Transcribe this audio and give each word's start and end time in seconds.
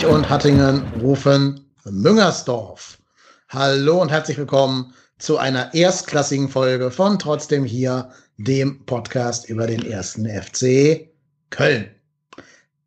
Hamburg 0.00 0.16
und 0.16 0.30
Hattingen 0.30 0.82
rufen 1.02 1.60
Müngersdorf. 1.84 2.98
Hallo 3.50 4.00
und 4.00 4.10
herzlich 4.10 4.38
willkommen 4.38 4.94
zu 5.18 5.36
einer 5.36 5.74
erstklassigen 5.74 6.48
Folge 6.48 6.90
von 6.90 7.18
Trotzdem 7.18 7.64
hier, 7.64 8.08
dem 8.38 8.86
Podcast 8.86 9.50
über 9.50 9.66
den 9.66 9.84
ersten 9.84 10.26
FC 10.26 11.10
Köln. 11.50 11.90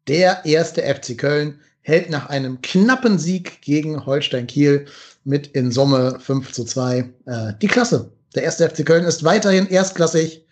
Der 0.07 0.44
erste 0.44 0.81
FC 0.81 1.16
Köln 1.16 1.59
hält 1.81 2.09
nach 2.09 2.30
einem 2.30 2.62
knappen 2.62 3.20
Sieg 3.20 3.62
gegen 3.62 4.07
Holstein 4.07 4.48
Kiel 4.48 4.88
mit 5.23 5.48
in 5.48 5.71
Summe 5.71 6.20
5 6.20 6.52
zu 6.52 6.63
2 6.63 6.98
äh, 6.98 7.54
die 7.62 7.68
Klasse. 7.68 8.12
Der 8.34 8.41
erste 8.41 8.68
FC 8.68 8.84
Köln 8.88 9.05
ist 9.05 9.23
weiterhin 9.23 9.68
erstklassig 9.68 10.48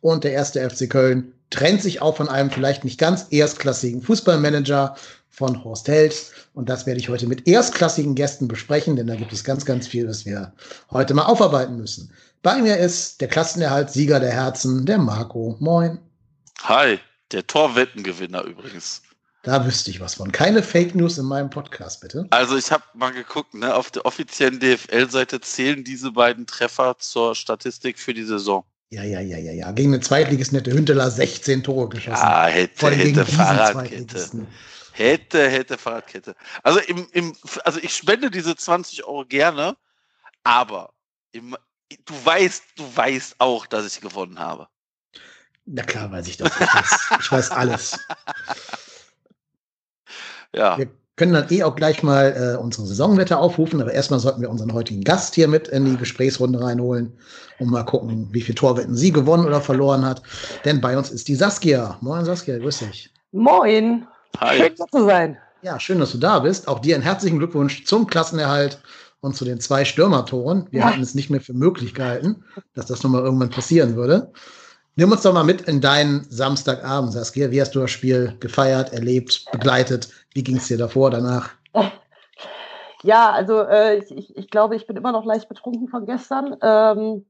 und 0.00 0.24
der 0.24 0.32
erste 0.32 0.70
FC 0.70 0.88
Köln 0.88 1.34
trennt 1.50 1.82
sich 1.82 2.00
auch 2.00 2.16
von 2.16 2.28
einem 2.28 2.50
vielleicht 2.50 2.84
nicht 2.84 2.98
ganz 2.98 3.26
erstklassigen 3.30 4.02
Fußballmanager 4.02 4.96
von 5.38 5.64
Horst 5.64 5.88
Held. 5.88 6.32
Und 6.54 6.68
das 6.68 6.84
werde 6.84 7.00
ich 7.00 7.08
heute 7.08 7.26
mit 7.26 7.46
erstklassigen 7.46 8.14
Gästen 8.14 8.48
besprechen, 8.48 8.96
denn 8.96 9.06
da 9.06 9.14
gibt 9.14 9.32
es 9.32 9.44
ganz, 9.44 9.64
ganz 9.64 9.86
viel, 9.86 10.08
was 10.08 10.26
wir 10.26 10.52
heute 10.90 11.14
mal 11.14 11.24
aufarbeiten 11.24 11.76
müssen. 11.76 12.12
Bei 12.42 12.60
mir 12.60 12.76
ist 12.76 13.20
der 13.20 13.28
Klassenerhalt 13.28 13.90
Sieger 13.90 14.20
der 14.20 14.32
Herzen, 14.32 14.84
der 14.84 14.98
Marco. 14.98 15.56
Moin. 15.60 15.98
Hi, 16.62 16.98
der 17.32 17.46
Torwettengewinner 17.46 18.42
übrigens. 18.42 19.02
Da 19.42 19.64
wüsste 19.64 19.90
ich 19.90 20.00
was 20.00 20.16
von. 20.16 20.32
Keine 20.32 20.62
Fake 20.62 20.94
News 20.94 21.16
in 21.16 21.24
meinem 21.24 21.48
Podcast, 21.48 22.00
bitte. 22.00 22.26
Also 22.30 22.56
ich 22.56 22.70
habe 22.72 22.82
mal 22.94 23.12
geguckt, 23.12 23.54
ne, 23.54 23.74
auf 23.74 23.90
der 23.90 24.04
offiziellen 24.04 24.58
DFL-Seite 24.58 25.40
zählen 25.40 25.84
diese 25.84 26.12
beiden 26.12 26.46
Treffer 26.46 26.96
zur 26.98 27.34
Statistik 27.34 27.98
für 27.98 28.12
die 28.12 28.24
Saison. 28.24 28.64
Ja, 28.90 29.04
ja, 29.04 29.20
ja, 29.20 29.38
ja, 29.38 29.52
ja. 29.52 29.70
Gegen 29.72 29.92
eine 29.92 30.00
Zweitligisnette 30.00 30.72
Hünteler 30.72 31.10
16 31.10 31.62
Tore 31.62 31.88
geschossen. 31.88 32.22
Ah, 32.22 32.46
hätte, 32.46 32.90
hätte 32.90 33.26
Fahrradkette. 33.26 34.46
Hätte, 34.98 35.48
hätte 35.48 35.78
Fahrradkette. 35.78 36.34
Also 36.64 36.80
im, 36.80 37.06
im, 37.12 37.32
also 37.64 37.78
ich 37.80 37.94
spende 37.94 38.32
diese 38.32 38.56
20 38.56 39.04
Euro 39.04 39.24
gerne, 39.24 39.76
aber 40.42 40.92
im, 41.30 41.56
du 42.04 42.14
weißt, 42.24 42.64
du 42.74 42.96
weißt 42.96 43.36
auch, 43.38 43.66
dass 43.66 43.86
ich 43.86 44.00
gewonnen 44.00 44.40
habe. 44.40 44.66
Na 45.66 45.84
klar, 45.84 46.10
weiß 46.10 46.26
ich 46.26 46.38
doch. 46.38 46.46
Ich 46.46 46.74
weiß, 46.74 47.08
ich 47.20 47.32
weiß 47.32 47.50
alles. 47.52 47.98
Ja. 50.54 50.78
Wir 50.78 50.88
können 51.16 51.34
dann 51.34 51.52
eh 51.52 51.62
auch 51.62 51.76
gleich 51.76 52.02
mal 52.02 52.32
äh, 52.34 52.56
unsere 52.56 52.86
Saisonwette 52.86 53.36
aufrufen, 53.36 53.82
aber 53.82 53.92
erstmal 53.92 54.18
sollten 54.18 54.40
wir 54.40 54.48
unseren 54.48 54.72
heutigen 54.72 55.04
Gast 55.04 55.34
hier 55.34 55.46
mit 55.46 55.68
in 55.68 55.84
die 55.84 55.98
Gesprächsrunde 55.98 56.58
reinholen 56.58 57.12
und 57.58 57.68
mal 57.70 57.84
gucken, 57.84 58.28
wie 58.32 58.40
viele 58.40 58.54
Torwetten 58.54 58.94
sie 58.96 59.12
gewonnen 59.12 59.44
oder 59.44 59.60
verloren 59.60 60.06
hat. 60.06 60.22
Denn 60.64 60.80
bei 60.80 60.96
uns 60.96 61.10
ist 61.10 61.28
die 61.28 61.34
Saskia. 61.34 61.98
Moin 62.00 62.24
Saskia, 62.24 62.56
grüß 62.56 62.78
dich. 62.78 63.12
Moin. 63.32 64.06
Hi. 64.40 64.56
Schön 64.58 64.76
zu 64.76 65.04
sein. 65.04 65.38
Ja, 65.62 65.80
schön, 65.80 65.98
dass 65.98 66.12
du 66.12 66.18
da 66.18 66.38
bist. 66.38 66.68
Auch 66.68 66.78
dir 66.78 66.94
einen 66.94 67.02
herzlichen 67.02 67.38
Glückwunsch 67.38 67.84
zum 67.84 68.06
Klassenerhalt 68.06 68.80
und 69.20 69.34
zu 69.36 69.44
den 69.44 69.60
zwei 69.60 69.84
Stürmertoren. 69.84 70.68
Wir 70.70 70.80
ja. 70.80 70.86
hatten 70.86 71.02
es 71.02 71.14
nicht 71.14 71.30
mehr 71.30 71.40
für 71.40 71.54
möglich 71.54 71.94
gehalten, 71.94 72.44
dass 72.74 72.86
das 72.86 73.02
nochmal 73.02 73.22
irgendwann 73.22 73.50
passieren 73.50 73.96
würde. 73.96 74.32
Nimm 74.94 75.12
uns 75.12 75.22
doch 75.22 75.32
mal 75.32 75.44
mit 75.44 75.62
in 75.62 75.80
deinen 75.80 76.24
Samstagabend, 76.28 77.12
Saskia. 77.12 77.50
Wie 77.50 77.60
hast 77.60 77.74
du 77.74 77.80
das 77.80 77.90
Spiel 77.90 78.36
gefeiert, 78.40 78.92
erlebt, 78.92 79.44
begleitet? 79.52 80.08
Wie 80.34 80.42
ging 80.42 80.56
es 80.56 80.68
dir 80.68 80.78
davor, 80.78 81.10
danach? 81.10 81.50
Ja, 83.02 83.30
also 83.30 83.62
äh, 83.62 83.98
ich, 83.98 84.36
ich 84.36 84.50
glaube, 84.50 84.74
ich 84.76 84.86
bin 84.86 84.96
immer 84.96 85.12
noch 85.12 85.24
leicht 85.24 85.48
betrunken 85.48 85.88
von 85.88 86.04
gestern. 86.04 86.56
Ähm, 86.62 87.26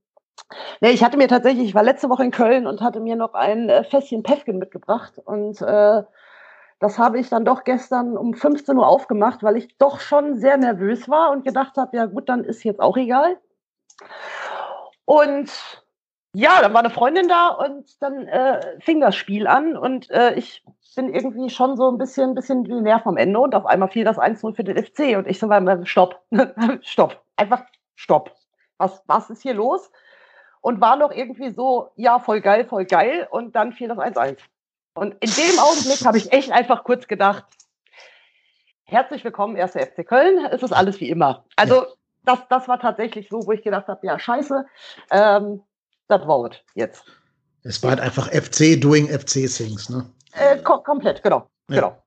nee, 0.80 0.90
ich 0.90 1.04
hatte 1.04 1.18
mir 1.18 1.28
tatsächlich, 1.28 1.68
ich 1.68 1.74
war 1.74 1.82
letzte 1.82 2.08
Woche 2.08 2.24
in 2.24 2.30
Köln 2.30 2.66
und 2.66 2.80
hatte 2.80 3.00
mir 3.00 3.16
noch 3.16 3.34
ein 3.34 3.68
äh, 3.68 3.84
Fässchen 3.84 4.22
Pefken 4.22 4.58
mitgebracht. 4.58 5.18
Und 5.22 5.60
äh, 5.60 6.02
das 6.80 6.98
habe 6.98 7.18
ich 7.18 7.28
dann 7.28 7.44
doch 7.44 7.64
gestern 7.64 8.16
um 8.16 8.34
15 8.34 8.76
Uhr 8.76 8.86
aufgemacht, 8.86 9.42
weil 9.42 9.56
ich 9.56 9.76
doch 9.78 10.00
schon 10.00 10.38
sehr 10.38 10.56
nervös 10.56 11.08
war 11.08 11.30
und 11.30 11.44
gedacht 11.44 11.76
habe, 11.76 11.96
ja 11.96 12.06
gut, 12.06 12.28
dann 12.28 12.44
ist 12.44 12.62
jetzt 12.62 12.80
auch 12.80 12.96
egal. 12.96 13.38
Und 15.04 15.50
ja, 16.34 16.60
dann 16.60 16.72
war 16.72 16.80
eine 16.80 16.90
Freundin 16.90 17.28
da 17.28 17.48
und 17.48 18.00
dann 18.02 18.28
äh, 18.28 18.80
fing 18.80 19.00
das 19.00 19.16
Spiel 19.16 19.46
an 19.46 19.76
und 19.76 20.10
äh, 20.10 20.34
ich 20.34 20.62
bin 20.94 21.12
irgendwie 21.12 21.50
schon 21.50 21.76
so 21.76 21.90
ein 21.90 21.98
bisschen, 21.98 22.34
bisschen 22.34 22.64
die 22.64 22.80
Nerv 22.80 23.06
am 23.06 23.16
Ende 23.16 23.40
und 23.40 23.54
auf 23.54 23.66
einmal 23.66 23.88
fiel 23.88 24.04
das 24.04 24.18
1-0 24.18 24.54
für 24.54 24.64
den 24.64 24.76
FC 24.76 25.16
und 25.16 25.26
ich 25.26 25.38
so, 25.38 25.48
stopp, 25.84 26.22
stopp, 26.82 27.22
einfach 27.36 27.64
stopp. 27.96 28.32
Was, 28.76 29.02
was 29.06 29.30
ist 29.30 29.42
hier 29.42 29.54
los? 29.54 29.90
Und 30.60 30.80
war 30.80 30.96
noch 30.96 31.10
irgendwie 31.10 31.50
so, 31.50 31.90
ja, 31.96 32.18
voll 32.18 32.40
geil, 32.40 32.66
voll 32.66 32.84
geil 32.84 33.26
und 33.30 33.56
dann 33.56 33.72
fiel 33.72 33.88
das 33.88 33.98
1-1. 33.98 34.38
Und 34.98 35.14
in 35.20 35.30
dem 35.30 35.58
Augenblick 35.60 36.04
habe 36.04 36.18
ich 36.18 36.32
echt 36.32 36.50
einfach 36.50 36.82
kurz 36.82 37.06
gedacht, 37.06 37.44
herzlich 38.82 39.22
willkommen, 39.22 39.54
erste 39.54 39.78
FC 39.78 40.04
Köln, 40.04 40.44
es 40.50 40.60
ist 40.62 40.72
alles 40.72 40.98
wie 41.00 41.08
immer. 41.08 41.44
Also 41.54 41.86
das, 42.24 42.40
das 42.50 42.66
war 42.66 42.80
tatsächlich 42.80 43.28
so, 43.30 43.46
wo 43.46 43.52
ich 43.52 43.62
gedacht 43.62 43.86
habe, 43.86 44.04
ja, 44.04 44.18
scheiße, 44.18 44.66
ähm, 45.12 45.62
das 46.08 46.26
war 46.26 46.50
es 46.50 46.56
jetzt. 46.74 47.04
Es 47.62 47.80
war 47.82 47.90
halt 47.90 48.00
einfach 48.00 48.28
FC 48.28 48.80
doing 48.80 49.06
FC 49.08 49.46
Things, 49.46 49.88
ne? 49.88 50.04
Äh, 50.32 50.58
kom 50.58 50.82
komplett, 50.82 51.22
genau. 51.22 51.48
Ja. 51.68 51.76
genau. 51.76 52.02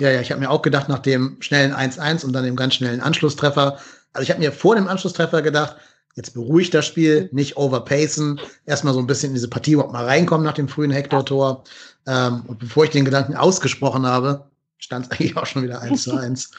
Ja, 0.00 0.10
ja, 0.10 0.20
ich 0.20 0.32
habe 0.32 0.40
mir 0.40 0.50
auch 0.50 0.62
gedacht, 0.62 0.88
nach 0.88 0.98
dem 0.98 1.40
schnellen 1.40 1.72
1-1 1.72 2.24
und 2.24 2.32
dann 2.32 2.44
dem 2.44 2.56
ganz 2.56 2.74
schnellen 2.74 3.00
Anschlusstreffer, 3.00 3.78
also 4.14 4.22
ich 4.22 4.30
habe 4.30 4.40
mir 4.40 4.50
vor 4.50 4.74
dem 4.74 4.88
Anschlusstreffer 4.88 5.42
gedacht, 5.42 5.76
jetzt 6.14 6.34
beruhigt 6.34 6.74
das 6.74 6.86
Spiel, 6.86 7.28
nicht 7.32 7.56
overpacen, 7.56 8.40
erstmal 8.66 8.94
so 8.94 9.00
ein 9.00 9.06
bisschen 9.06 9.30
in 9.30 9.34
diese 9.34 9.48
Partie 9.48 9.72
überhaupt 9.72 9.92
mal 9.92 10.04
reinkommen 10.04 10.44
nach 10.44 10.54
dem 10.54 10.68
frühen 10.68 10.90
Hector-Tor. 10.90 11.64
Ähm, 12.06 12.42
und 12.46 12.58
bevor 12.58 12.84
ich 12.84 12.90
den 12.90 13.04
Gedanken 13.04 13.36
ausgesprochen 13.36 14.06
habe, 14.06 14.46
stand 14.78 15.06
es 15.06 15.10
eigentlich 15.12 15.36
auch 15.36 15.46
schon 15.46 15.62
wieder 15.62 15.80
1 15.80 16.02
zu 16.02 16.16
1. 16.16 16.50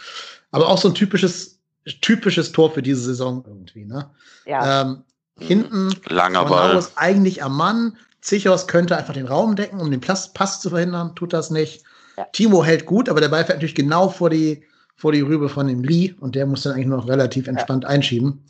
Aber 0.52 0.68
auch 0.68 0.78
so 0.78 0.90
ein 0.90 0.96
typisches, 0.96 1.60
typisches 2.02 2.52
Tor 2.52 2.72
für 2.72 2.82
diese 2.82 3.02
Saison 3.02 3.44
irgendwie, 3.48 3.86
ne? 3.86 4.10
Ja. 4.46 4.82
Ähm, 4.82 5.04
Hinten 5.40 5.96
Langer 6.08 6.46
Ball. 6.46 6.78
ist 6.78 6.94
eigentlich 6.96 7.44
am 7.44 7.58
Mann. 7.58 7.98
Zichos 8.22 8.68
könnte 8.68 8.96
einfach 8.96 9.14
den 9.14 9.28
Raum 9.28 9.56
decken, 9.56 9.80
um 9.80 9.92
den 9.92 10.00
Pass, 10.00 10.62
zu 10.62 10.70
verhindern, 10.70 11.16
tut 11.16 11.34
das 11.34 11.50
nicht. 11.50 11.84
Ja. 12.18 12.26
Timo 12.32 12.64
hält 12.64 12.86
gut, 12.86 13.10
aber 13.10 13.20
der 13.20 13.30
Ball 13.30 13.44
fährt 13.44 13.58
natürlich 13.58 13.76
genau 13.76 14.10
vor 14.10 14.30
die, 14.30 14.64
vor 14.96 15.12
die 15.12 15.22
Rübe 15.22 15.50
von 15.50 15.68
dem 15.68 15.84
Lee 15.84 16.14
und 16.20 16.36
der 16.36 16.46
muss 16.46 16.62
dann 16.64 16.74
eigentlich 16.74 16.88
noch 16.88 17.08
relativ 17.08 17.48
entspannt 17.48 17.84
ja. 17.84 17.90
einschieben. 17.90 18.44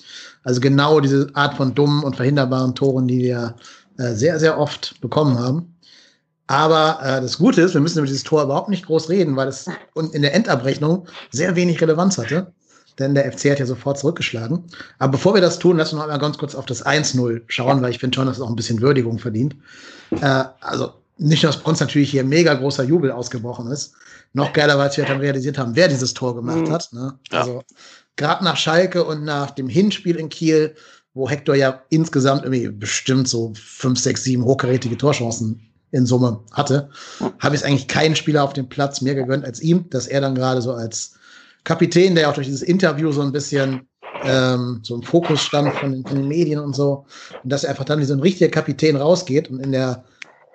Also 0.43 0.59
genau 0.59 0.99
diese 0.99 1.29
Art 1.33 1.55
von 1.55 1.73
dummen 1.73 2.03
und 2.03 2.17
verhinderbaren 2.17 2.75
Toren, 2.75 3.07
die 3.07 3.19
wir 3.19 3.55
äh, 3.97 4.13
sehr, 4.13 4.39
sehr 4.39 4.59
oft 4.59 4.99
bekommen 5.01 5.39
haben. 5.39 5.72
Aber 6.47 6.99
äh, 7.01 7.21
das 7.21 7.37
Gute 7.37 7.61
ist, 7.61 7.73
wir 7.73 7.81
müssen 7.81 7.99
über 7.99 8.07
dieses 8.07 8.23
Tor 8.23 8.43
überhaupt 8.43 8.69
nicht 8.69 8.85
groß 8.85 9.09
reden, 9.09 9.35
weil 9.35 9.47
es 9.47 9.67
in 9.95 10.21
der 10.21 10.33
Endabrechnung 10.33 11.07
sehr 11.31 11.55
wenig 11.55 11.81
Relevanz 11.81 12.17
hatte 12.17 12.53
denn 12.99 13.15
der 13.15 13.31
FC 13.31 13.51
hat 13.51 13.59
ja 13.59 13.65
sofort 13.65 13.97
zurückgeschlagen. 13.97 14.63
Aber 14.99 15.13
bevor 15.13 15.33
wir 15.33 15.41
das 15.41 15.59
tun, 15.59 15.77
lass 15.77 15.93
uns 15.93 16.01
noch 16.01 16.07
mal 16.07 16.17
ganz 16.17 16.37
kurz 16.37 16.55
auf 16.55 16.65
das 16.65 16.85
1-0 16.85 17.41
schauen, 17.47 17.81
weil 17.81 17.91
ich 17.91 17.99
finde 17.99 18.15
schon, 18.15 18.27
dass 18.27 18.37
es 18.37 18.41
auch 18.41 18.49
ein 18.49 18.55
bisschen 18.55 18.81
Würdigung 18.81 19.19
verdient. 19.19 19.55
Äh, 20.11 20.43
also 20.61 20.93
nicht 21.17 21.43
nur, 21.43 21.51
dass 21.51 21.61
bei 21.61 21.69
uns 21.69 21.79
natürlich 21.79 22.11
hier 22.11 22.23
mega 22.23 22.53
großer 22.53 22.83
Jubel 22.83 23.11
ausgebrochen 23.11 23.67
ist, 23.71 23.93
noch 24.33 24.51
geiler, 24.53 24.77
weil 24.77 24.95
wir 24.95 25.05
dann 25.05 25.19
realisiert 25.19 25.57
haben, 25.57 25.75
wer 25.75 25.87
dieses 25.87 26.13
Tor 26.13 26.35
gemacht 26.35 26.67
mhm. 26.67 26.71
hat. 26.71 26.89
Ne? 26.91 27.17
Ja. 27.31 27.39
Also 27.39 27.63
gerade 28.15 28.43
nach 28.43 28.57
Schalke 28.57 29.03
und 29.03 29.23
nach 29.23 29.51
dem 29.51 29.67
Hinspiel 29.67 30.15
in 30.15 30.29
Kiel, 30.29 30.75
wo 31.13 31.29
Hector 31.29 31.55
ja 31.55 31.83
insgesamt 31.89 32.43
irgendwie 32.43 32.67
bestimmt 32.69 33.27
so 33.27 33.53
fünf, 33.55 33.99
sechs, 33.99 34.23
sieben 34.23 34.43
hochkarätige 34.43 34.97
Torchancen 34.97 35.61
in 35.93 36.05
Summe 36.05 36.41
hatte, 36.51 36.89
habe 37.39 37.55
ich 37.55 37.61
es 37.61 37.67
eigentlich 37.67 37.87
keinen 37.87 38.15
Spieler 38.15 38.43
auf 38.43 38.53
dem 38.53 38.67
Platz 38.67 39.01
mehr 39.01 39.15
gegönnt 39.15 39.45
als 39.45 39.61
ihm, 39.61 39.89
dass 39.89 40.07
er 40.07 40.21
dann 40.21 40.35
gerade 40.35 40.61
so 40.61 40.73
als 40.73 41.13
Kapitän, 41.63 42.15
der 42.15 42.29
auch 42.29 42.33
durch 42.33 42.47
dieses 42.47 42.63
Interview 42.63 43.11
so 43.11 43.21
ein 43.21 43.31
bisschen 43.31 43.87
ähm, 44.23 44.79
so 44.83 44.95
im 44.95 45.03
Fokus 45.03 45.41
stand 45.41 45.73
von 45.75 45.91
den, 45.91 46.05
von 46.05 46.17
den 46.17 46.27
Medien 46.27 46.59
und 46.59 46.75
so. 46.75 47.05
Und 47.43 47.51
dass 47.51 47.63
er 47.63 47.69
einfach 47.69 47.85
dann 47.85 47.99
wie 47.99 48.05
so 48.05 48.13
ein 48.13 48.19
richtiger 48.19 48.49
Kapitän 48.49 48.95
rausgeht 48.95 49.49
und 49.49 49.59
in 49.59 49.71
der 49.71 50.03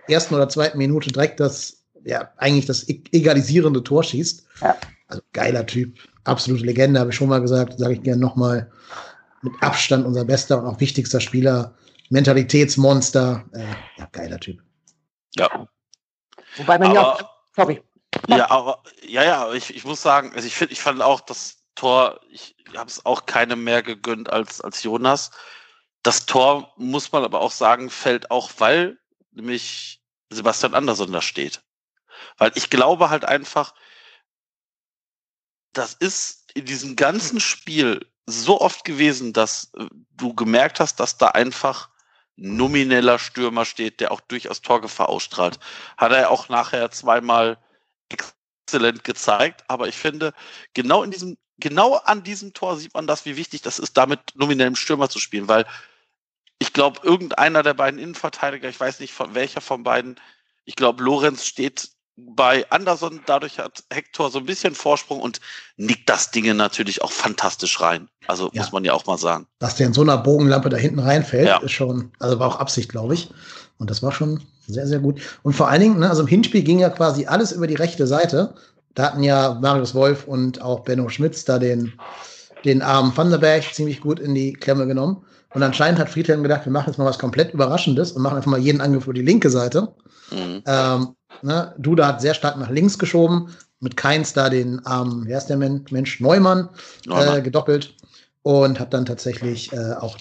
ersten 0.08 0.34
oder 0.34 0.48
zweiten 0.48 0.78
Minute 0.78 1.10
direkt 1.10 1.40
das, 1.40 1.84
ja, 2.04 2.30
eigentlich 2.36 2.66
das 2.66 2.88
e-, 2.88 3.02
egalisierende 3.12 3.82
Tor 3.82 4.02
schießt. 4.02 4.44
Ja. 4.60 4.76
Also 5.06 5.22
geiler 5.32 5.64
Typ, 5.66 5.94
absolute 6.24 6.64
Legende, 6.64 7.00
habe 7.00 7.10
ich 7.10 7.16
schon 7.16 7.28
mal 7.28 7.40
gesagt, 7.40 7.78
sage 7.78 7.94
ich 7.94 8.02
gerne 8.02 8.20
nochmal. 8.20 8.70
Mit 9.40 9.52
Abstand 9.60 10.04
unser 10.04 10.24
bester 10.24 10.60
und 10.60 10.66
auch 10.66 10.80
wichtigster 10.80 11.20
Spieler, 11.20 11.72
Mentalitätsmonster, 12.10 13.44
äh, 13.52 13.60
ja, 13.96 14.08
geiler 14.10 14.40
Typ. 14.40 14.58
Ja. 15.38 15.68
Wobei 16.56 16.78
man 16.78 16.94
ja 16.94 17.12
auch, 17.12 17.30
sorry, 17.54 17.82
ja, 18.28 18.50
aber 18.50 18.82
ja, 19.02 19.22
ja, 19.22 19.52
ich, 19.52 19.74
ich 19.74 19.84
muss 19.84 20.02
sagen, 20.02 20.32
also 20.34 20.46
ich 20.46 20.54
finde, 20.54 20.72
ich 20.72 20.80
fand 20.80 21.00
auch 21.02 21.20
das 21.20 21.58
Tor, 21.74 22.20
ich 22.30 22.56
habe 22.76 22.90
es 22.90 23.04
auch 23.06 23.26
keinem 23.26 23.64
mehr 23.64 23.82
gegönnt 23.82 24.30
als, 24.30 24.60
als 24.60 24.82
Jonas. 24.82 25.30
Das 26.02 26.26
Tor, 26.26 26.72
muss 26.76 27.12
man 27.12 27.24
aber 27.24 27.40
auch 27.40 27.52
sagen, 27.52 27.90
fällt 27.90 28.30
auch, 28.30 28.50
weil 28.58 28.98
nämlich 29.30 30.02
Sebastian 30.30 30.74
Andersson 30.74 31.12
da 31.12 31.20
steht. 31.20 31.62
Weil 32.36 32.52
ich 32.54 32.70
glaube 32.70 33.10
halt 33.10 33.24
einfach, 33.24 33.74
das 35.72 35.94
ist 35.94 36.50
in 36.54 36.64
diesem 36.64 36.96
ganzen 36.96 37.40
Spiel 37.40 38.06
so 38.26 38.60
oft 38.60 38.84
gewesen, 38.84 39.32
dass 39.32 39.72
äh, 39.74 39.86
du 40.16 40.34
gemerkt 40.34 40.80
hast, 40.80 40.96
dass 41.00 41.16
da 41.16 41.28
einfach 41.28 41.88
nomineller 42.38 43.18
Stürmer 43.18 43.64
steht, 43.64 44.00
der 44.00 44.12
auch 44.12 44.20
durchaus 44.20 44.62
Torgefahr 44.62 45.08
ausstrahlt. 45.08 45.58
Hat 45.96 46.12
er 46.12 46.30
auch 46.30 46.48
nachher 46.48 46.90
zweimal 46.90 47.58
exzellent 48.08 49.04
gezeigt, 49.04 49.64
aber 49.68 49.88
ich 49.88 49.96
finde, 49.96 50.32
genau 50.72 51.02
in 51.02 51.10
diesem, 51.10 51.36
genau 51.58 51.96
an 51.96 52.22
diesem 52.22 52.52
Tor 52.54 52.76
sieht 52.76 52.94
man 52.94 53.06
das, 53.06 53.24
wie 53.24 53.36
wichtig 53.36 53.62
das 53.62 53.78
ist, 53.78 53.96
damit 53.96 54.20
nominellem 54.34 54.76
Stürmer 54.76 55.08
zu 55.08 55.18
spielen, 55.18 55.48
weil 55.48 55.66
ich 56.60 56.72
glaube, 56.72 57.00
irgendeiner 57.02 57.62
der 57.62 57.74
beiden 57.74 57.98
Innenverteidiger, 57.98 58.68
ich 58.68 58.78
weiß 58.78 59.00
nicht 59.00 59.12
von 59.12 59.34
welcher 59.34 59.60
von 59.60 59.82
beiden, 59.82 60.16
ich 60.64 60.76
glaube, 60.76 61.02
Lorenz 61.02 61.44
steht 61.44 61.90
bei 62.18 62.68
Anderson, 62.70 63.20
dadurch 63.26 63.58
hat 63.58 63.84
Hector 63.90 64.30
so 64.30 64.38
ein 64.38 64.46
bisschen 64.46 64.74
Vorsprung 64.74 65.20
und 65.20 65.40
nickt 65.76 66.08
das 66.08 66.30
Ding 66.30 66.54
natürlich 66.56 67.02
auch 67.02 67.12
fantastisch 67.12 67.80
rein. 67.80 68.08
Also 68.26 68.50
ja. 68.52 68.62
muss 68.62 68.72
man 68.72 68.84
ja 68.84 68.92
auch 68.92 69.06
mal 69.06 69.18
sagen. 69.18 69.46
Dass 69.60 69.76
der 69.76 69.86
in 69.86 69.92
so 69.92 70.02
einer 70.02 70.18
Bogenlampe 70.18 70.68
da 70.68 70.76
hinten 70.76 70.98
reinfällt, 70.98 71.46
ja. 71.46 71.58
ist 71.58 71.72
schon, 71.72 72.10
also 72.18 72.38
war 72.38 72.48
auch 72.48 72.60
Absicht, 72.60 72.90
glaube 72.90 73.14
ich. 73.14 73.30
Und 73.78 73.90
das 73.90 74.02
war 74.02 74.12
schon 74.12 74.42
sehr, 74.66 74.86
sehr 74.86 74.98
gut. 74.98 75.20
Und 75.42 75.54
vor 75.54 75.68
allen 75.68 75.80
Dingen, 75.80 75.98
ne, 76.00 76.08
also 76.08 76.22
im 76.22 76.28
Hinspiel 76.28 76.62
ging 76.62 76.80
ja 76.80 76.90
quasi 76.90 77.26
alles 77.26 77.52
über 77.52 77.66
die 77.66 77.76
rechte 77.76 78.06
Seite. 78.06 78.54
Da 78.94 79.04
hatten 79.04 79.22
ja 79.22 79.58
Marius 79.60 79.94
Wolf 79.94 80.26
und 80.26 80.60
auch 80.60 80.80
Benno 80.80 81.08
Schmitz 81.08 81.44
da 81.44 81.58
den, 81.58 81.92
den 82.64 82.82
armen 82.82 83.16
Vanderberg 83.16 83.62
ziemlich 83.72 84.00
gut 84.00 84.18
in 84.18 84.34
die 84.34 84.52
Klemme 84.52 84.86
genommen. 84.86 85.24
Und 85.54 85.62
anscheinend 85.62 85.98
hat 85.98 86.10
Friedhelm 86.10 86.42
gedacht, 86.42 86.66
wir 86.66 86.72
machen 86.72 86.88
jetzt 86.88 86.98
mal 86.98 87.06
was 87.06 87.18
komplett 87.18 87.54
Überraschendes 87.54 88.12
und 88.12 88.22
machen 88.22 88.36
einfach 88.36 88.50
mal 88.50 88.60
jeden 88.60 88.80
Angriff 88.80 89.04
über 89.04 89.14
die 89.14 89.22
linke 89.22 89.50
Seite. 89.50 89.94
Mhm. 90.30 90.62
Ähm, 90.66 91.14
ne, 91.42 91.74
Duda 91.78 92.06
hat 92.06 92.20
sehr 92.20 92.34
stark 92.34 92.56
nach 92.56 92.70
links 92.70 92.98
geschoben, 92.98 93.54
mit 93.80 93.96
Keins 93.96 94.32
da 94.32 94.48
den 94.48 94.84
armen, 94.86 95.26
wer 95.26 95.38
ist 95.38 95.46
der 95.46 95.56
Mensch, 95.56 96.20
Neumann, 96.20 96.68
Neumann. 97.06 97.38
Äh, 97.38 97.42
gedoppelt 97.42 97.94
und 98.42 98.80
hat 98.80 98.94
dann 98.94 99.06
tatsächlich 99.06 99.72
äh, 99.72 99.92
auch 99.92 100.16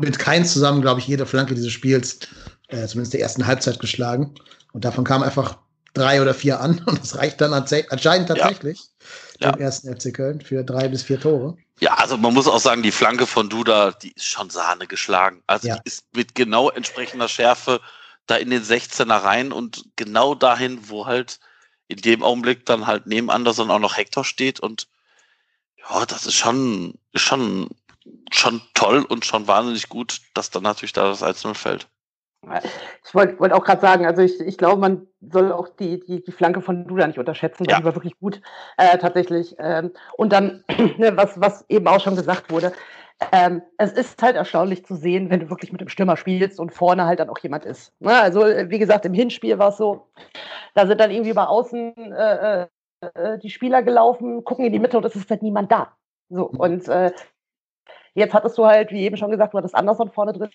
mit 0.00 0.18
Keins 0.18 0.52
zusammen, 0.52 0.82
glaube 0.82 1.00
ich, 1.00 1.06
jede 1.06 1.26
Flanke 1.26 1.54
dieses 1.54 1.72
Spiels 1.72 2.20
äh, 2.68 2.86
zumindest 2.86 3.14
der 3.14 3.20
ersten 3.20 3.46
Halbzeit 3.46 3.78
geschlagen. 3.78 4.34
Und 4.72 4.84
davon 4.84 5.04
kamen 5.04 5.24
einfach 5.24 5.58
drei 5.94 6.20
oder 6.20 6.34
vier 6.34 6.60
an. 6.60 6.82
Und 6.86 7.00
das 7.00 7.16
reicht 7.16 7.40
dann 7.40 7.52
anscheinend 7.52 8.28
tatsächlich 8.28 8.82
ja. 9.40 9.52
dem 9.52 9.60
ja. 9.60 9.66
ersten 9.66 9.94
FC 9.94 10.14
Köln 10.14 10.40
für 10.40 10.64
drei 10.64 10.88
bis 10.88 11.02
vier 11.02 11.20
Tore. 11.20 11.56
Ja, 11.80 11.94
also 11.94 12.16
man 12.16 12.32
muss 12.32 12.48
auch 12.48 12.60
sagen, 12.60 12.82
die 12.82 12.92
Flanke 12.92 13.26
von 13.26 13.48
Duda, 13.48 13.92
die 13.92 14.12
ist 14.12 14.26
schon 14.26 14.48
Sahne 14.48 14.86
geschlagen. 14.86 15.42
Also 15.46 15.68
ja. 15.68 15.76
die 15.76 15.82
ist 15.84 16.04
mit 16.14 16.34
genau 16.34 16.70
entsprechender 16.70 17.28
Schärfe 17.28 17.80
da 18.26 18.36
in 18.36 18.50
den 18.50 18.62
16er 18.62 19.22
rein 19.22 19.52
und 19.52 19.84
genau 19.96 20.34
dahin, 20.34 20.88
wo 20.88 21.06
halt 21.06 21.40
in 21.88 21.98
dem 21.98 22.22
Augenblick 22.22 22.66
dann 22.66 22.86
halt 22.86 23.06
neben 23.06 23.30
Anderson 23.30 23.70
auch 23.70 23.78
noch 23.78 23.96
Hector 23.96 24.24
steht 24.24 24.60
und 24.60 24.88
ja, 25.76 26.04
das 26.06 26.26
ist 26.26 26.34
schon, 26.34 26.94
schon, 27.14 27.70
schon 28.32 28.60
toll 28.74 29.02
und 29.02 29.24
schon 29.24 29.46
wahnsinnig 29.46 29.88
gut, 29.88 30.20
dass 30.34 30.50
dann 30.50 30.64
natürlich 30.64 30.92
da 30.92 31.08
das 31.08 31.22
1-0 31.22 31.54
fällt. 31.54 31.88
Ich 33.04 33.14
wollte 33.14 33.38
wollt 33.40 33.52
auch 33.52 33.64
gerade 33.64 33.80
sagen, 33.80 34.06
also 34.06 34.22
ich, 34.22 34.40
ich 34.40 34.58
glaube, 34.58 34.80
man 34.80 35.06
soll 35.20 35.52
auch 35.52 35.68
die, 35.68 36.00
die, 36.00 36.22
die 36.22 36.32
Flanke 36.32 36.60
von 36.60 36.86
Duda 36.86 37.06
nicht 37.06 37.18
unterschätzen, 37.18 37.64
ja. 37.64 37.78
die 37.78 37.84
war 37.84 37.94
wirklich 37.94 38.18
gut, 38.18 38.40
äh, 38.76 38.98
tatsächlich. 38.98 39.56
Ähm, 39.58 39.92
und 40.16 40.32
dann, 40.32 40.64
ne, 40.98 41.16
was, 41.16 41.40
was 41.40 41.64
eben 41.68 41.86
auch 41.88 42.00
schon 42.00 42.16
gesagt 42.16 42.50
wurde, 42.50 42.72
ähm, 43.32 43.62
es 43.78 43.92
ist 43.92 44.22
halt 44.22 44.36
erstaunlich 44.36 44.84
zu 44.84 44.94
sehen, 44.94 45.30
wenn 45.30 45.40
du 45.40 45.50
wirklich 45.50 45.72
mit 45.72 45.80
dem 45.80 45.88
Stürmer 45.88 46.16
spielst 46.16 46.60
und 46.60 46.72
vorne 46.72 47.06
halt 47.06 47.18
dann 47.18 47.30
auch 47.30 47.38
jemand 47.38 47.64
ist. 47.64 47.92
Ne? 48.00 48.12
Also, 48.12 48.40
wie 48.42 48.78
gesagt, 48.78 49.06
im 49.06 49.14
Hinspiel 49.14 49.58
war 49.58 49.70
es 49.70 49.78
so, 49.78 50.06
da 50.74 50.86
sind 50.86 51.00
dann 51.00 51.10
irgendwie 51.10 51.32
bei 51.32 51.46
außen 51.46 52.12
äh, 52.12 52.62
äh, 52.62 52.66
äh, 53.14 53.38
die 53.38 53.50
Spieler 53.50 53.82
gelaufen, 53.82 54.44
gucken 54.44 54.66
in 54.66 54.72
die 54.72 54.78
Mitte 54.78 54.98
und 54.98 55.04
es 55.04 55.16
ist 55.16 55.30
halt 55.30 55.42
niemand 55.42 55.72
da. 55.72 55.96
So, 56.28 56.44
und 56.46 56.88
äh, 56.88 57.12
jetzt 58.14 58.34
hattest 58.34 58.58
du 58.58 58.66
halt, 58.66 58.90
wie 58.90 59.02
eben 59.02 59.16
schon 59.16 59.30
gesagt, 59.30 59.54
du 59.54 59.58
hattest 59.58 59.74
Anderson 59.74 60.10
vorne 60.10 60.32
drin, 60.32 60.50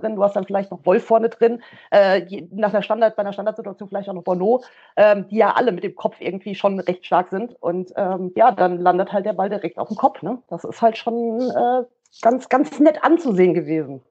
drin, 0.00 0.16
du 0.16 0.24
hast 0.24 0.36
dann 0.36 0.44
vielleicht 0.44 0.70
noch 0.70 0.84
Wolf 0.84 1.04
vorne 1.04 1.28
drin, 1.28 1.62
äh, 1.90 2.42
nach 2.50 2.72
der 2.72 2.82
Standard, 2.82 3.16
bei 3.16 3.20
einer 3.22 3.32
Standardsituation 3.32 3.88
vielleicht 3.88 4.08
auch 4.08 4.14
noch 4.14 4.24
Bono, 4.24 4.62
ähm, 4.96 5.26
die 5.28 5.36
ja 5.36 5.54
alle 5.54 5.72
mit 5.72 5.84
dem 5.84 5.94
Kopf 5.94 6.16
irgendwie 6.20 6.54
schon 6.54 6.80
recht 6.80 7.06
stark 7.06 7.30
sind. 7.30 7.54
Und 7.60 7.92
ähm, 7.96 8.32
ja, 8.34 8.50
dann 8.52 8.80
landet 8.80 9.12
halt 9.12 9.26
der 9.26 9.32
Ball 9.34 9.48
direkt 9.48 9.78
auf 9.78 9.88
dem 9.88 9.96
Kopf. 9.96 10.22
Ne? 10.22 10.38
Das 10.48 10.64
ist 10.64 10.82
halt 10.82 10.96
schon 10.96 11.40
äh, 11.50 11.84
ganz, 12.22 12.48
ganz 12.48 12.78
nett 12.80 13.02
anzusehen 13.02 13.54
gewesen. 13.54 14.02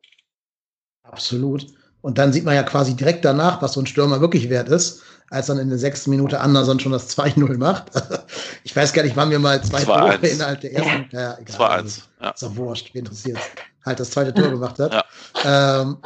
Absolut. 1.03 1.67
Und 2.01 2.17
dann 2.17 2.31
sieht 2.31 2.45
man 2.45 2.55
ja 2.55 2.63
quasi 2.63 2.95
direkt 2.95 3.25
danach, 3.25 3.61
was 3.61 3.73
so 3.73 3.81
ein 3.81 3.85
Stürmer 3.85 4.21
wirklich 4.21 4.49
wert 4.49 4.69
ist, 4.69 5.03
als 5.29 5.47
dann 5.47 5.57
in 5.57 5.69
der 5.69 5.77
sechsten 5.77 6.11
Minute 6.11 6.39
Anderson 6.39 6.79
schon 6.79 6.93
das 6.93 7.17
2-0 7.17 7.57
macht. 7.57 7.91
ich 8.63 8.75
weiß 8.75 8.93
gar 8.93 9.03
nicht, 9.03 9.17
wann 9.17 9.29
wir 9.29 9.39
mal 9.39 9.61
zwei 9.63 9.83
Tore 9.83 10.15
innerhalb 10.25 10.61
der 10.61 10.73
ersten. 10.73 11.09
Ja, 11.11 11.37
egal. 11.39 11.55
2-1. 11.55 11.61
Also, 11.61 12.01
ja. 12.21 12.29
Ist 12.29 12.43
doch 12.43 12.55
wurscht, 12.55 12.93
wie 12.93 12.99
interessiert 12.99 13.37
halt 13.85 13.99
das 13.99 14.11
zweite 14.11 14.33
Tor 14.33 14.49
gemacht 14.51 14.79
hat. 14.79 14.93
Ja. 14.93 15.81
Ähm, 15.81 15.97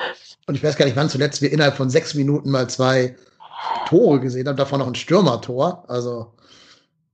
und 0.46 0.56
ich 0.56 0.64
weiß 0.64 0.75
gar 0.75 0.86
nicht, 0.86 0.98
wann 0.98 1.10
zuletzt 1.10 1.42
wir 1.42 1.52
innerhalb 1.52 1.75
von 1.75 1.90
sechs 1.90 2.14
Minuten 2.14 2.50
mal 2.50 2.70
zwei 2.70 3.16
Tore 3.88 4.20
gesehen 4.20 4.48
haben, 4.48 4.58
davon 4.58 4.80
noch 4.80 4.88
ein 4.88 4.96
Stürmertor. 4.96 5.86
Also 5.88 6.34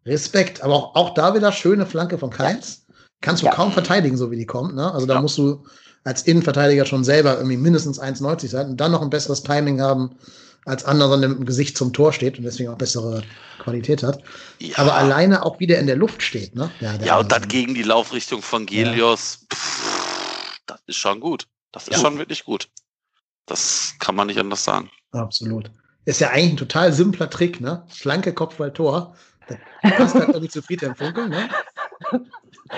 Respekt. 0.06 0.64
Aber 0.64 0.76
auch, 0.76 0.96
auch 0.96 1.14
da 1.14 1.34
wieder 1.36 1.52
schöne 1.52 1.86
Flanke 1.86 2.18
von 2.18 2.30
Keins. 2.30 2.86
Kannst 3.22 3.44
du 3.44 3.48
ja. 3.48 3.54
kaum 3.54 3.72
verteidigen, 3.72 4.18
so 4.18 4.32
wie 4.32 4.38
die 4.38 4.46
kommt. 4.46 4.76
Ne? 4.76 4.92
Also 4.94 5.06
da 5.06 5.16
ja. 5.16 5.22
musst 5.22 5.38
du 5.38 5.64
als 6.04 6.24
Innenverteidiger 6.24 6.86
schon 6.86 7.04
selber 7.04 7.36
irgendwie 7.38 7.58
mindestens 7.58 8.00
1,90 8.00 8.48
sein 8.48 8.70
und 8.70 8.78
dann 8.78 8.92
noch 8.92 9.02
ein 9.02 9.10
besseres 9.10 9.44
Timing 9.44 9.82
haben 9.82 10.16
als 10.66 10.86
anderer 10.86 11.18
mit 11.18 11.30
dem 11.30 11.46
Gesicht 11.46 11.78
zum 11.78 11.94
Tor 11.94 12.14
steht 12.14 12.38
und 12.38 12.44
deswegen 12.44 12.70
auch 12.70 12.78
bessere 12.78 13.24
Qualität 13.60 14.04
hat. 14.04 14.22
Ja. 14.60 14.78
Aber 14.78 14.94
alleine 14.94 15.46
auch 15.46 15.60
wieder 15.60 15.80
in 15.80 15.88
der 15.88 15.96
Luft 15.96 16.22
steht. 16.22 16.56
Ne? 16.56 16.70
Ja, 16.80 16.96
ja 17.04 17.20
und 17.20 17.32
dann 17.32 17.48
gegen 17.48 17.74
die 17.74 17.84
Laufrichtung 17.84 18.42
von 18.42 18.66
Gelios. 18.66 19.40
Pff, 19.54 19.99
das 20.69 20.81
ist 20.86 20.98
schon 20.98 21.19
gut. 21.19 21.48
Das 21.71 21.88
ist 21.88 22.01
schon 22.01 22.18
wirklich 22.18 22.45
gut. 22.45 22.69
Das 23.45 23.94
kann 24.00 24.16
man 24.16 24.27
nicht 24.27 24.39
anders 24.39 24.63
sagen. 24.63 24.89
Absolut. 25.12 25.71
Ist 26.06 26.21
ja 26.21 26.30
eigentlich 26.30 26.54
ein 26.54 26.57
total 26.57 26.94
simpler 26.94 27.30
Trick, 27.30 27.62
ne? 27.62 27.83
Flanke, 27.88 28.33
Kopfball, 28.33 28.74
Tor. 28.74 29.16
Das 29.48 29.92
passt 29.98 30.16
halt 30.16 30.30
irgendwie 30.30 30.50
zu 30.50 30.62
Friedhelm 30.62 30.95
Funkel, 30.95 31.30
ne? 31.30 31.50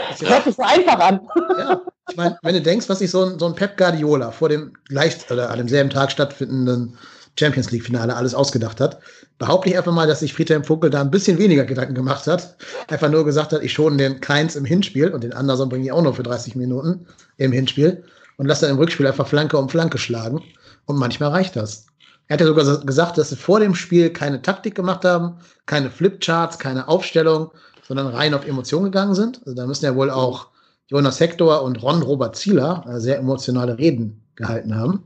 Das 0.09 0.21
hört 0.21 0.45
sich 0.45 0.55
so 0.55 0.61
einfach 0.61 0.99
an. 0.99 1.27
Ja, 1.57 1.81
ich 2.09 2.15
meine, 2.15 2.39
wenn 2.43 2.55
du 2.55 2.61
denkst, 2.61 2.88
was 2.88 2.99
sich 2.99 3.11
so 3.11 3.25
ein, 3.25 3.39
so 3.39 3.45
ein 3.45 3.55
Pep 3.55 3.75
Guardiola 3.75 4.31
vor 4.31 4.47
dem 4.47 4.71
gleich 4.85 5.29
oder 5.29 5.49
an 5.49 5.57
demselben 5.57 5.89
Tag 5.89 6.13
stattfindenden 6.13 6.97
Champions 7.39 7.72
League-Finale 7.72 8.16
alles 8.16 8.33
ausgedacht 8.33 8.80
hat, 8.80 9.00
behaupte 9.38 9.69
ich 9.69 9.78
einfach 9.78 9.94
mal, 9.94 10.07
dass 10.07 10.19
sich 10.19 10.33
Friedhelm 10.33 10.63
Funkel 10.63 10.89
da 10.89 11.01
ein 11.01 11.12
bisschen 11.12 11.38
weniger 11.38 11.65
Gedanken 11.65 11.96
gemacht 11.96 12.27
hat. 12.27 12.55
Einfach 12.89 13.10
nur 13.10 13.25
gesagt 13.25 13.53
hat, 13.53 13.63
ich 13.63 13.74
schone 13.74 13.98
den 13.98 14.20
Keins 14.22 14.55
im 14.55 14.65
Hinspiel 14.65 15.10
und 15.10 15.24
den 15.24 15.34
Anderson 15.34 15.70
bringe 15.70 15.86
ich 15.86 15.91
auch 15.91 16.01
nur 16.01 16.13
für 16.13 16.24
30 16.24 16.55
Minuten 16.55 17.08
im 17.38 17.51
Hinspiel 17.51 18.03
und 18.38 18.48
lasse 18.48 18.65
dann 18.65 18.75
im 18.75 18.79
Rückspiel 18.79 19.08
einfach 19.08 19.27
Flanke 19.27 19.58
um 19.58 19.70
Flanke 19.70 19.98
schlagen. 19.98 20.41
Und 20.86 20.98
manchmal 20.98 21.29
reicht 21.29 21.55
das. 21.55 21.88
Er 22.27 22.36
hat 22.36 22.41
ja 22.41 22.48
sogar 22.48 22.86
gesagt, 22.86 23.17
dass 23.17 23.29
sie 23.29 23.36
vor 23.36 23.60
dem 23.60 23.75
Spiel 23.75 24.10
keine 24.12 24.41
Taktik 24.41 24.75
gemacht 24.75 25.03
haben, 25.05 25.38
keine 25.65 25.89
Flipcharts, 25.89 26.60
keine 26.60 26.88
Aufstellung, 26.88 27.51
sondern 27.88 28.08
rein 28.08 28.34
auf 28.34 28.48
Emotionen 28.48 28.86
gegangen 28.86 29.15
sind. 29.15 29.41
Also 29.46 29.55
da 29.55 29.65
müssen 29.67 29.86
ja 29.86 29.96
wohl 29.96 30.10
auch 30.10 30.48
Jonas 30.88 31.20
Hector 31.20 31.63
und 31.63 31.82
Ron 31.82 32.01
Robert 32.01 32.36
Zieler 32.36 32.86
äh, 32.88 33.00
sehr 33.00 33.17
emotionale 33.17 33.77
Reden 33.77 34.22
gehalten 34.41 34.75
haben. 34.75 35.03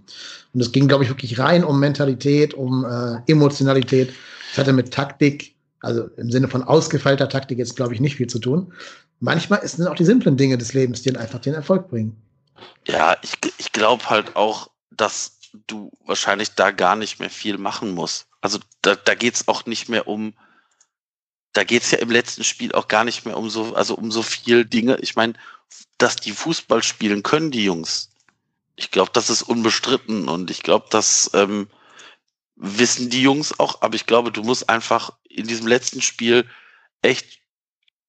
Und 0.54 0.62
es 0.62 0.72
ging, 0.72 0.88
glaube 0.88 1.04
ich, 1.04 1.10
wirklich 1.10 1.38
rein 1.38 1.64
um 1.64 1.80
Mentalität, 1.80 2.54
um 2.54 2.86
äh, 2.86 3.32
Emotionalität. 3.32 4.14
Es 4.52 4.58
hatte 4.58 4.74
mit 4.74 4.92
Taktik, 4.92 5.56
also 5.82 6.08
im 6.18 6.32
Sinne 6.32 6.48
von 6.48 6.64
ausgefeilter 6.64 7.30
Taktik 7.30 7.58
jetzt, 7.58 7.76
glaube 7.76 7.94
ich, 7.94 8.00
nicht 8.00 8.16
viel 8.16 8.28
zu 8.28 8.40
tun. 8.40 8.74
Manchmal 9.20 9.66
sind 9.68 9.88
auch 9.88 9.96
die 9.96 10.06
simplen 10.06 10.38
Dinge 10.38 10.58
des 10.58 10.74
Lebens, 10.74 11.02
die 11.02 11.16
einfach 11.16 11.40
den 11.40 11.54
Erfolg 11.54 11.90
bringen. 11.90 12.16
Ja, 12.88 13.16
ich, 13.22 13.34
ich 13.58 13.72
glaube 13.72 14.10
halt 14.10 14.36
auch, 14.36 14.70
dass 14.92 15.38
du 15.68 15.92
wahrscheinlich 16.06 16.52
da 16.52 16.72
gar 16.72 16.96
nicht 16.96 17.20
mehr 17.20 17.30
viel 17.30 17.58
machen 17.58 17.92
musst. 17.92 18.28
Also 18.42 18.60
da, 18.82 18.96
da 18.96 19.16
geht 19.16 19.36
es 19.36 19.48
auch 19.48 19.66
nicht 19.66 19.90
mehr 19.90 20.08
um, 20.08 20.34
da 21.54 21.64
geht 21.64 21.84
es 21.84 21.92
ja 21.92 22.00
im 22.00 22.12
letzten 22.12 22.44
Spiel 22.44 22.74
auch 22.74 22.88
gar 22.88 23.04
nicht 23.04 23.26
mehr 23.26 23.38
um 23.38 23.50
so, 23.50 23.74
also 23.76 23.96
um 23.96 24.12
so 24.12 24.22
viel 24.22 24.66
Dinge. 24.66 24.98
Ich 25.02 25.16
meine, 25.16 25.34
dass 25.98 26.16
die 26.16 26.32
Fußball 26.32 26.84
spielen 26.84 27.24
können, 27.24 27.52
die 27.52 27.64
Jungs. 27.64 28.10
Ich 28.76 28.92
glaube, 28.92 29.12
das 29.14 29.30
ist 29.30 29.44
unbestritten 29.44 30.28
und 30.28 30.52
ich 30.52 30.64
glaube, 30.64 30.88
das 30.90 31.32
ähm, 31.34 31.68
wissen 32.56 33.10
die 33.10 33.22
Jungs 33.22 33.60
auch, 33.60 33.82
aber 33.82 33.96
ich 33.96 34.06
glaube, 34.06 34.32
du 34.32 34.44
musst 34.44 34.70
einfach 34.70 35.12
in 35.30 35.48
diesem 35.48 35.68
letzten 35.68 36.02
Spiel 36.02 36.50
echt 37.02 37.40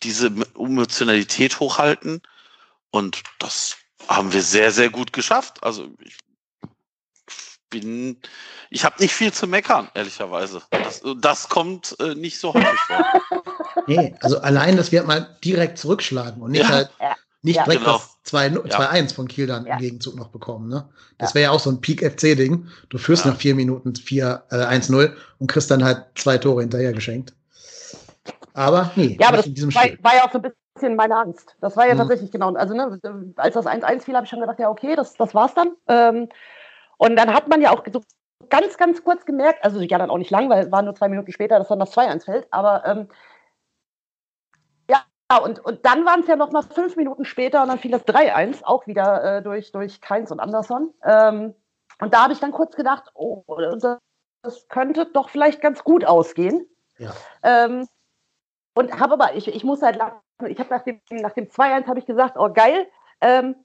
diese 0.03 0.27
Emotionalität 0.55 1.61
hochhalten 1.61 2.23
und 2.91 3.23
das 3.39 3.77
haben 4.09 4.33
wir 4.33 4.43
sehr, 4.43 4.71
sehr 4.73 4.91
gut 4.91 5.13
geschafft. 5.13 5.63
Also 5.63 5.93
ich 6.01 6.19
bin, 7.71 8.21
ich 8.71 8.85
habe 8.85 9.01
nicht 9.01 9.13
viel 9.13 9.33
zu 9.33 9.47
meckern, 9.47 9.91
ehrlicherweise. 9.95 10.63
Das, 10.71 11.03
das 11.19 11.49
kommt 11.49 11.97
äh, 12.01 12.15
nicht 12.15 12.39
so 12.39 12.55
häufig 12.55 12.81
vor. 12.87 13.05
Nee, 13.89 14.17
also 14.21 14.41
allein, 14.41 14.77
dass 14.77 14.91
wir 14.91 15.05
mal 15.05 15.39
direkt 15.45 15.79
zurückschlagen 15.79 16.43
und 16.43 16.51
nicht 16.51 16.63
ja. 16.63 16.69
halt 16.71 16.91
nicht 17.47 17.57
ja, 17.57 17.65
direkt 17.65 17.85
genau. 17.85 17.99
das 18.25 18.33
2-1 18.33 18.95
ja. 18.95 19.07
von 19.15 19.29
Kiel 19.29 19.47
dann 19.47 19.67
ja. 19.67 19.75
im 19.75 19.79
Gegenzug 19.79 20.17
noch 20.17 20.29
bekommen. 20.29 20.69
Ne? 20.69 20.89
Das 21.17 21.35
wäre 21.35 21.45
ja 21.45 21.51
auch 21.53 21.61
so 21.61 21.71
ein 21.71 21.81
Peak-FC-Ding. 21.81 22.67
Du 22.89 22.99
führst 22.99 23.25
nach 23.25 23.37
vier 23.37 23.55
Minuten 23.55 23.95
4, 23.95 24.43
äh, 24.51 24.55
1-0 24.57 25.13
und 25.39 25.47
kriegst 25.47 25.71
dann 25.71 25.85
halt 25.85 26.05
zwei 26.17 26.37
Tore 26.37 26.61
hinterher 26.61 26.93
geschenkt. 26.93 27.33
Aber 28.53 28.91
nee, 28.97 29.17
ja, 29.21 29.29
aber 29.29 29.39
das 29.39 29.47
war, 29.47 29.85
war, 30.01 30.17
ja 30.17 30.25
auch 30.25 30.33
so 30.33 30.39
ein 30.39 30.53
bisschen 30.75 30.97
meine 30.97 31.17
Angst. 31.17 31.55
Das 31.61 31.77
war 31.77 31.87
ja 31.87 31.95
mhm. 31.95 31.99
tatsächlich 31.99 32.33
genau. 32.33 32.53
Also, 32.55 32.75
ne, 32.75 33.01
als 33.37 33.55
das 33.55 33.67
1-1 33.67 34.03
fiel, 34.03 34.15
habe 34.15 34.25
ich 34.25 34.31
schon 34.31 34.41
gedacht, 34.41 34.59
ja, 34.59 34.71
okay, 34.71 34.97
das, 34.97 35.15
das 35.15 35.35
war's 35.35 35.55
dann. 35.55 35.73
Ähm, 35.89 36.29
und 36.99 37.17
dann 37.17 37.33
hat 37.33 37.49
man 37.49 37.61
ja 37.61 37.71
auch 37.71 37.85
so 37.93 38.01
ganz, 38.49 38.77
ganz 38.77 39.05
kurz 39.05 39.25
gemerkt, 39.25 39.63
also 39.65 39.81
ja 39.81 39.99
dann 39.99 40.11
auch 40.11 40.19
nicht 40.19 40.31
lang, 40.31 40.49
weil 40.49 40.65
es 40.65 40.73
war 40.73 40.83
nur 40.83 40.95
zwei 40.95 41.09
Minuten 41.09 41.31
später, 41.33 41.59
dass 41.59 41.69
dann 41.69 41.79
das 41.79 41.93
2-1 41.93 42.25
fällt, 42.25 42.47
aber 42.51 42.85
ähm, 42.87 43.09
ja, 45.31 45.39
und, 45.39 45.59
und 45.65 45.85
dann 45.85 46.05
waren 46.05 46.21
es 46.21 46.29
ja 46.29 46.37
noch 46.37 46.53
mal 46.53 46.63
fünf 46.63 46.97
Minuten 46.97 47.25
später 47.25 47.63
und 47.63 47.69
dann 47.69 47.79
fiel 47.79 47.91
das 47.91 48.07
3-1, 48.07 48.63
auch 48.63 48.87
wieder 48.87 49.39
äh, 49.39 49.43
durch, 49.43 49.73
durch 49.73 50.01
Keins 50.01 50.31
und 50.31 50.39
Anderson. 50.39 50.95
Ähm, 51.03 51.55
und 52.01 52.15
da 52.15 52.25
habe 52.25 52.33
ich 52.33 52.41
dann 52.41 52.53
kurz 52.53 52.77
gedacht, 52.77 53.11
oh, 53.15 53.43
das, 53.81 53.99
das 54.43 54.69
könnte 54.69 55.07
doch 55.07 55.31
vielleicht 55.31 55.61
ganz 55.61 55.83
gut 55.83 56.05
ausgehen. 56.05 56.67
Ja. 56.99 57.13
Ähm, 57.43 57.89
und 58.75 59.01
habe 59.01 59.15
aber, 59.15 59.35
ich, 59.35 59.49
ich 59.49 59.65
muss 59.65 59.83
halt, 59.83 59.99
ich 60.47 60.59
habe 60.59 60.71
nach 60.71 60.83
dem, 60.83 61.01
nach 61.11 61.33
dem 61.33 61.47
2-1 61.47 61.87
habe 61.87 61.99
ich 61.99 62.07
gesagt, 62.07 62.37
oh 62.39 62.53
geil, 62.53 62.87
ähm, 63.21 63.57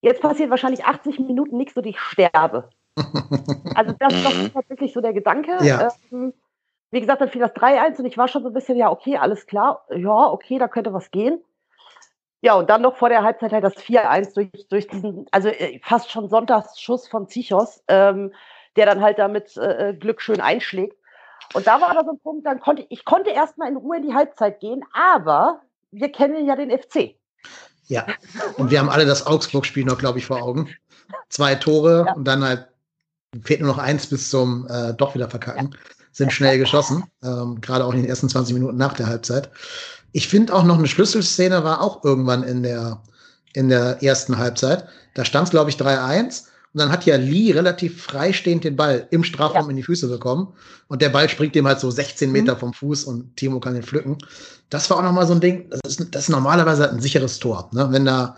jetzt 0.00 0.22
passiert 0.22 0.50
wahrscheinlich 0.50 0.84
80 0.84 1.18
Minuten 1.18 1.56
nichts 1.56 1.76
und 1.76 1.86
ich 1.86 1.98
sterbe. 1.98 2.70
also 3.74 3.94
das 3.98 4.14
ist 4.14 4.24
doch 4.24 4.60
tatsächlich 4.60 4.92
so 4.92 5.00
der 5.00 5.12
Gedanke. 5.12 5.58
Ja. 5.62 5.88
Ähm, 6.12 6.32
wie 6.94 7.00
gesagt, 7.00 7.20
dann 7.20 7.28
fiel 7.28 7.40
das 7.40 7.50
3-1 7.50 7.98
und 7.98 8.04
ich 8.06 8.16
war 8.16 8.28
schon 8.28 8.42
so 8.42 8.50
ein 8.50 8.54
bisschen, 8.54 8.78
ja, 8.78 8.88
okay, 8.88 9.16
alles 9.16 9.46
klar, 9.46 9.84
ja, 9.90 10.30
okay, 10.30 10.58
da 10.58 10.68
könnte 10.68 10.92
was 10.92 11.10
gehen. 11.10 11.42
Ja, 12.40 12.54
und 12.54 12.70
dann 12.70 12.82
noch 12.82 12.96
vor 12.96 13.08
der 13.08 13.24
Halbzeit 13.24 13.52
halt 13.52 13.64
das 13.64 13.74
4-1 13.74 14.34
durch, 14.34 14.68
durch 14.68 14.86
diesen, 14.86 15.26
also 15.32 15.48
äh, 15.48 15.80
fast 15.82 16.12
schon 16.12 16.28
Sonntagsschuss 16.28 17.08
von 17.08 17.26
Zichos, 17.26 17.82
ähm, 17.88 18.32
der 18.76 18.86
dann 18.86 19.02
halt 19.02 19.18
damit 19.18 19.56
äh, 19.56 19.88
äh, 19.88 19.94
Glück 19.94 20.22
schön 20.22 20.40
einschlägt. 20.40 20.96
Und 21.54 21.66
da 21.66 21.80
war 21.80 21.90
aber 21.90 22.04
so 22.04 22.12
ein 22.12 22.20
Punkt, 22.20 22.46
dann 22.46 22.60
konnte 22.60 22.86
ich 22.88 23.04
konnte 23.04 23.30
erstmal 23.30 23.68
in 23.68 23.76
Ruhe 23.76 23.96
in 23.96 24.06
die 24.06 24.14
Halbzeit 24.14 24.60
gehen, 24.60 24.84
aber 24.92 25.62
wir 25.90 26.12
kennen 26.12 26.46
ja 26.46 26.54
den 26.54 26.70
FC. 26.70 27.16
Ja, 27.86 28.06
und 28.56 28.70
wir 28.70 28.78
haben 28.78 28.88
alle 28.88 29.04
das 29.04 29.26
Augsburg-Spiel 29.26 29.84
noch, 29.84 29.98
glaube 29.98 30.18
ich, 30.18 30.26
vor 30.26 30.40
Augen. 30.40 30.68
Zwei 31.28 31.56
Tore 31.56 32.04
ja. 32.06 32.12
und 32.12 32.24
dann 32.24 32.44
halt 32.44 32.68
fehlt 33.42 33.60
nur 33.60 33.70
noch 33.70 33.78
eins 33.78 34.08
bis 34.08 34.30
zum 34.30 34.68
äh, 34.68 34.94
doch 34.94 35.16
wieder 35.16 35.28
verkacken. 35.28 35.70
Ja. 35.72 36.03
Sind 36.14 36.32
schnell 36.32 36.58
geschossen, 36.58 37.04
ähm, 37.22 37.60
gerade 37.60 37.84
auch 37.84 37.92
in 37.92 38.00
den 38.00 38.08
ersten 38.08 38.28
20 38.28 38.54
Minuten 38.54 38.76
nach 38.76 38.92
der 38.94 39.08
Halbzeit. 39.08 39.50
Ich 40.12 40.28
finde 40.28 40.54
auch 40.54 40.62
noch 40.62 40.78
eine 40.78 40.86
Schlüsselszene 40.86 41.64
war 41.64 41.82
auch 41.82 42.04
irgendwann 42.04 42.44
in 42.44 42.62
der, 42.62 43.02
in 43.52 43.68
der 43.68 44.00
ersten 44.00 44.38
Halbzeit. 44.38 44.86
Da 45.14 45.24
stand 45.24 45.48
es, 45.48 45.50
glaube 45.50 45.70
ich, 45.70 45.76
3-1 45.76 46.44
und 46.72 46.78
dann 46.80 46.90
hat 46.90 47.04
ja 47.04 47.16
Lee 47.16 47.52
relativ 47.52 48.02
freistehend 48.02 48.62
den 48.62 48.76
Ball 48.76 49.06
im 49.10 49.24
Strafraum 49.24 49.64
ja. 49.64 49.70
in 49.70 49.76
die 49.76 49.82
Füße 49.82 50.08
bekommen. 50.08 50.52
Und 50.86 51.02
der 51.02 51.08
Ball 51.08 51.28
springt 51.28 51.56
dem 51.56 51.66
halt 51.66 51.80
so 51.80 51.90
16 51.90 52.30
Meter 52.30 52.54
mhm. 52.54 52.58
vom 52.58 52.72
Fuß 52.74 53.04
und 53.04 53.36
Timo 53.36 53.58
kann 53.58 53.74
den 53.74 53.82
pflücken. 53.82 54.18
Das 54.70 54.88
war 54.90 54.98
auch 54.98 55.02
nochmal 55.02 55.26
so 55.26 55.34
ein 55.34 55.40
Ding, 55.40 55.68
das 55.70 55.98
ist, 55.98 56.14
das 56.14 56.24
ist 56.24 56.28
normalerweise 56.30 56.82
halt 56.82 56.92
ein 56.92 57.00
sicheres 57.00 57.40
Tor. 57.40 57.70
Ne? 57.72 57.88
Wenn 57.90 58.04
da 58.04 58.36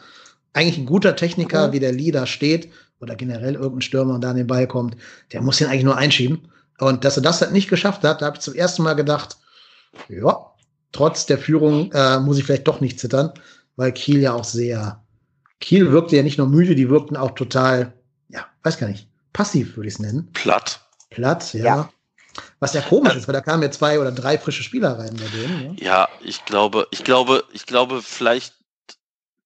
eigentlich 0.52 0.78
ein 0.78 0.86
guter 0.86 1.14
Techniker 1.14 1.68
mhm. 1.68 1.72
wie 1.72 1.80
der 1.80 1.92
Lee 1.92 2.10
da 2.10 2.26
steht 2.26 2.70
oder 3.00 3.16
generell 3.16 3.54
irgendein 3.54 3.82
Stürmer 3.82 4.14
und 4.14 4.24
da 4.24 4.30
an 4.30 4.36
den 4.36 4.46
Ball 4.46 4.66
kommt, 4.66 4.96
der 5.32 5.42
muss 5.42 5.58
den 5.58 5.68
eigentlich 5.68 5.84
nur 5.84 5.96
einschieben. 5.98 6.48
Und 6.78 7.04
dass 7.04 7.16
er 7.16 7.22
das 7.22 7.40
halt 7.40 7.52
nicht 7.52 7.68
geschafft 7.68 8.04
hat, 8.04 8.20
da 8.20 8.26
habe 8.26 8.36
ich 8.36 8.42
zum 8.42 8.54
ersten 8.54 8.82
Mal 8.82 8.94
gedacht, 8.94 9.36
ja, 10.08 10.52
trotz 10.92 11.26
der 11.26 11.38
Führung 11.38 11.90
äh, 11.92 12.20
muss 12.20 12.38
ich 12.38 12.44
vielleicht 12.44 12.68
doch 12.68 12.80
nicht 12.80 13.00
zittern, 13.00 13.32
weil 13.76 13.92
Kiel 13.92 14.20
ja 14.20 14.34
auch 14.34 14.44
sehr, 14.44 15.02
Kiel 15.60 15.90
wirkte 15.90 16.16
ja 16.16 16.22
nicht 16.22 16.38
nur 16.38 16.48
müde, 16.48 16.74
die 16.74 16.90
wirkten 16.90 17.16
auch 17.16 17.32
total 17.32 17.94
ja, 18.28 18.46
weiß 18.62 18.78
gar 18.78 18.88
nicht, 18.88 19.08
passiv 19.32 19.76
würde 19.76 19.88
ich 19.88 19.94
es 19.94 20.00
nennen. 20.00 20.30
Platt. 20.32 20.80
Platt, 21.10 21.54
ja. 21.54 21.64
ja. 21.64 21.92
Was 22.60 22.74
ja 22.74 22.82
komisch 22.82 23.14
ist, 23.14 23.26
weil 23.28 23.32
da 23.32 23.40
kamen 23.40 23.62
ja 23.62 23.70
zwei 23.70 23.98
oder 23.98 24.12
drei 24.12 24.38
frische 24.38 24.62
Spieler 24.62 24.98
rein 24.98 25.16
bei 25.16 25.26
denen. 25.28 25.76
Ja, 25.78 25.84
ja 25.84 26.08
ich 26.20 26.44
glaube, 26.44 26.86
ich 26.90 27.02
glaube, 27.02 27.44
ich 27.52 27.64
glaube 27.64 28.02
vielleicht, 28.02 28.54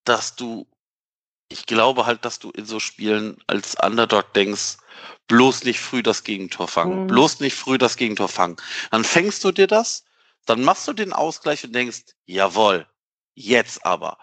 dass 0.05 0.35
du, 0.35 0.67
ich 1.49 1.67
glaube 1.67 2.07
halt, 2.07 2.25
dass 2.25 2.41
du 2.41 2.51
in 2.51 2.67
so 2.67 2.81
Spielen 2.81 3.37
als 3.47 3.77
Underdog 3.77 4.33
denkst, 4.33 4.79
bloß 5.31 5.63
nicht 5.63 5.81
früh 5.81 6.03
das 6.03 6.25
Gegentor 6.25 6.67
fangen, 6.67 7.05
mhm. 7.05 7.07
bloß 7.07 7.39
nicht 7.39 7.55
früh 7.55 7.79
das 7.79 7.97
Gegentor 7.97 8.29
fangen. 8.29 8.57
Dann 8.91 9.05
fängst 9.05 9.45
du 9.45 9.53
dir 9.53 9.69
das, 9.69 10.05
dann 10.45 10.63
machst 10.63 10.89
du 10.89 10.93
den 10.93 11.13
Ausgleich 11.13 11.65
und 11.65 11.73
denkst, 11.73 12.03
jawohl, 12.27 12.87
jetzt 13.35 13.87
aber. 13.87 14.19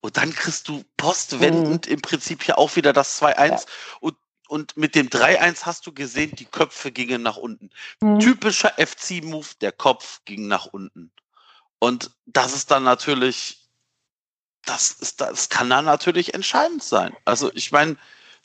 Und 0.00 0.16
dann 0.16 0.34
kriegst 0.34 0.68
du 0.68 0.82
postwendend 0.96 1.86
mhm. 1.86 1.92
im 1.92 2.00
Prinzip 2.00 2.46
ja 2.46 2.56
auch 2.56 2.74
wieder 2.74 2.94
das 2.94 3.20
2-1 3.22 3.48
ja. 3.50 3.60
und 4.00 4.16
und 4.48 4.76
mit 4.76 4.94
dem 4.94 5.08
3-1 5.08 5.66
hast 5.66 5.88
du 5.88 5.92
gesehen, 5.92 6.36
die 6.36 6.44
Köpfe 6.44 6.92
gingen 6.92 7.20
nach 7.20 7.36
unten. 7.36 7.70
Mhm. 8.00 8.20
Typischer 8.20 8.74
FC-Move, 8.76 9.48
der 9.60 9.72
Kopf 9.72 10.20
ging 10.24 10.46
nach 10.46 10.66
unten. 10.66 11.10
Und 11.80 12.12
das 12.26 12.54
ist 12.54 12.70
dann 12.70 12.84
natürlich, 12.84 13.68
das 14.64 14.92
ist, 14.92 15.20
das 15.20 15.48
kann 15.48 15.68
dann 15.68 15.84
natürlich 15.84 16.32
entscheidend 16.32 16.84
sein. 16.84 17.16
Also 17.24 17.50
ich 17.54 17.72
meine, 17.72 17.96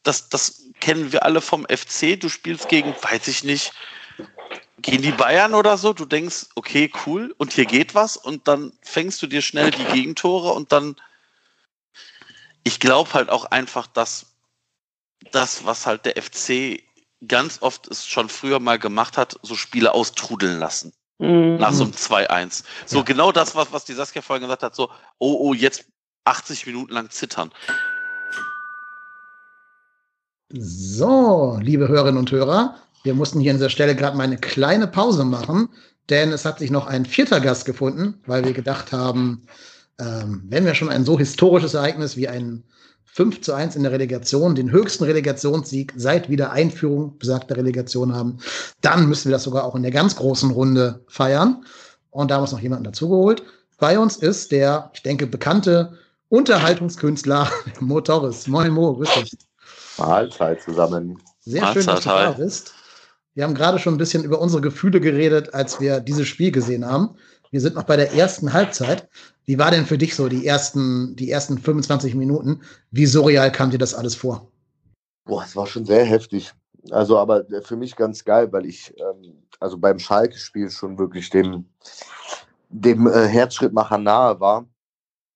das, 0.03 0.29
das 0.29 0.63
kennen 0.79 1.11
wir 1.11 1.23
alle 1.23 1.41
vom 1.41 1.65
FC. 1.65 2.19
Du 2.19 2.29
spielst 2.29 2.69
gegen, 2.69 2.93
weiß 3.01 3.27
ich 3.27 3.43
nicht, 3.43 3.73
gegen 4.79 5.01
die 5.01 5.11
Bayern 5.11 5.53
oder 5.53 5.77
so. 5.77 5.93
Du 5.93 6.05
denkst, 6.05 6.47
okay, 6.55 6.91
cool, 7.05 7.33
und 7.37 7.53
hier 7.53 7.65
geht 7.65 7.93
was. 7.95 8.17
Und 8.17 8.47
dann 8.47 8.73
fängst 8.81 9.21
du 9.21 9.27
dir 9.27 9.41
schnell 9.41 9.71
die 9.71 9.85
Gegentore 9.85 10.53
und 10.53 10.71
dann 10.71 10.95
ich 12.63 12.79
glaube 12.79 13.13
halt 13.13 13.29
auch 13.29 13.45
einfach, 13.45 13.87
dass 13.87 14.27
das, 15.31 15.65
was 15.65 15.85
halt 15.85 16.05
der 16.05 16.21
FC 16.21 16.83
ganz 17.27 17.61
oft 17.61 17.87
ist 17.87 18.09
schon 18.09 18.29
früher 18.29 18.59
mal 18.59 18.79
gemacht 18.79 19.17
hat, 19.17 19.39
so 19.43 19.55
Spiele 19.55 19.93
austrudeln 19.93 20.59
lassen. 20.59 20.93
Mhm. 21.19 21.57
Nach 21.57 21.73
so 21.73 21.83
einem 21.83 21.93
2-1. 21.93 22.63
So 22.85 22.97
ja. 22.97 23.03
genau 23.03 23.31
das, 23.31 23.55
was, 23.55 23.71
was 23.71 23.85
die 23.85 23.93
Saskia 23.93 24.21
vorhin 24.21 24.41
gesagt 24.41 24.63
hat, 24.63 24.75
so, 24.75 24.89
oh, 25.19 25.37
oh, 25.39 25.53
jetzt 25.53 25.85
80 26.25 26.65
Minuten 26.65 26.93
lang 26.93 27.09
zittern. 27.11 27.51
So, 30.53 31.57
liebe 31.61 31.87
Hörerinnen 31.87 32.17
und 32.17 32.31
Hörer, 32.31 32.75
wir 33.03 33.13
mussten 33.13 33.39
hier 33.39 33.51
an 33.51 33.57
dieser 33.57 33.69
Stelle 33.69 33.95
gerade 33.95 34.17
mal 34.17 34.23
eine 34.23 34.37
kleine 34.37 34.85
Pause 34.85 35.23
machen, 35.23 35.69
denn 36.09 36.33
es 36.33 36.43
hat 36.43 36.59
sich 36.59 36.71
noch 36.71 36.87
ein 36.87 37.05
vierter 37.05 37.39
Gast 37.39 37.65
gefunden, 37.65 38.15
weil 38.25 38.43
wir 38.43 38.51
gedacht 38.51 38.91
haben, 38.91 39.43
ähm, 39.97 40.43
wenn 40.49 40.65
wir 40.65 40.75
schon 40.75 40.89
ein 40.89 41.05
so 41.05 41.17
historisches 41.17 41.73
Ereignis 41.73 42.17
wie 42.17 42.27
ein 42.27 42.63
5 43.05 43.41
zu 43.41 43.53
1 43.53 43.77
in 43.77 43.83
der 43.83 43.93
Relegation, 43.93 44.55
den 44.55 44.71
höchsten 44.71 45.05
Relegationssieg 45.05 45.93
seit 45.95 46.29
Wiedereinführung 46.29 47.17
besagter 47.17 47.55
Relegation 47.55 48.13
haben, 48.13 48.39
dann 48.81 49.07
müssen 49.07 49.29
wir 49.29 49.33
das 49.33 49.43
sogar 49.43 49.63
auch 49.63 49.75
in 49.75 49.83
der 49.83 49.91
ganz 49.91 50.17
großen 50.17 50.51
Runde 50.51 51.03
feiern. 51.07 51.63
Und 52.09 52.29
da 52.29 52.35
haben 52.35 52.41
uns 52.41 52.51
noch 52.51 52.59
jemanden 52.59 52.85
dazugeholt. 52.85 53.43
Bei 53.79 53.97
uns 53.97 54.17
ist 54.17 54.51
der, 54.51 54.91
ich 54.93 55.03
denke, 55.03 55.27
bekannte 55.27 55.97
Unterhaltungskünstler 56.29 57.49
Mo 57.79 58.01
Torres. 58.01 58.47
Moin 58.47 58.71
Mo, 58.71 58.95
grüß 58.95 59.09
dich. 59.13 59.50
Mahlzeit 60.07 60.61
zusammen. 60.61 61.21
Sehr 61.41 61.61
Mahlzeit, 61.61 61.83
schön, 61.83 61.95
dass 61.95 62.03
du 62.03 62.09
da 62.09 62.31
bist. 62.31 62.73
Wir 63.33 63.43
haben 63.43 63.55
gerade 63.55 63.79
schon 63.79 63.95
ein 63.95 63.97
bisschen 63.97 64.23
über 64.23 64.41
unsere 64.41 64.61
Gefühle 64.61 64.99
geredet, 64.99 65.53
als 65.53 65.79
wir 65.79 65.99
dieses 65.99 66.27
Spiel 66.27 66.51
gesehen 66.51 66.85
haben. 66.85 67.15
Wir 67.49 67.61
sind 67.61 67.75
noch 67.75 67.83
bei 67.83 67.95
der 67.95 68.13
ersten 68.13 68.53
Halbzeit. 68.53 69.07
Wie 69.45 69.57
war 69.57 69.71
denn 69.71 69.85
für 69.85 69.97
dich 69.97 70.15
so 70.15 70.27
die 70.27 70.45
ersten, 70.45 71.15
die 71.15 71.31
ersten 71.31 71.57
25 71.57 72.15
Minuten? 72.15 72.61
Wie 72.91 73.05
surreal 73.05 73.51
kam 73.51 73.71
dir 73.71 73.77
das 73.77 73.93
alles 73.93 74.15
vor? 74.15 74.51
Boah, 75.25 75.43
es 75.43 75.55
war 75.55 75.67
schon 75.67 75.85
sehr 75.85 76.05
heftig. 76.05 76.51
Also, 76.89 77.17
aber 77.17 77.45
für 77.63 77.75
mich 77.75 77.95
ganz 77.95 78.23
geil, 78.23 78.51
weil 78.51 78.65
ich 78.65 78.93
ähm, 78.97 79.41
also 79.61 79.77
beim 79.77 79.99
Schalke-Spiel 79.99 80.69
schon 80.69 80.97
wirklich 80.97 81.29
dem, 81.29 81.65
dem 82.69 83.07
äh, 83.07 83.27
Herzschrittmacher 83.27 83.99
nahe 83.99 84.39
war 84.39 84.65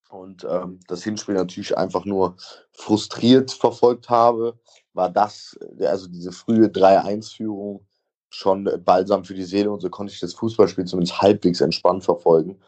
und 0.09 0.45
ähm, 0.49 0.79
das 0.87 1.03
Hinspiel 1.03 1.35
natürlich 1.35 1.77
einfach 1.77 2.05
nur 2.05 2.35
frustriert 2.75 3.51
verfolgt 3.51 4.09
habe, 4.09 4.57
war 4.93 5.09
das, 5.09 5.57
also 5.79 6.07
diese 6.07 6.31
frühe 6.31 6.67
3-1-Führung 6.67 7.85
schon 8.29 8.69
balsam 8.83 9.23
für 9.23 9.33
die 9.33 9.43
Seele 9.43 9.71
und 9.71 9.81
so 9.81 9.89
konnte 9.89 10.13
ich 10.13 10.19
das 10.19 10.33
Fußballspiel 10.33 10.85
zumindest 10.85 11.21
halbwegs 11.21 11.61
entspannt 11.61 12.03
verfolgen. 12.03 12.59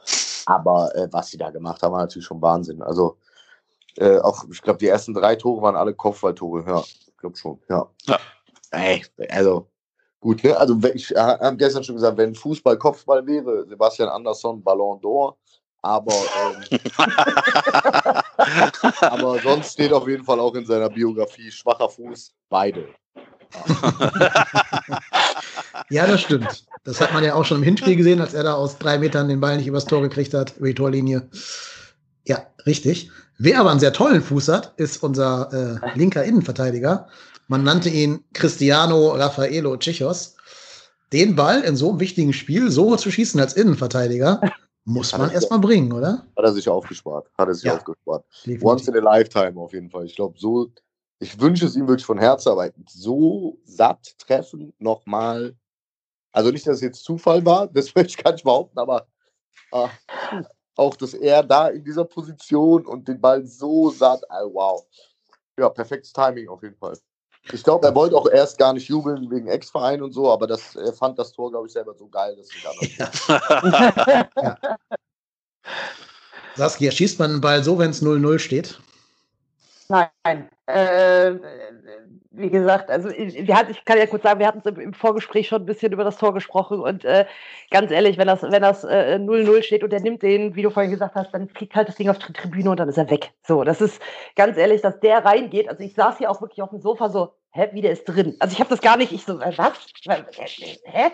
Aber 0.46 0.96
äh, 0.96 1.08
was 1.12 1.30
sie 1.30 1.38
da 1.38 1.50
gemacht 1.50 1.82
haben, 1.84 1.92
war 1.92 2.02
natürlich 2.02 2.26
schon 2.26 2.42
Wahnsinn. 2.42 2.82
Also 2.82 3.18
äh, 3.98 4.20
auch, 4.20 4.46
ich 4.50 4.62
glaube, 4.62 4.80
die 4.80 4.88
ersten 4.88 5.14
drei 5.14 5.36
Tore 5.36 5.62
waren 5.62 5.76
alle 5.76 5.94
Kopfballtore. 5.94 6.64
Ja, 6.66 6.80
ich 6.82 7.18
glaube 7.18 7.36
schon. 7.36 7.60
Ja. 7.70 7.90
ja. 8.06 8.20
Ey, 8.72 9.04
also 9.30 9.68
gut, 10.22 10.44
ne? 10.44 10.56
Also 10.56 10.78
ich 10.94 11.14
äh, 11.14 11.20
habe 11.20 11.58
gestern 11.58 11.84
schon 11.84 11.96
gesagt, 11.96 12.18
wenn 12.18 12.36
Fußball 12.36 12.78
Kopfball 12.78 13.26
wäre, 13.26 13.66
Sebastian 13.68 14.10
Andersson 14.10 14.64
Ballon 14.64 15.02
d'Or. 15.02 15.36
Aber, 15.82 16.14
ähm, 16.14 16.80
aber 19.02 19.40
sonst 19.40 19.74
steht 19.74 19.94
auf 19.94 20.08
jeden 20.08 20.24
Fall 20.24 20.40
auch 20.40 20.56
in 20.56 20.66
seiner 20.66 20.90
Biografie 20.90 21.52
schwacher 21.52 21.90
Fuß, 21.90 22.34
beide. 22.50 22.88
ja, 25.90 26.08
das 26.08 26.22
stimmt. 26.22 26.66
Das 26.84 27.02
hat 27.02 27.14
man 27.14 27.24
ja 27.24 27.34
auch 27.36 27.46
schon 27.46 27.58
im 27.58 27.64
Hinspiel 27.64 27.96
gesehen, 27.96 28.22
als 28.22 28.34
er 28.34 28.44
da 28.44 28.54
aus 28.54 28.78
drei 28.78 28.98
Metern 28.98 29.28
den 29.30 29.40
Ball 29.40 29.58
nicht 29.58 29.68
übers 29.68 29.86
Tor 29.86 30.02
gekriegt 30.02 30.34
hat, 30.34 30.58
über 30.58 30.68
die 30.68 30.76
Torlinie. 30.76 31.30
Ja, 32.26 32.46
richtig. 32.66 33.10
Wer 33.38 33.60
aber 33.60 33.72
einen 33.72 33.80
sehr 33.80 33.94
tollen 33.94 34.22
Fuß 34.22 34.48
hat, 34.50 34.74
ist 34.78 35.04
unser 35.04 35.82
äh, 35.84 35.98
linker 35.98 36.24
Innenverteidiger. 36.24 37.08
Man 37.48 37.64
nannte 37.64 37.90
ihn 37.90 38.24
Cristiano 38.34 39.10
Raffaello 39.12 39.78
Chichos. 39.78 40.36
Den 41.14 41.36
Ball 41.36 41.62
in 41.62 41.78
so 41.78 41.90
einem 41.90 42.00
wichtigen 42.02 42.34
Spiel 42.34 42.70
so 42.70 42.96
zu 42.98 43.12
schießen 43.12 43.40
als 43.40 43.54
Innenverteidiger, 43.54 44.42
muss 44.88 45.18
man 45.18 45.30
erstmal 45.32 45.60
bringen, 45.60 45.92
oder? 45.92 46.26
Hat 46.38 46.46
er 46.46 46.54
sich 46.54 46.70
aufgespart. 46.70 47.30
Hat 47.38 47.50
er 47.50 47.54
sich 47.54 47.66
ja. 47.66 47.76
aufgespart. 47.76 48.26
Definitiv. 48.46 48.64
Once 48.64 48.88
in 48.88 48.96
a 48.96 49.00
lifetime 49.00 49.60
auf 49.60 49.74
jeden 49.74 49.90
Fall. 49.90 50.06
Ich 50.06 50.16
glaube, 50.16 50.40
so 50.40 50.72
Ich 51.20 51.40
wünsche 51.42 51.66
es 51.66 51.76
ihm 51.76 51.88
wirklich 51.88 52.06
von 52.06 52.18
Herzen, 52.18 52.50
aber 52.50 52.70
so 52.88 53.58
satt 53.66 54.18
treffen 54.18 54.74
nochmal. 54.80 55.58
Also 56.32 56.52
nicht, 56.52 56.66
dass 56.66 56.78
es 56.78 56.82
jetzt 56.82 57.04
Zufall 57.04 57.46
war, 57.46 57.68
das 57.74 57.94
möchte 57.96 58.12
ich 58.12 58.24
gar 58.24 58.32
nicht 58.32 58.46
behaupten, 58.46 58.80
aber 58.80 59.08
äh, 59.74 59.90
auch, 60.78 60.96
dass 60.96 61.14
er 61.14 61.44
da 61.44 61.68
in 61.68 61.84
dieser 61.84 62.06
Position 62.06 62.86
und 62.86 63.10
den 63.10 63.20
Ball 63.20 63.46
so 63.46 63.90
satt, 63.90 64.30
also 64.32 64.54
wow. 64.54 64.86
Ja, 65.60 65.68
perfektes 65.68 66.14
Timing 66.14 66.48
auf 66.48 66.64
jeden 66.64 66.78
Fall. 66.78 66.98
Ich 67.54 67.64
glaube, 67.64 67.88
er 67.88 67.96
wollte 67.96 68.16
auch 68.16 68.28
erst 68.30 68.58
gar 68.58 68.74
nicht 68.74 68.88
jubeln 68.90 69.30
wegen 69.32 69.48
Ex-Verein 69.48 70.02
und 70.02 70.12
so, 70.12 70.32
aber 70.32 70.48
das, 70.48 70.76
er 70.76 70.94
fand 70.94 71.18
das 71.18 71.32
Tor, 71.32 71.52
glaube 71.52 71.68
ich, 71.68 71.74
selber 71.74 71.94
so 71.94 72.08
geil, 72.08 72.36
dass 72.36 72.50
er 72.50 73.90
ja. 74.02 74.30
ja. 74.42 74.78
Saskia, 76.56 76.92
schießt 76.92 77.20
man 77.20 77.32
einen 77.32 77.42
Ball 77.42 77.64
so, 77.64 77.78
wenn 77.78 77.92
es 77.92 78.02
0-0 78.02 78.40
steht? 78.40 78.80
Nein. 79.90 80.50
Äh, 80.66 81.36
wie 82.38 82.50
gesagt, 82.50 82.90
also 82.90 83.10
wir 83.10 83.56
hatten, 83.56 83.72
ich 83.72 83.84
kann 83.84 83.98
ja 83.98 84.06
kurz 84.06 84.24
sagen, 84.24 84.40
wir 84.40 84.48
hatten 84.48 84.68
im, 84.68 84.80
im 84.80 84.94
Vorgespräch 84.94 85.48
schon 85.48 85.64
ein 85.64 85.66
bisschen 85.66 85.92
über 85.92 86.04
das 86.04 86.18
Tor 86.18 86.34
gesprochen 86.34 86.80
und 86.80 87.04
äh, 87.04 87.26
ganz 87.72 87.92
ehrlich, 87.92 88.18
wenn 88.18 88.28
das 88.28 88.44
0-0 88.44 88.52
wenn 88.52 88.62
das, 88.62 88.84
äh, 88.84 89.64
steht 89.64 89.84
und 89.84 89.92
er 89.92 90.02
nimmt 90.02 90.22
den, 90.22 90.56
wie 90.56 90.62
du 90.62 90.70
vorhin 90.70 90.92
gesagt 90.92 91.16
hast, 91.16 91.34
dann 91.34 91.50
fliegt 91.50 91.76
halt 91.76 91.88
das 91.88 91.96
Ding 91.96 92.10
auf 92.10 92.20
die 92.20 92.34
Tribüne 92.34 92.70
und 92.70 92.80
dann 92.80 92.90
ist 92.90 92.98
er 92.98 93.10
weg. 93.10 93.32
So, 93.44 93.64
das 93.64 93.82
ist 93.82 94.02
ganz 94.36 94.58
ehrlich, 94.58 94.82
dass 94.82 95.00
der 95.00 95.26
reingeht. 95.26 95.68
Also 95.68 95.84
ich 95.84 95.96
saß 95.96 96.18
hier 96.18 96.30
auch 96.30 96.42
wirklich 96.42 96.62
auf 96.62 96.70
dem 96.70 96.80
Sofa 96.80 97.10
so, 97.10 97.34
hä, 97.52 97.70
wie 97.74 97.82
der 97.82 97.92
ist 97.92 98.06
drin. 98.06 98.36
Also 98.40 98.54
ich 98.54 98.60
habe 98.60 98.70
das 98.70 98.82
gar 98.82 98.98
nicht, 98.98 99.12
ich 99.12 99.26
so, 99.26 99.40
was? 99.40 99.88
Hä? 100.86 101.12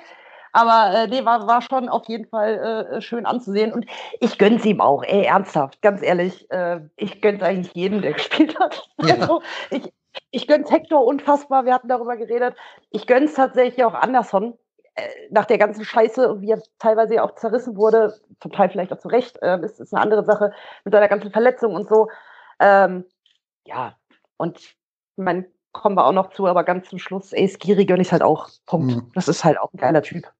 Aber 0.53 0.95
äh, 0.95 1.07
nee, 1.07 1.25
war, 1.25 1.47
war 1.47 1.61
schon 1.63 1.89
auf 1.89 2.07
jeden 2.07 2.27
Fall 2.27 2.87
äh, 2.91 3.01
schön 3.01 3.25
anzusehen. 3.25 3.73
Und 3.73 3.87
ich 4.19 4.37
gönn's 4.37 4.63
ihm 4.65 4.81
auch, 4.81 5.03
ey, 5.03 5.23
ernsthaft, 5.23 5.81
ganz 5.81 6.03
ehrlich. 6.03 6.49
Äh, 6.51 6.81
ich 6.95 7.21
gönn's 7.21 7.41
eigentlich 7.41 7.73
jedem, 7.73 8.01
der 8.01 8.13
gespielt 8.13 8.57
hat. 8.59 8.87
Ja. 9.01 9.15
Also, 9.15 9.41
ich, 9.71 9.91
ich 10.31 10.47
gönn's 10.47 10.71
Hector 10.71 11.05
unfassbar, 11.05 11.65
wir 11.65 11.73
hatten 11.73 11.87
darüber 11.87 12.17
geredet. 12.17 12.55
Ich 12.89 13.07
gönn's 13.07 13.33
tatsächlich 13.33 13.83
auch 13.83 13.93
Anderson. 13.93 14.57
Äh, 14.95 15.07
nach 15.31 15.45
der 15.45 15.57
ganzen 15.57 15.83
Scheiße, 15.83 16.41
wie 16.41 16.51
er 16.51 16.61
teilweise 16.79 17.23
auch 17.23 17.35
zerrissen 17.35 17.75
wurde, 17.75 18.19
zum 18.39 18.51
Teil 18.51 18.69
vielleicht 18.69 18.93
auch 18.93 18.99
zu 18.99 19.07
Recht, 19.07 19.37
ist, 19.37 19.79
ist 19.79 19.93
eine 19.93 20.03
andere 20.03 20.23
Sache 20.23 20.53
mit 20.83 20.93
seiner 20.93 21.07
ganzen 21.07 21.31
Verletzung 21.31 21.73
und 21.73 21.87
so. 21.87 22.09
Ähm, 22.59 23.05
ja, 23.65 23.95
und 24.37 24.75
man 25.15 25.45
kommen 25.71 25.95
wir 25.95 26.05
auch 26.05 26.13
noch 26.13 26.29
zu, 26.29 26.47
aber 26.47 26.63
ganz 26.63 26.89
zum 26.89 26.99
Schluss, 26.99 27.33
ey, 27.33 27.47
Skiri 27.47 27.85
gönn 27.85 27.99
ich 28.01 28.11
halt 28.11 28.21
auch. 28.21 28.49
Punkt. 28.65 28.95
Mhm. 28.95 29.11
Das 29.15 29.27
ist 29.27 29.43
halt 29.43 29.59
auch 29.59 29.73
ein 29.73 29.77
geiler 29.77 30.01
Typ. 30.01 30.31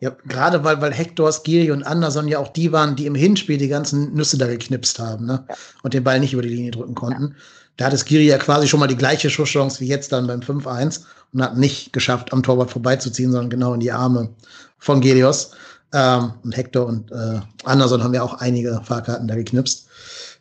Ja, 0.00 0.10
gerade 0.26 0.62
weil, 0.62 0.82
weil 0.82 0.92
Hector, 0.92 1.32
Skiri 1.32 1.70
und 1.70 1.84
Anderson 1.84 2.28
ja 2.28 2.38
auch 2.38 2.48
die 2.48 2.70
waren, 2.70 2.96
die 2.96 3.06
im 3.06 3.14
Hinspiel 3.14 3.56
die 3.56 3.68
ganzen 3.68 4.12
Nüsse 4.12 4.36
da 4.36 4.46
geknipst 4.46 4.98
haben 4.98 5.24
ne? 5.24 5.46
Ja. 5.48 5.54
und 5.82 5.94
den 5.94 6.04
Ball 6.04 6.20
nicht 6.20 6.34
über 6.34 6.42
die 6.42 6.50
Linie 6.50 6.72
drücken 6.72 6.94
konnten. 6.94 7.34
Ja. 7.38 7.44
Da 7.80 7.86
hatte 7.86 7.96
Skiri 7.96 8.26
ja 8.26 8.36
quasi 8.36 8.68
schon 8.68 8.78
mal 8.78 8.88
die 8.88 8.96
gleiche 8.96 9.30
Schusschance 9.30 9.80
wie 9.80 9.86
jetzt 9.86 10.12
dann 10.12 10.26
beim 10.26 10.40
5-1 10.40 11.00
und 11.32 11.42
hat 11.42 11.56
nicht 11.56 11.94
geschafft, 11.94 12.30
am 12.30 12.42
Torwart 12.42 12.70
vorbeizuziehen, 12.70 13.32
sondern 13.32 13.48
genau 13.48 13.72
in 13.72 13.80
die 13.80 13.90
Arme 13.90 14.28
von 14.76 15.00
Gelios. 15.00 15.52
Ähm, 15.94 16.34
und 16.44 16.54
Hector 16.54 16.84
und 16.84 17.10
äh, 17.10 17.40
Anderson 17.64 18.04
haben 18.04 18.12
ja 18.12 18.22
auch 18.22 18.34
einige 18.34 18.82
Fahrkarten 18.84 19.28
da 19.28 19.34
geknipst. 19.34 19.88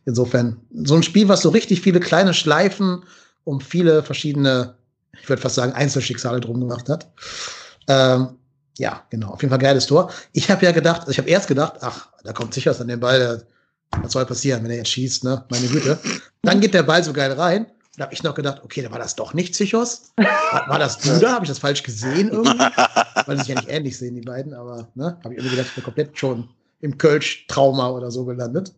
Insofern, 0.03 0.57
so 0.83 0.95
ein 0.95 1.03
Spiel, 1.03 1.29
was 1.29 1.41
so 1.41 1.47
richtig 1.47 1.79
viele 1.79 2.01
kleine 2.01 2.33
Schleifen 2.33 3.03
um 3.45 3.61
viele 3.61 4.03
verschiedene, 4.03 4.75
ich 5.21 5.29
würde 5.29 5.41
fast 5.41 5.55
sagen, 5.55 5.71
Einzelschicksale 5.71 6.41
drum 6.41 6.59
gemacht 6.59 6.89
hat. 6.89 7.09
Ähm, 7.87 8.31
ja, 8.77 9.03
genau. 9.11 9.29
Auf 9.29 9.41
jeden 9.41 9.51
Fall 9.51 9.59
geiles 9.59 9.85
Tor. 9.85 10.11
Ich 10.33 10.51
habe 10.51 10.65
ja 10.65 10.73
gedacht, 10.73 11.07
ich 11.07 11.17
habe 11.17 11.29
erst 11.29 11.47
gedacht, 11.47 11.75
ach, 11.79 12.09
da 12.21 12.33
kommt 12.33 12.53
sicher 12.53 12.71
was 12.71 12.81
an 12.81 12.89
den 12.89 12.99
Ball. 12.99 13.47
Was 14.01 14.11
soll 14.11 14.25
passieren, 14.25 14.63
wenn 14.63 14.71
er 14.71 14.77
jetzt 14.77 14.91
schießt, 14.91 15.23
ne? 15.23 15.45
Meine 15.49 15.67
Güte. 15.67 15.99
Dann 16.43 16.61
geht 16.61 16.73
der 16.73 16.83
Ball 16.83 17.03
so 17.03 17.13
geil 17.13 17.31
rein. 17.33 17.65
Da 17.97 18.05
habe 18.05 18.13
ich 18.13 18.23
noch 18.23 18.35
gedacht, 18.35 18.61
okay, 18.63 18.81
da 18.81 18.91
war 18.91 18.99
das 18.99 19.15
doch 19.15 19.33
nicht 19.33 19.55
Zichos. 19.55 20.13
War, 20.15 20.69
war 20.69 20.79
das 20.79 20.99
du 20.99 21.19
da? 21.19 21.33
Habe 21.33 21.45
ich 21.45 21.49
das 21.49 21.59
falsch 21.59 21.83
gesehen 21.83 22.29
irgendwie? 22.29 22.57
Weil 23.25 23.37
sie 23.37 23.43
sich 23.43 23.47
ja 23.49 23.55
nicht 23.55 23.69
ähnlich 23.69 23.97
sehen, 23.97 24.15
die 24.15 24.21
beiden, 24.21 24.53
aber 24.53 24.87
ne, 24.95 25.17
habe 25.23 25.33
ich 25.33 25.39
irgendwie 25.39 25.57
gedacht, 25.57 25.67
ich 25.67 25.75
bin 25.75 25.83
komplett 25.83 26.17
schon 26.17 26.47
im 26.79 26.97
Kölsch-Trauma 26.97 27.89
oder 27.89 28.09
so 28.09 28.23
gelandet. 28.23 28.73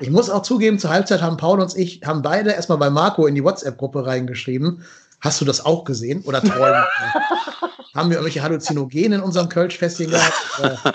Ich 0.00 0.10
muss 0.10 0.30
auch 0.30 0.42
zugeben, 0.42 0.78
zur 0.78 0.90
Halbzeit 0.90 1.22
haben 1.22 1.36
Paul 1.36 1.60
und 1.60 1.76
ich, 1.76 2.00
haben 2.04 2.22
beide 2.22 2.50
erstmal 2.50 2.78
bei 2.78 2.90
Marco 2.90 3.26
in 3.26 3.34
die 3.34 3.44
WhatsApp-Gruppe 3.44 4.06
reingeschrieben. 4.06 4.84
Hast 5.20 5.40
du 5.40 5.44
das 5.44 5.64
auch 5.64 5.84
gesehen 5.84 6.22
oder 6.22 6.42
träumen? 6.42 6.84
haben 7.94 8.10
wir 8.10 8.16
irgendwelche 8.16 8.42
Halluzinogene 8.42 9.16
in 9.16 9.22
unserem 9.22 9.48
Kölsch-Festchen 9.48 10.10
gehabt? 10.10 10.34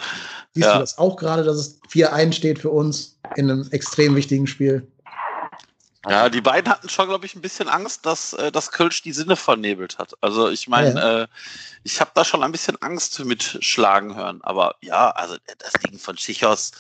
Äh, 0.54 0.60
siehst 0.60 0.68
ja. 0.68 0.74
du 0.74 0.80
das 0.82 0.98
auch 0.98 1.16
gerade, 1.16 1.44
dass 1.44 1.56
es 1.56 1.82
4-1 1.90 2.34
steht 2.34 2.60
für 2.60 2.70
uns 2.70 3.18
in 3.36 3.50
einem 3.50 3.68
extrem 3.72 4.16
wichtigen 4.16 4.46
Spiel? 4.46 4.86
Ja, 6.08 6.30
die 6.30 6.42
beiden 6.42 6.70
hatten 6.70 6.90
schon, 6.90 7.08
glaube 7.08 7.26
ich, 7.26 7.34
ein 7.34 7.42
bisschen 7.42 7.70
Angst, 7.70 8.06
dass 8.06 8.34
äh, 8.34 8.52
das 8.52 8.72
Kölsch 8.72 9.02
die 9.04 9.14
Sinne 9.14 9.38
vernebelt 9.38 9.98
hat. 10.00 10.14
Also 10.20 10.50
ich 10.50 10.68
meine, 10.68 11.00
ja. 11.00 11.22
äh, 11.22 11.28
ich 11.84 12.02
habe 12.02 12.12
da 12.14 12.26
schon 12.26 12.44
ein 12.44 12.52
bisschen 12.52 12.82
Angst 12.82 13.24
mit 13.24 13.58
Schlagen 13.62 14.16
hören. 14.16 14.42
Aber 14.44 14.76
ja, 14.82 15.12
also 15.12 15.38
das 15.60 15.72
Ding 15.74 15.98
von 15.98 16.18
Schichos, 16.18 16.72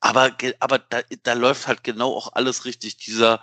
aber, 0.00 0.32
aber 0.60 0.78
da, 0.78 1.00
da 1.22 1.32
läuft 1.32 1.68
halt 1.68 1.84
genau 1.84 2.14
auch 2.14 2.34
alles 2.34 2.66
richtig. 2.66 2.98
Dieser, 2.98 3.40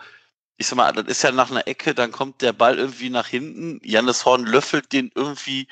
ich 0.58 0.68
sag 0.68 0.76
mal, 0.76 0.92
das 0.94 1.06
ist 1.08 1.24
ja 1.24 1.32
nach 1.32 1.50
einer 1.50 1.68
Ecke, 1.68 1.96
dann 1.96 2.12
kommt 2.12 2.42
der 2.44 2.54
Ball 2.54 2.78
irgendwie 2.78 3.10
nach 3.10 3.28
hinten. 3.28 3.80
Jannis 3.84 4.24
Horn 4.24 4.46
löffelt 4.46 4.92
den 4.94 5.12
irgendwie 5.16 5.68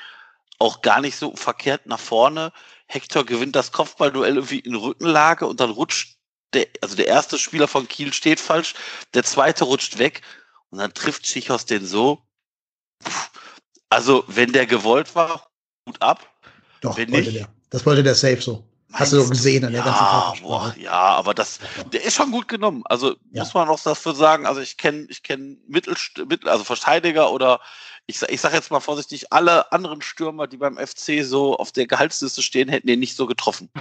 auch 0.58 0.82
gar 0.82 1.00
nicht 1.00 1.16
so 1.16 1.34
verkehrt 1.36 1.86
nach 1.86 2.00
vorne. 2.00 2.52
Hector 2.86 3.24
gewinnt 3.24 3.56
das 3.56 3.72
Kopfballduell 3.72 4.36
irgendwie 4.36 4.60
in 4.60 4.74
Rückenlage 4.74 5.46
und 5.46 5.60
dann 5.60 5.70
rutscht 5.70 6.16
der, 6.52 6.66
also 6.80 6.96
der 6.96 7.08
erste 7.08 7.38
Spieler 7.38 7.68
von 7.68 7.88
Kiel 7.88 8.12
steht 8.12 8.40
falsch, 8.40 8.74
der 9.14 9.24
zweite 9.24 9.64
rutscht 9.64 9.98
weg 9.98 10.22
und 10.70 10.78
dann 10.78 10.94
trifft 10.94 11.26
Schichos 11.26 11.66
den 11.66 11.84
so. 11.84 12.22
Also, 13.88 14.24
wenn 14.26 14.52
der 14.52 14.66
gewollt 14.66 15.14
war, 15.14 15.50
gut 15.86 16.00
ab. 16.00 16.28
Doch, 16.80 16.96
wenn 16.96 17.10
wollte 17.12 17.30
nicht, 17.30 17.40
der. 17.40 17.48
Das 17.70 17.86
wollte 17.86 18.02
der 18.02 18.14
safe 18.14 18.40
so. 18.40 18.64
Hast 18.98 19.12
du 19.12 19.20
so 19.20 19.28
gesehen 19.28 19.64
an 19.64 19.72
der 19.72 19.84
ja, 19.84 20.24
ganzen 20.26 20.42
boah, 20.42 20.74
Ja, 20.78 20.92
aber 20.92 21.34
das, 21.34 21.58
der 21.92 22.04
ist 22.04 22.14
schon 22.14 22.30
gut 22.30 22.48
genommen. 22.48 22.82
Also 22.86 23.16
ja. 23.30 23.42
muss 23.42 23.54
man 23.54 23.68
auch 23.68 23.80
dafür 23.80 24.14
sagen, 24.14 24.46
also 24.46 24.60
ich 24.60 24.76
kenne 24.76 25.06
ich 25.08 25.22
kenn 25.22 25.58
Mittel, 25.68 25.96
Mittel, 26.28 26.48
also 26.48 26.64
Verteidiger 26.64 27.30
oder 27.30 27.60
ich, 28.06 28.22
ich 28.22 28.40
sage 28.40 28.56
jetzt 28.56 28.70
mal 28.70 28.80
vorsichtig, 28.80 29.32
alle 29.32 29.70
anderen 29.72 30.00
Stürmer, 30.00 30.46
die 30.46 30.56
beim 30.56 30.78
FC 30.78 31.24
so 31.24 31.56
auf 31.56 31.72
der 31.72 31.86
Gehaltsliste 31.86 32.40
stehen, 32.40 32.68
hätten 32.68 32.86
den 32.86 33.00
nicht 33.00 33.16
so 33.16 33.26
getroffen. 33.26 33.68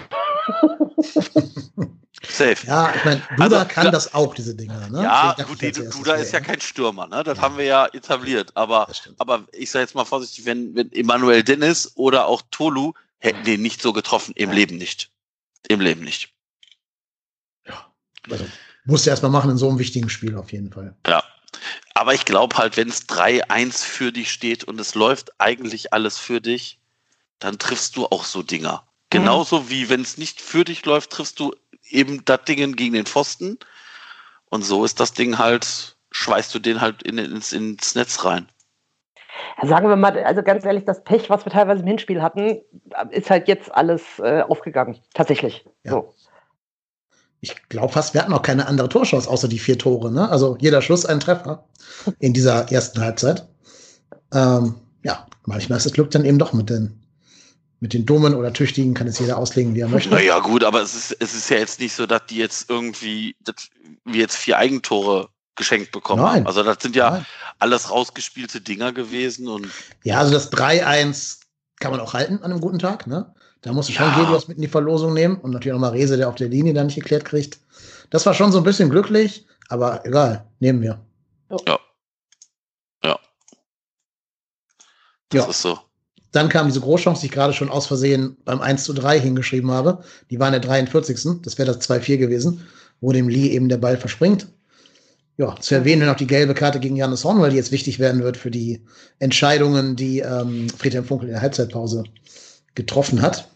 Safe. 2.28 2.66
Ja, 2.66 2.94
ich 2.96 3.06
meine, 3.06 3.22
Duda 3.38 3.60
also, 3.60 3.68
kann 3.68 3.92
das 3.92 4.14
auch, 4.14 4.34
diese 4.34 4.56
Dinge. 4.56 4.90
Ne? 4.90 5.04
Ja, 5.04 5.36
gut, 5.48 5.62
Duda 5.62 6.16
ist 6.16 6.34
ja 6.34 6.40
kein 6.40 6.60
Stürmer, 6.60 7.08
ne? 7.08 7.24
Das 7.24 7.38
ja. 7.38 7.44
haben 7.44 7.58
wir 7.58 7.66
ja 7.66 7.86
etabliert. 7.88 8.52
Aber, 8.56 8.88
aber 9.20 9.44
ich 9.52 9.70
sage 9.70 9.84
jetzt 9.84 9.96
mal 9.96 10.06
vorsichtig, 10.06 10.46
wenn, 10.46 10.76
wenn 10.76 10.92
Emanuel 10.92 11.44
Dennis 11.44 11.92
oder 11.96 12.26
auch 12.26 12.42
Tolu 12.52 12.94
hätten 13.26 13.44
den 13.44 13.62
nicht 13.62 13.82
so 13.82 13.92
getroffen. 13.92 14.34
Im. 14.36 14.52
Leben 14.52 14.78
nicht. 14.78 15.12
Im 15.68 15.82
Leben 15.82 16.02
nicht. 16.04 16.34
Ja. 17.68 17.92
Also, 18.30 18.48
musst 18.86 19.06
du 19.06 19.10
erstmal 19.10 19.32
machen 19.32 19.52
in 19.52 19.58
so 19.58 19.68
einem 19.68 19.80
wichtigen 19.80 20.10
Spiel 20.10 20.38
auf 20.38 20.52
jeden 20.52 20.72
Fall. 20.72 20.96
Ja. 21.06 21.24
Aber 21.94 22.14
ich 22.14 22.26
glaube 22.26 22.58
halt, 22.58 22.78
wenn 22.78 22.90
es 22.90 23.08
3-1 23.08 23.84
für 23.84 24.12
dich 24.12 24.32
steht 24.32 24.64
und 24.64 24.80
es 24.80 24.96
läuft 24.96 25.40
eigentlich 25.40 25.94
alles 25.94 26.18
für 26.18 26.42
dich, 26.42 26.80
dann 27.40 27.58
triffst 27.58 27.96
du 27.96 28.06
auch 28.06 28.26
so 28.26 28.44
Dinger. 28.44 28.84
Mhm. 28.84 29.10
Genauso 29.10 29.70
wie 29.70 29.90
wenn 29.90 30.02
es 30.02 30.18
nicht 30.18 30.42
für 30.42 30.64
dich 30.64 30.86
läuft, 30.86 31.12
triffst 31.12 31.40
du 31.40 31.54
eben 31.90 32.24
das 32.26 32.44
Ding 32.46 32.76
gegen 32.76 32.94
den 32.94 33.06
Pfosten. 33.06 33.58
Und 34.46 34.64
so 34.64 34.86
ist 34.86 35.00
das 35.00 35.14
Ding 35.14 35.38
halt, 35.38 35.98
schweißt 36.12 36.54
du 36.54 36.60
den 36.60 36.82
halt 36.82 37.02
in, 37.04 37.18
ins, 37.18 37.52
ins 37.52 37.96
Netz 37.96 38.24
rein 38.24 38.50
sagen 39.64 39.88
wir 39.88 39.96
mal, 39.96 40.18
also 40.24 40.44
ganz 40.44 40.66
ehrlich, 40.66 40.86
das 40.86 41.04
Pech, 41.04 41.30
was 41.30 41.46
wir 41.46 41.52
teilweise 41.52 41.82
im 41.82 41.88
Hinspiel 41.88 42.22
hatten, 42.22 42.62
ist 43.12 43.30
halt 43.30 43.48
jetzt 43.48 43.74
alles 43.74 44.02
äh, 44.20 44.42
aufgegangen. 44.42 44.98
Tatsächlich. 45.14 45.66
Ja. 45.84 45.92
So. 45.92 46.14
Ich 47.42 47.70
glaube 47.70 47.94
fast, 47.94 48.14
wir 48.14 48.22
hatten 48.22 48.34
auch 48.34 48.42
keine 48.42 48.68
andere 48.68 48.90
Torchance 48.90 49.30
außer 49.30 49.48
die 49.48 49.60
vier 49.60 49.78
Tore. 49.78 50.12
Ne? 50.12 50.30
Also 50.30 50.58
jeder 50.60 50.82
Schluss 50.82 51.06
ein 51.06 51.20
Treffer 51.20 51.66
in 52.20 52.34
dieser 52.34 52.72
ersten 52.72 53.02
Halbzeit. 53.02 53.48
Ähm, 54.34 54.76
ja, 55.04 55.28
manchmal 55.46 55.78
ist 55.78 55.86
das 55.86 55.94
Glück 55.94 56.12
dann 56.12 56.26
eben 56.26 56.40
doch 56.40 56.54
mit 56.54 56.70
den, 56.70 57.04
mit 57.80 57.94
den 57.94 58.06
Dummen 58.06 58.34
oder 58.34 58.52
Tüchtigen, 58.52 58.96
kann 58.96 59.08
es 59.08 59.20
jeder 59.20 59.38
auslegen, 59.38 59.76
wie 59.76 59.82
er 59.82 59.88
möchte. 59.88 60.10
Naja, 60.10 60.40
gut, 60.40 60.64
aber 60.64 60.82
es 60.82 60.96
ist, 60.96 61.18
es 61.20 61.36
ist 61.36 61.50
ja 61.50 61.58
jetzt 61.58 61.80
nicht 61.80 61.94
so, 61.94 62.08
dass 62.08 62.26
die 62.26 62.38
jetzt 62.38 62.70
irgendwie, 62.70 63.36
dass 63.44 63.70
wir 64.06 64.22
jetzt 64.22 64.38
vier 64.38 64.58
Eigentore 64.58 65.30
geschenkt 65.56 65.92
bekommen 65.92 66.22
Nein. 66.22 66.36
haben. 66.36 66.48
Also 66.48 66.64
das 66.64 66.78
sind 66.82 66.96
ja 66.96 67.12
Nein. 67.12 67.26
alles 67.60 67.90
rausgespielte 67.90 68.62
Dinger 68.62 68.94
gewesen. 68.94 69.48
Und 69.48 69.68
ja, 70.04 70.20
also 70.20 70.34
das 70.34 70.52
3-1 70.52 71.40
kann 71.80 71.92
man 71.92 72.00
auch 72.00 72.14
halten 72.14 72.38
an 72.38 72.52
einem 72.52 72.62
guten 72.62 72.80
Tag. 72.80 73.08
Ne? 73.08 73.34
Da 73.62 73.74
musst 73.74 73.90
du 73.90 73.94
schon 73.94 74.06
ja. 74.06 74.42
Mit 74.48 74.58
in 74.58 74.62
die 74.62 74.68
Verlosung 74.68 75.14
nehmen 75.14 75.38
und 75.38 75.52
natürlich 75.52 75.76
auch 75.76 75.80
mal 75.80 75.90
Rese, 75.90 76.18
der 76.18 76.30
auf 76.30 76.36
der 76.36 76.50
Linie 76.50 76.74
dann 76.74 76.88
nicht 76.88 76.96
geklärt 76.96 77.26
kriegt. 77.26 77.60
Das 78.10 78.26
war 78.26 78.34
schon 78.34 78.52
so 78.52 78.60
ein 78.60 78.64
bisschen 78.64 78.90
glücklich, 78.90 79.46
aber 79.70 80.06
egal, 80.06 80.46
nehmen 80.60 80.82
wir. 80.82 81.00
Ja. 81.50 81.80
Ja. 83.04 83.20
Das 85.30 85.44
ja. 85.44 85.50
ist 85.50 85.62
so. 85.62 85.80
Dann 86.32 86.50
kam 86.50 86.68
diese 86.68 86.82
Großchance, 86.82 87.22
die 87.22 87.28
ich 87.28 87.32
gerade 87.32 87.54
schon 87.54 87.70
aus 87.70 87.88
Versehen 87.88 88.36
beim 88.44 88.60
1 88.60 88.84
zu 88.84 88.94
3 88.94 89.22
hingeschrieben 89.22 89.72
habe. 89.72 90.04
Die 90.30 90.40
war 90.40 90.48
in 90.50 90.52
der 90.52 90.62
43. 90.62 91.42
Das 91.42 91.58
wäre 91.58 91.74
das 91.74 91.90
2-4 91.90 92.18
gewesen, 92.18 92.68
wo 93.00 93.14
dem 93.14 93.30
Lee 93.30 93.52
eben 93.52 93.70
der 93.70 93.78
Ball 93.78 93.98
verspringt 93.98 94.48
ja, 95.38 95.56
zu 95.60 95.76
erwähnen 95.76 96.08
noch 96.08 96.16
die 96.16 96.28
gelbe 96.28 96.54
Karte 96.54 96.80
gegen 96.80 96.96
Janis 96.96 97.26
Horn, 97.26 97.42
weil 97.42 97.50
die 97.50 97.58
jetzt 97.58 97.72
wichtig 97.72 98.00
werden 98.00 98.24
wird 98.24 98.38
für 98.38 98.52
die 98.52 98.82
Entscheidungen, 99.20 99.96
die 99.96 100.20
ähm, 100.20 100.70
Friedhelm 100.70 101.06
Funkel 101.06 101.28
in 101.28 101.34
der 101.34 101.42
Halbzeitpause 101.42 102.06
getroffen 102.74 103.22
hat. 103.22 103.50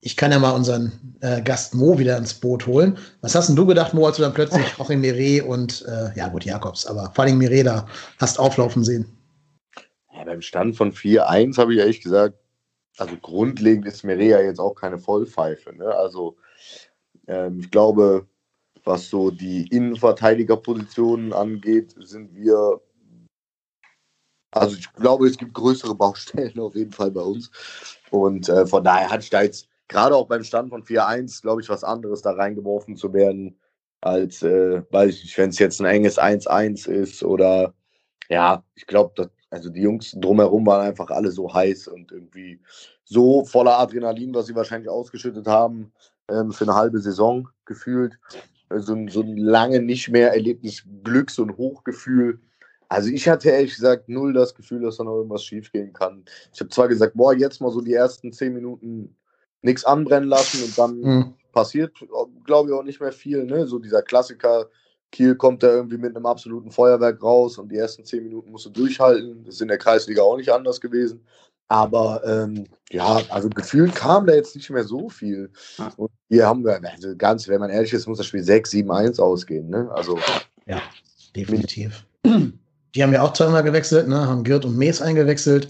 Ich 0.00 0.16
kann 0.16 0.32
ja 0.32 0.38
mal 0.38 0.50
unseren 0.50 1.16
äh, 1.20 1.40
Gast 1.40 1.74
Mo 1.74 1.98
wieder 1.98 2.18
ins 2.18 2.34
Boot 2.34 2.66
holen. 2.66 2.98
Was 3.22 3.34
hast 3.34 3.48
denn 3.48 3.56
du 3.56 3.64
gedacht, 3.64 3.94
Mo, 3.94 4.06
als 4.06 4.16
du 4.16 4.22
dann 4.22 4.34
plötzlich 4.34 4.66
Joachim 4.76 5.00
Mire 5.00 5.44
und, 5.44 5.82
äh, 5.88 6.10
ja 6.18 6.28
gut, 6.28 6.44
Jakobs, 6.44 6.84
aber 6.84 7.10
vor 7.14 7.24
allem 7.24 7.38
Mire 7.38 7.62
da 7.62 7.86
hast 8.18 8.38
auflaufen 8.38 8.84
sehen? 8.84 9.06
Ja, 10.12 10.24
beim 10.24 10.42
Stand 10.42 10.76
von 10.76 10.92
4-1 10.92 11.56
habe 11.56 11.72
ich 11.72 11.80
ehrlich 11.80 12.02
gesagt, 12.02 12.36
also 12.98 13.16
grundlegend 13.16 13.86
ist 13.86 14.04
Mire 14.04 14.24
ja 14.24 14.40
jetzt 14.40 14.60
auch 14.60 14.74
keine 14.74 14.98
Vollpfeife. 14.98 15.74
Ne? 15.74 15.86
Also 15.86 16.36
ähm, 17.26 17.60
ich 17.60 17.70
glaube, 17.70 18.26
was 18.84 19.08
so 19.08 19.30
die 19.30 19.66
Innenverteidigerpositionen 19.68 21.32
angeht, 21.32 21.94
sind 21.98 22.34
wir. 22.34 22.80
Also 24.52 24.76
ich 24.76 24.92
glaube, 24.92 25.26
es 25.26 25.36
gibt 25.36 25.54
größere 25.54 25.94
Baustellen 25.94 26.58
auf 26.60 26.76
jeden 26.76 26.92
Fall 26.92 27.10
bei 27.10 27.22
uns. 27.22 27.50
Und 28.10 28.48
äh, 28.48 28.66
von 28.66 28.84
daher 28.84 29.10
hatte 29.10 29.24
ich 29.24 29.30
da 29.30 29.42
jetzt 29.42 29.68
gerade 29.88 30.14
auch 30.14 30.28
beim 30.28 30.44
Stand 30.44 30.70
von 30.70 30.84
4-1, 30.84 31.42
glaube 31.42 31.62
ich, 31.62 31.68
was 31.68 31.82
anderes 31.82 32.22
da 32.22 32.32
reingeworfen 32.32 32.96
zu 32.96 33.12
werden, 33.12 33.58
als, 34.00 34.42
äh, 34.42 34.82
weiß 34.90 35.16
ich 35.16 35.24
nicht, 35.24 35.38
wenn 35.38 35.50
es 35.50 35.58
jetzt 35.58 35.80
ein 35.80 35.86
enges 35.86 36.18
1-1 36.18 36.88
ist 36.88 37.24
oder 37.24 37.74
ja, 38.28 38.64
ich 38.74 38.86
glaube, 38.86 39.30
also 39.50 39.70
die 39.70 39.82
Jungs 39.82 40.12
drumherum 40.18 40.66
waren 40.66 40.86
einfach 40.86 41.10
alle 41.10 41.30
so 41.30 41.52
heiß 41.52 41.88
und 41.88 42.12
irgendwie 42.12 42.60
so 43.04 43.44
voller 43.44 43.78
Adrenalin, 43.78 44.34
was 44.34 44.46
sie 44.46 44.54
wahrscheinlich 44.54 44.88
ausgeschüttet 44.88 45.46
haben 45.46 45.92
ähm, 46.30 46.52
für 46.52 46.64
eine 46.64 46.74
halbe 46.74 47.00
Saison 47.00 47.48
gefühlt 47.64 48.18
so 48.80 48.94
ein, 48.94 49.08
so 49.08 49.22
ein 49.22 49.36
lange 49.36 49.80
nicht 49.80 50.08
mehr 50.08 50.32
erlebtes 50.32 50.84
Glücks- 51.02 51.38
und 51.38 51.56
Hochgefühl. 51.56 52.40
Also 52.88 53.10
ich 53.10 53.28
hatte 53.28 53.50
ehrlich 53.50 53.74
gesagt 53.74 54.08
null 54.08 54.32
das 54.32 54.54
Gefühl, 54.54 54.82
dass 54.82 54.98
da 54.98 55.04
noch 55.04 55.16
irgendwas 55.16 55.44
schiefgehen 55.44 55.92
kann. 55.92 56.24
Ich 56.52 56.60
habe 56.60 56.70
zwar 56.70 56.88
gesagt, 56.88 57.14
boah, 57.14 57.34
jetzt 57.34 57.60
mal 57.60 57.70
so 57.70 57.80
die 57.80 57.94
ersten 57.94 58.32
zehn 58.32 58.54
Minuten 58.54 59.16
nichts 59.62 59.84
anbrennen 59.84 60.28
lassen 60.28 60.62
und 60.62 60.78
dann 60.78 61.00
mhm. 61.00 61.34
passiert, 61.52 61.92
glaube 62.44 62.68
ich, 62.68 62.74
auch 62.74 62.82
nicht 62.82 63.00
mehr 63.00 63.12
viel. 63.12 63.44
Ne? 63.44 63.66
So 63.66 63.78
dieser 63.78 64.02
Klassiker, 64.02 64.68
Kiel 65.10 65.36
kommt 65.36 65.62
da 65.62 65.68
irgendwie 65.68 65.96
mit 65.96 66.14
einem 66.14 66.26
absoluten 66.26 66.70
Feuerwerk 66.70 67.22
raus 67.22 67.58
und 67.58 67.70
die 67.70 67.76
ersten 67.76 68.04
zehn 68.04 68.24
Minuten 68.24 68.50
musst 68.50 68.66
du 68.66 68.70
durchhalten. 68.70 69.44
Das 69.44 69.54
ist 69.54 69.60
in 69.62 69.68
der 69.68 69.78
Kreisliga 69.78 70.22
auch 70.22 70.36
nicht 70.36 70.50
anders 70.50 70.80
gewesen. 70.80 71.24
Aber 71.68 72.22
ähm, 72.26 72.66
ja, 72.90 73.20
also 73.30 73.48
gefühlt 73.48 73.94
kam 73.94 74.26
da 74.26 74.34
jetzt 74.34 74.54
nicht 74.54 74.70
mehr 74.70 74.84
so 74.84 75.08
viel. 75.08 75.50
Und 75.96 76.10
wir 76.28 76.46
haben, 76.46 76.66
also 76.66 77.16
ganz, 77.16 77.48
wenn 77.48 77.60
man 77.60 77.70
ehrlich 77.70 77.92
ist, 77.92 78.06
muss 78.06 78.18
das 78.18 78.26
Spiel 78.26 78.42
6, 78.42 78.70
7, 78.70 78.90
1 78.90 79.18
ausgehen. 79.18 79.68
Ne? 79.70 79.90
Also, 79.92 80.18
ja, 80.66 80.82
definitiv. 81.34 82.06
Die 82.94 83.02
haben 83.02 83.12
ja 83.12 83.22
auch 83.22 83.32
zweimal 83.32 83.62
gewechselt, 83.62 84.08
ne? 84.08 84.28
haben 84.28 84.44
Girt 84.44 84.64
und 84.64 84.76
Mees 84.76 85.02
eingewechselt. 85.02 85.68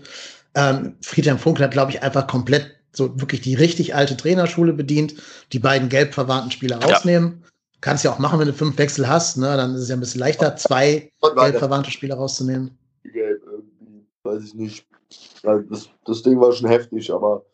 Ähm, 0.54 0.96
Friedhelm 1.00 1.38
Funkel 1.38 1.64
hat, 1.64 1.72
glaube 1.72 1.92
ich, 1.92 2.02
einfach 2.02 2.26
komplett 2.26 2.74
so 2.92 3.20
wirklich 3.20 3.40
die 3.40 3.54
richtig 3.54 3.94
alte 3.94 4.16
Trainerschule 4.16 4.72
bedient, 4.72 5.14
die 5.52 5.58
beiden 5.58 5.88
gelb 5.88 6.14
verwandten 6.14 6.50
Spieler 6.50 6.82
rausnehmen. 6.82 7.40
Ja. 7.42 7.48
Kannst 7.80 8.04
ja 8.04 8.12
auch 8.12 8.18
machen, 8.18 8.38
wenn 8.38 8.46
du 8.46 8.52
fünf 8.52 8.78
Wechsel 8.78 9.08
hast, 9.08 9.36
ne? 9.36 9.56
dann 9.56 9.74
ist 9.74 9.82
es 9.82 9.88
ja 9.88 9.96
ein 9.96 10.00
bisschen 10.00 10.20
leichter, 10.20 10.56
zwei 10.56 11.10
gelb 11.20 11.58
verwandte 11.58 11.90
Spieler 11.90 12.16
rauszunehmen. 12.16 12.78
Gelb, 13.02 13.42
irgendwie, 13.44 14.06
weiß 14.22 14.44
ich 14.44 14.54
nicht. 14.54 14.86
Das, 15.42 15.90
das 16.04 16.22
Ding 16.22 16.40
war 16.40 16.52
schon 16.52 16.68
heftig, 16.68 17.12
aber 17.12 17.44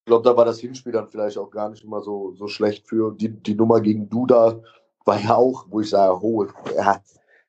ich 0.00 0.06
glaube, 0.06 0.28
da 0.28 0.36
war 0.36 0.44
das 0.44 0.60
Hinspiel 0.60 0.92
dann 0.92 1.08
vielleicht 1.08 1.36
auch 1.38 1.50
gar 1.50 1.68
nicht 1.68 1.84
immer 1.84 2.00
so, 2.00 2.32
so 2.32 2.48
schlecht 2.48 2.88
für. 2.88 3.14
Die, 3.14 3.28
die 3.28 3.54
Nummer 3.54 3.80
gegen 3.80 4.08
Duda 4.08 4.60
war 5.04 5.20
ja 5.20 5.34
auch, 5.34 5.66
wo 5.68 5.80
ich 5.80 5.90
sage, 5.90 6.18
oh, 6.22 6.46
ja, 6.74 7.02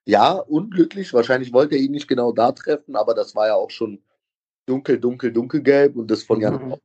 ja, 0.06 0.34
unglücklich. 0.34 1.14
Wahrscheinlich 1.14 1.54
wollte 1.54 1.76
er 1.76 1.82
ihn 1.82 1.92
nicht 1.92 2.08
genau 2.08 2.32
da 2.32 2.52
treffen, 2.52 2.96
aber 2.96 3.14
das 3.14 3.36
war 3.36 3.48
ja 3.48 3.56
auch 3.56 3.70
schon 3.70 4.02
dunkel, 4.66 5.00
dunkel, 5.00 5.32
dunkelgelb 5.32 5.96
und 5.96 6.10
das 6.12 6.24
von 6.24 6.40
Jan 6.42 6.70
mhm. 6.70 6.76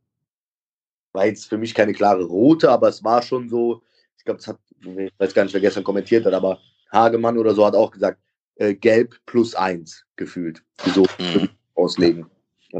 war 1.12 1.26
jetzt 1.26 1.46
für 1.46 1.58
mich 1.58 1.74
keine 1.74 1.92
klare 1.92 2.24
rote, 2.24 2.70
aber 2.70 2.88
es 2.88 3.02
war 3.04 3.22
schon 3.22 3.48
so, 3.48 3.82
ich 4.16 4.24
glaube, 4.24 4.40
es 4.40 4.46
hat, 4.46 4.58
ich 4.80 5.12
weiß 5.18 5.34
gar 5.34 5.44
nicht, 5.44 5.54
wer 5.54 5.60
gestern 5.60 5.84
kommentiert 5.84 6.24
hat, 6.24 6.34
aber 6.34 6.58
Hagemann 6.92 7.38
oder 7.38 7.54
so 7.54 7.66
hat 7.66 7.74
auch 7.74 7.90
gesagt, 7.90 8.20
äh, 8.56 8.74
gelb 8.74 9.14
plus 9.26 9.54
eins 9.54 10.04
gefühlt. 10.16 10.62
So 10.94 11.02
mhm. 11.18 11.48
auslegen. 11.74 12.26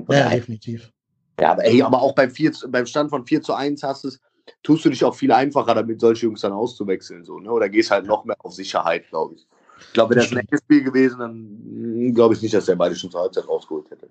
Ja, 0.09 0.31
definitiv. 0.31 0.93
Ja, 1.41 1.53
aber, 1.53 1.65
ey, 1.65 1.83
aber 1.83 2.01
auch 2.01 2.15
beim, 2.15 2.31
4, 2.31 2.53
beim 2.69 2.87
Stand 2.87 3.11
von 3.11 3.27
4 3.27 3.43
zu 3.43 3.55
1 3.55 3.83
hast 3.83 4.05
es, 4.05 4.21
tust 4.63 4.85
du 4.85 4.91
dich 4.91 5.05
auch 5.05 5.15
viel 5.15 5.33
einfacher 5.33 5.75
damit, 5.75 6.01
solche 6.01 6.27
Jungs 6.27 6.41
dann 6.41 6.53
auszuwechseln. 6.53 7.25
So, 7.25 7.39
ne? 7.39 7.51
Oder 7.51 7.69
gehst 7.69 7.91
halt 7.91 8.07
noch 8.07 8.25
mehr 8.25 8.37
auf 8.39 8.55
Sicherheit, 8.55 9.09
glaube 9.09 9.35
ich. 9.35 9.47
Ich 9.79 9.93
glaube, 9.93 10.15
wäre 10.15 10.25
das 10.25 10.33
ein 10.33 10.39
echtes 10.39 10.61
Spiel 10.61 10.83
gewesen, 10.83 11.19
dann 11.19 11.35
hm, 11.35 12.15
glaube 12.15 12.35
ich 12.35 12.43
nicht, 12.43 12.55
dass 12.55 12.65
der 12.65 12.77
beide 12.77 12.97
schon 12.97 13.11
zur 13.11 13.21
Halbzeit 13.21 13.47
rausgeholt 13.47 13.91
hätte. 13.91 14.09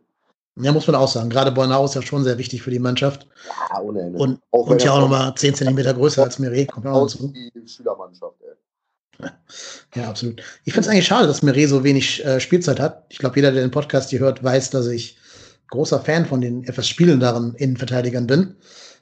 Ja, 0.58 0.72
muss 0.72 0.88
man 0.88 0.96
auch 0.96 1.08
sagen. 1.08 1.30
Gerade 1.30 1.52
Bornau 1.52 1.84
ist 1.84 1.96
ja 1.96 2.02
schon 2.02 2.24
sehr 2.24 2.38
wichtig 2.38 2.62
für 2.62 2.72
die 2.72 2.80
Mannschaft. 2.80 3.28
Ja, 3.72 3.82
ohne 3.82 4.02
Ende. 4.02 4.20
Und, 4.20 4.40
auch 4.52 4.68
und 4.68 4.82
ja 4.82 4.94
auch 4.94 5.02
nochmal 5.02 5.36
10 5.36 5.56
cm 5.56 5.76
größer 5.76 6.24
als 6.24 6.40
Mire. 6.40 6.66
Kommt 6.66 6.88
auch 6.88 7.08
zu. 7.08 7.34
Die 7.34 7.68
Schülermannschaft, 7.68 8.36
ey. 8.42 9.30
Ja, 9.96 10.10
absolut. 10.10 10.42
Ich 10.64 10.74
finde 10.74 10.88
es 10.88 10.94
eigentlich 10.94 11.08
schade, 11.08 11.28
dass 11.28 11.42
Mire 11.42 11.68
so 11.68 11.84
wenig 11.84 12.24
äh, 12.24 12.40
Spielzeit 12.40 12.80
hat. 12.80 13.06
Ich 13.10 13.18
glaube, 13.18 13.36
jeder, 13.36 13.52
der 13.52 13.64
den 13.64 13.72
Podcast 13.72 14.12
hier 14.12 14.20
hört, 14.20 14.44
weiß, 14.44 14.70
dass 14.70 14.88
ich 14.88 15.18
großer 15.70 16.00
Fan 16.00 16.26
von 16.26 16.42
den 16.42 16.64
etwas 16.64 16.88
spielenderen 16.88 17.56
Innenverteidigern 17.56 18.28
bin. 18.28 18.56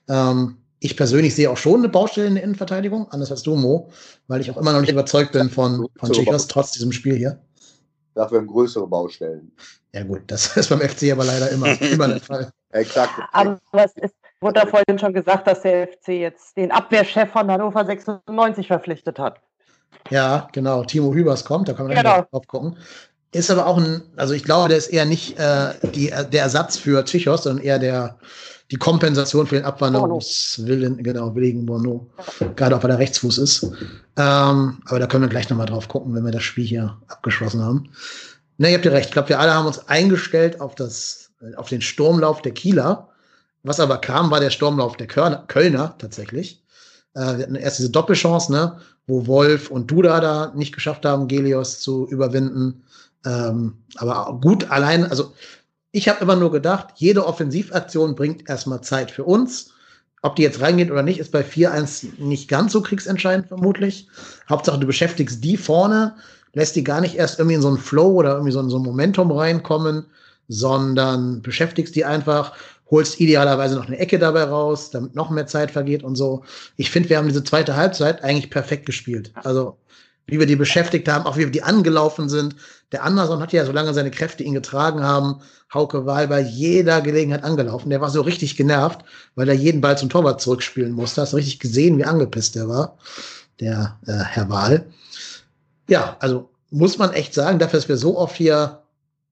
Ähm, 0.09 0.57
ich 0.79 0.97
persönlich 0.97 1.33
sehe 1.33 1.49
auch 1.49 1.57
schon 1.57 1.79
eine 1.79 1.89
Baustelle 1.89 2.27
in 2.27 2.35
der 2.35 2.43
Innenverteidigung, 2.43 3.09
anders 3.11 3.31
als 3.31 3.43
du, 3.43 3.55
Mo, 3.55 3.89
weil 4.27 4.41
ich 4.41 4.51
auch 4.51 4.57
immer 4.57 4.73
noch 4.73 4.81
nicht 4.81 4.91
überzeugt 4.91 5.31
bin 5.31 5.49
von, 5.49 5.87
von 5.95 6.11
Chicos, 6.11 6.47
trotz 6.47 6.71
diesem 6.71 6.91
Spiel 6.91 7.15
hier. 7.15 7.39
Dafür 8.15 8.39
haben 8.39 8.47
größere 8.47 8.85
Baustellen. 8.85 9.51
Ja, 9.93 10.03
gut, 10.03 10.23
das 10.27 10.57
ist 10.57 10.69
beim 10.69 10.81
FC 10.81 11.11
aber 11.11 11.23
leider 11.23 11.49
immer, 11.51 11.81
immer 11.81 12.07
der 12.09 12.19
Fall. 12.19 12.51
Exakt. 12.71 13.13
Aber 13.31 13.59
es 13.73 13.95
ist, 13.95 14.15
wurde 14.41 14.59
da 14.59 14.65
vorhin 14.65 14.99
schon 14.99 15.13
gesagt, 15.13 15.47
dass 15.47 15.61
der 15.61 15.87
FC 15.87 16.09
jetzt 16.09 16.57
den 16.57 16.71
Abwehrchef 16.71 17.31
von 17.31 17.49
Hannover 17.49 17.85
96 17.85 18.67
verpflichtet 18.67 19.19
hat. 19.19 19.39
Ja, 20.09 20.49
genau. 20.51 20.83
Timo 20.83 21.13
Hübers 21.13 21.45
kommt, 21.45 21.69
da 21.69 21.73
kann 21.73 21.87
man 21.87 21.95
genau. 21.95 22.25
drauf 22.29 22.47
gucken. 22.47 22.77
Ist 23.33 23.49
aber 23.49 23.65
auch 23.65 23.77
ein, 23.77 24.03
also 24.15 24.33
ich 24.33 24.43
glaube, 24.43 24.69
der 24.69 24.77
ist 24.77 24.87
eher 24.87 25.05
nicht 25.05 25.39
äh, 25.39 25.73
die, 25.93 26.07
der 26.09 26.43
Ersatz 26.43 26.77
für 26.77 27.03
Tichos, 27.03 27.43
sondern 27.43 27.65
eher 27.65 27.79
der, 27.79 28.17
die 28.69 28.75
Kompensation 28.77 29.47
für 29.47 29.55
den 29.55 29.65
Abwanderungswillen, 29.65 31.01
genau, 31.03 31.33
Willigen 31.35 31.65
Bono, 31.65 32.07
gerade 32.55 32.75
auch 32.75 32.83
weil 32.83 32.91
er 32.91 32.99
Rechtsfuß 32.99 33.39
ist. 33.39 33.63
Ähm, 34.17 34.77
aber 34.85 34.99
da 34.99 35.07
können 35.07 35.23
wir 35.23 35.29
gleich 35.29 35.49
nochmal 35.49 35.65
drauf 35.65 35.87
gucken, 35.87 36.13
wenn 36.13 36.23
wir 36.23 36.31
das 36.31 36.43
Spiel 36.43 36.65
hier 36.65 36.95
abgeschlossen 37.07 37.63
haben. 37.63 37.89
Ne, 38.59 38.69
ihr 38.69 38.75
habt 38.75 38.85
ja 38.85 38.91
recht. 38.91 39.07
Ich 39.07 39.13
glaube, 39.13 39.29
wir 39.29 39.39
alle 39.39 39.53
haben 39.53 39.65
uns 39.65 39.87
eingestellt 39.89 40.61
auf 40.61 40.75
das, 40.75 41.31
auf 41.55 41.69
den 41.69 41.81
Sturmlauf 41.81 42.43
der 42.43 42.51
Kieler. 42.53 43.09
Was 43.63 43.79
aber 43.79 43.97
kam, 43.97 44.29
war 44.29 44.41
der 44.41 44.51
Sturmlauf 44.51 44.95
der 44.97 45.07
Kölner, 45.07 45.45
Kölner 45.47 45.95
tatsächlich. 45.97 46.63
Äh, 47.15 47.37
wir 47.37 47.43
hatten 47.43 47.55
erst 47.55 47.79
diese 47.79 47.89
Doppelchance, 47.89 48.51
ne, 48.51 48.77
wo 49.07 49.25
Wolf 49.25 49.71
und 49.71 49.89
Duda 49.89 50.19
da 50.19 50.53
nicht 50.55 50.73
geschafft 50.73 51.05
haben, 51.05 51.27
Gelios 51.27 51.79
zu 51.79 52.07
überwinden. 52.07 52.83
Ähm, 53.25 53.77
aber 53.95 54.39
gut, 54.41 54.69
allein, 54.69 55.05
also 55.05 55.33
ich 55.91 56.09
habe 56.09 56.21
immer 56.21 56.35
nur 56.35 56.51
gedacht, 56.51 56.87
jede 56.95 57.25
Offensivaktion 57.25 58.15
bringt 58.15 58.49
erstmal 58.49 58.81
Zeit 58.81 59.11
für 59.11 59.23
uns. 59.23 59.71
Ob 60.21 60.35
die 60.35 60.41
jetzt 60.41 60.61
reingeht 60.61 60.89
oder 60.89 61.03
nicht, 61.03 61.19
ist 61.19 61.31
bei 61.31 61.41
4-1 61.41 62.19
nicht 62.21 62.47
ganz 62.47 62.71
so 62.71 62.81
kriegsentscheidend 62.81 63.47
vermutlich. 63.47 64.07
Hauptsache, 64.49 64.79
du 64.79 64.87
beschäftigst 64.87 65.43
die 65.43 65.57
vorne, 65.57 66.15
lässt 66.53 66.75
die 66.75 66.83
gar 66.83 67.01
nicht 67.01 67.15
erst 67.15 67.39
irgendwie 67.39 67.55
in 67.55 67.61
so 67.61 67.67
einen 67.67 67.77
Flow 67.77 68.13
oder 68.13 68.31
irgendwie 68.31 68.51
so 68.51 68.59
in 68.59 68.69
so 68.69 68.79
ein 68.79 68.83
Momentum 68.83 69.31
reinkommen, 69.31 70.05
sondern 70.47 71.41
beschäftigst 71.41 71.95
die 71.95 72.05
einfach, 72.05 72.53
holst 72.89 73.19
idealerweise 73.19 73.75
noch 73.75 73.87
eine 73.87 73.97
Ecke 73.97 74.19
dabei 74.19 74.43
raus, 74.43 74.91
damit 74.91 75.15
noch 75.15 75.29
mehr 75.29 75.47
Zeit 75.47 75.71
vergeht 75.71 76.03
und 76.03 76.15
so. 76.15 76.43
Ich 76.77 76.89
finde, 76.89 77.09
wir 77.09 77.17
haben 77.17 77.27
diese 77.27 77.43
zweite 77.43 77.75
Halbzeit 77.75 78.23
eigentlich 78.23 78.49
perfekt 78.49 78.85
gespielt. 78.85 79.31
Also 79.35 79.77
wie 80.27 80.39
wir 80.39 80.45
die 80.45 80.55
beschäftigt 80.55 81.07
haben, 81.09 81.25
auch 81.25 81.37
wie 81.37 81.45
wir 81.45 81.51
die 81.51 81.63
angelaufen 81.63 82.29
sind. 82.29 82.55
Der 82.93 83.03
Anderson 83.03 83.41
hat 83.41 83.51
ja, 83.51 83.65
solange 83.65 83.91
seine 83.95 84.11
Kräfte 84.11 84.43
ihn 84.43 84.53
getragen 84.53 85.03
haben, 85.03 85.41
Hauke 85.73 86.05
Wahl 86.05 86.27
bei 86.27 86.39
jeder 86.41 87.01
Gelegenheit 87.01 87.43
angelaufen. 87.43 87.89
Der 87.89 88.01
war 88.01 88.11
so 88.11 88.21
richtig 88.21 88.55
genervt, 88.55 89.03
weil 89.33 89.49
er 89.49 89.55
jeden 89.55 89.81
Ball 89.81 89.97
zum 89.97 90.09
Torwart 90.09 90.39
zurückspielen 90.39 90.91
musste. 90.91 91.21
Hast 91.21 91.33
du 91.33 91.37
richtig 91.37 91.59
gesehen, 91.59 91.97
wie 91.97 92.05
angepisst 92.05 92.53
der 92.53 92.69
war, 92.69 92.99
der 93.59 93.97
äh, 94.05 94.11
Herr 94.13 94.47
Wahl. 94.49 94.85
Ja, 95.89 96.17
also 96.19 96.51
muss 96.69 96.99
man 96.99 97.13
echt 97.13 97.33
sagen, 97.33 97.57
dafür, 97.57 97.79
dass 97.79 97.89
wir 97.89 97.97
so 97.97 98.15
oft 98.15 98.35
hier 98.35 98.83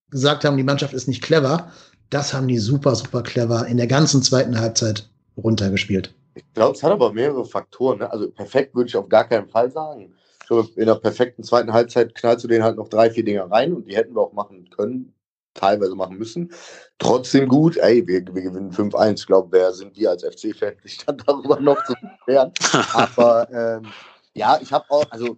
gesagt 0.10 0.44
haben, 0.44 0.58
die 0.58 0.64
Mannschaft 0.64 0.96
ist 0.96 1.08
nicht 1.08 1.22
clever, 1.22 1.72
das 2.10 2.34
haben 2.34 2.48
die 2.48 2.58
super, 2.58 2.96
super 2.96 3.22
clever 3.22 3.68
in 3.68 3.78
der 3.78 3.88
ganzen 3.88 4.24
zweiten 4.24 4.60
Halbzeit 4.60 5.08
runtergespielt. 5.38 6.16
Ich 6.34 6.44
glaube, 6.56 6.76
es 6.76 6.82
hat 6.82 6.92
aber 6.92 7.14
mehrere 7.14 7.46
Faktoren. 7.46 8.00
Ne? 8.00 8.12
Also 8.12 8.32
perfekt 8.32 8.74
würde 8.74 8.88
ich 8.88 8.98
auf 8.98 9.08
gar 9.08 9.26
keinen 9.26 9.48
Fall 9.48 9.70
sagen 9.72 10.16
in 10.60 10.86
der 10.86 10.96
perfekten 10.96 11.44
zweiten 11.44 11.74
Halbzeit 11.74 12.16
knallst 12.16 12.44
du 12.44 12.48
den 12.48 12.64
halt 12.64 12.78
noch 12.78 12.90
drei, 12.90 13.10
vier 13.10 13.24
Dinger 13.24 13.50
rein 13.50 13.74
und 13.74 13.88
die 13.88 13.96
hätten 13.96 14.16
wir 14.16 14.22
auch 14.22 14.34
machen 14.34 14.70
können, 14.70 15.14
teilweise 15.54 15.96
machen 15.96 16.18
müssen. 16.18 16.52
Trotzdem 16.98 17.48
gut, 17.48 17.78
ey, 17.78 18.06
wir, 18.08 18.26
wir 18.34 18.42
gewinnen 18.42 18.72
5-1. 18.72 19.20
Ich 19.20 19.28
glaube, 19.28 19.50
wer 19.52 19.74
sind 19.74 19.96
die 19.98 20.08
als 20.08 20.24
FC-Fan, 20.24 20.76
sich 20.84 20.98
dann 21.06 21.18
darüber 21.26 21.60
noch 21.60 21.84
zu 21.86 21.94
beschweren. 21.94 22.52
Aber 22.94 23.50
ähm, 23.52 23.92
ja, 24.34 24.60
ich 24.62 24.72
habe 24.72 24.86
auch, 24.90 25.06
also 25.10 25.38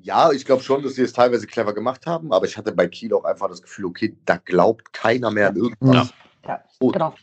ja, 0.00 0.30
ich 0.32 0.44
glaube 0.44 0.62
schon, 0.62 0.82
dass 0.82 0.94
sie 0.94 1.02
es 1.02 1.12
teilweise 1.12 1.46
clever 1.46 1.74
gemacht 1.74 2.06
haben, 2.06 2.32
aber 2.32 2.46
ich 2.46 2.56
hatte 2.56 2.72
bei 2.72 2.86
Kiel 2.86 3.12
auch 3.12 3.24
einfach 3.24 3.48
das 3.48 3.62
Gefühl, 3.62 3.86
okay, 3.86 4.16
da 4.24 4.36
glaubt 4.36 4.92
keiner 4.92 5.30
mehr 5.30 5.48
an 5.48 5.56
irgendwas. 5.56 6.12
Ja, 6.44 6.62
ja 6.80 6.90
genau. 6.90 7.14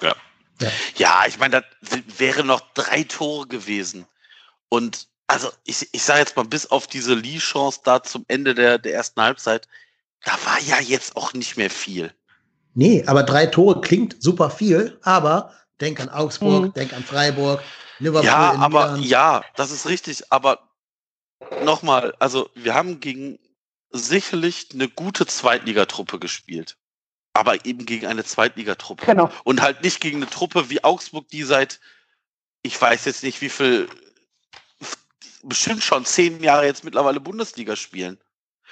Ja. 0.00 0.14
Ja, 0.60 0.70
ja 0.96 1.22
ich 1.26 1.38
meine, 1.38 1.62
das 1.80 2.18
wäre 2.18 2.44
noch 2.44 2.60
drei 2.74 3.04
Tore 3.04 3.48
gewesen. 3.48 4.06
Und 4.68 5.08
also 5.34 5.50
ich, 5.64 5.88
ich 5.92 6.02
sage 6.02 6.20
jetzt 6.20 6.36
mal, 6.36 6.44
bis 6.44 6.70
auf 6.70 6.86
diese 6.86 7.14
Lee-Chance 7.14 7.80
da 7.84 8.02
zum 8.02 8.24
Ende 8.28 8.54
der, 8.54 8.78
der 8.78 8.94
ersten 8.94 9.20
Halbzeit, 9.20 9.66
da 10.24 10.32
war 10.44 10.60
ja 10.60 10.80
jetzt 10.80 11.16
auch 11.16 11.34
nicht 11.34 11.56
mehr 11.56 11.70
viel. 11.70 12.14
Nee, 12.74 13.04
aber 13.06 13.24
drei 13.24 13.46
Tore 13.46 13.80
klingt 13.80 14.16
super 14.22 14.48
viel, 14.48 14.98
aber 15.02 15.52
denk 15.80 16.00
an 16.00 16.08
Augsburg, 16.08 16.66
mhm. 16.66 16.72
denk 16.72 16.92
an 16.92 17.02
Freiburg, 17.02 17.62
Liverpool. 17.98 18.26
Ja, 18.26 18.52
aber 18.52 18.92
Milan. 18.92 19.02
ja, 19.02 19.44
das 19.56 19.70
ist 19.70 19.86
richtig, 19.86 20.32
aber 20.32 20.70
nochmal, 21.64 22.14
also 22.20 22.48
wir 22.54 22.74
haben 22.74 23.00
gegen 23.00 23.38
sicherlich 23.90 24.68
eine 24.72 24.88
gute 24.88 25.26
Zweitligatruppe 25.26 26.18
gespielt. 26.18 26.76
Aber 27.36 27.66
eben 27.66 27.84
gegen 27.84 28.06
eine 28.06 28.22
Zweitligatruppe. 28.22 29.06
Genau. 29.06 29.28
Und 29.42 29.60
halt 29.60 29.82
nicht 29.82 30.00
gegen 30.00 30.18
eine 30.18 30.30
Truppe 30.30 30.70
wie 30.70 30.84
Augsburg, 30.84 31.28
die 31.28 31.42
seit, 31.42 31.80
ich 32.62 32.80
weiß 32.80 33.06
jetzt 33.06 33.24
nicht, 33.24 33.40
wie 33.40 33.48
viel, 33.48 33.88
bestimmt 35.48 35.82
schon 35.82 36.04
zehn 36.04 36.42
Jahre 36.42 36.66
jetzt 36.66 36.84
mittlerweile 36.84 37.20
Bundesliga 37.20 37.76
spielen. 37.76 38.18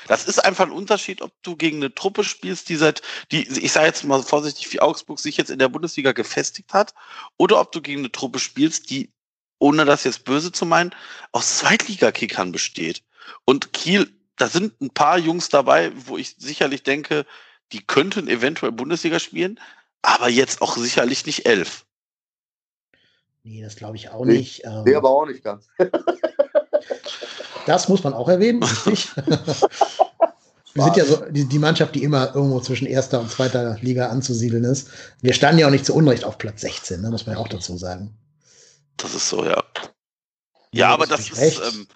Das 0.09 0.27
ist 0.27 0.45
einfach 0.45 0.65
ein 0.65 0.73
Unterschied, 0.73 1.23
ob 1.23 1.33
du 1.43 1.57
gegen 1.57 1.77
eine 1.77 1.95
Truppe 1.95 2.25
spielst, 2.25 2.69
die 2.69 2.77
seit, 2.77 3.03
die, 3.31 3.47
ich 3.47 3.73
sage 3.73 3.87
jetzt 3.87 4.05
mal 4.05 4.23
vorsichtig, 4.23 4.73
wie 4.73 4.81
Augsburg 4.81 5.21
sich 5.21 5.37
jetzt 5.37 5.51
in 5.51 5.59
der 5.59 5.69
Bundesliga 5.69 6.13
gefestigt 6.13 6.73
hat, 6.73 6.95
oder 7.37 7.61
ob 7.61 7.73
du 7.73 7.81
gegen 7.81 8.01
eine 8.01 8.13
Truppe 8.13 8.39
spielst, 8.39 8.91
die, 8.91 9.13
ohne 9.59 9.85
das 9.85 10.05
jetzt 10.05 10.25
böse 10.25 10.51
zu 10.51 10.67
meinen, 10.67 10.95
aus 11.31 11.59
Zweitligakickern 11.59 12.53
besteht. 12.53 13.05
Und 13.45 13.73
Kiel, 13.73 14.11
da 14.37 14.49
sind 14.49 14.81
ein 14.81 14.91
paar 14.91 15.19
Jungs 15.19 15.51
dabei, 15.51 15.93
wo 15.95 16.19
ich 16.19 16.37
sicherlich 16.39 16.83
denke, 16.83 17.27
die 17.71 17.85
könnten 17.85 18.29
eventuell 18.29 18.73
Bundesliga 18.73 19.19
spielen, 19.19 19.61
aber 20.03 20.29
jetzt 20.29 20.63
auch 20.63 20.77
sicherlich 20.77 21.27
nicht 21.27 21.47
elf. 21.47 21.87
Nee, 23.45 23.63
das 23.63 23.77
glaube 23.77 23.97
ich 23.97 24.09
auch 24.11 24.25
nee, 24.25 24.39
nicht. 24.39 24.65
Ähm, 24.65 24.85
nee, 24.85 24.95
aber 24.95 25.11
auch 25.11 25.27
nicht 25.27 25.43
ganz. 25.43 25.69
Das 27.67 27.89
muss 27.89 28.03
man 28.03 28.15
auch 28.15 28.29
erwähnen, 28.29 28.63
richtig? 28.87 29.11
Wir 30.75 30.85
sind 30.85 30.97
ja 30.97 31.05
so 31.05 31.25
die, 31.31 31.47
die, 31.47 31.59
Mannschaft, 31.59 31.95
die 31.95 32.03
immer 32.03 32.35
irgendwo 32.35 32.61
zwischen 32.61 32.87
erster 32.87 33.21
und 33.21 33.31
zweiter 33.31 33.77
Liga 33.83 34.09
anzusiedeln 34.09 34.65
ist. 34.65 34.89
Wir 35.21 35.35
standen 35.35 35.59
ja 35.59 35.67
auch 35.67 35.71
nicht 35.71 35.85
zu 35.85 35.95
Unrecht 35.95 36.25
auf 36.25 36.39
Platz 36.39 36.63
16, 36.63 37.01
ne, 37.01 37.11
muss 37.11 37.27
man 37.27 37.37
ja 37.37 37.43
auch 37.43 37.49
dazu 37.49 37.77
sagen. 37.77 38.17
Das 38.97 39.15
ist 39.15 39.29
so, 39.29 39.45
ja. 39.45 39.51
Ja, 39.53 39.93
ja 40.73 40.89
aber 40.89 41.07
das 41.07 41.29
ist, 41.29 41.61
ähm, 41.61 41.87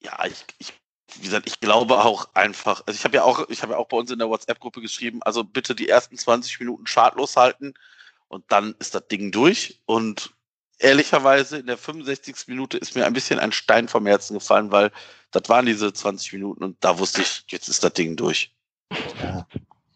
ja, 0.00 0.24
ich, 0.26 0.44
ich, 0.58 0.72
wie 1.14 1.22
gesagt, 1.22 1.46
ich 1.46 1.60
glaube 1.60 2.02
auch 2.04 2.28
einfach, 2.34 2.82
also 2.86 2.96
ich 2.96 3.04
habe 3.04 3.16
ja 3.16 3.22
auch, 3.22 3.48
ich 3.48 3.62
habe 3.62 3.72
ja 3.72 3.78
auch 3.78 3.88
bei 3.88 3.96
uns 3.96 4.10
in 4.10 4.18
der 4.18 4.28
WhatsApp-Gruppe 4.28 4.80
geschrieben, 4.80 5.22
also 5.22 5.44
bitte 5.44 5.74
die 5.74 5.88
ersten 5.88 6.16
20 6.16 6.58
Minuten 6.58 6.86
schadlos 6.86 7.36
halten 7.36 7.74
und 8.28 8.44
dann 8.48 8.74
ist 8.80 8.94
das 8.94 9.06
Ding 9.08 9.30
durch 9.30 9.80
und 9.86 10.32
ehrlicherweise 10.80 11.58
in 11.58 11.66
der 11.66 11.76
65. 11.76 12.48
Minute 12.48 12.78
ist 12.78 12.96
mir 12.96 13.06
ein 13.06 13.12
bisschen 13.12 13.38
ein 13.38 13.52
Stein 13.52 13.88
vom 13.88 14.06
Herzen 14.06 14.34
gefallen, 14.34 14.72
weil 14.72 14.90
das 15.30 15.48
waren 15.48 15.66
diese 15.66 15.92
20 15.92 16.32
Minuten 16.32 16.64
und 16.64 16.76
da 16.80 16.98
wusste 16.98 17.22
ich, 17.22 17.44
jetzt 17.48 17.68
ist 17.68 17.84
das 17.84 17.92
Ding 17.92 18.16
durch. 18.16 18.52
Ja. 19.22 19.46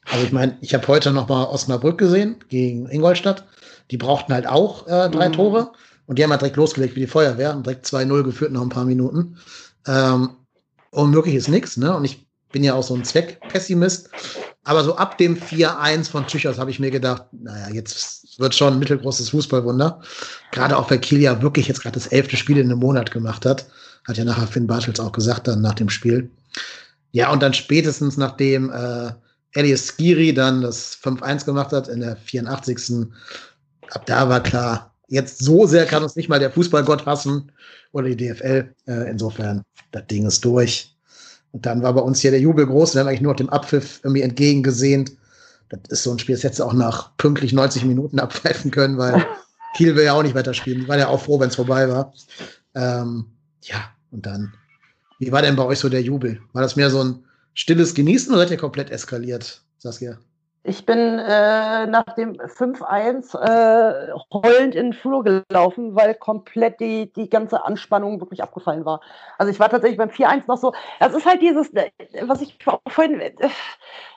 Also 0.06 0.24
ich 0.24 0.32
meine, 0.32 0.58
ich 0.60 0.74
habe 0.74 0.86
heute 0.86 1.10
noch 1.12 1.28
mal 1.28 1.44
Osnabrück 1.44 1.98
gesehen 1.98 2.36
gegen 2.48 2.88
Ingolstadt. 2.88 3.46
Die 3.90 3.96
brauchten 3.96 4.32
halt 4.32 4.46
auch 4.46 4.86
äh, 4.86 5.10
drei 5.10 5.28
mhm. 5.28 5.32
Tore 5.32 5.72
und 6.06 6.18
die 6.18 6.22
haben 6.22 6.30
halt 6.30 6.42
direkt 6.42 6.56
losgelegt 6.56 6.94
wie 6.94 7.00
die 7.00 7.06
Feuerwehr 7.06 7.56
und 7.56 7.66
direkt 7.66 7.86
2-0 7.86 8.22
geführt 8.22 8.52
nach 8.52 8.62
ein 8.62 8.68
paar 8.68 8.84
Minuten. 8.84 9.38
Ähm, 9.86 10.36
unmöglich 10.90 11.34
ist 11.34 11.48
nichts, 11.48 11.76
ne? 11.76 11.96
Und 11.96 12.04
ich 12.04 12.26
bin 12.52 12.62
ja 12.62 12.74
auch 12.74 12.82
so 12.82 12.94
ein 12.94 13.04
Zweckpessimist. 13.04 14.10
Aber 14.64 14.82
so 14.82 14.96
ab 14.96 15.18
dem 15.18 15.36
4-1 15.36 16.10
von 16.10 16.26
Tschüchers 16.26 16.58
habe 16.58 16.70
ich 16.70 16.80
mir 16.80 16.90
gedacht, 16.90 17.24
naja, 17.32 17.68
jetzt 17.74 18.38
wird 18.40 18.54
schon 18.54 18.74
ein 18.74 18.78
mittelgroßes 18.78 19.28
Fußballwunder. 19.30 20.00
Gerade 20.52 20.76
auch, 20.76 20.90
weil 20.90 20.98
Kiel 20.98 21.20
ja 21.20 21.42
wirklich 21.42 21.68
jetzt 21.68 21.82
gerade 21.82 21.94
das 21.94 22.06
elfte 22.06 22.36
Spiel 22.36 22.58
in 22.58 22.70
einem 22.70 22.80
Monat 22.80 23.10
gemacht 23.10 23.44
hat. 23.44 23.66
Hat 24.06 24.16
ja 24.16 24.24
nachher 24.24 24.46
Finn 24.46 24.66
Bartels 24.66 25.00
auch 25.00 25.12
gesagt, 25.12 25.46
dann 25.46 25.60
nach 25.60 25.74
dem 25.74 25.90
Spiel. 25.90 26.30
Ja, 27.12 27.30
und 27.30 27.42
dann 27.42 27.54
spätestens 27.54 28.16
nachdem 28.16 28.70
äh, 28.70 29.12
Elias 29.52 29.86
Skiri 29.86 30.32
dann 30.32 30.62
das 30.62 30.98
5-1 31.02 31.44
gemacht 31.44 31.72
hat 31.72 31.88
in 31.88 32.00
der 32.00 32.16
84. 32.16 33.06
Ab 33.90 34.06
da 34.06 34.28
war 34.28 34.42
klar, 34.42 34.94
jetzt 35.08 35.38
so 35.38 35.66
sehr 35.66 35.84
kann 35.84 36.02
uns 36.02 36.16
nicht 36.16 36.28
mal 36.28 36.40
der 36.40 36.50
Fußballgott 36.50 37.06
hassen 37.06 37.52
oder 37.92 38.08
die 38.08 38.16
DFL. 38.16 38.74
Äh, 38.86 39.10
insofern, 39.10 39.62
das 39.92 40.06
Ding 40.06 40.26
ist 40.26 40.44
durch. 40.44 40.93
Und 41.54 41.66
dann 41.66 41.84
war 41.84 41.92
bei 41.92 42.00
uns 42.00 42.20
hier 42.20 42.32
der 42.32 42.40
Jubel 42.40 42.66
groß. 42.66 42.94
Wir 42.94 43.00
haben 43.00 43.06
eigentlich 43.06 43.20
nur 43.20 43.30
noch 43.30 43.36
dem 43.36 43.48
Abpfiff 43.48 44.00
irgendwie 44.02 44.22
entgegengesehnt. 44.22 45.12
Das 45.68 45.78
ist 45.88 46.02
so 46.02 46.10
ein 46.10 46.18
Spiel, 46.18 46.34
das 46.34 46.42
hätte 46.42 46.66
auch 46.66 46.72
nach 46.72 47.16
pünktlich 47.16 47.52
90 47.52 47.84
Minuten 47.84 48.18
abpfeifen 48.18 48.72
können, 48.72 48.98
weil 48.98 49.24
Kiel 49.76 49.94
will 49.94 50.02
ja 50.02 50.14
auch 50.14 50.24
nicht 50.24 50.34
weiterspielen. 50.34 50.80
Die 50.80 50.88
waren 50.88 50.98
ja 50.98 51.06
auch 51.06 51.22
froh, 51.22 51.38
wenn 51.38 51.50
es 51.50 51.54
vorbei 51.54 51.88
war. 51.88 52.12
Ähm, 52.74 53.26
ja, 53.62 53.76
und 54.10 54.26
dann, 54.26 54.52
wie 55.20 55.30
war 55.30 55.42
denn 55.42 55.54
bei 55.54 55.64
euch 55.64 55.78
so 55.78 55.88
der 55.88 56.02
Jubel? 56.02 56.40
War 56.54 56.62
das 56.62 56.74
mehr 56.74 56.90
so 56.90 57.04
ein 57.04 57.24
stilles 57.54 57.94
Genießen 57.94 58.32
oder 58.32 58.42
seid 58.42 58.50
ihr 58.50 58.56
komplett 58.56 58.90
eskaliert, 58.90 59.62
Saskia? 59.78 60.18
Ich 60.66 60.86
bin 60.86 61.18
äh, 61.18 61.86
nach 61.86 62.14
dem 62.16 62.38
5-1 62.38 63.38
äh, 63.38 64.12
heulend 64.32 64.74
in 64.74 64.86
den 64.86 64.92
Flur 64.94 65.22
gelaufen, 65.22 65.94
weil 65.94 66.14
komplett 66.14 66.80
die, 66.80 67.12
die 67.12 67.28
ganze 67.28 67.66
Anspannung 67.66 68.18
wirklich 68.18 68.42
abgefallen 68.42 68.86
war. 68.86 69.02
Also 69.36 69.52
ich 69.52 69.60
war 69.60 69.68
tatsächlich 69.68 69.98
beim 69.98 70.08
4-1 70.08 70.44
noch 70.46 70.56
so, 70.56 70.72
es 71.00 71.12
ist 71.12 71.26
halt 71.26 71.42
dieses, 71.42 71.68
äh, 71.74 71.90
was 72.22 72.40
ich 72.40 72.56
vorhin, 72.88 73.20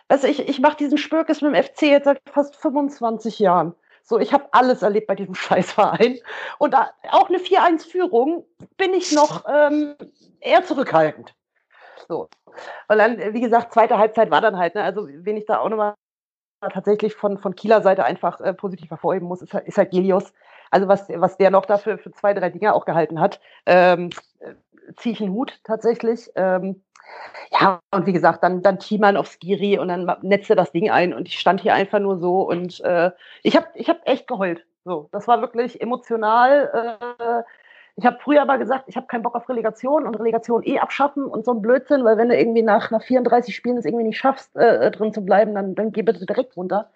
also 0.08 0.26
ich, 0.26 0.48
ich 0.48 0.62
mache 0.62 0.78
diesen 0.78 0.98
Spürkes 0.98 1.42
mit 1.42 1.54
dem 1.54 1.62
FC 1.62 1.82
jetzt 1.82 2.06
seit 2.06 2.22
fast 2.32 2.56
25 2.56 3.40
Jahren. 3.40 3.76
So, 4.04 4.18
ich 4.18 4.32
habe 4.32 4.48
alles 4.54 4.84
erlebt 4.84 5.08
bei 5.08 5.16
diesem 5.16 5.36
Scheißverein. 5.36 6.18
Und 6.60 6.74
da, 6.74 6.92
auch 7.12 7.28
eine 7.28 7.40
4-1-Führung 7.40 8.46
bin 8.78 8.94
ich 8.94 9.12
noch 9.12 9.44
ähm, 9.54 9.96
eher 10.40 10.64
zurückhaltend. 10.64 11.36
So. 12.08 12.30
Und 12.88 12.98
dann, 12.98 13.34
wie 13.34 13.42
gesagt, 13.42 13.74
zweite 13.74 13.98
Halbzeit 13.98 14.32
war 14.32 14.40
dann 14.40 14.58
halt, 14.58 14.76
ne, 14.76 14.84
also 14.84 15.10
wen 15.10 15.36
ich 15.36 15.46
da 15.46 15.60
auch 15.60 15.68
nochmal 15.68 15.96
tatsächlich 16.62 17.16
von, 17.16 17.38
von 17.38 17.56
Kieler 17.56 17.82
Seite 17.82 18.06
einfach 18.06 18.40
äh, 18.42 18.54
positiv 18.54 18.90
hervorheben 18.90 19.28
muss, 19.28 19.42
ist, 19.42 19.54
halt, 19.54 19.68
ist 19.68 19.78
halt 19.78 19.92
Gelios. 19.92 20.34
Also 20.72 20.88
was, 20.88 21.08
was 21.10 21.38
der 21.38 21.52
noch 21.52 21.66
dafür 21.66 21.98
für 21.98 22.12
zwei, 22.12 22.34
drei 22.34 22.50
Dinge 22.50 22.74
auch 22.74 22.86
gehalten 22.86 23.20
hat, 23.20 23.40
ähm, 23.66 24.10
äh, 24.40 24.54
ziehe 24.98 25.14
ich 25.14 25.22
einen 25.22 25.34
Hut 25.34 25.60
tatsächlich. 25.64 26.30
Ähm, 26.36 26.84
ja, 27.52 27.80
und 27.92 28.06
wie 28.06 28.14
gesagt, 28.14 28.44
dann, 28.44 28.62
dann 28.62 28.80
Thiemann 28.80 29.18
auf 29.18 29.28
Skiri 29.28 29.80
und 29.80 29.88
dann 29.88 30.12
netzte 30.22 30.56
das 30.56 30.72
Ding 30.72 30.90
ein 30.90 31.14
und 31.14 31.28
ich 31.28 31.40
stand 31.40 31.62
hier 31.62 31.74
einfach 31.74 32.00
nur 32.00 32.18
so 32.20 32.42
und 32.42 32.82
äh, 32.82 33.12
ich 33.44 33.56
habe 33.56 33.68
ich 33.76 33.90
hab 33.90 34.06
echt 34.06 34.28
geheult. 34.28 34.66
So, 34.84 35.10
das 35.12 35.28
war 35.28 35.42
wirklich 35.42 35.82
emotional. 35.82 37.00
Äh, 37.20 37.44
ich 37.98 38.06
habe 38.06 38.20
früher 38.22 38.44
aber 38.44 38.60
gesagt, 38.60 38.86
ich 38.88 38.96
habe 38.96 39.08
keinen 39.08 39.24
Bock 39.24 39.34
auf 39.34 39.50
Relegation 39.50 40.06
und 40.06 40.16
Relegation 40.16 40.62
eh 40.64 40.78
abschaffen 40.78 41.26
und 41.26 41.44
so 41.46 41.52
ein 41.52 41.64
Blödsinn, 41.64 42.06
weil 42.06 42.16
wenn 42.18 42.30
du 42.30 42.38
irgendwie 42.38 42.62
nach, 42.62 42.92
nach 42.92 43.02
34 43.02 43.56
Spielen 43.56 43.78
es 43.78 43.86
irgendwie 43.86 44.04
nicht 44.04 44.20
schaffst, 44.20 44.56
äh, 44.56 44.88
äh, 44.88 44.92
drin 44.92 45.14
zu 45.14 45.22
bleiben, 45.22 45.56
dann, 45.56 45.74
dann 45.74 45.92
geh 45.92 46.04
bitte 46.04 46.24
direkt 46.24 46.56
runter. 46.56 46.92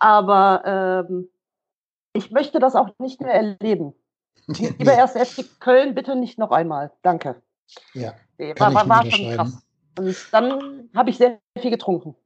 Aber 0.00 1.06
ähm, 1.08 1.28
ich 2.14 2.32
möchte 2.32 2.58
das 2.58 2.74
auch 2.74 2.90
nicht 2.98 3.20
mehr 3.20 3.32
erleben. 3.32 3.94
Lieber 4.48 4.92
erst 4.92 5.16
FC 5.16 5.60
Köln, 5.60 5.94
bitte 5.94 6.16
nicht 6.16 6.36
noch 6.36 6.50
einmal. 6.50 6.90
Danke. 7.02 7.36
Ja. 7.94 8.14
War, 8.56 8.74
war, 8.74 8.88
war 8.88 9.06
schon 9.08 9.34
krass. 9.36 9.62
Und 9.98 10.16
dann 10.32 10.88
habe 10.96 11.10
ich 11.10 11.18
sehr 11.18 11.38
viel 11.60 11.70
getrunken. 11.70 12.16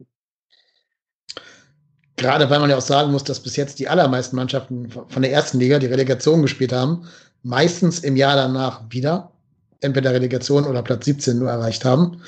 Gerade 2.16 2.48
weil 2.48 2.61
man 2.61 2.70
ja 2.70 2.76
auch 2.76 2.83
sagen 2.83 3.12
muss, 3.12 3.24
dass 3.24 3.40
bis 3.40 3.57
jetzt 3.57 3.81
die 3.81 3.88
allermeisten 3.88 4.37
Mannschaften 4.37 4.90
von 4.90 5.22
der 5.22 5.33
ersten 5.33 5.59
Liga 5.59 5.78
die 5.78 5.87
Relegation 5.87 6.40
gespielt 6.40 6.72
haben, 6.72 7.07
meistens 7.42 8.00
im 8.00 8.16
Jahr 8.16 8.37
danach 8.37 8.83
wieder 8.90 9.33
entweder 9.81 10.12
Relegation 10.12 10.64
oder 10.64 10.83
Platz 10.83 11.05
17 11.05 11.38
nur 11.38 11.50
erreicht 11.50 11.85
haben. 11.85 12.22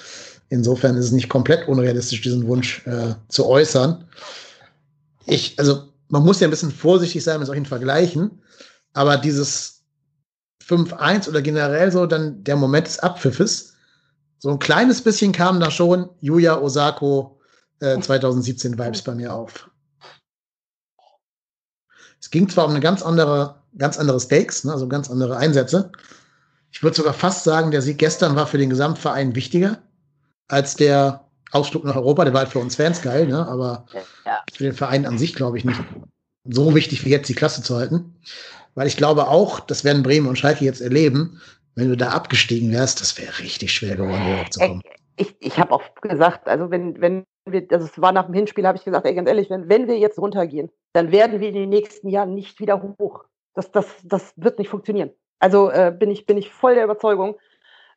Insofern 0.49 0.97
ist 0.97 1.07
es 1.07 1.13
nicht 1.13 1.29
komplett 1.29 1.69
unrealistisch, 1.69 2.21
diesen 2.21 2.47
Wunsch 2.47 2.87
äh, 2.87 3.15
zu 3.29 3.47
äußern. 3.47 4.05
Ich, 5.27 5.59
also 5.59 5.85
man 6.09 6.25
muss 6.25 6.41
ja 6.41 6.49
ein 6.49 6.51
bisschen 6.51 6.71
vorsichtig 6.71 7.25
sein 7.25 7.39
mit 7.39 7.47
solchen 7.47 7.67
Vergleichen, 7.67 8.43
aber 8.93 9.17
dieses 9.17 9.83
5-1 10.67 11.29
oder 11.29 11.43
generell 11.43 11.91
so 11.91 12.07
dann 12.07 12.45
der 12.45 12.57
Moment 12.57 12.87
des 12.87 12.99
Abpfiffes, 12.99 13.75
so 14.39 14.51
ein 14.51 14.59
kleines 14.59 15.01
bisschen 15.01 15.33
kam 15.33 15.61
da 15.61 15.71
schon 15.71 16.11
Yuya 16.21 16.61
Osako 16.61 17.41
äh, 17.81 17.99
2017 17.99 18.79
Vibes 18.79 19.03
bei 19.03 19.15
mir 19.15 19.33
auf. 19.33 19.71
Es 22.21 22.31
ging 22.31 22.49
zwar 22.49 22.67
um 22.67 22.73
eine 22.73 22.81
ganz 22.81 23.03
andere 23.03 23.64
ganz 23.79 23.99
andere 23.99 24.21
Stakes, 24.21 24.65
ne, 24.65 24.73
also 24.73 24.89
ganz 24.89 25.11
andere 25.11 25.37
Einsätze. 25.37 25.91
Ich 26.73 26.83
würde 26.83 26.97
sogar 26.97 27.15
fast 27.15 27.45
sagen, 27.45 27.71
der 27.71 27.83
Sieg 27.83 27.99
gestern 27.99 28.37
war 28.37 28.47
für 28.47 28.59
den 28.59 28.71
Gesamtverein 28.71 29.35
wichtiger 29.35 29.79
als 30.49 30.75
der 30.77 31.25
Ausflug 31.53 31.85
nach 31.85 31.97
Europa. 31.97 32.25
Der 32.25 32.35
war 32.35 32.41
halt 32.41 32.51
für 32.51 32.59
uns 32.59 32.77
Fans 32.77 33.01
geil, 33.03 33.27
ne? 33.27 33.47
aber 33.47 33.87
ja. 34.25 34.43
für 34.53 34.65
den 34.65 34.73
Verein 34.73 35.07
an 35.07 35.19
sich 35.19 35.35
glaube 35.35 35.57
ich 35.57 35.65
nicht 35.65 35.81
so 36.45 36.75
wichtig 36.75 37.05
wie 37.05 37.11
jetzt 37.11 37.29
die 37.29 37.35
Klasse 37.35 37.63
zu 37.63 37.77
halten. 37.77 38.17
Weil 38.75 38.89
ich 38.89 38.97
glaube 38.97 39.29
auch, 39.29 39.61
das 39.61 39.85
werden 39.85 40.03
Bremen 40.03 40.27
und 40.27 40.37
Schalke 40.37 40.65
jetzt 40.65 40.81
erleben, 40.81 41.41
wenn 41.77 41.89
du 41.89 41.97
da 41.97 42.11
abgestiegen 42.11 42.73
wärst, 42.73 43.01
das 43.01 43.17
wäre 43.19 43.39
richtig 43.39 43.73
schwer 43.73 43.97
geworden, 43.97 44.23
hier 44.23 44.41
hochzukommen. 44.41 44.83
Ich, 45.17 45.35
ich 45.39 45.59
habe 45.59 45.73
auch 45.73 45.83
gesagt, 46.01 46.49
also 46.49 46.71
wenn, 46.71 47.01
wenn 47.01 47.25
wir, 47.49 47.67
also 47.71 47.87
es 47.87 48.01
war 48.01 48.13
nach 48.13 48.27
dem 48.27 48.35
Hinspiel, 48.35 48.67
habe 48.67 48.79
ich 48.79 48.85
gesagt, 48.85 49.07
ey, 49.07 49.15
ganz 49.15 49.29
ehrlich, 49.29 49.49
wenn, 49.49 49.69
wenn 49.69 49.87
wir 49.87 49.99
jetzt 49.99 50.19
runtergehen, 50.19 50.71
dann 50.93 51.13
werden 51.13 51.41
wir 51.41 51.49
in 51.49 51.55
den 51.55 51.69
nächsten 51.69 52.09
Jahren 52.09 52.35
nicht 52.35 52.59
wieder 52.59 52.83
hoch. 52.83 53.25
Das, 53.55 53.71
das, 53.71 53.87
das 54.05 54.35
wird 54.37 54.59
nicht 54.59 54.69
funktionieren. 54.69 55.11
Also 55.39 55.71
äh, 55.71 55.95
bin, 55.97 56.11
ich, 56.11 56.27
bin 56.27 56.37
ich 56.37 56.51
voll 56.51 56.75
der 56.75 56.85
Überzeugung. 56.85 57.37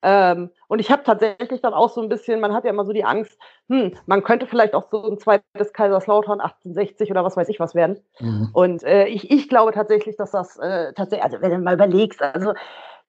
Ähm, 0.03 0.51
und 0.67 0.79
ich 0.79 0.91
habe 0.91 1.03
tatsächlich 1.03 1.61
dann 1.61 1.73
auch 1.73 1.89
so 1.89 2.01
ein 2.01 2.09
bisschen, 2.09 2.39
man 2.39 2.53
hat 2.53 2.65
ja 2.65 2.69
immer 2.69 2.85
so 2.85 2.93
die 2.93 3.03
Angst, 3.03 3.37
hm, 3.67 3.93
man 4.05 4.23
könnte 4.23 4.45
vielleicht 4.45 4.75
auch 4.75 4.89
so 4.91 5.03
ein 5.03 5.17
zweites 5.17 5.73
Kaiserslautern 5.73 6.39
1860 6.39 7.09
oder 7.09 7.23
was 7.23 7.35
weiß 7.35 7.49
ich 7.49 7.59
was 7.59 7.73
werden. 7.73 7.99
Mhm. 8.19 8.49
Und 8.53 8.83
äh, 8.83 9.07
ich, 9.07 9.31
ich 9.31 9.49
glaube 9.49 9.71
tatsächlich, 9.71 10.15
dass 10.15 10.31
das 10.31 10.57
äh, 10.57 10.93
tatsächlich, 10.93 11.23
also 11.23 11.41
wenn 11.41 11.51
du 11.51 11.57
mal 11.59 11.73
überlegst, 11.73 12.21
also 12.21 12.53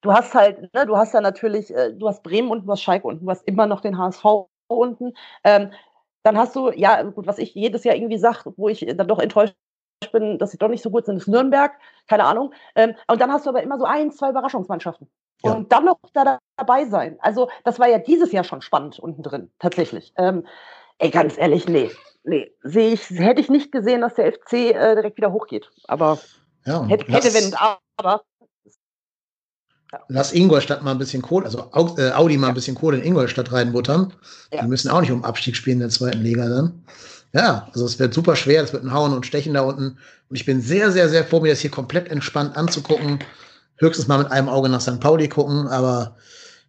du 0.01 0.13
hast 0.13 0.35
halt, 0.35 0.73
ne, 0.75 0.87
du 0.87 0.97
hast 0.97 1.13
ja 1.15 1.21
natürlich, 1.21 1.75
äh, 1.75 1.93
du 1.93 2.09
hast 2.09 2.23
Bremen 2.23 2.51
unten, 2.51 2.67
du 2.67 2.73
hast 2.73 2.83
Schalke 2.83 3.07
unten, 3.07 3.27
du 3.27 3.31
hast 3.31 3.47
immer 3.47 3.67
noch 3.67 3.81
den 3.81 3.99
HSV 3.99 4.25
unten. 4.69 5.13
Ähm, 5.45 5.71
dann 6.23 6.39
hast 6.39 6.57
du, 6.57 6.71
ja, 6.71 7.03
gut, 7.03 7.27
was 7.27 7.39
ich 7.39 7.55
jedes 7.55 7.85
Jahr 7.85 7.95
irgendwie 7.95 8.19
sage, 8.19 8.53
wo 8.57 8.69
ich 8.69 8.85
dann 8.97 9.09
doch 9.09 9.19
enttäuscht 9.19 9.55
bin, 10.13 10.39
dass 10.39 10.51
sie 10.51 10.59
doch 10.59 10.69
nicht 10.69 10.83
so 10.83 10.91
gut 10.91 11.07
sind, 11.07 11.17
ist 11.17 11.29
Nürnberg, 11.29 11.73
keine 12.07 12.25
Ahnung. 12.25 12.53
Ähm, 12.75 12.95
und 13.09 13.21
dann 13.21 13.33
hast 13.33 13.47
du 13.47 13.51
aber 13.51 13.63
immer 13.63 13.79
so 13.79 13.85
ein, 13.85 14.13
zwei 14.13 14.31
Überraschungsmannschaften. 14.31 15.09
Ja. 15.45 15.53
Und 15.53 15.73
dann 15.73 15.85
noch 15.85 15.99
da 16.13 16.39
dabei 16.57 16.87
sein. 16.87 17.17
Also, 17.21 17.49
das 17.65 17.79
war 17.79 17.89
ja 17.89 17.99
dieses 17.99 18.33
Jahr 18.33 18.45
schon 18.45 18.61
spannend 18.61 18.99
unten 18.99 19.23
drin, 19.23 19.51
tatsächlich. 19.59 20.13
Ähm, 20.17 20.47
ey, 20.99 21.11
ganz 21.11 21.39
ehrlich, 21.39 21.69
nee. 21.69 21.91
Nee, 22.25 22.53
sehe 22.63 22.93
ich, 22.93 23.09
hätte 23.11 23.41
ich 23.41 23.49
nicht 23.49 23.73
gesehen, 23.73 24.01
dass 24.01 24.15
der 24.15 24.33
FC 24.33 24.53
äh, 24.53 24.95
direkt 24.95 25.17
wieder 25.17 25.33
hochgeht. 25.33 25.71
Aber 25.87 26.19
ja, 26.67 26.85
hätte, 26.85 27.11
hätte 27.11 27.33
wenn, 27.33 27.55
aber. 27.97 28.23
Ja. 29.93 30.01
Lass 30.09 30.35
Ingolstadt 30.35 30.83
mal 30.83 30.91
ein 30.91 30.99
bisschen 30.99 31.23
Kohle, 31.23 31.47
also 31.47 31.71
äh, 31.97 32.11
Audi 32.11 32.37
mal 32.37 32.49
ein 32.49 32.55
bisschen 32.55 32.75
Kohle 32.75 32.99
in 32.99 33.05
Ingolstadt 33.05 33.51
reinbuttern. 33.51 34.13
Die 34.53 34.67
müssen 34.67 34.91
auch 34.91 35.01
nicht 35.01 35.13
um 35.13 35.25
Abstieg 35.25 35.57
spielen 35.57 35.77
in 35.77 35.81
der 35.81 35.89
zweiten 35.89 36.21
Liga 36.21 36.47
dann. 36.47 36.85
Ja, 37.33 37.69
also 37.73 37.85
es 37.85 37.99
wird 37.99 38.15
super 38.15 38.37
schwer, 38.37 38.63
es 38.63 38.73
wird 38.73 38.85
ein 38.85 38.93
Hauen 38.93 39.13
und 39.13 39.27
Stechen 39.27 39.55
da 39.55 39.63
unten. 39.63 39.99
Und 40.29 40.37
ich 40.37 40.47
bin 40.47 40.61
sehr, 40.61 40.91
sehr, 40.91 41.09
sehr 41.09 41.25
froh, 41.25 41.41
mir 41.41 41.51
das 41.51 41.61
hier 41.61 41.71
komplett 41.71 42.09
entspannt 42.09 42.57
anzugucken. 42.57 43.19
Höchstens 43.77 44.09
mal 44.09 44.19
mit 44.19 44.33
einem 44.33 44.49
Auge 44.49 44.69
nach 44.69 44.81
St. 44.81 45.01
Pauli 45.01 45.29
gucken, 45.29 45.67
aber 45.69 46.17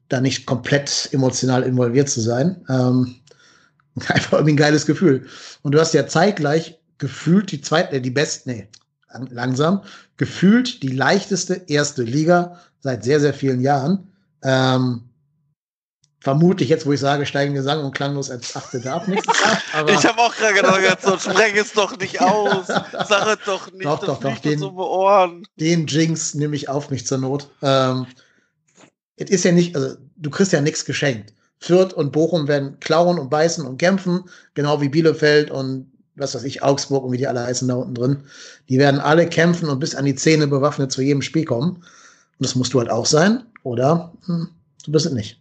da 0.10 0.22
nicht 0.22 0.46
komplett 0.46 1.10
emotional 1.12 1.64
involviert 1.64 2.10
zu 2.10 2.22
sein. 2.22 2.66
Ähm, 2.70 3.16
einfach 4.08 4.34
irgendwie 4.34 4.54
ein 4.54 4.58
geiles 4.58 4.86
Gefühl. 4.86 5.26
Und 5.62 5.74
du 5.74 5.80
hast 5.80 5.94
ja 5.94 6.08
zeitgleich 6.08 6.80
gefühlt 6.98 7.52
die 7.52 7.62
zweite, 7.62 7.96
äh, 7.96 8.02
die 8.02 8.12
beste, 8.12 8.50
nee, 8.50 8.68
langsam, 9.32 9.82
gefühlt 10.18 10.84
die 10.84 10.90
leichteste 10.90 11.64
erste 11.68 12.04
Liga 12.04 12.60
seit 12.80 13.04
sehr, 13.04 13.20
sehr 13.20 13.34
vielen 13.34 13.62
Jahren. 13.62 14.08
Ähm, 14.44 15.09
vermutlich 16.20 16.70
jetzt, 16.70 16.86
wo 16.86 16.94
ich 16.94 17.00
sage, 17.00 17.26
steigen 17.26 17.54
wir 17.54 17.64
sang- 17.64 17.84
und 17.84 17.96
klanglos 17.96 18.30
als 18.30 18.56
Achte 18.56 18.80
darf 18.80 19.08
nächstes 19.08 19.40
Jahr. 19.42 19.90
ich 19.90 20.06
habe 20.06 20.20
auch 20.20 20.36
gerade 20.36 20.54
gedacht, 20.54 21.02
so 21.02 21.18
spreng 21.18 21.56
es 21.56 21.74
doch 21.74 21.98
nicht 21.98 22.22
aus. 22.22 22.68
Sag 22.68 23.28
es 23.28 23.46
doch 23.46 23.72
nicht. 23.72 23.86
Doch, 23.86 24.00
doch, 24.00 24.20
doch. 24.20 24.38
Den, 24.40 24.62
um 24.64 25.44
den 25.60 25.88
Jinx 25.88 26.34
nehme 26.34 26.56
ich 26.56 26.68
auf 26.70 26.90
mich 26.90 27.06
zur 27.08 27.20
Not. 27.20 27.50
Ähm, 27.62 28.06
es 29.16 29.30
ist 29.30 29.44
ja 29.46 29.52
nicht, 29.52 29.76
also 29.76 29.96
du 30.18 30.30
kriegst 30.30 30.52
ja 30.52 30.62
nichts 30.62 30.86
geschenkt. 30.86 31.34
Fürth 31.60 31.94
und 31.94 32.12
Bochum 32.12 32.48
werden 32.48 32.80
klauen 32.80 33.20
und 33.20 33.30
beißen 33.30 33.66
und 33.66 33.78
kämpfen, 33.78 34.24
genau 34.54 34.80
wie 34.82 34.90
Bielefeld 34.90 35.52
und 35.52 35.92
was 36.16 36.36
weiß 36.36 36.44
ich, 36.44 36.64
Augsburg 36.64 37.04
und 37.04 37.12
wie 37.12 37.18
die 37.18 37.28
alle 37.28 37.44
heißen 37.44 37.68
da 37.68 37.76
unten 37.76 37.96
drin. 37.96 38.24
Die 38.68 38.78
werden 38.78 39.00
alle 39.00 39.28
kämpfen 39.28 39.70
und 39.70 39.80
bis 39.80 39.96
an 39.96 40.06
die 40.06 40.16
Zähne 40.16 40.48
bewaffnet 40.48 40.92
zu 40.92 41.02
jedem 41.02 41.22
Spiel 41.22 41.46
kommen. 41.46 41.76
Und 41.78 41.84
das 42.40 42.56
musst 42.56 42.74
du 42.74 42.80
halt 42.80 42.90
auch 42.90 43.06
sein, 43.06 43.44
oder 43.64 44.14
hm, 44.26 44.50
du 44.86 44.92
bist 44.92 45.06
es 45.06 45.12
nicht. 45.12 45.39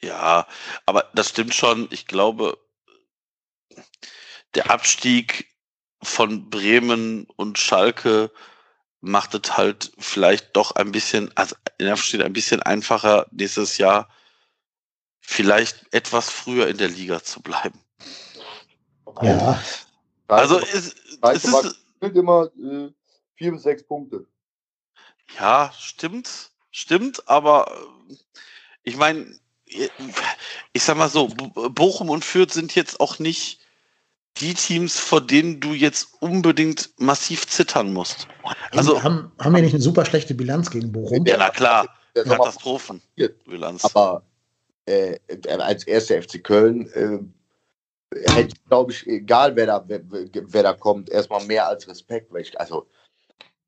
Ja, 0.00 0.46
aber 0.86 1.10
das 1.14 1.30
stimmt 1.30 1.54
schon. 1.54 1.88
Ich 1.90 2.06
glaube, 2.06 2.58
der 4.54 4.70
Abstieg 4.70 5.54
von 6.02 6.50
Bremen 6.50 7.26
und 7.36 7.58
Schalke 7.58 8.30
macht 9.00 9.34
es 9.34 9.56
halt 9.56 9.92
vielleicht 9.98 10.56
doch 10.56 10.72
ein 10.72 10.92
bisschen, 10.92 11.30
also 11.36 11.56
in 11.78 11.88
Abstieg 11.88 12.22
ein 12.22 12.32
bisschen 12.32 12.62
einfacher 12.62 13.26
nächstes 13.30 13.78
Jahr 13.78 14.08
vielleicht 15.20 15.92
etwas 15.92 16.30
früher 16.30 16.68
in 16.68 16.76
der 16.76 16.88
Liga 16.88 17.22
zu 17.22 17.42
bleiben. 17.42 17.80
Ja. 19.22 19.62
Also 20.28 20.58
es, 20.58 20.94
es 21.22 21.44
ist 21.44 21.76
immer 22.00 22.50
äh, 22.58 22.90
vier 23.34 23.52
bis 23.52 23.62
sechs 23.62 23.82
Punkte. 23.82 24.26
Ja, 25.38 25.72
stimmt, 25.78 26.50
stimmt, 26.70 27.28
aber 27.28 27.70
äh, 28.10 28.14
ich 28.82 28.96
meine, 28.96 29.38
ich 30.72 30.82
sag 30.82 30.96
mal 30.96 31.08
so, 31.08 31.28
Bochum 31.28 32.10
und 32.10 32.24
Fürth 32.24 32.52
sind 32.52 32.74
jetzt 32.74 33.00
auch 33.00 33.18
nicht 33.18 33.60
die 34.38 34.54
Teams, 34.54 34.98
vor 34.98 35.20
denen 35.20 35.60
du 35.60 35.72
jetzt 35.72 36.08
unbedingt 36.20 36.90
massiv 36.98 37.46
zittern 37.46 37.92
musst. 37.92 38.26
Also 38.72 39.02
haben, 39.02 39.30
haben 39.38 39.54
wir 39.54 39.62
nicht 39.62 39.74
eine 39.74 39.82
super 39.82 40.04
schlechte 40.04 40.34
Bilanz 40.34 40.70
gegen 40.70 40.90
Bochum? 40.90 41.24
Ja, 41.26 41.36
na 41.36 41.50
klar. 41.50 41.88
Katastrophen. 42.14 43.02
Bilanz. 43.46 43.84
Aber 43.84 44.24
äh, 44.86 45.18
als 45.58 45.84
erster 45.84 46.22
FC 46.22 46.42
Köln 46.42 46.88
äh, 46.92 47.18
hätte, 48.32 48.56
glaube 48.68 48.92
ich, 48.92 49.06
egal 49.06 49.56
wer 49.56 49.66
da, 49.66 49.84
wer, 49.86 50.00
wer, 50.08 50.62
da 50.62 50.72
kommt, 50.72 51.10
erstmal 51.10 51.44
mehr 51.46 51.66
als 51.66 51.88
Respekt. 51.88 52.32
Weil 52.32 52.42
ich, 52.42 52.58
also, 52.58 52.88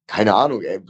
keine 0.06 0.34
Ahnung, 0.34 0.62
ey, 0.62 0.80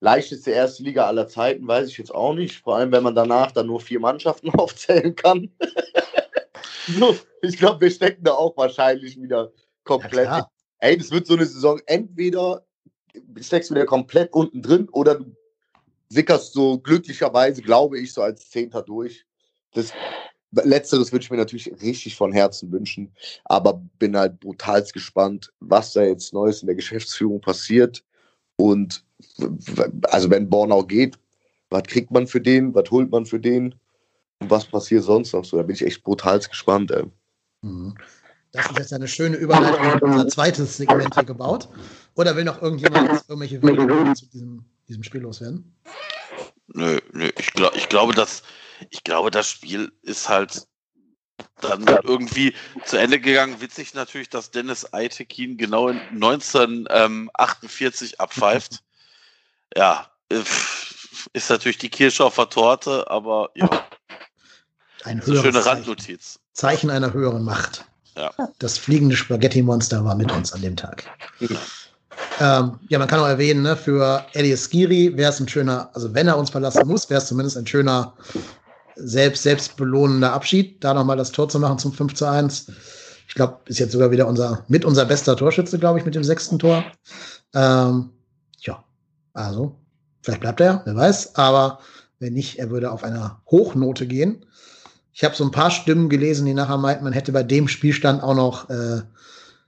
leichteste 0.00 0.50
erste 0.50 0.82
Liga 0.82 1.06
aller 1.06 1.28
Zeiten, 1.28 1.66
weiß 1.66 1.88
ich 1.88 1.98
jetzt 1.98 2.14
auch 2.14 2.34
nicht. 2.34 2.60
Vor 2.60 2.76
allem, 2.76 2.92
wenn 2.92 3.02
man 3.02 3.14
danach 3.14 3.52
dann 3.52 3.66
nur 3.66 3.80
vier 3.80 4.00
Mannschaften 4.00 4.50
aufzählen 4.54 5.14
kann. 5.14 5.50
so, 6.98 7.16
ich 7.42 7.56
glaube, 7.56 7.82
wir 7.82 7.90
stecken 7.90 8.24
da 8.24 8.32
auch 8.32 8.56
wahrscheinlich 8.56 9.20
wieder 9.20 9.52
komplett. 9.84 10.26
Ja, 10.26 10.46
Ey, 10.78 10.96
das 10.96 11.10
wird 11.10 11.26
so 11.26 11.34
eine 11.34 11.44
Saison, 11.44 11.78
entweder 11.86 12.64
steckst 13.38 13.70
du 13.70 13.74
wieder 13.74 13.84
komplett 13.84 14.32
unten 14.32 14.62
drin 14.62 14.88
oder 14.90 15.16
du 15.16 15.36
sickerst 16.08 16.54
so 16.54 16.78
glücklicherweise, 16.78 17.60
glaube 17.60 17.98
ich, 18.00 18.12
so 18.14 18.22
als 18.22 18.48
Zehnter 18.48 18.82
durch. 18.82 19.26
Das 19.72 19.92
Letzteres 20.52 21.12
würde 21.12 21.22
ich 21.22 21.30
mir 21.30 21.36
natürlich 21.36 21.70
richtig 21.82 22.16
von 22.16 22.32
Herzen 22.32 22.72
wünschen, 22.72 23.14
aber 23.44 23.82
bin 23.98 24.16
halt 24.16 24.40
brutalst 24.40 24.94
gespannt, 24.94 25.52
was 25.60 25.92
da 25.92 26.02
jetzt 26.02 26.32
Neues 26.32 26.62
in 26.62 26.66
der 26.66 26.76
Geschäftsführung 26.76 27.40
passiert 27.40 28.02
und 28.56 29.04
also 30.04 30.30
wenn 30.30 30.48
Bornau 30.48 30.84
geht, 30.84 31.18
was 31.70 31.84
kriegt 31.84 32.10
man 32.10 32.26
für 32.26 32.40
den, 32.40 32.74
was 32.74 32.90
holt 32.90 33.10
man 33.10 33.26
für 33.26 33.40
den 33.40 33.74
und 34.40 34.50
was 34.50 34.66
passiert 34.66 35.04
sonst 35.04 35.32
noch 35.32 35.44
so? 35.44 35.56
Da 35.56 35.62
bin 35.62 35.74
ich 35.74 35.84
echt 35.84 36.02
brutal 36.02 36.40
gespannt. 36.40 36.90
Ey. 36.90 37.04
Mhm. 37.62 37.94
Das 38.52 38.66
ist 38.66 38.78
jetzt 38.78 38.92
eine 38.92 39.06
schöne 39.06 39.36
Überleitung 39.36 39.98
für 39.98 40.04
unser 40.04 40.28
zweites 40.28 40.76
Segment 40.76 41.14
hier 41.14 41.24
gebaut. 41.24 41.68
Oder 42.16 42.34
will 42.34 42.44
noch 42.44 42.60
irgendjemand 42.60 43.22
irgendwelche 43.28 43.62
Wege 43.62 44.12
zu 44.14 44.26
diesem, 44.26 44.64
diesem 44.88 45.04
Spiel 45.04 45.20
loswerden? 45.20 45.72
Nö, 46.68 46.98
nö. 47.12 47.30
Ich, 47.38 47.52
glaub, 47.52 47.76
ich, 47.76 47.88
glaube, 47.88 48.12
dass, 48.12 48.42
ich 48.90 49.04
glaube, 49.04 49.30
das 49.30 49.48
Spiel 49.48 49.92
ist 50.02 50.28
halt 50.28 50.66
dann 51.60 51.86
irgendwie 52.04 52.54
zu 52.84 52.98
Ende 52.98 53.20
gegangen. 53.20 53.60
Witzig 53.60 53.94
natürlich, 53.94 54.30
dass 54.30 54.50
Dennis 54.50 54.92
Aitekin 54.92 55.56
genau 55.56 55.86
in 55.88 55.98
1948 55.98 58.20
abpfeift. 58.20 58.82
Ja, 59.76 60.06
äh, 60.30 60.40
ist 61.32 61.50
natürlich 61.50 61.78
die 61.78 61.90
Kirsche 61.90 62.24
auf 62.24 62.36
der 62.36 62.48
Torte, 62.48 63.08
aber 63.10 63.50
ja. 63.54 63.68
Ein 65.04 65.22
eine 65.22 65.40
schöne 65.40 65.64
Randnotiz. 65.64 66.38
Zeichen 66.52 66.90
einer 66.90 67.14
höheren 67.14 67.42
Macht. 67.42 67.86
Ja. 68.16 68.32
Das 68.58 68.76
fliegende 68.76 69.16
Spaghetti-Monster 69.16 70.04
war 70.04 70.14
mit 70.14 70.30
uns 70.30 70.52
an 70.52 70.60
dem 70.60 70.76
Tag. 70.76 71.04
Ähm, 72.38 72.78
ja, 72.88 72.98
man 72.98 73.08
kann 73.08 73.20
auch 73.20 73.26
erwähnen, 73.26 73.62
ne, 73.62 73.76
für 73.76 74.26
Elias 74.34 74.64
Skiri 74.64 75.16
wäre 75.16 75.30
es 75.30 75.40
ein 75.40 75.48
schöner, 75.48 75.88
also 75.94 76.12
wenn 76.12 76.28
er 76.28 76.36
uns 76.36 76.50
verlassen 76.50 76.86
muss, 76.86 77.08
wäre 77.08 77.20
es 77.20 77.28
zumindest 77.28 77.56
ein 77.56 77.66
schöner, 77.66 78.14
selbst, 78.96 79.42
selbstbelohnender 79.44 80.32
Abschied, 80.32 80.84
da 80.84 80.92
nochmal 80.92 81.16
das 81.16 81.32
Tor 81.32 81.48
zu 81.48 81.58
machen 81.58 81.78
zum 81.78 81.94
5 81.94 82.12
zu 82.12 82.26
1. 82.26 82.70
Ich 83.28 83.34
glaube, 83.34 83.60
ist 83.66 83.78
jetzt 83.78 83.92
sogar 83.92 84.10
wieder 84.10 84.26
unser, 84.26 84.64
mit 84.68 84.84
unser 84.84 85.06
bester 85.06 85.36
Torschütze, 85.36 85.78
glaube 85.78 85.98
ich, 85.98 86.04
mit 86.04 86.14
dem 86.14 86.24
sechsten 86.24 86.58
Tor. 86.58 86.84
Ähm, 87.54 88.10
also, 89.32 89.76
vielleicht 90.22 90.40
bleibt 90.40 90.60
er, 90.60 90.82
wer 90.84 90.96
weiß, 90.96 91.36
aber 91.36 91.80
wenn 92.18 92.34
nicht, 92.34 92.58
er 92.58 92.70
würde 92.70 92.90
auf 92.90 93.02
einer 93.02 93.40
Hochnote 93.50 94.06
gehen. 94.06 94.44
Ich 95.12 95.24
habe 95.24 95.34
so 95.34 95.44
ein 95.44 95.50
paar 95.50 95.70
Stimmen 95.70 96.08
gelesen, 96.08 96.46
die 96.46 96.54
nachher 96.54 96.76
meinten, 96.76 97.04
man 97.04 97.12
hätte 97.12 97.32
bei 97.32 97.42
dem 97.42 97.66
Spielstand 97.66 98.22
auch 98.22 98.34
noch 98.34 98.70
äh, 98.70 99.02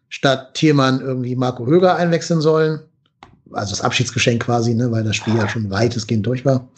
statt 0.09 0.55
Thielmann 0.55 1.01
irgendwie 1.01 1.35
Marco 1.35 1.67
Höger 1.67 1.97
einwechseln 1.97 2.41
sollen. 2.41 2.81
Also 3.51 3.71
das 3.71 3.81
Abschiedsgeschenk 3.81 4.45
quasi, 4.45 4.75
ne, 4.75 4.91
weil 4.93 5.05
das 5.05 5.17
Spiel 5.17 5.35
ja 5.37 5.49
schon 5.49 5.71
weitestgehend 5.71 6.27
durch 6.27 6.45
war. 6.45 6.69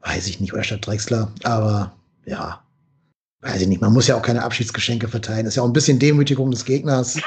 Weiß 0.00 0.26
ich 0.26 0.40
nicht, 0.40 0.52
oder 0.52 0.62
statt 0.62 0.86
Drexler, 0.86 1.32
aber 1.42 1.92
ja, 2.24 2.62
weiß 3.40 3.62
ich 3.62 3.68
nicht. 3.68 3.80
Man 3.80 3.92
muss 3.92 4.06
ja 4.06 4.16
auch 4.16 4.22
keine 4.22 4.42
Abschiedsgeschenke 4.42 5.08
verteilen. 5.08 5.46
Ist 5.46 5.56
ja 5.56 5.62
auch 5.62 5.66
ein 5.66 5.72
bisschen 5.72 5.98
Demütigung 5.98 6.50
des 6.50 6.64
Gegners, 6.64 7.18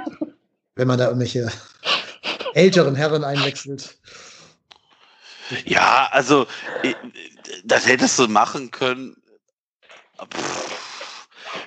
wenn 0.76 0.88
man 0.88 0.98
da 0.98 1.06
irgendwelche 1.06 1.50
älteren 2.58 2.94
Herren 2.96 3.24
einwechselt. 3.24 3.98
Ja, 5.64 6.08
also 6.10 6.46
das 7.64 7.86
hättest 7.86 8.18
du 8.18 8.28
machen 8.28 8.70
können. 8.70 9.16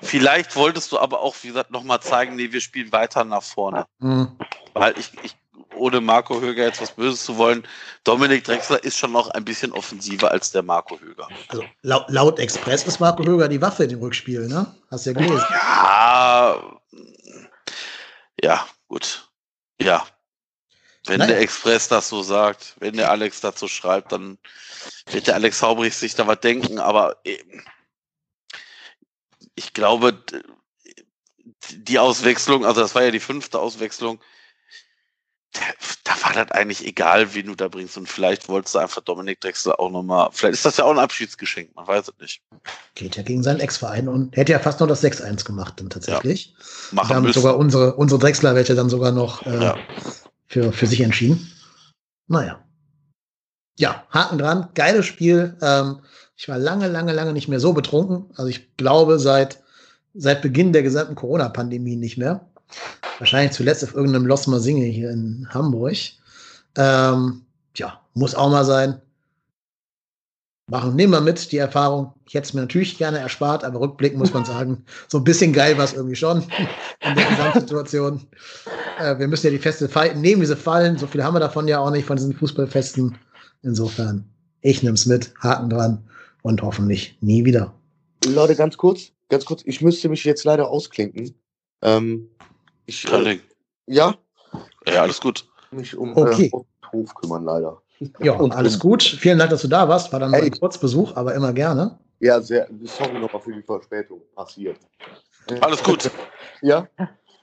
Vielleicht 0.01 0.55
wolltest 0.55 0.91
du 0.91 0.99
aber 0.99 1.21
auch, 1.21 1.35
wie 1.41 1.47
gesagt, 1.47 1.71
nochmal 1.71 2.01
zeigen, 2.01 2.35
nee, 2.35 2.51
wir 2.51 2.61
spielen 2.61 2.91
weiter 2.91 3.23
nach 3.23 3.41
vorne. 3.41 3.85
Mhm. 3.99 4.37
Weil 4.73 4.97
ich, 4.99 5.11
ich, 5.23 5.35
ohne 5.75 6.01
Marco 6.01 6.41
Höger 6.41 6.63
jetzt 6.63 6.81
was 6.81 6.91
Böses 6.91 7.23
zu 7.23 7.37
wollen, 7.37 7.63
Dominik 8.03 8.43
Drexler 8.43 8.83
ist 8.83 8.97
schon 8.97 9.11
noch 9.11 9.29
ein 9.29 9.45
bisschen 9.45 9.71
offensiver 9.71 10.31
als 10.31 10.51
der 10.51 10.63
Marco 10.63 10.99
Höger. 10.99 11.27
Also 11.47 11.63
laut, 11.81 12.05
laut 12.09 12.39
Express 12.39 12.83
ist 12.83 12.99
Marco 12.99 13.23
Höger 13.23 13.47
die 13.47 13.61
Waffe 13.61 13.83
in 13.83 13.89
dem 13.89 13.99
Rückspiel, 13.99 14.47
ne? 14.47 14.75
Hast 14.91 15.05
du 15.05 15.11
ja 15.11 15.17
gelesen. 15.17 15.45
Ja, 15.49 16.79
ja, 18.43 18.65
gut. 18.87 19.29
Ja, 19.81 20.05
wenn 21.11 21.19
Nein. 21.19 21.27
der 21.27 21.41
Express 21.41 21.89
das 21.89 22.07
so 22.07 22.23
sagt, 22.23 22.75
wenn 22.79 22.95
der 22.95 23.11
Alex 23.11 23.41
dazu 23.41 23.67
schreibt, 23.67 24.13
dann 24.13 24.37
wird 25.11 25.27
der 25.27 25.35
Alex 25.35 25.61
Haubrich 25.61 25.93
sich 25.93 26.15
da 26.15 26.25
was 26.25 26.39
denken, 26.39 26.79
aber 26.79 27.17
äh, 27.25 27.37
ich 29.55 29.73
glaube, 29.73 30.17
die 31.69 31.99
Auswechslung, 31.99 32.65
also 32.65 32.79
das 32.79 32.95
war 32.95 33.03
ja 33.03 33.11
die 33.11 33.19
fünfte 33.19 33.59
Auswechslung, 33.59 34.21
da 36.05 36.13
war 36.23 36.31
das 36.31 36.51
eigentlich 36.51 36.87
egal, 36.87 37.33
wen 37.33 37.47
du 37.47 37.55
da 37.55 37.67
bringst. 37.67 37.97
Und 37.97 38.07
vielleicht 38.07 38.47
wolltest 38.47 38.73
du 38.73 38.79
einfach 38.79 39.01
Dominik 39.01 39.41
Drexler 39.41 39.81
auch 39.81 39.91
nochmal, 39.91 40.29
vielleicht 40.31 40.53
ist 40.53 40.65
das 40.65 40.77
ja 40.77 40.85
auch 40.85 40.91
ein 40.91 40.99
Abschiedsgeschenk, 40.99 41.75
man 41.75 41.87
weiß 41.87 42.07
es 42.07 42.13
nicht. 42.21 42.41
Geht 42.95 43.17
ja 43.17 43.23
gegen 43.23 43.43
seinen 43.43 43.59
Ex-Verein 43.59 44.07
und 44.07 44.37
hätte 44.37 44.53
ja 44.53 44.59
fast 44.59 44.79
noch 44.79 44.87
das 44.87 45.03
6-1 45.03 45.43
gemacht 45.43 45.73
dann 45.81 45.89
tatsächlich. 45.89 46.55
Ja, 46.57 46.95
machen 46.95 47.25
wir 47.25 47.33
sogar 47.33 47.57
unsere, 47.57 47.95
unsere 47.95 48.17
Drexler 48.21 48.55
welche 48.55 48.75
dann 48.75 48.89
sogar 48.89 49.11
noch 49.11 49.45
äh, 49.45 49.61
ja 49.61 49.77
für, 50.51 50.73
für 50.73 50.85
sich 50.85 50.99
entschieden. 50.99 51.49
Naja. 52.27 52.61
Ja, 53.79 54.05
Haken 54.09 54.37
dran. 54.37 54.67
Geiles 54.75 55.05
Spiel. 55.05 55.55
Ähm, 55.61 55.99
ich 56.35 56.49
war 56.49 56.57
lange, 56.57 56.89
lange, 56.89 57.13
lange 57.13 57.31
nicht 57.31 57.47
mehr 57.47 57.61
so 57.61 57.71
betrunken. 57.71 58.25
Also 58.35 58.49
ich 58.49 58.75
glaube 58.75 59.17
seit, 59.17 59.63
seit 60.13 60.41
Beginn 60.41 60.73
der 60.73 60.83
gesamten 60.83 61.15
Corona-Pandemie 61.15 61.95
nicht 61.95 62.17
mehr. 62.17 62.45
Wahrscheinlich 63.17 63.53
zuletzt 63.53 63.83
auf 63.83 63.95
irgendeinem 63.95 64.25
Los 64.25 64.43
Singe 64.43 64.85
hier 64.85 65.09
in 65.11 65.47
Hamburg. 65.51 65.95
Ähm, 66.75 67.45
ja, 67.77 68.01
muss 68.13 68.35
auch 68.35 68.49
mal 68.49 68.65
sein 68.65 69.01
machen. 70.69 70.95
Nehmen 70.95 71.13
wir 71.13 71.21
mit 71.21 71.51
die 71.53 71.57
Erfahrung. 71.57 72.13
Ich 72.25 72.33
hätte 72.33 72.47
es 72.47 72.53
mir 72.53 72.61
natürlich 72.61 72.97
gerne 72.97 73.19
erspart, 73.19 73.63
aber 73.63 73.79
rückblickend 73.79 74.19
muss 74.19 74.33
man 74.33 74.45
sagen, 74.53 74.83
so 75.07 75.19
ein 75.19 75.23
bisschen 75.23 75.53
geil 75.53 75.77
war 75.77 75.85
es 75.85 75.93
irgendwie 75.93 76.15
schon 76.15 76.43
in 76.99 77.15
der 77.15 77.25
Gesamtsituation. 77.25 78.27
Äh, 79.01 79.19
wir 79.19 79.27
müssen 79.27 79.47
ja 79.47 79.51
die 79.51 79.59
Feste 79.59 79.89
nehmen, 80.15 80.41
diese 80.41 80.57
Fallen. 80.57 80.97
So 80.97 81.07
viele 81.07 81.23
haben 81.23 81.35
wir 81.35 81.39
davon 81.39 81.67
ja 81.67 81.79
auch 81.79 81.91
nicht, 81.91 82.05
von 82.05 82.17
diesen 82.17 82.33
Fußballfesten. 82.33 83.17
Insofern, 83.63 84.25
ich 84.61 84.83
nehme 84.83 84.95
es 84.95 85.05
mit, 85.05 85.33
Haken 85.39 85.69
dran 85.69 86.03
und 86.41 86.61
hoffentlich 86.61 87.17
nie 87.21 87.45
wieder. 87.45 87.73
Leute, 88.25 88.55
ganz 88.55 88.77
kurz, 88.77 89.11
ganz 89.29 89.45
kurz, 89.45 89.61
ich 89.65 89.81
müsste 89.81 90.09
mich 90.09 90.23
jetzt 90.23 90.43
leider 90.43 90.69
ausklinken. 90.69 91.35
Ähm, 91.81 92.29
ich, 92.85 93.11
äh, 93.11 93.39
ja? 93.87 94.15
Ja, 94.87 95.01
alles 95.01 95.19
gut. 95.19 95.47
Mich 95.71 95.95
um 95.95 96.15
okay. 96.15 96.51
äh, 96.53 96.87
Hof 96.91 97.13
kümmern, 97.15 97.45
leider. 97.45 97.81
Ja, 98.19 98.33
und, 98.33 98.51
alles 98.53 98.79
gut. 98.79 99.03
Vielen 99.03 99.37
Dank, 99.37 99.51
dass 99.51 99.61
du 99.61 99.67
da 99.67 99.87
warst. 99.87 100.11
War 100.11 100.19
dann 100.19 100.33
hey. 100.33 100.43
ein 100.43 100.51
Kurzbesuch, 100.51 101.15
aber 101.15 101.35
immer 101.35 101.53
gerne. 101.53 101.99
Ja, 102.19 102.41
sehr. 102.41 102.67
Sorry 102.83 103.19
nochmal 103.19 103.41
für 103.41 103.53
die 103.53 103.61
Verspätung. 103.61 104.21
Passiert. 104.35 104.77
Alles 105.61 105.83
gut. 105.83 106.09
ja? 106.61 106.87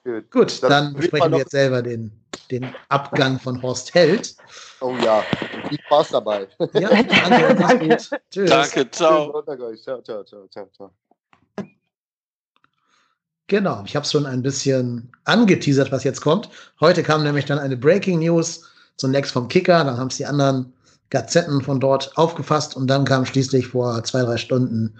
Gut, 0.08 0.30
gut 0.30 0.62
dann, 0.62 0.94
besprechen 0.94 1.32
wir 1.32 1.40
jetzt 1.40 1.50
selber 1.50 1.82
den, 1.82 2.10
den 2.50 2.74
Abgang 2.88 3.38
von 3.38 3.60
Horst 3.60 3.92
Held. 3.92 4.34
Oh 4.80 4.94
ja, 5.04 5.22
viel 5.68 5.78
Spaß 5.84 6.08
dabei. 6.10 6.48
Ja, 6.72 6.88
danke, 6.88 7.54
danke. 7.58 7.98
Tschüss. 8.30 8.48
Danke, 8.48 8.90
ciao. 8.90 9.42
Ciao, 9.42 10.00
ciao, 10.00 10.24
ciao, 10.24 10.46
ciao, 10.48 10.68
ciao. 10.74 10.90
Genau, 13.48 13.82
ich 13.84 13.94
habe 13.96 14.04
es 14.04 14.12
schon 14.12 14.24
ein 14.24 14.40
bisschen 14.40 15.12
angeteasert, 15.24 15.92
was 15.92 16.04
jetzt 16.04 16.22
kommt. 16.22 16.48
Heute 16.80 17.02
kam 17.02 17.22
nämlich 17.22 17.44
dann 17.44 17.58
eine 17.58 17.76
Breaking 17.76 18.20
News 18.20 18.64
zunächst 18.96 19.32
vom 19.32 19.48
Kicker, 19.48 19.84
dann 19.84 19.98
haben 19.98 20.08
es 20.08 20.16
die 20.16 20.26
anderen 20.26 20.72
Gazetten 21.10 21.60
von 21.60 21.80
dort 21.80 22.16
aufgefasst 22.16 22.76
und 22.76 22.86
dann 22.86 23.04
kam 23.04 23.26
schließlich 23.26 23.66
vor 23.66 24.02
zwei, 24.04 24.22
drei 24.22 24.38
Stunden 24.38 24.94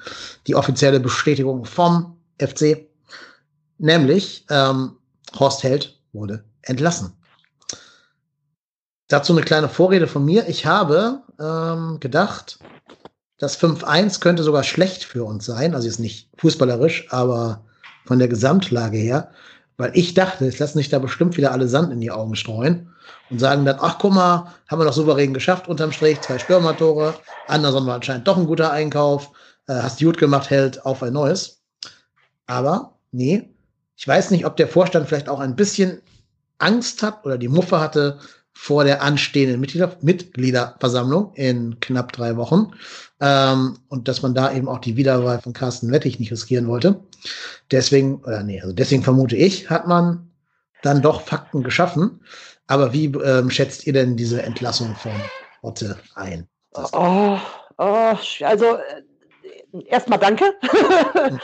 die 0.47 0.55
offizielle 0.55 1.01
Bestätigung 1.01 1.65
vom 1.65 2.19
FC, 2.39 2.87
nämlich 3.79 4.45
ähm, 4.51 4.98
Horst 5.39 5.63
Held 5.63 6.01
wurde 6.13 6.45
entlassen. 6.63 7.13
Dazu 9.09 9.33
eine 9.33 9.43
kleine 9.43 9.69
Vorrede 9.69 10.07
von 10.07 10.25
mir. 10.25 10.49
Ich 10.49 10.67
habe 10.67 11.23
ähm, 11.41 11.99
gedacht, 12.01 12.59
das 13.39 13.59
5-1 13.61 14.21
könnte 14.21 14.43
sogar 14.43 14.65
schlecht 14.65 15.05
für 15.05 15.25
uns 15.25 15.47
sein, 15.47 15.75
also 15.75 15.87
jetzt 15.87 16.01
nicht 16.01 16.31
fußballerisch, 16.37 17.07
aber 17.11 17.65
von 18.05 18.19
der 18.19 18.29
Gesamtlage 18.29 18.99
her, 18.99 19.31
weil 19.77 19.93
ich 19.95 20.15
dachte, 20.15 20.47
es 20.47 20.59
lassen 20.59 20.79
sich 20.79 20.89
da 20.89 20.99
bestimmt 20.99 21.37
wieder 21.37 21.53
alle 21.53 21.69
Sand 21.69 21.93
in 21.93 22.01
die 22.01 22.11
Augen 22.11 22.35
streuen 22.35 22.93
und 23.31 23.39
sagen 23.39 23.65
dann, 23.65 23.79
ach 23.81 23.99
guck 23.99 24.13
mal, 24.13 24.53
haben 24.67 24.81
wir 24.81 24.85
doch 24.85 24.93
souverän 24.93 25.33
geschafft 25.33 25.69
unterm 25.69 25.93
Strich, 25.93 26.21
zwei 26.21 26.39
Stürmertore, 26.39 27.15
Anderson 27.47 27.87
war 27.87 27.95
anscheinend 27.95 28.27
doch 28.27 28.37
ein 28.37 28.47
guter 28.47 28.73
Einkauf, 28.73 29.31
äh, 29.69 29.75
hast 29.75 30.01
gut 30.01 30.19
gemacht, 30.19 30.51
hält 30.51 30.85
auf 30.85 31.03
ein 31.03 31.13
neues. 31.13 31.63
Aber 32.47 32.97
nee, 33.13 33.55
ich 33.99 34.07
weiß 34.07 34.31
nicht, 34.31 34.47
ob 34.47 34.57
der 34.57 34.69
Vorstand 34.69 35.09
vielleicht 35.09 35.29
auch 35.29 35.41
ein 35.41 35.57
bisschen 35.57 36.01
Angst 36.59 37.03
hat 37.03 37.27
oder 37.27 37.37
die 37.37 37.49
Muffe 37.49 37.81
hatte 37.81 38.21
vor 38.53 38.85
der 38.85 39.03
anstehenden 39.03 39.61
Mitglieder 39.61 39.97
Mitgliederversammlung 40.01 41.33
in 41.35 41.81
knapp 41.81 42.13
drei 42.13 42.37
Wochen 42.37 42.73
ähm, 43.21 43.79
und 43.89 44.07
dass 44.07 44.23
man 44.23 44.35
da 44.35 44.53
eben 44.53 44.69
auch 44.69 44.79
die 44.79 44.97
Wiederwahl 44.97 45.41
von 45.41 45.53
Carsten 45.53 45.91
Wettig 45.91 46.21
nicht 46.21 46.31
riskieren 46.31 46.69
wollte. 46.69 47.01
Deswegen, 47.73 48.23
oder 48.23 48.45
nee, 48.45 48.61
also 48.61 48.73
deswegen 48.73 49.03
vermute 49.03 49.37
ich, 49.37 49.69
hat 49.69 49.89
man 49.89 50.31
dann 50.83 51.03
doch 51.03 51.23
Fakten 51.23 51.65
geschaffen. 51.65 52.21
Aber 52.69 52.93
wie 52.93 53.07
ähm, 53.07 53.51
schätzt 53.51 53.87
ihr 53.87 53.93
denn 53.95 54.17
diese 54.17 54.43
Entlassung 54.43 54.95
von 54.95 55.13
Otte 55.63 55.99
ein? 56.15 56.47
Oh, 56.93 57.39
oh, 57.79 58.17
also 58.43 58.77
äh, 58.77 59.85
erstmal 59.87 60.21
danke. 60.21 60.45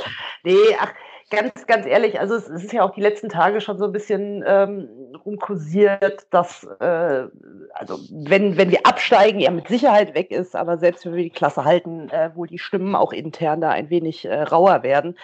nee, 0.44 0.76
ach, 0.78 0.92
ganz, 1.30 1.66
ganz 1.66 1.86
ehrlich, 1.86 2.20
also 2.20 2.34
es, 2.34 2.48
ist 2.48 2.72
ja 2.72 2.82
auch 2.82 2.94
die 2.94 3.00
letzten 3.00 3.28
Tage 3.28 3.60
schon 3.60 3.78
so 3.78 3.84
ein 3.84 3.92
bisschen 3.92 4.44
ähm, 4.46 4.88
rumkursiert, 5.24 6.26
dass, 6.30 6.64
äh, 6.80 7.26
also 7.72 7.98
wenn, 8.10 8.56
wenn 8.56 8.70
wir 8.70 8.86
absteigen, 8.86 9.40
er 9.40 9.50
mit 9.50 9.68
Sicherheit 9.68 10.14
weg 10.14 10.30
ist, 10.30 10.54
aber 10.56 10.78
selbst 10.78 11.04
wenn 11.04 11.14
wir 11.14 11.24
die 11.24 11.30
Klasse 11.30 11.64
halten, 11.64 12.08
äh, 12.10 12.30
wohl 12.34 12.46
die 12.46 12.58
Stimmen 12.58 12.94
auch 12.94 13.12
intern 13.12 13.60
da 13.60 13.70
ein 13.70 13.90
wenig 13.90 14.24
äh, 14.24 14.42
rauer 14.42 14.82
werden. 14.82 15.16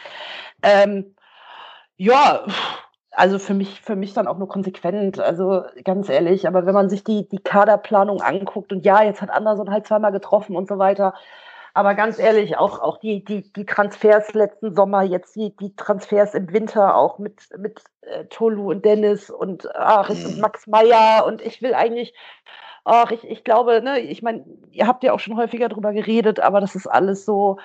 Ähm, 0.63 1.15
ja, 1.97 2.45
also 3.13 3.39
für 3.39 3.55
mich, 3.55 3.81
für 3.81 3.97
mich 3.97 4.15
dann 4.15 4.29
auch 4.29 4.39
nur 4.39 4.49
konsequent, 4.49 5.21
also 5.21 5.65
ganz 5.85 6.09
ehrlich, 6.09 6.47
aber 6.47 6.65
wenn 6.65 6.75
man 6.75 6.89
sich 6.89 7.05
die, 7.05 7.29
die 7.29 7.39
Kaderplanung 7.39 8.23
anguckt 8.23 8.73
und 8.73 8.85
ja, 8.87 9.03
jetzt 9.03 9.21
hat 9.21 9.31
Anderson 9.31 9.71
halt 9.71 9.87
zweimal 9.87 10.13
getroffen 10.13 10.57
und 10.57 10.69
so 10.69 10.79
weiter, 10.79 11.15
aber 11.75 11.95
ganz 11.95 12.19
ehrlich, 12.19 12.57
auch, 12.57 12.81
auch 12.81 12.99
die, 12.99 13.25
die, 13.25 13.53
die 13.53 13.67
Transfers 13.67 14.35
letzten 14.35 14.75
Sommer, 14.75 15.03
jetzt 15.03 15.37
die, 15.37 15.55
die 15.57 15.75
Transfers 15.77 16.35
im 16.35 16.53
Winter, 16.53 16.97
auch 16.97 17.19
mit, 17.19 17.49
mit 17.59 17.83
äh, 18.03 18.25
Tolu 18.27 18.71
und 18.71 18.85
Dennis 18.85 19.31
und 19.31 19.75
Aris 19.77 20.25
und 20.25 20.37
mhm. 20.37 20.41
Max 20.41 20.67
Meyer 20.67 21.25
und 21.27 21.43
ich 21.43 21.63
will 21.63 21.75
eigentlich, 21.75 22.15
ach, 22.85 23.11
ich, 23.11 23.25
ich 23.25 23.45
glaube, 23.45 23.83
ne, 23.83 24.01
ich 24.01 24.23
meine, 24.23 24.45
ihr 24.71 24.87
habt 24.87 25.05
ja 25.05 25.13
auch 25.13 25.21
schon 25.21 25.37
häufiger 25.37 25.69
drüber 25.69 25.93
geredet, 25.93 26.41
aber 26.41 26.61
das 26.61 26.75
ist 26.75 26.87
alles 26.87 27.25
so, 27.25 27.59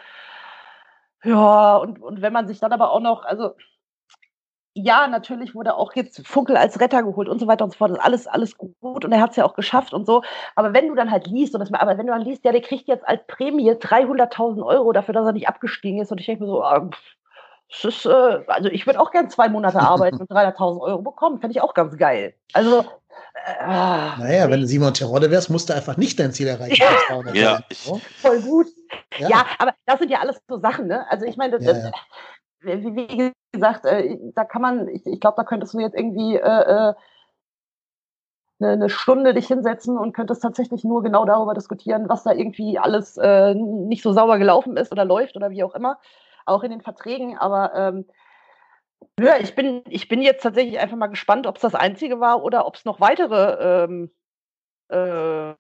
ja, 1.24 1.78
und, 1.78 2.02
und 2.02 2.22
wenn 2.22 2.34
man 2.34 2.48
sich 2.48 2.60
dann 2.60 2.74
aber 2.74 2.92
auch 2.92 3.00
noch, 3.00 3.26
also 3.26 3.56
ja, 4.78 5.08
natürlich 5.08 5.56
wurde 5.56 5.76
auch 5.76 5.96
jetzt 5.96 6.28
Funkel 6.28 6.58
als 6.58 6.82
Retter 6.82 7.02
geholt 7.02 7.30
und 7.30 7.40
so 7.40 7.48
weiter 7.48 7.64
und 7.64 7.72
so 7.72 7.78
fort. 7.78 7.92
Das 7.92 8.00
ist 8.00 8.04
alles, 8.04 8.28
alles 8.28 8.58
gut 8.58 9.06
und 9.06 9.12
er 9.12 9.22
hat 9.22 9.32
es 9.32 9.38
ja 9.38 9.46
auch 9.46 9.56
geschafft 9.56 9.94
und 9.94 10.06
so. 10.06 10.22
Aber 10.56 10.74
wenn 10.74 10.90
du 10.90 10.96
dann 10.96 11.12
halt 11.12 11.28
liest, 11.28 11.56
und 11.56 11.62
das, 11.62 11.74
aber 11.74 11.98
wenn 11.98 12.06
du 12.06 12.12
dann 12.12 12.24
liest, 12.24 12.44
ja, 12.44 12.52
der 12.52 12.62
kriegt 12.62 12.90
jetzt 12.90 13.08
als 13.08 13.22
Prämie 13.26 13.72
300.000 13.72 14.66
Euro 14.66 14.92
dafür, 14.92 15.14
dass 15.14 15.26
er 15.26 15.32
nicht 15.32 15.48
abgestiegen 15.48 16.02
ist 16.02 16.12
und 16.12 16.20
ich 16.20 16.26
denke 16.26 16.44
mir 16.44 16.50
so, 16.50 16.62
ah, 16.62 16.90
das 17.70 17.86
ist, 17.86 18.06
äh, 18.06 18.44
also 18.48 18.68
ich 18.70 18.86
würde 18.86 19.00
auch 19.00 19.12
gern 19.12 19.30
zwei 19.30 19.48
Monate 19.48 19.80
arbeiten 19.80 20.18
und 20.18 20.30
300.000 20.30 20.82
Euro 20.82 21.02
bekommen. 21.02 21.40
Fände 21.40 21.54
ich 21.56 21.62
auch 21.62 21.74
ganz 21.74 21.96
geil. 21.98 22.34
Also, 22.52 22.82
äh, 22.82 23.66
naja, 23.66 24.50
wenn 24.50 24.60
du 24.60 24.68
Simon 24.68 24.94
Terodde 24.94 25.32
wärst, 25.32 25.50
musst 25.50 25.70
du 25.70 25.74
einfach 25.74 25.96
nicht 25.96 26.20
dein 26.20 26.34
Ziel 26.34 26.48
erreichen. 26.48 26.84
Ja, 27.34 27.34
ja. 27.34 27.60
voll 28.22 28.42
gut. 28.42 28.68
Ja. 29.18 29.30
ja. 29.30 29.46
aber 29.58 29.74
das 29.86 30.00
sind 30.00 30.12
ja 30.12 30.20
alles 30.20 30.42
so 30.50 30.60
Sachen, 30.60 30.88
ne? 30.88 31.10
Also 31.10 31.26
ich 31.26 31.38
meine, 31.38 31.58
das, 31.58 31.66
ja, 31.66 31.86
ja 31.86 31.92
wie, 32.66 33.34
gesagt, 33.52 33.86
äh, 33.86 34.18
da 34.36 34.44
kann 34.44 34.62
man, 34.62 34.88
ich, 34.88 35.06
ich 35.06 35.20
glaube, 35.20 35.36
da 35.38 35.44
könntest 35.44 35.74
du 35.74 35.80
jetzt 35.80 35.96
irgendwie 35.96 36.36
äh, 36.36 36.40
äh, 36.40 36.94
eine, 38.60 38.72
eine 38.72 38.90
Stunde 38.90 39.34
dich 39.34 39.48
hinsetzen 39.48 39.98
und 39.98 40.14
könntest 40.14 40.42
tatsächlich 40.42 40.84
nur 40.84 41.04
genau 41.04 41.26
darüber 41.26 41.54
diskutieren, 41.54 42.10
was 42.10 42.24
da 42.24 42.32
irgendwie 42.32 42.80
alles 42.80 43.18
äh, 43.18 43.54
nicht 43.54 44.04
so 44.04 44.14
sauber 44.14 44.38
gelaufen 44.38 44.78
ist 44.78 44.92
oder 44.92 45.06
läuft 45.06 45.36
oder 45.36 45.50
wie 45.50 45.64
auch 45.64 45.76
immer, 45.76 46.00
auch 46.46 46.64
in 46.64 46.72
den 46.72 46.82
Verträgen. 46.82 47.38
Aber 47.38 47.74
ähm, 47.76 48.06
ja, 49.20 49.38
ich 49.40 49.56
bin, 49.56 49.84
ich 49.90 50.08
bin 50.08 50.22
jetzt 50.22 50.44
tatsächlich 50.44 50.80
einfach 50.80 50.98
mal 50.98 51.08
gespannt, 51.08 51.48
ob 51.48 51.58
es 51.58 51.62
das 51.62 51.76
einzige 51.76 52.20
war 52.20 52.44
oder 52.44 52.66
ob 52.66 52.76
es 52.76 52.86
noch 52.86 53.00
weitere 53.00 53.86
ähm, 53.86 54.12
äh, 54.90 55.54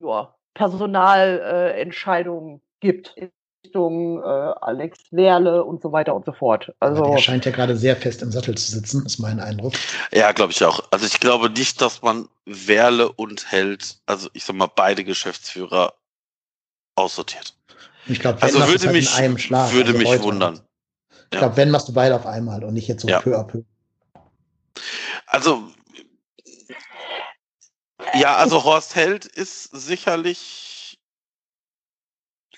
ja, 0.00 0.34
Personalentscheidungen 0.54 2.56
äh, 2.56 2.60
gibt. 2.80 3.14
Richtung 3.64 4.22
äh, 4.22 4.26
Alex 4.26 4.98
Werle 5.10 5.64
und 5.64 5.82
so 5.82 5.92
weiter 5.92 6.14
und 6.14 6.24
so 6.24 6.32
fort. 6.32 6.72
Also 6.80 7.04
er 7.04 7.18
scheint 7.18 7.44
ja 7.44 7.52
gerade 7.52 7.76
sehr 7.76 7.96
fest 7.96 8.22
im 8.22 8.32
Sattel 8.32 8.56
zu 8.56 8.70
sitzen, 8.70 9.04
ist 9.04 9.18
mein 9.18 9.38
Eindruck. 9.38 9.74
Ja, 10.12 10.32
glaube 10.32 10.52
ich 10.52 10.64
auch. 10.64 10.80
Also 10.90 11.06
ich 11.06 11.20
glaube 11.20 11.50
nicht, 11.50 11.80
dass 11.80 12.02
man 12.02 12.28
Werle 12.46 13.12
und 13.12 13.50
Held, 13.52 13.98
also 14.06 14.28
ich 14.32 14.44
sag 14.44 14.56
mal 14.56 14.70
beide 14.74 15.04
Geschäftsführer 15.04 15.94
aussortiert. 16.96 17.54
Ich 18.06 18.18
glaube, 18.18 18.42
also 18.42 18.58
würde 18.66 18.86
halt 18.86 18.92
mich, 18.92 19.14
einem 19.14 19.36
Schlag, 19.36 19.72
würde 19.72 19.92
also 19.92 19.98
mich 19.98 20.22
wundern. 20.22 20.54
Halt. 20.54 20.64
Ich 21.32 21.38
glaube, 21.38 21.56
wenn 21.56 21.70
machst 21.70 21.88
du 21.88 21.92
beide 21.92 22.16
auf 22.16 22.26
einmal 22.26 22.64
und 22.64 22.74
nicht 22.74 22.88
jetzt 22.88 23.02
so 23.02 23.08
ja. 23.08 23.20
peu 23.20 23.38
à 23.38 23.44
peu. 23.44 23.62
Also 25.26 25.70
ja, 28.14 28.36
also 28.36 28.64
Horst 28.64 28.96
Held 28.96 29.26
ist 29.26 29.64
sicherlich 29.64 30.69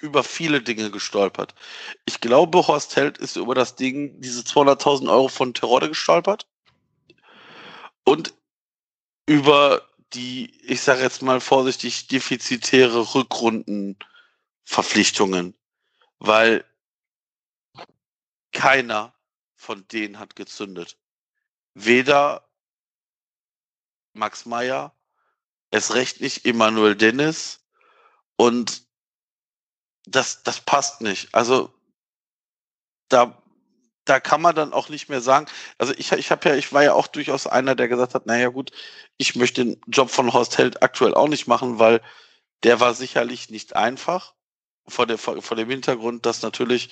über 0.03 0.23
viele 0.25 0.61
Dinge 0.61 0.91
gestolpert. 0.91 1.55
Ich 2.05 2.21
glaube, 2.21 2.67
Horst 2.67 2.97
Held 2.97 3.17
ist 3.19 3.37
über 3.37 3.55
das 3.55 3.77
Ding, 3.77 4.21
diese 4.21 4.43
200.000 4.43 5.09
Euro 5.09 5.29
von 5.29 5.55
Terodde 5.55 5.89
gestolpert. 5.89 6.49
Und 8.05 8.35
über 9.27 9.89
die, 10.13 10.61
ich 10.65 10.81
sage 10.83 11.03
jetzt 11.03 11.23
mal 11.23 11.41
vorsichtig, 11.41 12.09
defizitäre 12.09 13.15
Rückrundenverpflichtungen. 13.15 15.55
Weil 16.19 16.65
keiner 18.51 19.15
von 19.55 19.87
denen 19.89 20.19
hat 20.19 20.35
gezündet. 20.35 20.99
Weder 21.75 22.49
Max 24.15 24.47
Meyer, 24.47 24.97
es 25.71 25.95
recht 25.95 26.21
nicht 26.21 26.45
Emanuel 26.45 26.97
Dennis 26.97 27.61
und 28.37 28.83
das, 30.07 30.43
das 30.43 30.61
passt 30.61 31.01
nicht. 31.01 31.35
Also 31.35 31.73
da, 33.09 33.43
da 34.05 34.21
kann 34.21 34.43
man 34.43 34.55
dann 34.55 34.73
auch 34.73 34.89
nicht 34.89 35.09
mehr 35.09 35.21
sagen. 35.21 35.47
Also 35.79 35.95
ich, 35.97 36.13
ich 36.13 36.31
habe 36.31 36.49
ja, 36.49 36.55
ich 36.57 36.73
war 36.73 36.83
ja 36.83 36.95
auch 36.95 37.07
durchaus 37.07 37.47
einer, 37.47 37.75
der 37.75 37.89
gesagt 37.89 38.15
hat, 38.15 38.27
naja 38.27 38.49
gut, 38.49 38.73
ich 39.17 39.37
möchte 39.37 39.65
den 39.65 39.81
Job 39.87 40.11
von 40.11 40.33
Horst 40.33 40.59
Held 40.59 40.83
aktuell 40.83 41.15
auch 41.15 41.29
nicht 41.29 41.47
machen, 41.47 41.79
weil 41.79 42.01
der 42.63 42.81
war 42.81 42.95
sicherlich 42.95 43.51
nicht 43.51 43.77
einfach. 43.77 44.35
Vor, 44.89 45.07
der, 45.07 45.19
vor, 45.19 45.41
vor 45.43 45.57
dem 45.57 45.71
Hintergrund, 45.71 46.27
dass 46.27 46.43
natürlich 46.43 46.91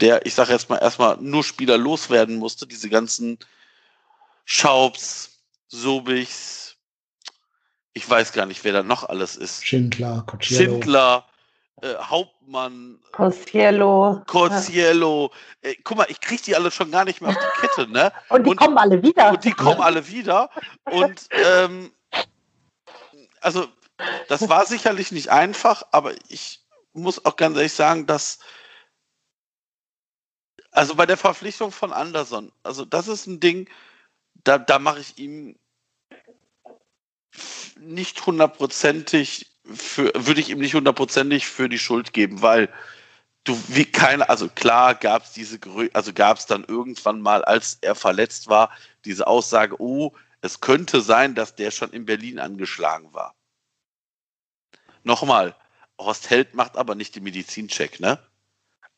der, 0.00 0.24
ich 0.24 0.34
sage 0.34 0.52
jetzt 0.52 0.70
mal, 0.70 0.78
erstmal 0.78 1.18
nur 1.18 1.44
Spieler 1.44 1.76
loswerden 1.76 2.36
musste, 2.36 2.66
diese 2.66 2.88
ganzen 2.88 3.38
Schaubs, 4.46 5.42
Sobichs, 5.68 6.76
ich 7.92 8.08
weiß 8.08 8.32
gar 8.32 8.46
nicht, 8.46 8.62
wer 8.64 8.72
da 8.72 8.82
noch 8.82 9.04
alles 9.04 9.36
ist. 9.36 9.66
Schindler, 9.66 10.22
Cocciello. 10.26 10.72
Schindler, 10.72 11.26
äh, 11.82 11.94
Hauptmann, 11.96 12.98
Corsiello. 13.12 14.22
Corsiello. 14.26 15.30
Äh, 15.60 15.74
guck 15.84 15.98
mal, 15.98 16.06
ich 16.08 16.20
kriege 16.20 16.42
die 16.42 16.56
alle 16.56 16.70
schon 16.70 16.90
gar 16.90 17.04
nicht 17.04 17.20
mehr 17.20 17.30
auf 17.30 17.36
die 17.36 17.60
Kette, 17.66 17.90
ne? 17.90 18.12
und 18.30 18.44
die 18.44 18.50
und, 18.50 18.56
kommen 18.56 18.78
alle 18.78 19.02
wieder. 19.02 19.30
Und 19.30 19.44
die 19.44 19.52
kommen 19.52 19.80
alle 19.80 20.06
wieder. 20.08 20.50
Und 20.90 21.28
ähm, 21.30 21.92
also, 23.40 23.68
das 24.28 24.48
war 24.48 24.66
sicherlich 24.66 25.12
nicht 25.12 25.30
einfach, 25.30 25.82
aber 25.92 26.12
ich 26.28 26.60
muss 26.92 27.24
auch 27.24 27.36
ganz 27.36 27.56
ehrlich 27.56 27.74
sagen, 27.74 28.06
dass 28.06 28.38
also 30.76 30.94
bei 30.94 31.06
der 31.06 31.16
Verpflichtung 31.16 31.72
von 31.72 31.92
Anderson, 31.92 32.52
also 32.62 32.84
das 32.84 33.08
ist 33.08 33.26
ein 33.26 33.40
Ding, 33.40 33.68
da, 34.44 34.58
da 34.58 34.78
mache 34.78 35.00
ich 35.00 35.18
ihm 35.18 35.58
nicht 37.78 38.26
hundertprozentig 38.26 39.55
für, 39.74 40.12
würde 40.14 40.40
ich 40.40 40.50
ihm 40.50 40.58
nicht 40.58 40.74
hundertprozentig 40.74 41.46
für 41.46 41.68
die 41.68 41.78
Schuld 41.78 42.12
geben, 42.12 42.42
weil 42.42 42.68
du 43.44 43.58
wie 43.68 43.84
keine, 43.84 44.28
also 44.28 44.48
klar 44.48 44.94
gab 44.94 45.24
es 45.24 45.32
diese, 45.32 45.58
also 45.92 46.12
gab 46.12 46.38
es 46.38 46.46
dann 46.46 46.64
irgendwann 46.64 47.20
mal, 47.20 47.44
als 47.44 47.78
er 47.80 47.94
verletzt 47.94 48.48
war, 48.48 48.70
diese 49.04 49.26
Aussage, 49.26 49.80
oh, 49.80 50.12
es 50.40 50.60
könnte 50.60 51.00
sein, 51.00 51.34
dass 51.34 51.54
der 51.54 51.70
schon 51.70 51.90
in 51.90 52.06
Berlin 52.06 52.38
angeschlagen 52.38 53.12
war. 53.12 53.34
Nochmal, 55.02 55.54
Horst 55.98 56.30
Held 56.30 56.54
macht 56.54 56.76
aber 56.76 56.94
nicht 56.94 57.14
den 57.16 57.22
Medizincheck, 57.22 58.00
ne? 58.00 58.18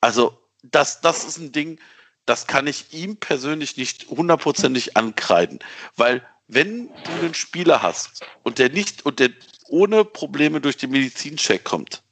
Also 0.01 0.39
das, 0.63 1.01
das 1.01 1.25
ist 1.25 1.39
ein 1.39 1.53
Ding, 1.53 1.81
das 2.25 2.47
kann 2.47 2.67
ich 2.67 2.93
ihm 2.93 3.17
persönlich 3.17 3.77
nicht 3.77 4.09
hundertprozentig 4.09 4.97
ankreiden. 4.97 5.61
Weil 5.97 6.27
wenn 6.47 6.89
du 6.89 7.11
einen 7.21 7.35
Spieler 7.35 7.83
hast 7.83 8.25
und 8.43 8.59
der 8.59 8.71
nicht 8.71 9.05
und 9.07 9.19
der 9.21 9.31
ohne 9.69 10.05
Probleme 10.05 10.61
durch 10.61 10.77
den 10.77 10.91
Medizincheck 10.91 11.65
kommt, 11.65 12.03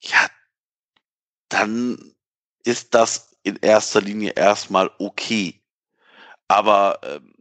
ja, 0.00 0.30
dann 1.48 2.14
ist 2.64 2.94
das 2.94 3.36
in 3.42 3.56
erster 3.56 4.00
Linie 4.00 4.32
erstmal 4.32 4.90
okay. 4.98 5.60
Aber 6.48 7.00
ähm, 7.02 7.34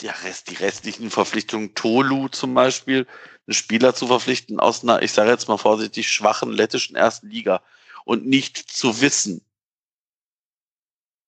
der 0.00 0.22
Rest, 0.22 0.50
die 0.50 0.54
restlichen 0.54 1.10
Verpflichtungen, 1.10 1.74
Tolu 1.74 2.28
zum 2.28 2.54
Beispiel, 2.54 3.06
einen 3.46 3.54
Spieler 3.54 3.94
zu 3.94 4.06
verpflichten 4.06 4.60
aus 4.60 4.82
einer, 4.82 5.02
ich 5.02 5.12
sage 5.12 5.30
jetzt 5.30 5.48
mal 5.48 5.58
vorsichtig, 5.58 6.10
schwachen 6.10 6.52
lettischen 6.52 6.96
ersten 6.96 7.30
Liga, 7.30 7.62
und 8.04 8.26
nicht 8.26 8.56
zu 8.56 9.00
wissen, 9.02 9.44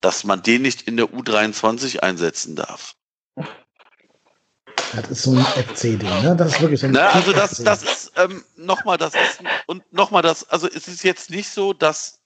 dass 0.00 0.24
man 0.24 0.42
den 0.42 0.62
nicht 0.62 0.82
in 0.82 0.96
der 0.96 1.06
U23 1.06 1.98
einsetzen 2.00 2.56
darf. 2.56 2.96
Das 4.94 5.08
ist 5.10 5.22
so 5.22 5.32
ein 5.32 5.44
FC-Ding, 5.44 6.22
ne? 6.22 6.34
Das 6.36 6.54
ist 6.54 6.60
wirklich 6.60 6.80
so 6.80 6.86
ein 6.86 6.92
Na, 6.92 7.10
Also 7.10 7.32
das, 7.32 7.62
das 7.62 7.82
ist 7.82 8.12
ähm, 8.16 8.44
nochmal, 8.56 8.98
das 8.98 9.14
ist 9.14 9.40
und 9.66 9.92
nochmal 9.92 10.22
das, 10.22 10.48
also 10.48 10.68
es 10.68 10.88
ist 10.88 11.04
jetzt 11.04 11.30
nicht 11.30 11.48
so, 11.48 11.72
dass 11.72 12.20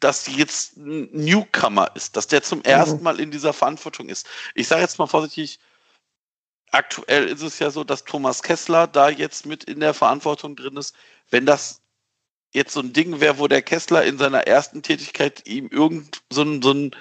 dass 0.00 0.26
jetzt 0.28 0.76
ein 0.76 1.10
Newcomer 1.12 1.90
ist, 1.94 2.16
dass 2.16 2.26
der 2.26 2.42
zum 2.42 2.62
ersten 2.62 3.02
Mal 3.02 3.20
in 3.20 3.30
dieser 3.30 3.52
Verantwortung 3.52 4.08
ist. 4.08 4.26
Ich 4.54 4.68
sage 4.68 4.82
jetzt 4.82 4.98
mal 4.98 5.06
vorsichtig, 5.06 5.60
aktuell 6.70 7.26
ist 7.26 7.42
es 7.42 7.58
ja 7.58 7.70
so, 7.70 7.84
dass 7.84 8.04
Thomas 8.04 8.42
Kessler 8.42 8.86
da 8.86 9.10
jetzt 9.10 9.44
mit 9.44 9.64
in 9.64 9.80
der 9.80 9.94
Verantwortung 9.94 10.56
drin 10.56 10.76
ist. 10.76 10.94
Wenn 11.28 11.44
das 11.44 11.82
jetzt 12.52 12.72
so 12.72 12.80
ein 12.80 12.92
Ding 12.92 13.20
wäre, 13.20 13.38
wo 13.38 13.48
der 13.48 13.62
Kessler 13.62 14.04
in 14.04 14.18
seiner 14.18 14.46
ersten 14.46 14.82
Tätigkeit 14.82 15.46
ihm 15.46 15.68
irgend 15.68 16.22
so 16.30 16.42
ein, 16.42 16.62
so 16.62 16.72
ein 16.72 16.96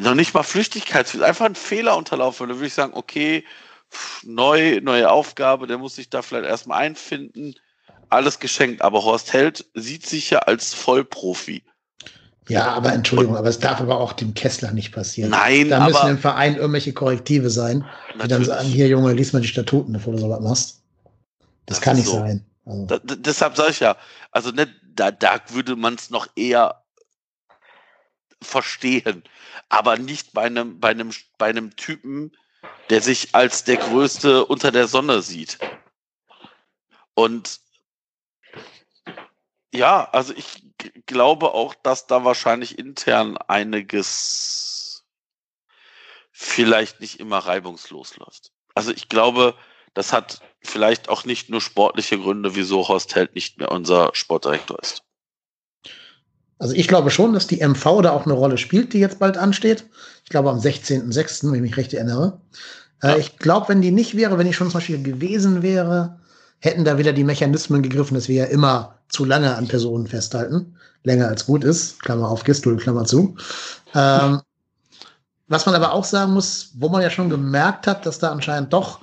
noch 0.00 0.14
nicht 0.14 0.34
mal 0.34 0.42
Flüchtigkeitsfehler, 0.42 1.26
einfach 1.26 1.46
ein 1.46 1.54
Fehler 1.54 1.96
unterlaufen 1.96 2.40
würde, 2.40 2.56
würde 2.56 2.66
ich 2.66 2.74
sagen, 2.74 2.94
okay, 2.94 3.44
neu, 4.22 4.80
neue 4.82 5.10
Aufgabe, 5.10 5.66
der 5.66 5.78
muss 5.78 5.94
sich 5.96 6.10
da 6.10 6.22
vielleicht 6.22 6.46
erstmal 6.46 6.82
einfinden, 6.82 7.54
alles 8.08 8.40
geschenkt. 8.40 8.82
Aber 8.82 9.04
Horst 9.04 9.32
Held 9.32 9.66
sieht 9.74 10.06
sich 10.06 10.30
ja 10.30 10.40
als 10.40 10.74
Vollprofi. 10.74 11.62
Ja, 12.48 12.72
aber 12.72 12.92
Entschuldigung, 12.92 13.34
Und, 13.34 13.38
aber 13.38 13.48
es 13.48 13.58
darf 13.58 13.80
aber 13.80 13.98
auch 13.98 14.12
dem 14.12 14.34
Kessler 14.34 14.72
nicht 14.72 14.92
passieren. 14.92 15.30
Nein, 15.30 15.70
Da 15.70 15.86
müssen 15.86 16.08
im 16.10 16.18
Verein 16.18 16.56
irgendwelche 16.56 16.92
Korrektive 16.92 17.48
sein, 17.48 17.86
die 18.22 18.28
dann 18.28 18.44
sagen, 18.44 18.66
hier 18.66 18.86
Junge, 18.88 19.14
lies 19.14 19.32
mal 19.32 19.40
die 19.40 19.48
Statuten, 19.48 19.94
bevor 19.94 20.12
du 20.12 20.18
sowas 20.18 20.40
machst. 20.40 20.82
Das, 21.64 21.78
das 21.78 21.80
kann 21.80 21.96
nicht 21.96 22.06
so. 22.06 22.18
sein. 22.18 22.44
Also. 22.66 22.86
Da, 22.86 22.98
deshalb 22.98 23.56
sage 23.56 23.70
ich 23.70 23.80
ja, 23.80 23.96
also 24.30 24.50
ne, 24.50 24.68
da, 24.94 25.10
da 25.10 25.40
würde 25.48 25.74
man 25.76 25.94
es 25.94 26.10
noch 26.10 26.26
eher 26.36 26.82
verstehen, 28.42 29.24
aber 29.68 29.96
nicht 29.96 30.32
bei 30.32 30.42
einem, 30.42 30.80
bei 30.80 30.90
einem, 30.90 31.10
bei 31.38 31.46
einem 31.46 31.76
Typen, 31.76 32.36
der 32.90 33.00
sich 33.00 33.34
als 33.34 33.64
der 33.64 33.76
Größte 33.76 34.44
unter 34.46 34.70
der 34.70 34.88
Sonne 34.88 35.22
sieht. 35.22 35.58
Und 37.14 37.60
ja, 39.72 40.08
also 40.10 40.32
ich 40.34 40.62
glaube 41.06 41.52
auch, 41.52 41.74
dass 41.74 42.06
da 42.06 42.24
wahrscheinlich 42.24 42.78
intern 42.78 43.36
einiges 43.36 45.04
vielleicht 46.30 47.00
nicht 47.00 47.20
immer 47.20 47.38
reibungslos 47.38 48.16
läuft. 48.16 48.52
Also 48.74 48.92
ich 48.92 49.08
glaube, 49.08 49.56
das 49.94 50.12
hat 50.12 50.40
vielleicht 50.60 51.08
auch 51.08 51.24
nicht 51.24 51.48
nur 51.48 51.60
sportliche 51.60 52.18
Gründe, 52.18 52.54
wieso 52.54 52.88
Horst 52.88 53.14
Held 53.14 53.34
nicht 53.34 53.58
mehr 53.58 53.70
unser 53.70 54.10
Sportdirektor 54.14 54.78
ist. 54.80 55.04
Also 56.58 56.74
ich 56.74 56.88
glaube 56.88 57.10
schon, 57.10 57.32
dass 57.32 57.46
die 57.46 57.66
MV 57.66 58.02
da 58.02 58.12
auch 58.12 58.24
eine 58.24 58.34
Rolle 58.34 58.58
spielt, 58.58 58.92
die 58.92 59.00
jetzt 59.00 59.18
bald 59.18 59.36
ansteht. 59.36 59.84
Ich 60.22 60.30
glaube 60.30 60.50
am 60.50 60.58
16.06., 60.58 61.48
wenn 61.48 61.54
ich 61.56 61.60
mich 61.60 61.76
recht 61.76 61.92
erinnere. 61.92 62.40
Äh, 63.02 63.08
ja. 63.08 63.16
ich 63.16 63.38
glaube, 63.38 63.68
wenn 63.68 63.82
die 63.82 63.90
nicht 63.90 64.16
wäre, 64.16 64.38
wenn 64.38 64.46
die 64.46 64.52
schon 64.52 64.70
zum 64.70 64.78
Beispiel 64.78 65.02
gewesen 65.02 65.62
wäre, 65.62 66.20
hätten 66.60 66.84
da 66.84 66.96
wieder 66.96 67.12
die 67.12 67.24
Mechanismen 67.24 67.82
gegriffen, 67.82 68.14
dass 68.14 68.28
wir 68.28 68.36
ja 68.36 68.44
immer 68.44 68.98
zu 69.08 69.24
lange 69.24 69.54
an 69.54 69.68
Personen 69.68 70.06
festhalten. 70.06 70.76
Länger 71.02 71.28
als 71.28 71.44
gut 71.44 71.64
ist. 71.64 72.00
Klammer 72.02 72.30
auf 72.30 72.44
Gistul, 72.44 72.76
Klammer 72.76 73.04
zu. 73.04 73.36
Ähm, 73.94 74.40
was 75.48 75.66
man 75.66 75.74
aber 75.74 75.92
auch 75.92 76.04
sagen 76.04 76.32
muss, 76.32 76.70
wo 76.78 76.88
man 76.88 77.02
ja 77.02 77.10
schon 77.10 77.28
gemerkt 77.28 77.86
hat, 77.86 78.06
dass 78.06 78.18
da 78.18 78.30
anscheinend 78.30 78.72
doch 78.72 79.00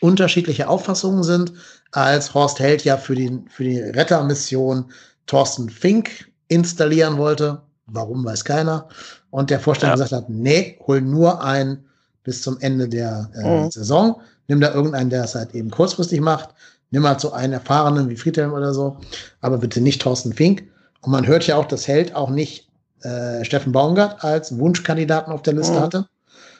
unterschiedliche 0.00 0.68
Auffassungen 0.68 1.22
sind, 1.22 1.52
als 1.92 2.34
Horst 2.34 2.58
Held 2.58 2.84
ja 2.84 2.96
für 2.96 3.14
die, 3.14 3.44
für 3.48 3.64
die 3.64 3.78
Rettermission 3.78 4.90
Thorsten 5.26 5.70
Fink 5.70 6.26
installieren 6.48 7.16
wollte. 7.16 7.60
Warum 7.86 8.24
weiß 8.24 8.44
keiner. 8.44 8.88
Und 9.30 9.50
der 9.50 9.60
Vorstand 9.60 9.90
ja. 9.90 9.94
gesagt 9.94 10.12
hat, 10.12 10.30
nee, 10.30 10.78
hol 10.86 11.00
nur 11.00 11.42
einen, 11.42 11.84
bis 12.24 12.42
zum 12.42 12.58
Ende 12.60 12.88
der 12.88 13.30
äh, 13.36 13.62
mhm. 13.62 13.70
Saison. 13.70 14.20
Nimm 14.48 14.60
da 14.60 14.74
irgendeinen, 14.74 15.10
der 15.10 15.24
es 15.24 15.34
halt 15.34 15.54
eben 15.54 15.70
kurzfristig 15.70 16.20
macht. 16.20 16.50
Nimm 16.90 17.06
halt 17.06 17.20
so 17.20 17.32
einen 17.32 17.52
erfahrenen 17.52 18.08
wie 18.08 18.16
Friedhelm 18.16 18.52
oder 18.52 18.72
so, 18.74 18.96
aber 19.40 19.58
bitte 19.58 19.80
nicht 19.80 20.02
Thorsten 20.02 20.32
Fink. 20.32 20.64
Und 21.02 21.12
man 21.12 21.26
hört 21.26 21.46
ja 21.46 21.56
auch, 21.56 21.66
dass 21.66 21.86
Held 21.86 22.14
auch 22.14 22.30
nicht 22.30 22.68
äh, 23.02 23.44
Steffen 23.44 23.72
Baumgart 23.72 24.24
als 24.24 24.56
Wunschkandidaten 24.58 25.32
auf 25.32 25.42
der 25.42 25.54
Liste 25.54 25.74
mhm. 25.74 25.80
hatte, 25.80 26.08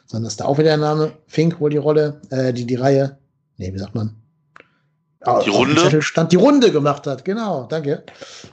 sondern 0.06 0.24
dass 0.24 0.36
da 0.36 0.44
auch 0.44 0.58
wieder 0.58 0.70
der 0.70 0.76
Name 0.76 1.12
Fink 1.26 1.60
wohl 1.60 1.70
die 1.70 1.76
Rolle, 1.76 2.20
äh, 2.30 2.52
die 2.52 2.66
die 2.66 2.74
Reihe, 2.74 3.18
nee, 3.56 3.72
wie 3.72 3.78
sagt 3.78 3.94
man? 3.94 4.14
Die 5.44 5.50
Runde? 5.50 6.02
Stand 6.02 6.30
die 6.30 6.36
Runde 6.36 6.70
gemacht 6.70 7.06
hat, 7.06 7.24
genau, 7.24 7.64
danke. 7.64 8.04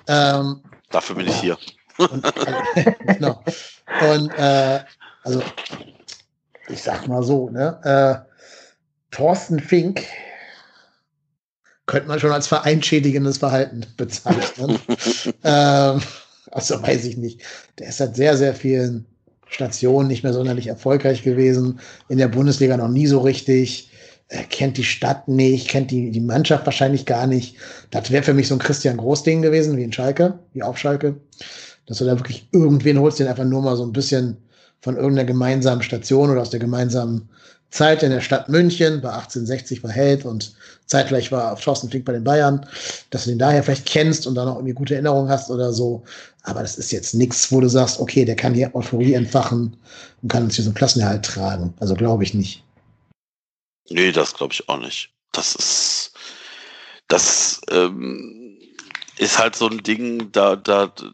Ähm, 0.08 0.62
Dafür 0.94 1.16
bin 1.16 1.28
ich 1.28 1.36
hier. 1.42 1.58
Und, 1.98 2.24
äh, 2.24 2.94
genau. 3.14 3.44
Und 4.14 4.30
äh, 4.38 4.80
also, 5.24 5.42
ich 6.70 6.82
sag 6.82 7.08
mal 7.08 7.24
so, 7.24 7.50
ne? 7.50 7.80
Äh, 7.84 8.34
Thorsten 9.12 9.60
Fink 9.60 10.04
könnte 11.86 12.08
man 12.08 12.20
schon 12.20 12.32
als 12.32 12.48
vereinschädigendes 12.48 13.40
Verhalten 13.40 13.86
bezeichnen. 13.98 14.80
ähm, 15.44 16.02
also 16.52 16.82
weiß 16.82 17.06
ich 17.06 17.18
nicht. 17.18 17.42
Der 17.80 17.88
ist 17.88 17.98
seit 17.98 18.16
sehr, 18.16 18.38
sehr 18.38 18.54
vielen 18.54 19.06
Stationen 19.48 20.08
nicht 20.08 20.24
mehr 20.24 20.34
sonderlich 20.34 20.68
erfolgreich 20.68 21.24
gewesen. 21.24 21.80
In 22.08 22.20
der 22.20 22.28
Bundesliga 22.28 22.78
noch 22.78 22.88
nie 22.88 23.08
so 23.08 23.20
richtig. 23.20 23.90
Er 24.28 24.44
kennt 24.44 24.78
die 24.78 24.84
Stadt 24.84 25.28
nicht, 25.28 25.68
kennt 25.68 25.92
die, 25.92 26.12
die 26.12 26.20
Mannschaft 26.20 26.66
wahrscheinlich 26.66 27.06
gar 27.06 27.28
nicht. 27.28 27.56
Das 27.92 28.10
wäre 28.10 28.24
für 28.24 28.34
mich 28.34 28.48
so 28.48 28.56
ein 28.56 28.60
Christian 28.60 28.98
Großding 28.98 29.42
gewesen, 29.42 29.78
wie 29.78 29.84
in 29.84 29.94
Schalke, 29.94 30.40
wie 30.54 30.64
auf 30.64 30.78
Schalke. 30.78 31.16
Dass 31.86 31.98
du 31.98 32.06
da 32.06 32.18
wirklich 32.18 32.48
irgendwen 32.52 33.00
holst, 33.00 33.20
den 33.20 33.28
einfach 33.28 33.44
nur 33.44 33.62
mal 33.62 33.76
so 33.76 33.84
ein 33.84 33.94
bisschen 33.94 34.38
von 34.80 34.96
irgendeiner 34.96 35.28
gemeinsamen 35.28 35.82
Station 35.82 36.30
oder 36.30 36.42
aus 36.42 36.50
der 36.50 36.60
gemeinsamen 36.60 37.30
Zeit 37.74 38.04
in 38.04 38.12
der 38.12 38.22
Stadt 38.22 38.50
München, 38.50 39.02
bei 39.02 39.10
1860 39.10 39.84
war 39.84 39.90
Held 39.90 40.26
und 40.26 40.54
zeitgleich 40.86 41.32
war 41.32 41.56
Thorsten 41.56 41.90
Fink 41.90 42.06
bei 42.06 42.14
den 42.14 42.24
Bayern, 42.24 42.66
dass 43.10 43.24
du 43.24 43.32
den 43.32 43.40
daher 43.40 43.64
vielleicht 43.64 43.88
kennst 43.88 44.28
und 44.28 44.36
dann 44.36 44.48
auch 44.48 44.58
irgendwie 44.58 44.76
gute 44.76 44.94
Erinnerungen 44.94 45.30
hast 45.30 45.50
oder 45.50 45.74
so. 45.74 46.04
Aber 46.44 46.62
das 46.62 46.78
ist 46.78 46.92
jetzt 46.92 47.16
nichts, 47.16 47.52
wo 47.52 47.62
du 47.62 47.68
sagst, 47.68 48.00
okay, 48.00 48.26
der 48.26 48.36
kann 48.36 48.54
hier 48.54 48.76
Euphorie 48.76 49.14
entfachen 49.14 49.76
und 50.22 50.32
kann 50.32 50.44
uns 50.44 50.56
hier 50.56 50.64
so 50.64 50.70
einen 50.70 50.76
Klassenerhalt 50.76 51.26
tragen. 51.26 51.74
Also 51.80 51.96
glaube 51.96 52.24
ich 52.24 52.36
nicht. 52.36 52.64
Nee, 53.90 54.12
das 54.12 54.34
glaube 54.34 54.54
ich 54.54 54.70
auch 54.70 54.78
nicht. 54.78 55.14
Das 55.32 55.56
ist, 55.56 56.14
das 57.08 57.62
ähm, 57.70 58.60
ist 59.18 59.38
halt 59.40 59.56
so 59.56 59.68
ein 59.68 59.84
Ding, 59.84 60.32
da, 60.32 60.56
da, 60.56 60.88
da 60.88 61.12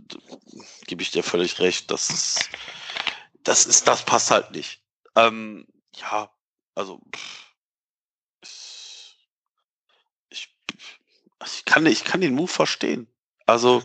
gebe 0.86 1.02
ich 1.02 1.12
dir 1.12 1.24
völlig 1.24 1.60
recht, 1.60 1.90
das 1.92 2.10
ist, 2.10 2.50
das 3.44 3.66
ist, 3.66 3.88
das 3.88 4.06
passt 4.06 4.32
halt 4.32 4.52
nicht. 4.52 4.82
Ähm, 5.16 5.68
ja, 5.96 6.32
also 6.76 7.02
ich, 10.30 10.48
also 11.40 11.54
ich, 11.56 11.66
kann, 11.66 11.86
ich 11.86 12.04
kann 12.04 12.22
den 12.22 12.36
Move 12.36 12.48
verstehen. 12.48 13.08
Also 13.46 13.84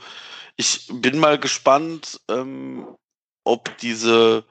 ich 0.57 0.87
bin 0.89 1.19
mal 1.19 1.39
gespannt, 1.39 2.21
ähm, 2.29 2.97
ob 3.45 3.77
diese 3.79 4.45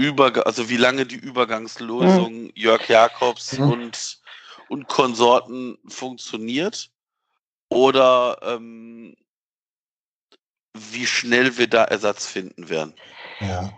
Übergang, 0.00 0.44
also 0.44 0.68
wie 0.70 0.76
lange 0.76 1.04
die 1.04 1.16
Übergangslösung 1.16 2.44
mhm. 2.44 2.52
Jörg 2.54 2.88
Jakobs 2.88 3.58
mhm. 3.58 3.70
und, 3.70 4.20
und 4.68 4.88
Konsorten 4.88 5.78
funktioniert 5.88 6.90
oder 7.68 8.38
ähm, 8.42 9.14
wie 10.74 11.06
schnell 11.06 11.58
wir 11.58 11.68
da 11.68 11.84
Ersatz 11.84 12.26
finden 12.26 12.70
werden. 12.70 12.94
Ja 13.40 13.70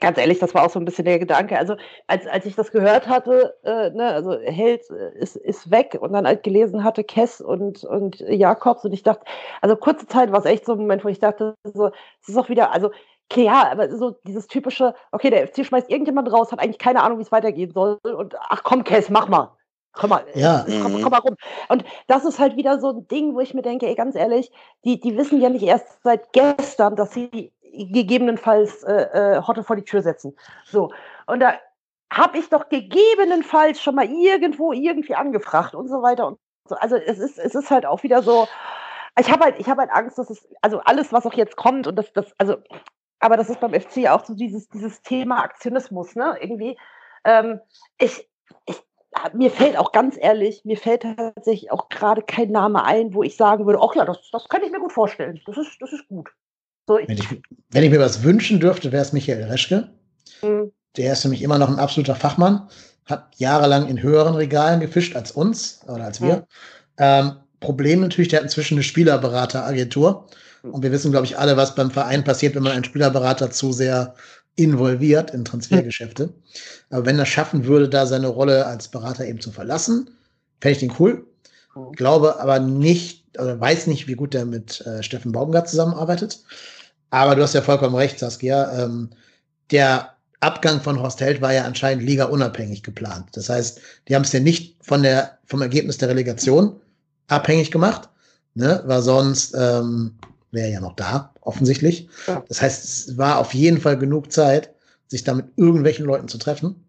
ganz 0.00 0.18
ehrlich, 0.18 0.38
das 0.38 0.54
war 0.54 0.64
auch 0.64 0.70
so 0.70 0.78
ein 0.78 0.84
bisschen 0.84 1.04
der 1.04 1.18
Gedanke. 1.18 1.58
Also, 1.58 1.76
als, 2.06 2.26
als 2.26 2.46
ich 2.46 2.54
das 2.54 2.70
gehört 2.72 3.08
hatte, 3.08 3.56
äh, 3.64 3.90
ne, 3.90 4.08
also 4.08 4.38
Held 4.38 4.82
äh, 4.90 5.18
ist, 5.18 5.36
ist 5.36 5.70
weg 5.70 5.96
und 6.00 6.12
dann 6.12 6.26
halt 6.26 6.42
gelesen 6.42 6.84
hatte, 6.84 7.04
Kess 7.04 7.40
und, 7.40 7.84
und 7.84 8.20
Jakobs 8.20 8.84
und 8.84 8.92
ich 8.92 9.02
dachte, 9.02 9.24
also 9.60 9.76
kurze 9.76 10.06
Zeit 10.06 10.32
war 10.32 10.40
es 10.40 10.44
echt 10.44 10.66
so 10.66 10.72
ein 10.72 10.78
Moment, 10.78 11.04
wo 11.04 11.08
ich 11.08 11.20
dachte, 11.20 11.54
so, 11.64 11.90
es 12.20 12.28
ist 12.28 12.36
auch 12.36 12.48
wieder, 12.48 12.72
also 12.72 12.90
klar, 13.32 13.70
aber 13.70 13.96
so 13.96 14.10
dieses 14.26 14.46
typische, 14.46 14.94
okay, 15.10 15.30
der 15.30 15.46
FC 15.48 15.64
schmeißt 15.64 15.90
irgendjemand 15.90 16.30
raus, 16.32 16.52
hat 16.52 16.60
eigentlich 16.60 16.78
keine 16.78 17.02
Ahnung, 17.02 17.18
wie 17.18 17.22
es 17.22 17.32
weitergehen 17.32 17.72
soll 17.72 17.98
und 18.02 18.34
ach 18.38 18.62
komm, 18.62 18.84
Kess, 18.84 19.08
mach 19.08 19.28
mal. 19.28 19.56
Komm 19.94 20.08
mal, 20.08 20.24
ja. 20.34 20.64
komm, 20.66 21.02
komm, 21.02 21.10
mal 21.10 21.18
rum. 21.18 21.36
Und 21.68 21.84
das 22.06 22.24
ist 22.24 22.38
halt 22.38 22.56
wieder 22.56 22.80
so 22.80 22.90
ein 22.90 23.08
Ding, 23.08 23.34
wo 23.34 23.40
ich 23.40 23.52
mir 23.52 23.60
denke, 23.60 23.86
ey, 23.86 23.94
ganz 23.94 24.14
ehrlich, 24.16 24.50
die, 24.84 24.98
die 24.98 25.18
wissen 25.18 25.38
ja 25.40 25.50
nicht 25.50 25.64
erst 25.64 26.02
seit 26.02 26.32
gestern, 26.32 26.96
dass 26.96 27.12
sie 27.12 27.52
gegebenenfalls 27.72 28.84
äh, 28.84 29.02
äh, 29.36 29.42
Hotte 29.42 29.62
vor 29.64 29.76
die 29.76 29.84
Tür 29.84 30.00
setzen. 30.02 30.34
So. 30.64 30.92
Und 31.26 31.40
da 31.40 31.54
habe 32.10 32.38
ich 32.38 32.48
doch 32.48 32.70
gegebenenfalls 32.70 33.82
schon 33.82 33.94
mal 33.94 34.06
irgendwo 34.06 34.72
irgendwie 34.72 35.14
angefragt 35.14 35.74
und 35.74 35.88
so 35.88 36.02
weiter 36.02 36.26
und 36.26 36.38
so. 36.68 36.74
Also 36.76 36.96
es 36.96 37.18
ist, 37.18 37.38
es 37.38 37.54
ist 37.54 37.70
halt 37.70 37.84
auch 37.84 38.02
wieder 38.02 38.22
so, 38.22 38.48
ich 39.18 39.30
habe 39.30 39.44
halt, 39.44 39.58
ich 39.58 39.68
habe 39.68 39.82
halt 39.82 39.90
Angst, 39.90 40.18
dass 40.18 40.30
es, 40.30 40.48
also 40.62 40.80
alles, 40.80 41.12
was 41.12 41.26
auch 41.26 41.34
jetzt 41.34 41.56
kommt 41.56 41.86
und 41.86 41.96
das, 41.96 42.12
das, 42.12 42.32
also, 42.38 42.56
aber 43.22 43.36
das 43.36 43.48
ist 43.48 43.60
beim 43.60 43.72
FC 43.72 44.08
auch 44.08 44.24
so 44.24 44.34
dieses, 44.34 44.68
dieses 44.68 45.00
Thema 45.02 45.42
Aktionismus, 45.42 46.16
ne? 46.16 46.36
Irgendwie. 46.40 46.76
Ähm, 47.24 47.60
ich, 47.98 48.28
ich, 48.66 48.82
mir 49.32 49.50
fällt 49.50 49.78
auch 49.78 49.92
ganz 49.92 50.16
ehrlich, 50.20 50.64
mir 50.64 50.76
fällt 50.76 51.02
tatsächlich 51.02 51.70
auch 51.70 51.88
gerade 51.88 52.22
kein 52.22 52.50
Name 52.50 52.84
ein, 52.84 53.14
wo 53.14 53.22
ich 53.22 53.36
sagen 53.36 53.64
würde, 53.64 53.78
ach 53.80 53.94
ja, 53.94 54.04
das, 54.04 54.28
das 54.32 54.48
kann 54.48 54.64
ich 54.64 54.72
mir 54.72 54.80
gut 54.80 54.92
vorstellen. 54.92 55.40
Das 55.46 55.56
ist, 55.56 55.76
das 55.80 55.92
ist 55.92 56.08
gut. 56.08 56.30
So, 56.88 56.96
wenn, 56.96 57.16
ich, 57.16 57.28
wenn 57.70 57.84
ich 57.84 57.90
mir 57.90 58.00
was 58.00 58.24
wünschen 58.24 58.58
dürfte, 58.58 58.90
wäre 58.90 59.02
es 59.02 59.12
Michael 59.12 59.44
Reschke. 59.44 59.90
Mhm. 60.42 60.72
Der 60.96 61.12
ist 61.12 61.22
für 61.22 61.28
mich 61.28 61.42
immer 61.42 61.58
noch 61.58 61.68
ein 61.68 61.78
absoluter 61.78 62.16
Fachmann, 62.16 62.68
hat 63.06 63.34
jahrelang 63.36 63.86
in 63.86 64.02
höheren 64.02 64.34
Regalen 64.34 64.80
gefischt 64.80 65.14
als 65.14 65.30
uns 65.30 65.80
oder 65.86 66.04
als 66.04 66.20
wir. 66.20 66.36
Mhm. 66.36 66.44
Ähm, 66.98 67.32
Problem 67.60 68.00
natürlich, 68.00 68.28
der 68.28 68.40
hat 68.40 68.44
inzwischen 68.44 68.74
eine 68.74 68.82
Spielerberateragentur. 68.82 70.26
Und 70.62 70.82
wir 70.82 70.92
wissen, 70.92 71.10
glaube 71.10 71.26
ich, 71.26 71.38
alle, 71.38 71.56
was 71.56 71.74
beim 71.74 71.90
Verein 71.90 72.24
passiert, 72.24 72.54
wenn 72.54 72.62
man 72.62 72.72
einen 72.72 72.84
Spielerberater 72.84 73.50
zu 73.50 73.72
sehr 73.72 74.14
involviert 74.54 75.32
in 75.32 75.44
Transfergeschäfte. 75.44 76.26
Mhm. 76.26 76.32
Aber 76.90 77.06
wenn 77.06 77.18
er 77.18 77.26
schaffen 77.26 77.64
würde, 77.64 77.88
da 77.88 78.06
seine 78.06 78.28
Rolle 78.28 78.66
als 78.66 78.88
Berater 78.88 79.26
eben 79.26 79.40
zu 79.40 79.50
verlassen, 79.50 80.10
fände 80.60 80.72
ich 80.72 80.78
den 80.78 80.94
cool. 80.98 81.26
Mhm. 81.74 81.92
Glaube 81.92 82.40
aber 82.40 82.60
nicht, 82.60 83.24
oder 83.38 83.58
weiß 83.58 83.86
nicht, 83.86 84.06
wie 84.06 84.14
gut 84.14 84.34
der 84.34 84.44
mit 84.44 84.80
äh, 84.86 85.02
Steffen 85.02 85.32
Baumgart 85.32 85.68
zusammenarbeitet. 85.68 86.40
Aber 87.10 87.34
du 87.34 87.42
hast 87.42 87.54
ja 87.54 87.62
vollkommen 87.62 87.94
recht, 87.94 88.18
Saskia. 88.18 88.84
Ähm, 88.84 89.10
der 89.70 90.14
Abgang 90.40 90.80
von 90.80 91.00
Horst 91.00 91.20
Held 91.20 91.40
war 91.40 91.52
ja 91.52 91.64
anscheinend 91.64 92.04
liga-unabhängig 92.04 92.82
geplant. 92.82 93.28
Das 93.32 93.48
heißt, 93.48 93.80
die 94.08 94.14
haben 94.14 94.22
es 94.22 94.32
ja 94.32 94.40
nicht 94.40 94.76
von 94.82 95.02
der, 95.02 95.38
vom 95.46 95.62
Ergebnis 95.62 95.98
der 95.98 96.08
Relegation 96.08 96.80
abhängig 97.28 97.70
gemacht, 97.70 98.08
ne? 98.54 98.82
weil 98.86 99.02
sonst 99.02 99.54
ähm, 99.56 100.14
wäre 100.52 100.70
ja 100.70 100.80
noch 100.80 100.94
da, 100.94 101.34
offensichtlich. 101.40 102.08
Ja. 102.26 102.44
Das 102.48 102.62
heißt, 102.62 102.84
es 102.84 103.18
war 103.18 103.38
auf 103.38 103.54
jeden 103.54 103.80
Fall 103.80 103.98
genug 103.98 104.32
Zeit, 104.32 104.74
sich 105.08 105.24
da 105.24 105.34
mit 105.34 105.46
irgendwelchen 105.56 106.06
Leuten 106.06 106.28
zu 106.28 106.38
treffen. 106.38 106.84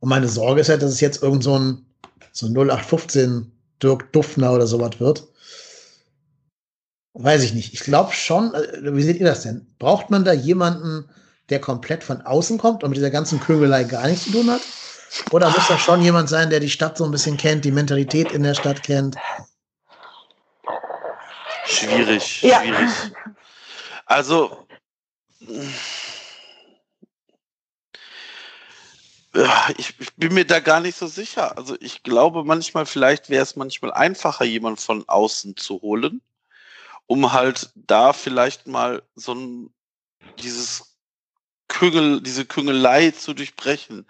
Und 0.00 0.08
meine 0.08 0.28
Sorge 0.28 0.60
ist 0.60 0.68
ja, 0.68 0.76
dass 0.76 0.92
es 0.92 1.00
jetzt 1.00 1.22
irgend 1.22 1.42
so 1.42 1.58
ein 1.58 1.86
so 2.32 2.46
0815 2.46 3.50
Dirk 3.82 4.12
Duffner 4.12 4.52
oder 4.52 4.66
sowas 4.66 5.00
wird, 5.00 5.26
Weiß 7.14 7.42
ich 7.42 7.52
nicht. 7.52 7.74
Ich 7.74 7.80
glaube 7.80 8.12
schon, 8.12 8.54
äh, 8.54 8.94
wie 8.94 9.02
seht 9.02 9.18
ihr 9.18 9.26
das 9.26 9.42
denn? 9.42 9.66
Braucht 9.78 10.10
man 10.10 10.24
da 10.24 10.32
jemanden, 10.32 11.04
der 11.50 11.60
komplett 11.60 12.02
von 12.02 12.22
außen 12.22 12.56
kommt 12.56 12.82
und 12.82 12.90
mit 12.90 12.96
dieser 12.96 13.10
ganzen 13.10 13.38
Kögelei 13.38 13.84
gar 13.84 14.06
nichts 14.06 14.24
zu 14.24 14.32
tun 14.32 14.50
hat? 14.50 14.62
Oder 15.30 15.50
muss 15.50 15.68
das 15.68 15.80
schon 15.80 16.00
jemand 16.00 16.30
sein, 16.30 16.48
der 16.48 16.60
die 16.60 16.70
Stadt 16.70 16.96
so 16.96 17.04
ein 17.04 17.10
bisschen 17.10 17.36
kennt, 17.36 17.66
die 17.66 17.70
Mentalität 17.70 18.32
in 18.32 18.42
der 18.42 18.54
Stadt 18.54 18.82
kennt? 18.82 19.16
Schwierig, 21.66 22.42
ja. 22.42 22.60
schwierig. 22.60 22.90
Also, 24.06 24.66
ich, 29.78 29.94
ich, 29.98 30.14
bin 30.16 30.34
mir 30.34 30.44
da 30.44 30.60
gar 30.60 30.80
nicht 30.80 30.96
so 30.96 31.06
sicher. 31.06 31.56
Also 31.56 31.76
ich 31.80 32.02
glaube 32.02 32.44
manchmal, 32.44 32.86
vielleicht 32.86 33.30
wäre 33.30 33.42
es 33.42 33.56
manchmal 33.56 33.92
einfacher, 33.92 34.44
jemanden 34.44 34.78
von 34.78 35.08
außen 35.08 35.56
zu 35.56 35.80
holen 35.80 36.20
um 37.12 37.32
halt 37.32 37.70
da 37.74 38.14
vielleicht 38.14 38.66
mal 38.66 39.02
so 39.14 39.34
ein, 39.34 39.74
dieses 40.38 40.96
Küngel, 41.68 42.22
diese 42.22 42.46
Küngelei 42.46 43.10
zu 43.10 43.34
durchbrechen. 43.34 44.06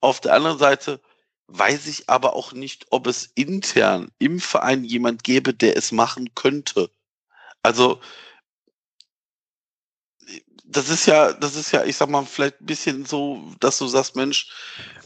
Auf 0.00 0.20
der 0.20 0.34
anderen 0.34 0.58
Seite 0.58 1.00
weiß 1.48 1.86
ich 1.86 2.08
aber 2.08 2.34
auch 2.34 2.52
nicht, 2.52 2.86
ob 2.90 3.06
es 3.06 3.30
intern 3.34 4.10
im 4.18 4.40
Verein 4.40 4.84
jemand 4.84 5.24
gäbe, 5.24 5.54
der 5.54 5.76
es 5.76 5.92
machen 5.92 6.34
könnte. 6.34 6.90
Also, 7.62 8.00
das 10.64 10.88
ist 10.88 11.06
ja, 11.06 11.32
das 11.32 11.54
ist 11.54 11.72
ja, 11.72 11.84
ich 11.84 11.96
sag 11.96 12.08
mal, 12.08 12.24
vielleicht 12.26 12.60
ein 12.60 12.66
bisschen 12.66 13.04
so, 13.04 13.42
dass 13.60 13.78
du 13.78 13.86
sagst, 13.86 14.16
Mensch, 14.16 14.50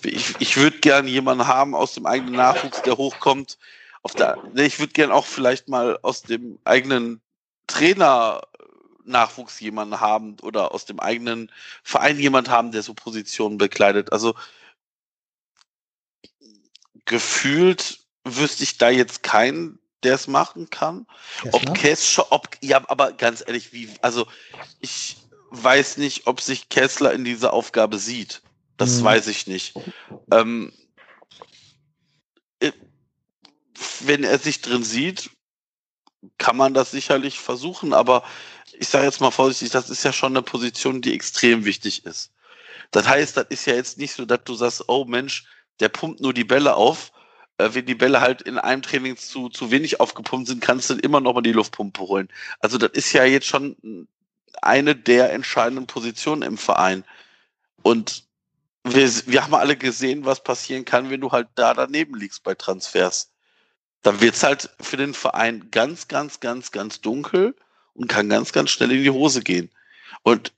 ich, 0.03 0.35
ich 0.41 0.57
würde 0.57 0.79
gerne 0.79 1.09
jemanden 1.11 1.47
haben 1.47 1.75
aus 1.75 1.95
dem 1.95 2.07
eigenen 2.07 2.35
Nachwuchs, 2.35 2.83
der 2.83 2.97
hochkommt, 2.97 3.59
auf 4.03 4.15
der, 4.15 4.39
ich 4.55 4.79
würde 4.79 4.95
gern 4.95 5.13
auch 5.13 5.27
vielleicht 5.27 5.69
mal 5.69 5.99
aus 6.03 6.23
dem 6.23 6.59
eigenen 6.65 7.21
Trainer 7.67 8.41
Nachwuchs 9.05 9.61
jemanden 9.61 10.01
haben 10.01 10.37
oder 10.41 10.73
aus 10.73 10.87
dem 10.87 11.01
eigenen 11.01 11.51
Verein 11.83 12.19
jemand 12.19 12.49
haben, 12.49 12.73
der 12.73 12.83
so 12.83 12.95
Positionen 12.95 13.59
bekleidet. 13.59 14.13
Also 14.13 14.35
gefühlt 17.05 18.01
wüsste 18.25 18.65
ich 18.65 18.79
da 18.79 18.91
jetzt 18.91 19.23
keinen, 19.23 19.79
der 20.03 20.15
es 20.15 20.27
machen 20.27 20.71
kann. 20.71 21.07
Kessler? 21.43 21.55
Ob 21.55 21.75
Kessler, 21.75 22.33
ob, 22.33 22.49
ja, 22.61 22.83
aber 22.89 23.13
ganz 23.13 23.43
ehrlich, 23.47 23.73
wie, 23.73 23.89
also 24.03 24.27
ich 24.81 25.17
weiß 25.51 25.97
nicht, 25.99 26.27
ob 26.27 26.41
sich 26.41 26.69
Kessler 26.69 27.13
in 27.13 27.25
dieser 27.25 27.53
Aufgabe 27.53 27.99
sieht. 27.99 28.43
Das 28.77 28.99
hm. 28.99 29.05
weiß 29.05 29.27
ich 29.27 29.47
nicht. 29.47 29.75
Ähm, 30.33 30.73
äh, 32.61 32.73
wenn 34.01 34.25
er 34.25 34.39
sich 34.39 34.61
drin 34.61 34.85
sieht, 34.85 35.31
kann 36.39 36.57
man 36.57 36.75
das 36.75 36.91
sicherlich 36.91 37.39
versuchen, 37.39 37.93
aber 37.93 38.25
ich 38.73 38.89
sage 38.89 39.07
jetzt 39.07 39.21
mal 39.21 39.31
vorsichtig, 39.31 39.71
das 39.71 39.91
ist 39.91 40.05
ja 40.05 40.13
schon 40.13 40.33
eine 40.33 40.43
Position, 40.43 41.03
die 41.03 41.15
extrem 41.15 41.65
wichtig 41.65 42.05
ist. 42.05 42.33
Das 42.91 43.07
heißt, 43.07 43.37
das 43.37 43.47
ist 43.51 43.67
ja 43.67 43.75
jetzt 43.75 43.99
nicht 43.99 44.15
so, 44.15 44.25
dass 44.25 44.45
du 44.45 44.55
sagst, 44.55 44.89
oh 44.89 45.05
Mensch, 45.05 45.45
der 45.81 45.89
pumpt 45.89 46.21
nur 46.21 46.33
die 46.33 46.45
Bälle 46.45 46.75
auf. 46.75 47.13
Äh, 47.59 47.71
wenn 47.73 47.87
die 47.87 47.95
Bälle 47.95 48.21
halt 48.21 48.43
in 48.43 48.59
einem 48.59 48.83
Training 48.83 49.17
zu, 49.17 49.49
zu 49.49 49.71
wenig 49.71 50.01
aufgepumpt 50.01 50.49
sind, 50.49 50.61
kannst 50.63 50.91
du 50.91 50.95
immer 50.95 51.21
noch 51.21 51.35
mal 51.35 51.43
die 51.43 51.53
Luftpumpe 51.53 52.01
holen. 52.03 52.29
Also 52.61 52.79
das 52.79 52.91
ist 52.93 53.13
ja 53.13 53.25
jetzt 53.25 53.47
schon 53.47 54.07
eine 54.63 54.95
der 54.95 55.33
entscheidenden 55.33 55.87
Positionen 55.87 56.43
im 56.43 56.59
Verein. 56.59 57.05
Und 57.83 58.25
wir, 58.85 59.11
wir 59.27 59.43
haben 59.43 59.55
alle 59.55 59.77
gesehen, 59.77 60.25
was 60.25 60.43
passieren 60.43 60.85
kann, 60.85 61.11
wenn 61.11 61.21
du 61.21 61.33
halt 61.33 61.49
da 61.55 61.75
daneben 61.75 62.15
liegst 62.15 62.43
bei 62.43 62.55
Transfers. 62.55 63.31
Dann 64.03 64.21
wird's 64.21 64.43
halt 64.43 64.71
für 64.81 64.97
den 64.97 65.13
Verein 65.13 65.71
ganz, 65.71 66.09
ganz, 66.09 66.41
ganz, 66.41 66.73
ganz 66.73 67.01
dunkel 67.01 67.55
und 67.93 68.09
kann 68.09 68.31
ganz, 68.31 68.53
ganz 68.53 68.71
schnell 68.71 68.93
in 68.93 69.03
die 69.03 69.11
Hose 69.11 69.43
gehen. 69.43 69.71
Und 70.23 70.53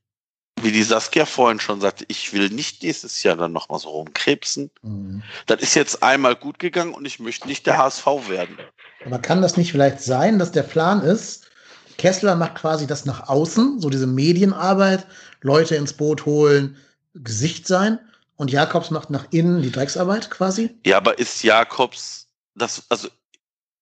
wie 0.63 0.73
die 0.73 0.83
Saskia 0.83 1.27
vorhin 1.27 1.61
schon 1.61 1.81
sagte, 1.81 2.05
ich 2.09 2.33
will 2.33 2.49
nicht 2.51 2.83
nächstes 2.83 3.23
Jahr 3.23 3.37
dann 3.37 3.53
nochmal 3.53 3.79
so 3.79 3.91
rumkrebsen. 3.91 4.71
Mhm. 4.83 5.23
Das 5.47 5.61
ist 5.63 5.75
jetzt 5.75 6.03
einmal 6.03 6.37
gut 6.37 6.59
gegangen 6.59 6.95
und 6.95 7.05
ich 7.05 7.19
möchte 7.21 7.49
nicht 7.49 7.67
der 7.67 7.79
HSV 7.79 8.07
werden. 8.29 8.59
Aber 9.05 9.19
kann 9.19 9.43
das 9.43 9.57
nicht 9.57 9.73
vielleicht 9.73 10.01
sein, 10.01 10.39
dass 10.39 10.53
der 10.53 10.63
Plan 10.63 11.03
ist, 11.03 11.51
Kessler 11.99 12.37
macht 12.37 12.57
quasi 12.57 12.87
das 12.87 13.05
nach 13.05 13.29
außen, 13.29 13.81
so 13.81 13.91
diese 13.91 14.07
Medienarbeit, 14.07 15.07
Leute 15.41 15.77
ins 15.77 15.93
Boot 15.93 16.25
holen, 16.27 16.77
Gesicht 17.15 17.67
sein 17.67 17.99
und 18.37 18.51
Jakobs 18.51 18.91
macht 18.91 19.11
nach 19.11 19.27
innen 19.31 19.63
die 19.63 19.71
Drecksarbeit 19.71 20.31
quasi? 20.31 20.75
Ja, 20.87 20.97
aber 20.97 21.19
ist 21.19 21.43
Jakobs, 21.43 22.29
das, 22.55 22.85
also 22.89 23.09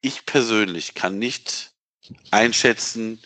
ich 0.01 0.27
persönlich 0.27 0.95
kann 0.95 1.19
nicht 1.19 1.73
einschätzen, 2.31 3.21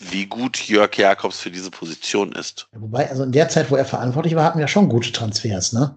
wie 0.00 0.26
gut 0.26 0.56
Jörg 0.68 0.96
Jakobs 0.96 1.38
für 1.38 1.50
diese 1.50 1.70
Position 1.70 2.32
ist. 2.32 2.66
Wobei, 2.72 3.08
also 3.08 3.22
in 3.22 3.32
der 3.32 3.48
Zeit, 3.48 3.70
wo 3.70 3.76
er 3.76 3.84
verantwortlich 3.84 4.34
war, 4.34 4.44
hatten 4.44 4.58
wir 4.58 4.68
schon 4.68 4.88
gute 4.88 5.12
Transfers, 5.12 5.72
ne? 5.72 5.94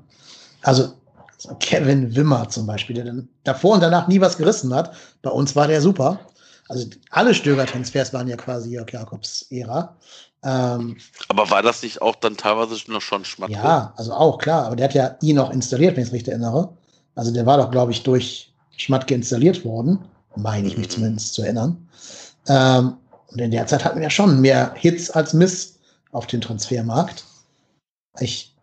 Also 0.62 0.93
Kevin 1.60 2.16
Wimmer 2.16 2.47
zum 2.49 2.68
Beispiel, 2.68 2.95
der 2.95 3.06
dann 3.06 3.30
davor 3.43 3.76
und 3.76 3.82
danach 3.82 4.08
nie 4.08 4.22
was 4.22 4.38
gerissen 4.38 4.74
hat. 4.74 4.93
Bei 5.22 5.30
uns 5.30 5.56
war 5.56 5.68
der 5.68 5.82
super. 5.82 6.20
Also 6.70 6.88
alle 7.10 7.34
Stöger-Transfers 7.34 8.14
waren 8.14 8.28
ja 8.28 8.38
quasi 8.38 8.72
Jörg 8.72 8.91
Jakobs 8.91 9.45
Ära. 9.49 9.95
Ähm, 10.43 10.97
aber 11.30 11.49
war 11.49 11.62
das 11.62 11.84
nicht 11.84 12.01
auch 12.01 12.16
dann 12.16 12.38
teilweise 12.38 12.91
noch 12.91 13.01
schon 13.01 13.26
Schmatke? 13.26 13.54
Ja, 13.54 13.93
also 13.95 14.14
auch 14.14 14.38
klar. 14.38 14.66
Aber 14.66 14.76
der 14.76 14.86
hat 14.86 14.93
ja 14.93 15.16
ihn 15.22 15.38
noch 15.38 15.51
installiert, 15.51 15.95
wenn 15.95 16.04
ich 16.04 16.10
es 16.10 16.14
richtig 16.14 16.32
erinnere. 16.32 16.70
Also 17.16 17.32
der 17.34 17.45
war 17.45 17.58
doch, 17.58 17.72
glaube 17.72 17.91
ich, 17.91 18.04
durch 18.04 18.54
Schmatke 18.76 19.14
installiert 19.14 19.64
worden. 19.64 19.99
Meine 20.36 20.68
ich 20.68 20.78
mich 20.78 20.88
mhm. 20.88 20.91
zumindest 20.91 21.34
zu 21.34 21.43
erinnern. 21.43 21.88
Ähm, 22.47 22.97
und 23.34 23.39
in 23.39 23.51
der 23.51 23.67
Zeit 23.67 23.84
hatten 23.84 23.97
wir 23.97 24.03
ja 24.03 24.09
schon 24.09 24.41
mehr 24.41 24.73
Hits 24.75 25.09
als 25.09 25.34
Miss 25.34 25.79
auf 26.11 26.27
dem 26.27 26.41
Transfermarkt. 26.41 27.25
Ich 28.19 28.55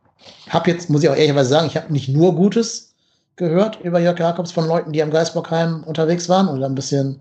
habe 0.48 0.70
jetzt, 0.70 0.90
muss 0.90 1.02
ich 1.02 1.08
auch 1.08 1.16
ehrlicherweise 1.16 1.50
sagen, 1.50 1.66
ich 1.66 1.76
habe 1.76 1.92
nicht 1.92 2.08
nur 2.08 2.34
Gutes 2.34 2.94
gehört 3.36 3.80
über 3.80 3.98
Jörg 3.98 4.18
Jakobs 4.18 4.52
von 4.52 4.66
Leuten, 4.66 4.92
die 4.92 5.02
am 5.02 5.10
Geisbockheim 5.10 5.82
unterwegs 5.84 6.28
waren 6.28 6.48
oder 6.48 6.66
ein 6.66 6.74
bisschen, 6.74 7.20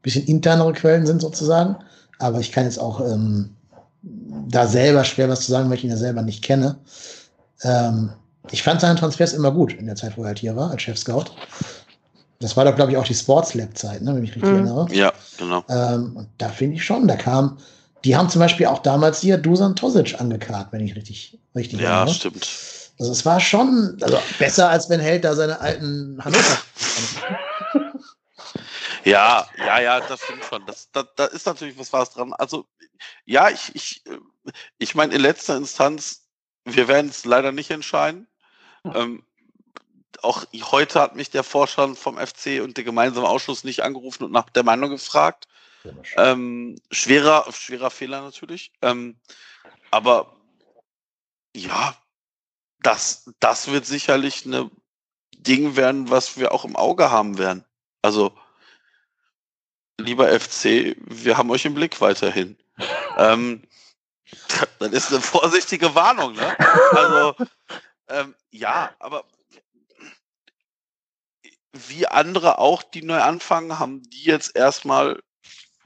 bisschen 0.00 0.24
internere 0.26 0.72
Quellen 0.72 1.06
sind 1.06 1.20
sozusagen. 1.20 1.76
Aber 2.18 2.40
ich 2.40 2.50
kann 2.52 2.64
jetzt 2.64 2.78
auch 2.78 3.00
ähm, 3.00 3.54
da 4.02 4.66
selber 4.66 5.04
schwer 5.04 5.28
was 5.28 5.42
zu 5.42 5.50
sagen, 5.50 5.68
weil 5.68 5.76
ich 5.76 5.84
ihn 5.84 5.90
ja 5.90 5.96
selber 5.96 6.22
nicht 6.22 6.42
kenne. 6.42 6.76
Ähm, 7.62 8.10
ich 8.50 8.62
fand 8.62 8.80
seine 8.80 8.98
Transfers 8.98 9.32
immer 9.32 9.50
gut 9.50 9.74
in 9.74 9.86
der 9.86 9.96
Zeit, 9.96 10.16
wo 10.16 10.22
er 10.22 10.28
halt 10.28 10.38
hier 10.38 10.56
war, 10.56 10.70
als 10.70 10.82
Chef-Scout. 10.82 11.24
Das 12.38 12.56
war 12.56 12.64
doch, 12.64 12.76
glaube 12.76 12.92
ich, 12.92 12.96
auch 12.96 13.04
die 13.04 13.14
Sports 13.14 13.54
Lab-Zeit, 13.54 14.02
ne, 14.02 14.14
wenn 14.14 14.22
ich 14.22 14.34
mich 14.34 14.36
richtig 14.36 14.50
mhm. 14.50 14.66
erinnere. 14.66 14.86
Ja, 14.92 15.12
genau. 15.38 15.64
Ähm, 15.68 16.16
und 16.16 16.28
da 16.38 16.48
finde 16.48 16.76
ich 16.76 16.84
schon, 16.84 17.06
da 17.08 17.16
kam, 17.16 17.58
die 18.04 18.16
haben 18.16 18.28
zum 18.28 18.40
Beispiel 18.40 18.66
auch 18.66 18.80
damals 18.80 19.20
hier 19.20 19.36
Dusan 19.38 19.76
Tosic 19.76 20.20
angekarrt, 20.20 20.68
wenn 20.72 20.80
ich 20.80 20.94
richtig, 20.96 21.38
richtig 21.54 21.80
Ja, 21.80 21.98
erinnere. 21.98 22.14
stimmt. 22.14 22.48
Also 22.98 23.12
es 23.12 23.26
war 23.26 23.40
schon 23.40 23.98
also 24.00 24.18
besser, 24.38 24.70
als 24.70 24.88
wenn 24.88 25.00
Held 25.00 25.24
da 25.24 25.34
seine 25.34 25.60
alten 25.60 26.18
Hannover. 26.24 26.58
ja, 29.04 29.46
ja, 29.58 29.80
ja, 29.80 30.00
das 30.00 30.22
stimmt 30.22 30.44
schon. 30.44 30.64
Das, 30.66 30.90
da, 30.92 31.04
da 31.16 31.26
ist 31.26 31.46
natürlich 31.46 31.78
was 31.78 31.92
was 31.92 32.10
dran. 32.10 32.32
Also, 32.32 32.66
ja, 33.26 33.50
ich, 33.50 33.74
ich, 33.74 34.02
ich 34.78 34.94
meine, 34.94 35.14
in 35.14 35.20
letzter 35.20 35.56
Instanz, 35.56 36.22
wir 36.64 36.88
werden 36.88 37.10
es 37.10 37.24
leider 37.26 37.52
nicht 37.52 37.70
entscheiden. 37.70 38.26
Ähm, 38.94 39.22
auch 40.26 40.44
heute 40.72 41.00
hat 41.00 41.16
mich 41.16 41.30
der 41.30 41.42
Vorstand 41.42 41.98
vom 41.98 42.18
FC 42.18 42.60
und 42.62 42.76
der 42.76 42.84
gemeinsame 42.84 43.28
Ausschuss 43.28 43.64
nicht 43.64 43.82
angerufen 43.82 44.24
und 44.24 44.32
nach 44.32 44.50
der 44.50 44.64
Meinung 44.64 44.90
gefragt. 44.90 45.48
Ähm, 46.16 46.76
schwerer, 46.90 47.46
schwerer 47.52 47.90
Fehler 47.90 48.22
natürlich. 48.22 48.72
Ähm, 48.82 49.16
aber 49.90 50.36
ja, 51.54 51.96
das, 52.80 53.30
das 53.40 53.68
wird 53.68 53.86
sicherlich 53.86 54.44
eine 54.46 54.70
Ding 55.36 55.76
werden, 55.76 56.10
was 56.10 56.36
wir 56.36 56.52
auch 56.52 56.64
im 56.64 56.76
Auge 56.76 57.10
haben 57.10 57.38
werden. 57.38 57.64
Also, 58.02 58.36
lieber 59.98 60.28
FC, 60.28 60.96
wir 61.06 61.36
haben 61.36 61.50
euch 61.50 61.64
im 61.64 61.74
Blick 61.74 62.00
weiterhin. 62.00 62.56
ähm, 63.16 63.62
das 64.78 64.90
ist 64.92 65.12
eine 65.12 65.20
vorsichtige 65.20 65.94
Warnung, 65.94 66.34
ne? 66.34 66.56
Also, 66.92 67.34
ähm, 68.08 68.34
ja, 68.50 68.94
aber 68.98 69.24
wie 71.88 72.06
andere 72.06 72.58
auch, 72.58 72.82
die 72.82 73.02
neu 73.02 73.20
anfangen, 73.20 73.78
haben 73.78 74.02
die 74.02 74.24
jetzt 74.24 74.56
erstmal 74.56 75.20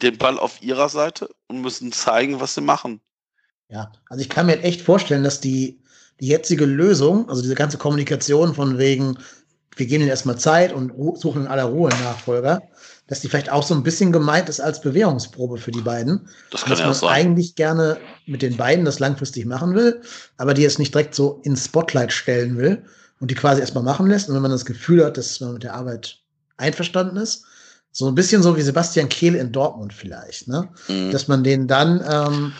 den 0.02 0.18
Ball 0.18 0.38
auf 0.38 0.62
ihrer 0.62 0.88
Seite 0.88 1.30
und 1.48 1.60
müssen 1.60 1.92
zeigen, 1.92 2.40
was 2.40 2.54
sie 2.54 2.60
machen. 2.60 3.00
Ja, 3.68 3.92
also 4.08 4.22
ich 4.22 4.28
kann 4.28 4.46
mir 4.46 4.60
echt 4.62 4.80
vorstellen, 4.80 5.22
dass 5.22 5.40
die, 5.40 5.80
die 6.20 6.28
jetzige 6.28 6.64
Lösung, 6.64 7.28
also 7.28 7.42
diese 7.42 7.54
ganze 7.54 7.78
Kommunikation 7.78 8.54
von 8.54 8.78
wegen, 8.78 9.18
wir 9.76 9.86
geben 9.86 10.02
ihnen 10.02 10.10
erstmal 10.10 10.38
Zeit 10.38 10.72
und 10.72 10.92
suchen 11.18 11.42
in 11.42 11.48
aller 11.48 11.64
Ruhe 11.64 11.90
einen 11.90 12.02
Nachfolger, 12.02 12.62
dass 13.06 13.20
die 13.20 13.28
vielleicht 13.28 13.50
auch 13.50 13.62
so 13.62 13.74
ein 13.74 13.82
bisschen 13.82 14.12
gemeint 14.12 14.48
ist 14.48 14.60
als 14.60 14.80
Bewährungsprobe 14.80 15.58
für 15.58 15.70
die 15.70 15.80
beiden. 15.80 16.28
Das 16.50 16.62
kann 16.62 16.70
dass 16.70 16.80
ja 16.80 16.86
man 16.86 16.94
sein. 16.94 17.08
eigentlich 17.08 17.54
gerne 17.54 17.98
mit 18.26 18.42
den 18.42 18.56
beiden 18.56 18.84
das 18.84 18.98
langfristig 18.98 19.46
machen 19.46 19.74
will, 19.74 20.02
aber 20.36 20.54
die 20.54 20.64
es 20.64 20.78
nicht 20.78 20.94
direkt 20.94 21.14
so 21.14 21.40
ins 21.44 21.64
Spotlight 21.64 22.12
stellen 22.12 22.58
will, 22.58 22.84
und 23.20 23.30
die 23.30 23.34
quasi 23.34 23.60
erstmal 23.60 23.84
machen 23.84 24.06
lässt. 24.06 24.28
Und 24.28 24.34
wenn 24.34 24.42
man 24.42 24.50
das 24.50 24.64
Gefühl 24.64 25.04
hat, 25.04 25.16
dass 25.16 25.40
man 25.40 25.54
mit 25.54 25.62
der 25.62 25.74
Arbeit 25.74 26.18
einverstanden 26.56 27.16
ist, 27.16 27.44
so 27.92 28.08
ein 28.08 28.14
bisschen 28.14 28.42
so 28.42 28.56
wie 28.56 28.62
Sebastian 28.62 29.08
Kehl 29.08 29.34
in 29.34 29.52
Dortmund 29.52 29.92
vielleicht, 29.92 30.48
ne? 30.48 30.72
Mhm. 30.88 31.10
Dass 31.10 31.28
man 31.28 31.44
den 31.44 31.66
dann 31.66 32.00
ähm, 32.08 32.52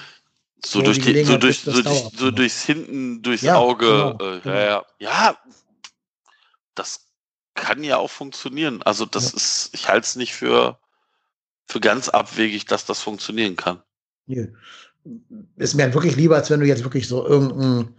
so, 0.65 0.81
so, 0.81 0.85
durch 0.85 1.01
die, 1.01 1.25
so, 1.25 1.39
durch, 1.39 1.61
so, 1.61 1.83
durch, 1.83 2.05
so 2.17 2.31
durchs 2.31 2.65
Hinten, 2.65 3.23
durchs 3.23 3.43
ja, 3.43 3.57
Auge. 3.57 4.17
Genau, 4.19 4.35
äh, 4.35 4.41
genau. 4.41 4.55
Ja, 4.55 4.85
ja, 4.99 5.39
das 6.75 7.01
kann 7.55 7.83
ja 7.85 7.97
auch 7.97 8.11
funktionieren. 8.11 8.83
Also 8.83 9.07
das 9.07 9.31
ja. 9.31 9.37
ist, 9.37 9.71
ich 9.73 9.89
halte 9.89 10.05
es 10.05 10.17
nicht 10.17 10.35
für, 10.35 10.79
für 11.67 11.81
ganz 11.81 12.09
abwegig, 12.09 12.67
dass 12.67 12.85
das 12.85 13.01
funktionieren 13.01 13.57
kann. 13.57 13.83
Ist 15.57 15.75
mir 15.75 15.85
halt 15.85 15.95
wirklich 15.95 16.17
lieber, 16.17 16.37
als 16.37 16.51
wenn 16.51 16.61
du 16.61 16.67
jetzt 16.67 16.85
wirklich 16.85 17.09
so 17.09 17.27
irgendein 17.27 17.95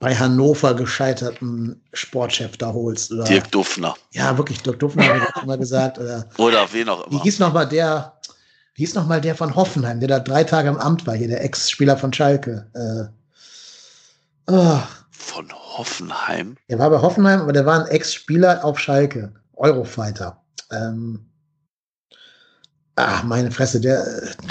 bei 0.00 0.16
Hannover 0.16 0.74
gescheiterten 0.74 1.80
Sportchef 1.92 2.56
da 2.56 2.72
holst. 2.72 3.12
Oder, 3.12 3.24
Dirk 3.24 3.52
Duffner. 3.52 3.94
Ja, 4.12 4.36
wirklich, 4.36 4.62
Dirk 4.62 4.80
Duffner 4.80 5.06
habe 5.06 5.18
ich 5.18 5.36
auch 5.36 5.42
immer 5.42 5.58
gesagt. 5.58 5.98
Oder, 5.98 6.26
oder 6.38 6.72
wen 6.72 6.88
auch 6.88 7.06
immer. 7.06 7.18
Wie 7.18 7.22
hieß 7.22 7.38
nochmal 7.38 7.68
der, 7.68 8.18
wie 8.74 8.82
hieß 8.84 8.94
der 8.94 9.34
von 9.34 9.54
Hoffenheim, 9.54 10.00
der 10.00 10.08
da 10.08 10.18
drei 10.18 10.42
Tage 10.42 10.70
im 10.70 10.78
Amt 10.78 11.06
war, 11.06 11.14
hier, 11.14 11.28
der 11.28 11.44
Ex-Spieler 11.44 11.98
von 11.98 12.12
Schalke. 12.14 12.66
Äh, 12.74 14.50
oh. 14.50 14.80
Von 15.10 15.52
Hoffenheim? 15.52 16.56
Der 16.70 16.78
war 16.78 16.88
bei 16.88 17.02
Hoffenheim, 17.02 17.42
aber 17.42 17.52
der 17.52 17.66
war 17.66 17.80
ein 17.80 17.90
Ex-Spieler 17.90 18.64
auf 18.64 18.78
Schalke. 18.78 19.34
Eurofighter. 19.54 20.42
Ähm, 20.72 21.26
ach, 22.96 23.22
meine 23.24 23.50
Fresse, 23.50 23.82
der 23.82 24.02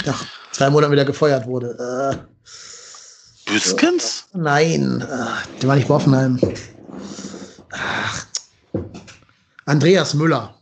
nach 0.06 0.24
zwei 0.52 0.70
Monaten 0.70 0.92
wieder 0.92 1.04
gefeuert 1.04 1.44
wurde. 1.46 1.76
Äh, 1.76 2.30
Büskens? 3.50 4.28
Nein, 4.32 5.00
der 5.60 5.68
war 5.68 5.76
nicht 5.76 5.88
bei 5.88 5.94
Hoffenheim. 5.94 6.38
Ach. 7.72 8.26
Andreas 9.66 10.14
Müller. 10.14 10.54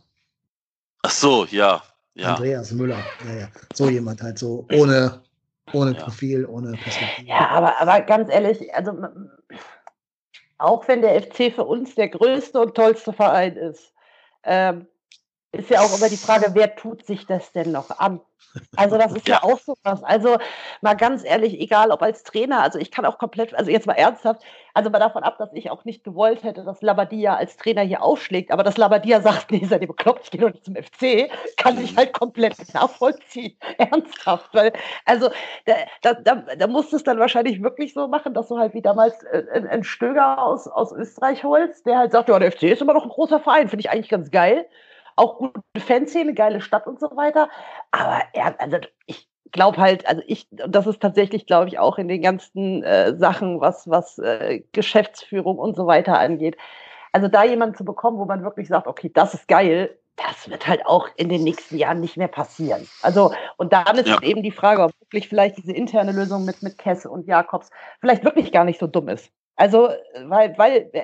Ach 1.03 1.11
so, 1.11 1.45
ja. 1.45 1.81
ja. 2.15 2.35
Andreas 2.35 2.71
Müller. 2.71 2.99
Ja, 3.27 3.33
ja. 3.41 3.47
So 3.73 3.89
jemand 3.89 4.21
halt 4.21 4.37
so 4.37 4.65
ohne 4.73 5.21
Ohne 5.73 5.93
ja. 5.93 6.03
Profil, 6.03 6.45
ohne 6.45 6.71
Perspektive. 6.77 7.27
Ja, 7.27 7.49
aber, 7.49 7.79
aber 7.79 8.01
ganz 8.01 8.31
ehrlich, 8.31 8.73
also 8.73 8.93
auch 10.57 10.87
wenn 10.87 11.01
der 11.01 11.21
FC 11.21 11.53
für 11.53 11.63
uns 11.63 11.95
der 11.95 12.09
größte 12.09 12.59
und 12.59 12.75
tollste 12.75 13.13
Verein 13.13 13.55
ist, 13.55 13.93
ähm, 14.43 14.87
ist 15.51 15.69
ja 15.69 15.81
auch 15.81 15.97
immer 15.97 16.09
die 16.09 16.17
Frage, 16.17 16.51
wer 16.53 16.75
tut 16.75 17.05
sich 17.05 17.25
das 17.25 17.51
denn 17.51 17.71
noch 17.71 17.99
an? 17.99 18.21
Also 18.75 18.97
das 18.97 19.13
ist 19.13 19.27
ja. 19.27 19.35
ja 19.35 19.43
auch 19.43 19.59
so 19.59 19.75
was. 19.83 20.03
Also 20.03 20.37
mal 20.81 20.95
ganz 20.95 21.23
ehrlich, 21.23 21.59
egal 21.59 21.91
ob 21.91 22.01
als 22.01 22.23
Trainer, 22.23 22.61
also 22.61 22.79
ich 22.79 22.91
kann 22.91 23.05
auch 23.05 23.17
komplett, 23.17 23.53
also 23.53 23.69
jetzt 23.69 23.85
mal 23.85 23.93
ernsthaft, 23.93 24.41
also 24.73 24.89
mal 24.89 24.99
davon 24.99 25.23
ab, 25.23 25.37
dass 25.37 25.49
ich 25.53 25.69
auch 25.69 25.85
nicht 25.85 26.03
gewollt 26.03 26.43
hätte, 26.43 26.63
dass 26.63 26.81
Labadia 26.81 27.35
als 27.35 27.57
Trainer 27.57 27.81
hier 27.81 28.01
aufschlägt, 28.01 28.51
aber 28.51 28.63
dass 28.63 28.77
Labadia 28.77 29.21
sagt, 29.21 29.51
nee, 29.51 29.65
seid 29.65 29.81
ihr 29.81 29.87
bekloppt, 29.87 30.25
ich 30.25 30.31
gehe 30.31 30.41
doch 30.41 30.51
nicht 30.51 30.65
zum 30.65 30.75
FC, 30.75 31.31
kann 31.57 31.83
ich 31.83 31.95
halt 31.95 32.13
komplett 32.13 32.55
nachvollziehen. 32.73 33.57
Ernsthaft. 33.77 34.53
Weil, 34.53 34.73
also 35.05 35.29
da, 35.65 36.13
da, 36.13 36.35
da 36.35 36.67
musst 36.67 36.91
du 36.91 36.97
es 36.97 37.03
dann 37.03 37.19
wahrscheinlich 37.19 37.61
wirklich 37.61 37.93
so 37.93 38.07
machen, 38.07 38.33
dass 38.33 38.47
du 38.47 38.57
halt 38.57 38.73
wie 38.73 38.81
damals 38.81 39.21
äh, 39.23 39.43
einen 39.51 39.83
Stöger 39.83 40.43
aus, 40.43 40.67
aus 40.67 40.91
Österreich 40.91 41.43
holst, 41.43 41.85
der 41.85 41.97
halt 41.97 42.11
sagt, 42.11 42.29
ja, 42.29 42.39
der 42.39 42.51
FC 42.51 42.63
ist 42.63 42.81
immer 42.81 42.93
noch 42.93 43.03
ein 43.03 43.09
großer 43.09 43.39
Verein, 43.39 43.67
finde 43.67 43.81
ich 43.81 43.89
eigentlich 43.89 44.09
ganz 44.09 44.31
geil 44.31 44.65
auch 45.19 45.37
gute 45.37 45.61
Fanszene, 45.77 46.33
geile 46.33 46.61
Stadt 46.61 46.87
und 46.87 46.99
so 46.99 47.15
weiter. 47.15 47.49
Aber 47.91 48.21
er, 48.33 48.59
also 48.59 48.77
ich 49.05 49.29
glaube 49.51 49.77
halt, 49.77 50.07
also 50.07 50.21
ich, 50.27 50.47
das 50.51 50.87
ist 50.87 51.01
tatsächlich, 51.01 51.45
glaube 51.45 51.69
ich, 51.69 51.79
auch 51.79 51.97
in 51.97 52.07
den 52.07 52.21
ganzen 52.21 52.83
äh, 52.83 53.15
Sachen, 53.17 53.61
was, 53.61 53.89
was 53.89 54.17
äh, 54.19 54.63
Geschäftsführung 54.71 55.57
und 55.57 55.75
so 55.75 55.87
weiter 55.87 56.19
angeht. 56.19 56.57
Also 57.11 57.27
da 57.27 57.43
jemanden 57.43 57.75
zu 57.75 57.85
bekommen, 57.85 58.19
wo 58.19 58.25
man 58.25 58.43
wirklich 58.43 58.67
sagt, 58.67 58.87
okay, 58.87 59.11
das 59.13 59.33
ist 59.33 59.47
geil, 59.47 59.97
das 60.15 60.49
wird 60.49 60.67
halt 60.67 60.85
auch 60.85 61.07
in 61.15 61.29
den 61.29 61.43
nächsten 61.43 61.77
Jahren 61.77 62.01
nicht 62.01 62.17
mehr 62.17 62.27
passieren. 62.27 62.87
Also, 63.01 63.33
und 63.57 63.73
dann 63.73 63.97
ist 63.97 64.07
ja. 64.07 64.21
eben 64.21 64.43
die 64.43 64.51
Frage, 64.51 64.83
ob 64.83 64.91
wirklich 65.01 65.29
vielleicht 65.29 65.57
diese 65.57 65.71
interne 65.71 66.11
Lösung 66.11 66.45
mit, 66.45 66.61
mit 66.61 66.77
Kesse 66.77 67.09
und 67.09 67.25
Jakobs 67.25 67.69
vielleicht 68.01 68.23
wirklich 68.23 68.51
gar 68.51 68.65
nicht 68.65 68.79
so 68.79 68.87
dumm 68.87 69.07
ist. 69.07 69.31
Also, 69.59 69.89
weil, 70.23 70.57
weil, 70.57 70.89
äh, 70.93 71.03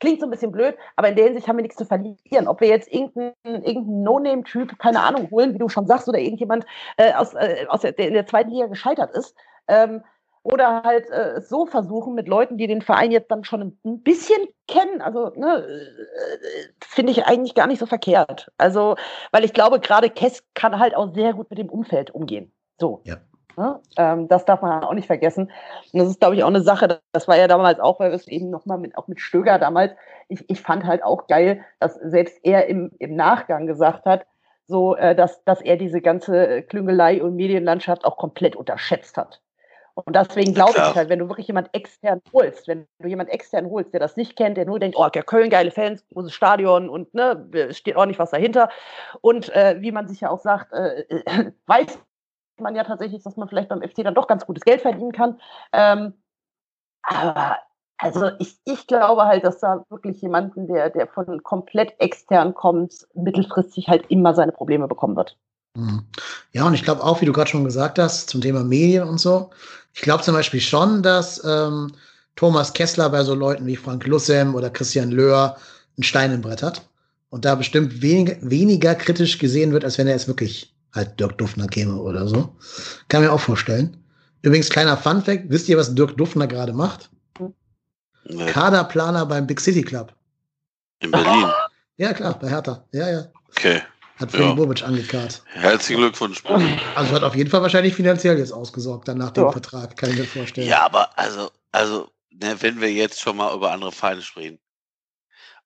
klingt 0.00 0.20
so 0.20 0.26
ein 0.26 0.30
bisschen 0.30 0.52
blöd, 0.52 0.76
aber 0.96 1.08
in 1.08 1.16
der 1.16 1.24
Hinsicht 1.24 1.48
haben 1.48 1.56
wir 1.56 1.62
nichts 1.62 1.78
zu 1.78 1.86
verlieren. 1.86 2.46
Ob 2.46 2.60
wir 2.60 2.68
jetzt 2.68 2.92
irgendeinen 2.92 3.32
irgendein 3.42 4.02
No-Name-Typ, 4.02 4.78
keine 4.78 5.00
Ahnung, 5.00 5.30
holen, 5.30 5.54
wie 5.54 5.58
du 5.58 5.70
schon 5.70 5.86
sagst, 5.86 6.06
oder 6.06 6.18
irgendjemand 6.18 6.66
äh, 6.98 7.14
aus, 7.14 7.32
äh, 7.32 7.64
aus 7.68 7.80
der, 7.80 7.92
der 7.92 8.08
in 8.08 8.12
der 8.12 8.26
zweiten 8.26 8.50
Liga 8.50 8.66
gescheitert 8.66 9.12
ist, 9.12 9.34
ähm, 9.66 10.04
oder 10.42 10.82
halt 10.82 11.08
äh, 11.08 11.40
so 11.40 11.64
versuchen 11.64 12.14
mit 12.14 12.28
Leuten, 12.28 12.58
die 12.58 12.66
den 12.66 12.82
Verein 12.82 13.12
jetzt 13.12 13.30
dann 13.30 13.44
schon 13.44 13.78
ein 13.82 14.02
bisschen 14.02 14.46
kennen. 14.68 15.00
Also 15.00 15.30
ne, 15.34 15.66
äh, 15.66 16.68
finde 16.84 17.12
ich 17.12 17.24
eigentlich 17.24 17.54
gar 17.54 17.66
nicht 17.66 17.78
so 17.78 17.86
verkehrt. 17.86 18.52
Also, 18.58 18.96
weil 19.32 19.44
ich 19.46 19.54
glaube, 19.54 19.80
gerade 19.80 20.10
Kess 20.10 20.44
kann 20.52 20.78
halt 20.78 20.94
auch 20.94 21.14
sehr 21.14 21.32
gut 21.32 21.48
mit 21.48 21.58
dem 21.58 21.70
Umfeld 21.70 22.10
umgehen. 22.10 22.52
So. 22.78 23.00
Ja. 23.04 23.16
Ne? 23.56 23.80
Ähm, 23.96 24.28
das 24.28 24.44
darf 24.44 24.62
man 24.62 24.84
auch 24.84 24.92
nicht 24.92 25.06
vergessen. 25.06 25.50
Und 25.92 25.98
das 25.98 26.08
ist, 26.08 26.20
glaube 26.20 26.36
ich, 26.36 26.44
auch 26.44 26.48
eine 26.48 26.62
Sache, 26.62 27.00
das 27.12 27.26
war 27.26 27.36
ja 27.36 27.48
damals 27.48 27.80
auch, 27.80 28.00
weil 28.00 28.10
wir 28.10 28.16
es 28.16 28.28
eben 28.28 28.50
nochmal 28.50 28.78
mit, 28.78 28.96
auch 28.98 29.08
mit 29.08 29.20
Stöger 29.20 29.58
damals, 29.58 29.92
ich, 30.28 30.44
ich 30.48 30.60
fand 30.60 30.84
halt 30.84 31.02
auch 31.02 31.26
geil, 31.26 31.64
dass 31.80 31.94
selbst 31.94 32.38
er 32.42 32.66
im, 32.66 32.90
im 32.98 33.14
Nachgang 33.16 33.66
gesagt 33.66 34.04
hat, 34.04 34.26
so, 34.66 34.96
äh, 34.96 35.14
dass, 35.14 35.44
dass 35.44 35.60
er 35.62 35.76
diese 35.76 36.00
ganze 36.00 36.62
Klüngelei 36.62 37.22
und 37.22 37.36
Medienlandschaft 37.36 38.04
auch 38.04 38.16
komplett 38.16 38.56
unterschätzt 38.56 39.16
hat. 39.16 39.40
Und 39.94 40.14
deswegen 40.14 40.52
glaube 40.52 40.74
ich 40.76 40.94
halt, 40.94 41.08
wenn 41.08 41.20
du 41.20 41.28
wirklich 41.28 41.46
jemand 41.46 41.74
extern 41.74 42.20
holst, 42.30 42.68
wenn 42.68 42.86
du 42.98 43.08
jemand 43.08 43.30
extern 43.30 43.70
holst, 43.70 43.94
der 43.94 44.00
das 44.00 44.16
nicht 44.16 44.36
kennt, 44.36 44.58
der 44.58 44.66
nur 44.66 44.78
denkt, 44.78 44.98
oh, 44.98 45.08
der 45.08 45.22
Köln, 45.22 45.48
geile 45.48 45.70
Fans, 45.70 46.04
großes 46.12 46.34
Stadion 46.34 46.90
und 46.90 47.14
ne, 47.14 47.48
steht 47.70 47.96
ordentlich 47.96 48.18
was 48.18 48.30
dahinter. 48.30 48.68
Und 49.22 49.48
äh, 49.54 49.76
wie 49.80 49.92
man 49.92 50.06
sich 50.06 50.20
ja 50.20 50.28
auch 50.28 50.40
sagt, 50.40 50.70
äh, 50.74 51.00
äh 51.08 51.52
weiß 51.66 51.98
man 52.60 52.74
ja 52.74 52.84
tatsächlich, 52.84 53.22
dass 53.22 53.36
man 53.36 53.48
vielleicht 53.48 53.68
beim 53.68 53.82
FC 53.82 54.04
dann 54.04 54.14
doch 54.14 54.26
ganz 54.26 54.46
gutes 54.46 54.64
Geld 54.64 54.82
verdienen 54.82 55.12
kann. 55.12 55.40
Ähm, 55.72 56.14
aber 57.02 57.58
also 57.98 58.30
ich, 58.38 58.58
ich 58.64 58.86
glaube 58.86 59.24
halt, 59.24 59.44
dass 59.44 59.60
da 59.60 59.84
wirklich 59.88 60.20
jemanden, 60.20 60.66
der, 60.66 60.90
der 60.90 61.06
von 61.06 61.42
komplett 61.42 61.94
extern 61.98 62.54
kommt, 62.54 63.06
mittelfristig 63.14 63.88
halt 63.88 64.04
immer 64.10 64.34
seine 64.34 64.52
Probleme 64.52 64.86
bekommen 64.86 65.16
wird. 65.16 65.36
Mhm. 65.76 66.04
Ja, 66.52 66.66
und 66.66 66.74
ich 66.74 66.82
glaube 66.82 67.02
auch, 67.02 67.20
wie 67.20 67.26
du 67.26 67.32
gerade 67.32 67.50
schon 67.50 67.64
gesagt 67.64 67.98
hast, 67.98 68.28
zum 68.28 68.40
Thema 68.40 68.64
Medien 68.64 69.08
und 69.08 69.18
so. 69.18 69.50
Ich 69.94 70.02
glaube 70.02 70.22
zum 70.22 70.34
Beispiel 70.34 70.60
schon, 70.60 71.02
dass 71.02 71.42
ähm, 71.44 71.92
Thomas 72.34 72.74
Kessler 72.74 73.08
bei 73.08 73.22
so 73.24 73.34
Leuten 73.34 73.66
wie 73.66 73.76
Frank 73.76 74.06
Lussem 74.06 74.54
oder 74.54 74.68
Christian 74.68 75.10
Löhr 75.10 75.56
einen 75.96 76.04
Stein 76.04 76.32
im 76.32 76.42
Brett 76.42 76.62
hat 76.62 76.82
und 77.30 77.46
da 77.46 77.54
bestimmt 77.54 78.02
wenig, 78.02 78.36
weniger 78.42 78.94
kritisch 78.94 79.38
gesehen 79.38 79.72
wird, 79.72 79.84
als 79.84 79.96
wenn 79.96 80.06
er 80.06 80.16
es 80.16 80.28
wirklich 80.28 80.75
halt 80.94 81.18
Dirk 81.18 81.38
Duffner 81.38 81.66
käme 81.66 81.96
oder 81.96 82.26
so. 82.26 82.56
Kann 83.08 83.22
mir 83.22 83.32
auch 83.32 83.40
vorstellen. 83.40 83.96
Übrigens, 84.42 84.70
kleiner 84.70 84.96
Fun-Fact: 84.96 85.44
Wisst 85.48 85.68
ihr, 85.68 85.76
was 85.76 85.94
Dirk 85.94 86.16
Duffner 86.16 86.46
gerade 86.46 86.72
macht? 86.72 87.10
Nee. 88.28 88.46
Kaderplaner 88.46 89.26
beim 89.26 89.46
Big 89.46 89.60
City 89.60 89.82
Club. 89.82 90.14
In 91.00 91.10
Berlin? 91.10 91.50
Ja, 91.98 92.12
klar, 92.12 92.38
bei 92.38 92.50
Hertha. 92.50 92.84
Ja, 92.92 93.10
ja. 93.10 93.24
Okay. 93.48 93.80
Hat 94.16 94.30
Freddy 94.30 94.48
ja. 94.48 94.54
Bobic 94.54 94.82
angekarrt. 94.82 95.42
Herzlichen 95.46 96.00
Glückwunsch. 96.00 96.42
Also 96.94 97.14
hat 97.14 97.22
auf 97.22 97.34
jeden 97.34 97.48
Fall 97.48 97.62
wahrscheinlich 97.62 97.94
finanziell 97.94 98.38
jetzt 98.38 98.52
ausgesorgt, 98.52 99.08
dann 99.08 99.16
nach 99.16 99.30
dem 99.30 99.44
ja. 99.44 99.52
Vertrag, 99.52 99.96
kann 99.96 100.10
ich 100.10 100.18
mir 100.18 100.24
vorstellen. 100.24 100.68
Ja, 100.68 100.84
aber 100.84 101.18
also, 101.18 101.50
also, 101.72 102.10
ne, 102.30 102.54
wenn 102.60 102.82
wir 102.82 102.92
jetzt 102.92 103.20
schon 103.20 103.38
mal 103.38 103.54
über 103.54 103.72
andere 103.72 103.92
Vereine 103.92 104.20
sprechen, 104.20 104.58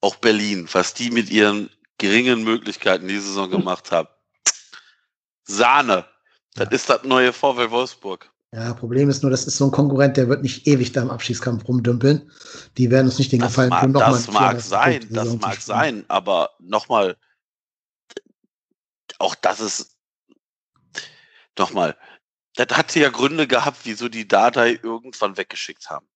auch 0.00 0.14
Berlin, 0.16 0.68
was 0.72 0.94
die 0.94 1.10
mit 1.10 1.30
ihren 1.30 1.68
geringen 1.98 2.44
Möglichkeiten 2.44 3.08
diese 3.08 3.22
Saison 3.22 3.50
gemacht 3.50 3.90
haben, 3.90 4.08
Sahne. 5.50 6.06
Das 6.54 6.68
ja. 6.70 6.74
ist 6.74 6.90
das 6.90 7.04
neue 7.04 7.32
VW 7.32 7.70
Wolfsburg. 7.70 8.30
Ja, 8.52 8.74
Problem 8.74 9.08
ist 9.08 9.22
nur, 9.22 9.30
das 9.30 9.46
ist 9.46 9.58
so 9.58 9.66
ein 9.66 9.70
Konkurrent, 9.70 10.16
der 10.16 10.28
wird 10.28 10.42
nicht 10.42 10.66
ewig 10.66 10.90
da 10.90 11.02
im 11.02 11.10
Abschiedskampf 11.10 11.68
rumdümpeln. 11.68 12.30
Die 12.76 12.90
werden 12.90 13.06
uns 13.06 13.18
nicht 13.18 13.30
den 13.30 13.40
das 13.40 13.52
Gefallen 13.52 13.70
mag, 13.70 13.82
tun, 13.82 13.92
nochmal. 13.92 14.12
Das 14.12 14.28
mag 14.28 14.60
sein, 14.60 15.06
das 15.10 15.36
mag 15.36 15.60
sein, 15.60 16.04
aber 16.08 16.50
nochmal, 16.58 17.16
auch 19.18 19.36
das 19.36 19.60
ist, 19.60 19.96
nochmal, 21.56 21.96
das 22.56 22.76
hatte 22.76 22.98
ja 22.98 23.10
Gründe 23.10 23.46
gehabt, 23.46 23.78
wieso 23.84 24.08
die 24.08 24.26
Datei 24.26 24.80
irgendwann 24.82 25.36
weggeschickt 25.36 25.88
haben. 25.88 26.06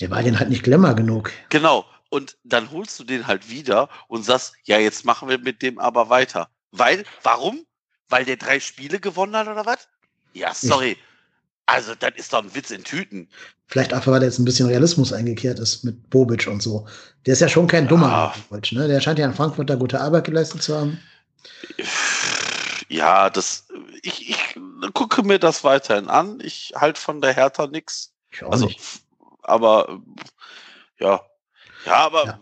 Der 0.00 0.10
war 0.10 0.22
den 0.22 0.38
halt 0.38 0.50
nicht 0.50 0.62
Glamour 0.62 0.94
genug. 0.94 1.32
Genau. 1.48 1.86
Und 2.10 2.36
dann 2.44 2.70
holst 2.70 2.98
du 3.00 3.04
den 3.04 3.26
halt 3.26 3.50
wieder 3.50 3.88
und 4.06 4.22
sagst, 4.22 4.54
ja, 4.64 4.78
jetzt 4.78 5.04
machen 5.04 5.28
wir 5.28 5.38
mit 5.38 5.62
dem 5.62 5.78
aber 5.78 6.10
weiter. 6.10 6.50
Weil, 6.70 7.04
warum? 7.22 7.66
Weil 8.08 8.24
der 8.24 8.36
drei 8.36 8.60
Spiele 8.60 9.00
gewonnen 9.00 9.36
hat 9.36 9.48
oder 9.48 9.66
was? 9.66 9.88
Ja, 10.32 10.54
sorry. 10.54 10.96
Also, 11.66 11.94
das 11.94 12.12
ist 12.16 12.32
doch 12.32 12.42
ein 12.42 12.54
Witz 12.54 12.70
in 12.70 12.82
Tüten. 12.82 13.28
Vielleicht 13.66 13.92
einfach, 13.92 14.10
weil 14.10 14.22
er 14.22 14.28
jetzt 14.28 14.38
ein 14.38 14.46
bisschen 14.46 14.68
Realismus 14.68 15.12
eingekehrt 15.12 15.58
ist 15.58 15.84
mit 15.84 16.08
Bobic 16.08 16.46
und 16.46 16.62
so. 16.62 16.86
Der 17.26 17.34
ist 17.34 17.40
ja 17.40 17.48
schon 17.48 17.66
kein 17.66 17.86
dummer 17.86 18.08
ja. 18.08 18.34
Bobic, 18.48 18.72
ne? 18.72 18.88
Der 18.88 19.00
scheint 19.02 19.18
ja 19.18 19.26
in 19.26 19.34
Frankfurt 19.34 19.68
da 19.68 19.74
gute 19.74 20.00
Arbeit 20.00 20.24
geleistet 20.24 20.62
zu 20.62 20.74
haben. 20.74 20.98
Ja, 22.88 23.28
das, 23.28 23.68
ich, 24.00 24.30
ich 24.30 24.38
gucke 24.94 25.22
mir 25.22 25.38
das 25.38 25.62
weiterhin 25.62 26.08
an. 26.08 26.40
Ich 26.42 26.72
halte 26.74 26.98
von 26.98 27.20
der 27.20 27.34
Hertha 27.34 27.66
nichts. 27.66 28.14
Also, 28.48 28.64
nicht. 28.64 28.80
aber, 29.42 30.00
ja. 30.98 31.20
Ja, 31.84 31.94
aber. 31.96 32.24
Ja. 32.24 32.38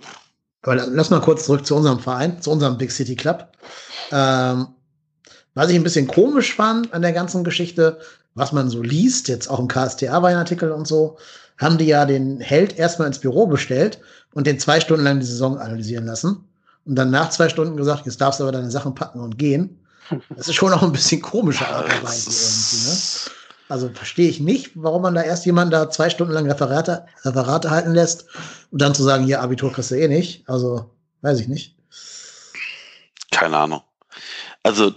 Aber 0.62 0.76
lass 0.76 1.10
mal 1.10 1.20
kurz 1.20 1.46
zurück 1.46 1.66
zu 1.66 1.74
unserem 1.74 1.98
Verein, 1.98 2.40
zu 2.40 2.50
unserem 2.52 2.78
Big 2.78 2.92
City 2.92 3.16
Club. 3.16 3.52
Ähm, 4.12 4.68
was 5.56 5.70
ich 5.70 5.76
ein 5.76 5.82
bisschen 5.82 6.06
komisch 6.06 6.54
fand 6.54 6.92
an 6.92 7.00
der 7.00 7.12
ganzen 7.12 7.42
Geschichte, 7.42 7.98
was 8.34 8.52
man 8.52 8.68
so 8.68 8.82
liest, 8.82 9.26
jetzt 9.28 9.48
auch 9.48 9.58
im 9.58 9.68
KSTA-Weinartikel 9.68 10.70
und 10.70 10.86
so, 10.86 11.16
haben 11.58 11.78
die 11.78 11.86
ja 11.86 12.04
den 12.04 12.40
Held 12.40 12.78
erstmal 12.78 13.08
ins 13.08 13.20
Büro 13.20 13.46
bestellt 13.46 13.98
und 14.34 14.46
den 14.46 14.60
zwei 14.60 14.80
Stunden 14.80 15.04
lang 15.04 15.18
die 15.18 15.26
Saison 15.26 15.58
analysieren 15.58 16.04
lassen. 16.04 16.44
Und 16.84 16.96
dann 16.96 17.10
nach 17.10 17.30
zwei 17.30 17.48
Stunden 17.48 17.78
gesagt, 17.78 18.04
jetzt 18.04 18.20
darfst 18.20 18.38
du 18.38 18.44
aber 18.44 18.52
deine 18.52 18.70
Sachen 18.70 18.94
packen 18.94 19.20
und 19.20 19.38
gehen. 19.38 19.80
Das 20.36 20.46
ist 20.46 20.54
schon 20.56 20.74
auch 20.74 20.82
ein 20.82 20.92
bisschen 20.92 21.22
komische 21.22 21.66
Art 21.66 21.86
und 21.86 22.04
Weise 22.04 22.28
irgendwie, 22.28 22.88
ne? 22.90 23.32
Also 23.68 23.88
verstehe 23.88 24.28
ich 24.28 24.38
nicht, 24.38 24.72
warum 24.74 25.02
man 25.02 25.14
da 25.14 25.22
erst 25.22 25.46
jemanden 25.46 25.72
da 25.72 25.90
zwei 25.90 26.10
Stunden 26.10 26.34
lang 26.34 26.48
Referate, 26.48 27.06
Referate 27.24 27.70
halten 27.70 27.94
lässt 27.94 28.26
und 28.70 28.82
dann 28.82 28.94
zu 28.94 29.02
sagen, 29.02 29.24
hier 29.24 29.40
Abitur 29.40 29.72
kriegst 29.72 29.90
du 29.90 29.96
eh 29.96 30.06
nicht. 30.06 30.48
Also, 30.48 30.90
weiß 31.22 31.40
ich 31.40 31.48
nicht. 31.48 31.74
Keine 33.32 33.56
Ahnung. 33.56 33.80
Also 34.62 34.94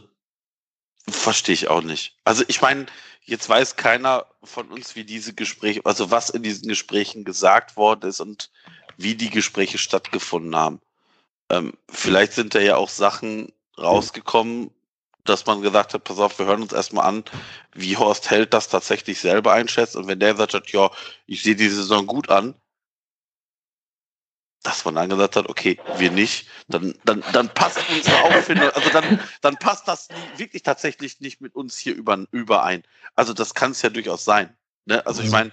Verstehe 1.12 1.54
ich 1.54 1.68
auch 1.68 1.82
nicht. 1.82 2.16
Also 2.24 2.44
ich 2.48 2.62
meine, 2.62 2.86
jetzt 3.24 3.48
weiß 3.48 3.76
keiner 3.76 4.26
von 4.44 4.70
uns, 4.70 4.96
wie 4.96 5.04
diese 5.04 5.34
Gespräche, 5.34 5.82
also 5.86 6.12
was 6.12 6.30
in 6.30 6.44
diesen 6.44 6.68
Gesprächen 6.68 7.24
gesagt 7.24 7.78
worden 7.78 8.10
ist 8.10 8.20
und 8.20 8.50
wie 8.98 9.16
die 9.16 9.30
Gespräche 9.30 9.78
stattgefunden 9.78 10.56
haben. 10.56 10.82
Ähm, 11.50 11.74
vielleicht 11.90 12.34
sind 12.34 12.54
da 12.56 12.60
ja 12.60 12.76
auch 12.76 12.90
Sachen 12.90 13.52
rausgekommen, 13.78 14.72
dass 15.24 15.46
man 15.46 15.62
gesagt 15.62 15.94
hat, 15.94 16.04
pass 16.04 16.20
auf, 16.20 16.38
wir 16.40 16.46
hören 16.46 16.62
uns 16.62 16.74
erstmal 16.74 17.06
an, 17.06 17.24
wie 17.74 17.98
Horst 17.98 18.30
Held 18.30 18.54
das 18.54 18.68
tatsächlich 18.68 19.20
selber 19.20 19.54
einschätzt. 19.54 19.96
Und 19.96 20.08
wenn 20.08 20.20
der 20.20 20.36
sagt, 20.36 20.72
ja, 20.72 20.90
ich 21.28 21.44
sehe 21.44 21.56
die 21.56 21.70
Saison 21.70 22.08
gut 22.08 22.30
an, 22.30 22.56
dass 24.64 24.84
man 24.84 24.96
dann 24.96 25.10
gesagt 25.10 25.36
hat, 25.36 25.48
okay, 25.48 25.80
wir 25.98 26.12
nicht, 26.12 26.48
dann, 26.68 26.94
dann, 27.06 27.24
dann 27.32 27.50
passt 27.50 27.80
unsere 27.90 28.22
Auffindung, 28.24 28.70
also 28.72 28.90
dann, 28.90 29.20
dann 29.42 29.56
passt 29.58 29.88
das 29.88 30.10
wirklich 30.38 30.64
tatsächlich 30.64 31.22
nicht 31.22 31.40
mit 31.40 31.56
uns 31.56 31.78
hier 31.78 31.96
über, 31.96 32.26
überein. 32.32 32.84
Also 33.16 33.34
das 33.34 33.54
kann 33.54 33.72
es 33.72 33.82
ja 33.82 33.90
durchaus 33.90 34.26
sein. 34.26 34.56
Ne? 34.86 35.06
Also 35.06 35.22
ich 35.22 35.32
meine. 35.32 35.52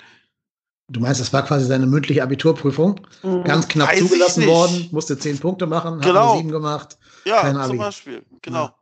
Du 0.88 1.00
meinst, 1.00 1.20
das 1.20 1.32
war 1.32 1.44
quasi 1.44 1.66
seine 1.66 1.86
mündliche 1.86 2.22
Abiturprüfung? 2.22 3.00
Mhm. 3.22 3.42
Ganz 3.44 3.66
knapp 3.66 3.90
Weiß 3.90 3.98
zugelassen 3.98 4.46
worden, 4.46 4.88
musste 4.92 5.18
zehn 5.18 5.38
Punkte 5.38 5.66
machen, 5.66 6.00
genau. 6.00 6.30
hat 6.30 6.38
sieben 6.38 6.50
gemacht. 6.50 6.96
Ja, 7.24 7.66
zum 7.66 7.76
Beispiel, 7.76 8.24
genau. 8.40 8.66
Ja. 8.66 8.74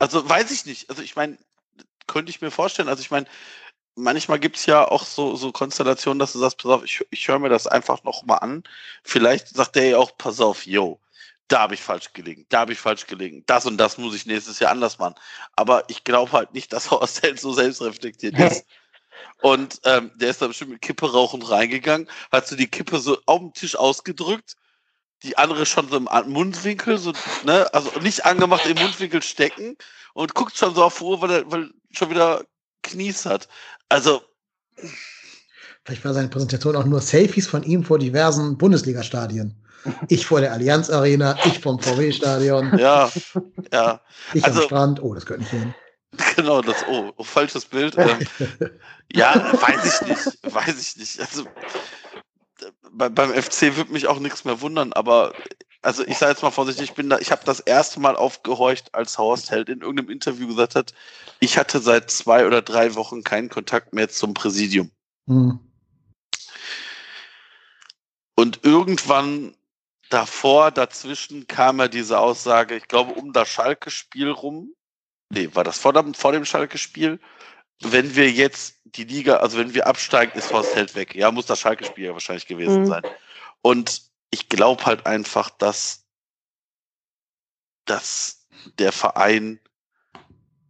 Also 0.00 0.28
weiß 0.28 0.50
ich 0.50 0.66
nicht. 0.66 0.90
Also 0.90 1.00
ich 1.00 1.14
meine, 1.14 1.38
könnte 2.08 2.30
ich 2.30 2.40
mir 2.40 2.50
vorstellen. 2.50 2.88
Also 2.88 3.02
ich 3.02 3.10
meine, 3.10 3.26
manchmal 3.94 4.38
gibt 4.38 4.56
es 4.56 4.66
ja 4.66 4.86
auch 4.86 5.04
so, 5.04 5.36
so 5.36 5.52
Konstellationen, 5.52 6.18
dass 6.18 6.32
du 6.32 6.38
sagst, 6.38 6.58
pass 6.58 6.70
auf, 6.70 6.84
ich, 6.84 7.04
ich 7.10 7.28
höre 7.28 7.38
mir 7.38 7.48
das 7.48 7.66
einfach 7.66 8.02
nochmal 8.04 8.38
an. 8.40 8.64
Vielleicht 9.02 9.48
sagt 9.48 9.76
der 9.76 9.88
ja 9.88 9.98
auch, 9.98 10.16
pass 10.16 10.40
auf, 10.40 10.66
yo, 10.66 11.00
da 11.48 11.60
habe 11.60 11.74
ich 11.74 11.82
falsch 11.82 12.12
gelegen, 12.12 12.46
da 12.48 12.60
habe 12.60 12.72
ich 12.72 12.78
falsch 12.78 13.06
gelegen, 13.06 13.44
das 13.46 13.66
und 13.66 13.76
das 13.76 13.98
muss 13.98 14.14
ich 14.14 14.26
nächstes 14.26 14.58
Jahr 14.58 14.70
anders 14.70 14.98
machen. 14.98 15.14
Aber 15.56 15.84
ich 15.88 16.04
glaube 16.04 16.32
halt 16.32 16.54
nicht, 16.54 16.72
dass 16.72 16.90
Horst 16.90 17.22
Held 17.22 17.40
so 17.40 17.52
selbstreflektiert 17.52 18.38
ist. 18.38 18.66
Und 19.42 19.80
ähm, 19.84 20.10
der 20.14 20.30
ist 20.30 20.40
da 20.40 20.46
bestimmt 20.46 20.70
mit 20.70 20.82
Kippe 20.82 21.12
rauchend 21.12 21.48
reingegangen, 21.50 22.08
hat 22.30 22.46
so 22.46 22.56
die 22.56 22.68
Kippe 22.68 22.98
so 22.98 23.18
auf 23.26 23.40
dem 23.40 23.52
Tisch 23.52 23.76
ausgedrückt, 23.76 24.56
die 25.22 25.36
andere 25.36 25.66
schon 25.66 25.88
so 25.88 25.96
im 25.96 26.08
Mundwinkel, 26.26 26.96
so, 26.96 27.12
ne, 27.44 27.68
also 27.74 27.90
nicht 28.00 28.24
angemacht 28.24 28.64
im 28.66 28.78
Mundwinkel 28.78 29.22
stecken 29.22 29.76
und 30.14 30.34
guckt 30.34 30.56
schon 30.56 30.74
so 30.74 30.84
auf 30.84 31.00
Uhr, 31.00 31.20
weil 31.20 31.30
er 31.30 31.50
weil 31.50 31.70
schon 31.90 32.10
wieder 32.10 32.44
Knies 32.82 33.26
hat. 33.26 33.48
Also. 33.88 34.22
Vielleicht 35.84 36.04
war 36.04 36.14
seine 36.14 36.28
Präsentation 36.28 36.76
auch 36.76 36.84
nur 36.84 37.00
Selfies 37.00 37.46
von 37.48 37.62
ihm 37.64 37.84
vor 37.84 37.98
diversen 37.98 38.56
Bundesliga-Stadien. 38.56 39.56
Ich 40.08 40.26
vor 40.26 40.40
der 40.40 40.52
Allianz 40.52 40.90
Arena, 40.90 41.36
ich 41.44 41.58
vom 41.58 41.80
VW-Stadion. 41.80 42.78
Ja, 42.78 43.10
ja. 43.72 44.00
Ich 44.32 44.44
also, 44.44 44.60
am 44.60 44.66
Strand. 44.66 45.02
Oh, 45.02 45.14
das 45.14 45.26
könnte 45.26 45.42
nicht 45.42 45.50
hin. 45.50 45.74
Genau, 46.36 46.60
das, 46.60 46.84
oh, 46.88 47.10
oh 47.16 47.24
falsches 47.24 47.64
Bild. 47.64 47.96
Ähm, 47.96 48.18
ja, 49.12 49.34
weiß 49.34 50.02
ich 50.02 50.08
nicht, 50.08 50.54
weiß 50.54 50.78
ich 50.78 50.96
nicht. 50.98 51.20
Also 51.20 51.46
bei, 52.90 53.08
beim 53.08 53.30
FC 53.32 53.76
würde 53.76 53.92
mich 53.92 54.06
auch 54.06 54.18
nichts 54.18 54.44
mehr 54.44 54.60
wundern, 54.60 54.92
aber 54.92 55.32
also 55.82 56.06
ich 56.06 56.16
sage 56.16 56.32
jetzt 56.32 56.42
mal 56.42 56.52
vorsichtig, 56.52 56.90
ich 56.90 56.94
bin 56.94 57.10
da, 57.10 57.18
ich 57.18 57.32
habe 57.32 57.44
das 57.44 57.60
erste 57.60 57.98
Mal 58.00 58.16
aufgehorcht, 58.16 58.94
als 58.94 59.18
Horst 59.18 59.50
Held 59.50 59.68
in 59.68 59.80
irgendeinem 59.80 60.10
Interview 60.10 60.46
gesagt 60.46 60.76
hat, 60.76 60.94
ich 61.40 61.58
hatte 61.58 61.80
seit 61.80 62.10
zwei 62.10 62.46
oder 62.46 62.62
drei 62.62 62.94
Wochen 62.94 63.24
keinen 63.24 63.48
Kontakt 63.48 63.92
mehr 63.92 64.08
zum 64.08 64.32
Präsidium. 64.32 64.90
Mhm. 65.26 65.58
Und 68.36 68.60
irgendwann 68.62 69.56
davor, 70.08 70.70
dazwischen 70.70 71.46
kam 71.48 71.80
ja 71.80 71.88
diese 71.88 72.18
Aussage, 72.18 72.76
ich 72.76 72.86
glaube, 72.86 73.12
um 73.12 73.32
das 73.32 73.48
Schalke-Spiel 73.48 74.30
rum. 74.30 74.74
Nee, 75.30 75.50
war 75.54 75.64
das 75.64 75.78
vor 75.78 75.92
dem, 75.92 76.14
vor 76.14 76.32
dem 76.32 76.44
Schalke-Spiel? 76.44 77.18
Wenn 77.80 78.14
wir 78.14 78.30
jetzt 78.30 78.76
die 78.84 79.04
Liga, 79.04 79.38
also 79.38 79.58
wenn 79.58 79.74
wir 79.74 79.86
absteigen, 79.86 80.38
ist 80.38 80.52
Horst 80.52 80.76
Held 80.76 80.94
weg. 80.94 81.14
Ja, 81.14 81.32
muss 81.32 81.46
das 81.46 81.58
Schalke-Spiel 81.60 82.04
ja 82.04 82.12
wahrscheinlich 82.12 82.46
gewesen 82.46 82.82
mhm. 82.82 82.86
sein. 82.86 83.02
Und 83.62 84.11
ich 84.32 84.48
glaube 84.48 84.86
halt 84.86 85.06
einfach, 85.06 85.50
dass, 85.50 86.06
dass 87.84 88.48
der 88.78 88.90
Verein 88.90 89.60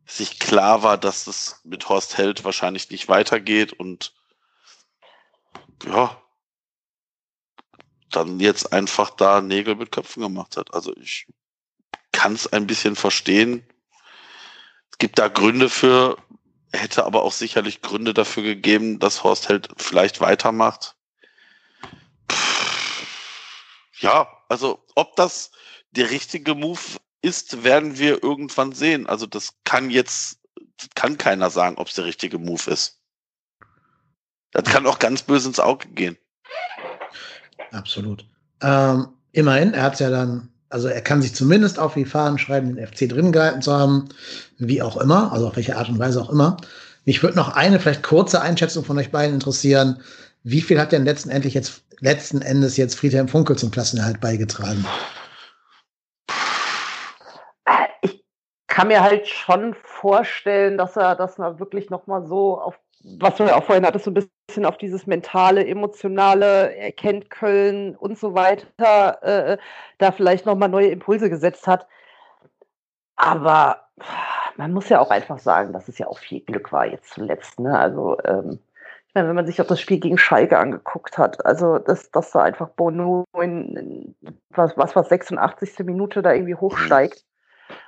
sich 0.04 0.40
klar 0.40 0.82
war, 0.82 0.98
dass 0.98 1.26
es 1.28 1.60
mit 1.64 1.88
Horst 1.88 2.18
Held 2.18 2.44
wahrscheinlich 2.44 2.90
nicht 2.90 3.08
weitergeht 3.08 3.72
und 3.72 4.14
ja, 5.86 6.20
dann 8.10 8.40
jetzt 8.40 8.72
einfach 8.72 9.10
da 9.10 9.40
Nägel 9.40 9.76
mit 9.76 9.92
Köpfen 9.92 10.22
gemacht 10.22 10.56
hat. 10.56 10.74
Also 10.74 10.94
ich 10.96 11.28
kann 12.10 12.34
es 12.34 12.52
ein 12.52 12.66
bisschen 12.66 12.96
verstehen. 12.96 13.64
Es 14.90 14.98
gibt 14.98 15.18
da 15.18 15.28
Gründe 15.28 15.70
für, 15.70 16.18
hätte 16.72 17.04
aber 17.04 17.22
auch 17.22 17.32
sicherlich 17.32 17.80
Gründe 17.80 18.12
dafür 18.12 18.42
gegeben, 18.42 18.98
dass 18.98 19.22
Horst 19.22 19.48
Held 19.48 19.68
vielleicht 19.76 20.20
weitermacht 20.20 20.96
ja, 24.02 24.28
also 24.48 24.84
ob 24.94 25.16
das 25.16 25.50
der 25.92 26.10
richtige 26.10 26.54
Move 26.54 26.80
ist, 27.22 27.64
werden 27.64 27.98
wir 27.98 28.22
irgendwann 28.22 28.72
sehen. 28.72 29.06
Also 29.06 29.26
das 29.26 29.54
kann 29.64 29.90
jetzt, 29.90 30.38
kann 30.94 31.16
keiner 31.18 31.50
sagen, 31.50 31.76
ob 31.78 31.88
es 31.88 31.94
der 31.94 32.04
richtige 32.04 32.38
Move 32.38 32.70
ist. 32.70 32.98
Das 34.50 34.64
kann 34.64 34.86
auch 34.86 34.98
ganz 34.98 35.22
böse 35.22 35.48
ins 35.48 35.60
Auge 35.60 35.88
gehen. 35.88 36.18
Absolut. 37.70 38.26
Ähm, 38.60 39.08
immerhin, 39.32 39.72
er 39.72 39.84
hat 39.84 40.00
ja 40.00 40.10
dann, 40.10 40.50
also 40.68 40.88
er 40.88 41.00
kann 41.00 41.22
sich 41.22 41.34
zumindest 41.34 41.78
auf 41.78 41.94
die 41.94 42.04
Fahnen 42.04 42.38
schreiben, 42.38 42.74
den 42.74 42.86
FC 42.86 43.08
drin 43.08 43.32
gehalten 43.32 43.62
zu 43.62 43.72
haben, 43.72 44.08
wie 44.58 44.82
auch 44.82 44.98
immer, 44.98 45.32
also 45.32 45.48
auf 45.48 45.56
welche 45.56 45.76
Art 45.76 45.88
und 45.88 45.98
Weise 45.98 46.20
auch 46.20 46.30
immer. 46.30 46.58
Mich 47.04 47.22
würde 47.22 47.36
noch 47.36 47.56
eine 47.56 47.80
vielleicht 47.80 48.02
kurze 48.02 48.42
Einschätzung 48.42 48.84
von 48.84 48.98
euch 48.98 49.10
beiden 49.10 49.34
interessieren. 49.34 50.02
Wie 50.44 50.60
viel 50.60 50.80
hat 50.80 50.92
denn 50.92 51.04
letztendlich 51.04 51.54
jetzt 51.54 51.84
letzten 52.00 52.42
Endes 52.42 52.76
jetzt 52.76 52.96
Friedhelm 52.96 53.28
Funkel 53.28 53.56
zum 53.56 53.70
Klassenerhalt 53.70 54.20
beigetragen? 54.20 54.84
Ich 58.00 58.24
kann 58.66 58.88
mir 58.88 59.02
halt 59.02 59.28
schon 59.28 59.74
vorstellen, 59.84 60.78
dass 60.78 60.96
er, 60.96 61.14
dass 61.14 61.38
er 61.38 61.60
wirklich 61.60 61.90
nochmal 61.90 62.26
so 62.26 62.60
auf, 62.60 62.78
was 63.18 63.36
du 63.36 63.44
ja 63.44 63.56
auch 63.56 63.64
vorhin 63.64 63.86
hattest, 63.86 64.04
so 64.04 64.10
ein 64.10 64.14
bisschen 64.14 64.66
auf 64.66 64.78
dieses 64.78 65.06
mentale, 65.06 65.64
emotionale, 65.64 66.74
er 66.74 66.90
kennt 66.90 67.30
Köln 67.30 67.94
und 67.94 68.18
so 68.18 68.34
weiter, 68.34 69.22
äh, 69.22 69.58
da 69.98 70.10
vielleicht 70.10 70.44
nochmal 70.44 70.68
neue 70.68 70.88
Impulse 70.88 71.30
gesetzt 71.30 71.68
hat. 71.68 71.86
Aber 73.14 73.88
man 74.56 74.72
muss 74.72 74.88
ja 74.88 74.98
auch 74.98 75.10
einfach 75.10 75.38
sagen, 75.38 75.72
dass 75.72 75.86
es 75.86 75.98
ja 75.98 76.08
auch 76.08 76.18
viel 76.18 76.40
Glück 76.40 76.72
war 76.72 76.86
jetzt 76.86 77.12
zuletzt. 77.14 77.60
Ne? 77.60 77.78
Also 77.78 78.18
ähm, 78.24 78.58
wenn 79.14 79.34
man 79.34 79.46
sich 79.46 79.60
auch 79.60 79.66
das 79.66 79.80
Spiel 79.80 80.00
gegen 80.00 80.18
Schalke 80.18 80.58
angeguckt 80.58 81.18
hat, 81.18 81.44
also 81.44 81.78
dass, 81.78 82.10
dass 82.10 82.30
da 82.30 82.42
einfach 82.42 82.70
Bono 82.70 83.24
in, 83.40 84.14
was, 84.50 84.76
was 84.76 84.96
was 84.96 85.08
86. 85.08 85.80
Minute 85.80 86.22
da 86.22 86.32
irgendwie 86.32 86.54
hochsteigt, 86.54 87.24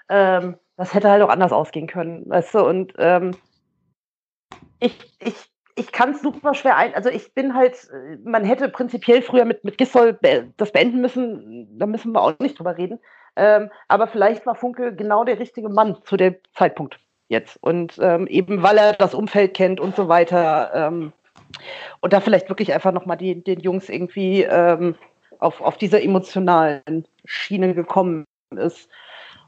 ähm, 0.08 0.56
das 0.76 0.92
hätte 0.92 1.10
halt 1.10 1.22
auch 1.22 1.30
anders 1.30 1.52
ausgehen 1.52 1.86
können, 1.86 2.28
weißt 2.28 2.54
du, 2.54 2.66
und 2.66 2.94
ähm, 2.98 3.36
ich, 4.80 5.16
ich, 5.20 5.50
ich 5.76 5.92
kann 5.92 6.10
es 6.10 6.20
super 6.20 6.52
schwer 6.54 6.76
ein, 6.76 6.94
also 6.94 7.08
ich 7.08 7.32
bin 7.32 7.54
halt, 7.54 7.88
man 8.22 8.44
hätte 8.44 8.68
prinzipiell 8.68 9.22
früher 9.22 9.46
mit, 9.46 9.64
mit 9.64 9.78
Gissol 9.78 10.18
das 10.56 10.72
beenden 10.72 11.00
müssen, 11.00 11.78
da 11.78 11.86
müssen 11.86 12.12
wir 12.12 12.20
auch 12.20 12.38
nicht 12.38 12.58
drüber 12.58 12.76
reden, 12.76 12.98
ähm, 13.36 13.70
aber 13.88 14.08
vielleicht 14.08 14.44
war 14.44 14.56
Funke 14.56 14.94
genau 14.94 15.24
der 15.24 15.38
richtige 15.38 15.70
Mann 15.70 15.96
zu 16.04 16.16
dem 16.16 16.36
Zeitpunkt 16.52 17.00
jetzt. 17.28 17.58
Und 17.62 17.98
ähm, 18.00 18.26
eben 18.26 18.62
weil 18.62 18.78
er 18.78 18.92
das 18.92 19.14
Umfeld 19.14 19.54
kennt 19.54 19.80
und 19.80 19.96
so 19.96 20.08
weiter. 20.08 20.70
Ähm, 20.74 21.12
und 22.00 22.12
da 22.12 22.20
vielleicht 22.20 22.48
wirklich 22.48 22.72
einfach 22.72 22.92
nochmal 22.92 23.16
den 23.16 23.60
Jungs 23.60 23.88
irgendwie 23.88 24.42
ähm, 24.42 24.96
auf, 25.38 25.60
auf 25.60 25.76
dieser 25.76 26.02
emotionalen 26.02 27.06
Schiene 27.24 27.74
gekommen 27.74 28.24
ist. 28.56 28.88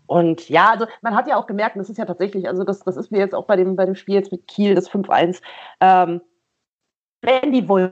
Und 0.06 0.48
ja, 0.48 0.70
also 0.70 0.86
man 1.02 1.16
hat 1.16 1.26
ja 1.26 1.36
auch 1.36 1.46
gemerkt, 1.46 1.74
und 1.74 1.80
das 1.80 1.90
ist 1.90 1.98
ja 1.98 2.04
tatsächlich, 2.04 2.48
also 2.48 2.62
das, 2.62 2.80
das 2.80 2.96
ist 2.96 3.10
mir 3.10 3.18
jetzt 3.18 3.34
auch 3.34 3.46
bei 3.46 3.56
dem, 3.56 3.74
bei 3.74 3.84
dem 3.84 3.96
Spiel 3.96 4.14
jetzt 4.14 4.30
mit 4.30 4.46
Kiel, 4.46 4.74
das 4.74 4.90
5-1, 4.90 5.40
ähm, 5.80 6.20
wenn 7.22 7.52
die 7.52 7.68
wollen, 7.68 7.90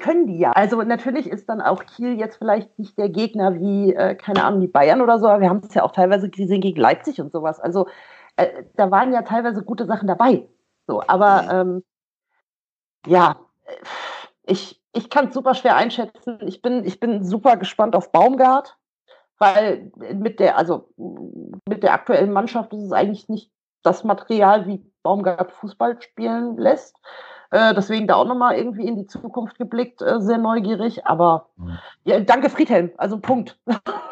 können 0.00 0.26
die 0.26 0.38
ja. 0.38 0.52
Also 0.52 0.82
natürlich 0.82 1.28
ist 1.28 1.48
dann 1.48 1.60
auch 1.60 1.84
Kiel 1.84 2.18
jetzt 2.18 2.36
vielleicht 2.36 2.78
nicht 2.78 2.96
der 2.96 3.08
Gegner 3.08 3.58
wie, 3.58 3.92
äh, 3.94 4.14
keine 4.14 4.44
Ahnung, 4.44 4.60
die 4.60 4.68
Bayern 4.68 5.00
oder 5.00 5.18
so, 5.18 5.26
aber 5.26 5.40
wir 5.40 5.48
haben 5.48 5.62
es 5.66 5.74
ja 5.74 5.82
auch 5.82 5.92
teilweise 5.92 6.28
gesehen 6.30 6.60
gegen 6.60 6.80
Leipzig 6.80 7.20
und 7.20 7.32
sowas. 7.32 7.58
Also 7.58 7.88
äh, 8.38 8.64
da 8.76 8.90
waren 8.90 9.12
ja 9.12 9.22
teilweise 9.22 9.62
gute 9.62 9.86
Sachen 9.86 10.06
dabei. 10.06 10.48
So, 10.86 11.02
aber 11.06 11.42
mhm. 11.42 11.50
ähm, 11.50 11.84
ja, 13.06 13.36
ich, 14.44 14.80
ich 14.92 15.10
kann 15.10 15.28
es 15.28 15.34
super 15.34 15.54
schwer 15.54 15.76
einschätzen. 15.76 16.38
Ich 16.46 16.62
bin, 16.62 16.84
ich 16.84 17.00
bin 17.00 17.24
super 17.24 17.56
gespannt 17.56 17.96
auf 17.96 18.12
Baumgart, 18.12 18.76
weil 19.38 19.90
mit 20.14 20.40
der, 20.40 20.56
also 20.56 20.88
mit 20.96 21.82
der 21.82 21.92
aktuellen 21.92 22.32
Mannschaft 22.32 22.72
ist 22.72 22.82
es 22.82 22.92
eigentlich 22.92 23.28
nicht 23.28 23.50
das 23.82 24.04
Material, 24.04 24.66
wie 24.66 24.84
Baumgart 25.02 25.52
Fußball 25.52 26.00
spielen 26.00 26.56
lässt. 26.56 26.96
Äh, 27.50 27.74
deswegen 27.74 28.06
da 28.06 28.16
auch 28.16 28.26
nochmal 28.26 28.56
irgendwie 28.56 28.86
in 28.86 28.96
die 28.96 29.06
Zukunft 29.06 29.58
geblickt, 29.58 30.02
äh, 30.02 30.20
sehr 30.20 30.38
neugierig. 30.38 31.06
Aber 31.06 31.48
mhm. 31.56 31.78
ja, 32.04 32.20
danke 32.20 32.50
Friedhelm, 32.50 32.92
also 32.98 33.18
Punkt. 33.18 33.58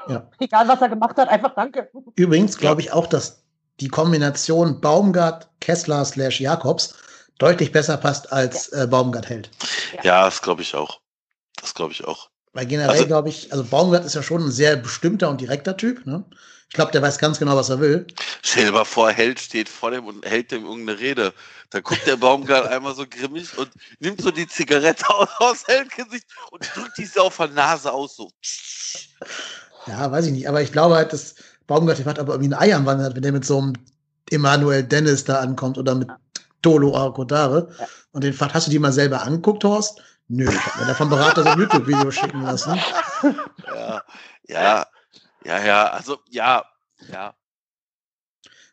Ja. 0.08 0.28
Egal 0.40 0.66
was 0.68 0.80
er 0.82 0.88
gemacht 0.88 1.16
hat, 1.16 1.28
einfach 1.28 1.54
danke. 1.54 1.90
Übrigens 2.16 2.58
glaube 2.58 2.80
ich 2.80 2.92
auch, 2.92 3.06
dass 3.06 3.45
die 3.80 3.88
Kombination 3.88 4.80
Baumgart, 4.80 5.48
Kessler 5.60 6.04
slash 6.04 6.40
Jakobs 6.40 6.94
deutlich 7.38 7.72
besser 7.72 7.96
passt 7.96 8.32
als 8.32 8.70
ja. 8.72 8.84
äh, 8.84 8.86
Baumgart 8.86 9.28
hält. 9.28 9.50
Ja, 10.02 10.24
das 10.24 10.42
glaube 10.42 10.62
ich 10.62 10.74
auch. 10.74 11.00
Das 11.60 11.74
glaube 11.74 11.92
ich 11.92 12.04
auch. 12.04 12.30
Weil 12.52 12.66
generell 12.66 12.90
also, 12.90 13.06
glaube 13.06 13.28
ich, 13.28 13.52
also 13.52 13.64
Baumgart 13.64 14.04
ist 14.04 14.14
ja 14.14 14.22
schon 14.22 14.44
ein 14.44 14.50
sehr 14.50 14.76
bestimmter 14.76 15.28
und 15.28 15.40
direkter 15.40 15.76
Typ. 15.76 16.06
Ne? 16.06 16.24
Ich 16.68 16.74
glaube, 16.74 16.90
der 16.90 17.02
weiß 17.02 17.18
ganz 17.18 17.38
genau, 17.38 17.54
was 17.54 17.68
er 17.68 17.80
will. 17.80 18.06
Stell 18.42 18.64
dir 18.64 18.72
mal 18.72 18.84
vor, 18.84 19.10
Held 19.10 19.38
steht 19.38 19.68
vor 19.68 19.90
dem 19.90 20.06
und 20.06 20.24
hält 20.24 20.50
dem 20.50 20.64
irgendeine 20.64 20.98
Rede. 20.98 21.34
Da 21.70 21.80
guckt 21.80 22.06
der 22.06 22.16
Baumgart 22.16 22.66
einmal 22.70 22.94
so 22.94 23.04
grimmig 23.08 23.56
und 23.58 23.70
nimmt 23.98 24.22
so 24.22 24.30
die 24.30 24.46
Zigarette 24.46 25.08
aus, 25.10 25.28
aus 25.38 25.66
Heldgesicht 25.66 26.26
und 26.50 26.68
drückt 26.74 26.96
die 26.96 27.04
so 27.04 27.22
auf 27.22 27.36
der 27.36 27.48
Nase 27.48 27.92
aus. 27.92 28.16
So. 28.16 28.30
Ja, 29.86 30.10
weiß 30.10 30.26
ich 30.26 30.32
nicht. 30.32 30.48
Aber 30.48 30.62
ich 30.62 30.72
glaube 30.72 30.96
halt, 30.96 31.12
dass 31.12 31.34
Baumgart 31.66 32.04
hat 32.04 32.18
aber 32.18 32.34
irgendwie 32.34 32.54
ein 32.54 32.60
Ei 32.60 32.74
am 32.74 32.86
Wandern, 32.86 33.14
wenn 33.14 33.22
der 33.22 33.32
mit 33.32 33.44
so 33.44 33.58
einem 33.58 33.72
Emanuel 34.30 34.82
Dennis 34.82 35.24
da 35.24 35.40
ankommt 35.40 35.78
oder 35.78 35.94
mit 35.94 36.08
Tolo 36.62 36.96
Arcodare. 36.96 37.68
Ja. 37.78 37.86
Und 38.12 38.24
den 38.24 38.32
Fahrt, 38.32 38.54
hast 38.54 38.66
du 38.66 38.70
die 38.70 38.78
mal 38.78 38.92
selber 38.92 39.22
anguckt, 39.22 39.64
Horst? 39.64 40.00
Nö, 40.28 40.48
ich 40.50 40.66
habe 40.66 40.80
mir 40.80 40.86
davon 40.86 41.08
Berater 41.08 41.42
so 41.42 41.48
ein 41.50 41.58
YouTube-Video 41.58 42.10
schicken 42.10 42.42
lassen. 42.42 42.78
Ja, 43.68 44.02
ja, 44.48 44.86
ja, 45.44 45.64
ja, 45.64 45.86
also 45.88 46.18
ja, 46.28 46.64
ja. 47.12 47.34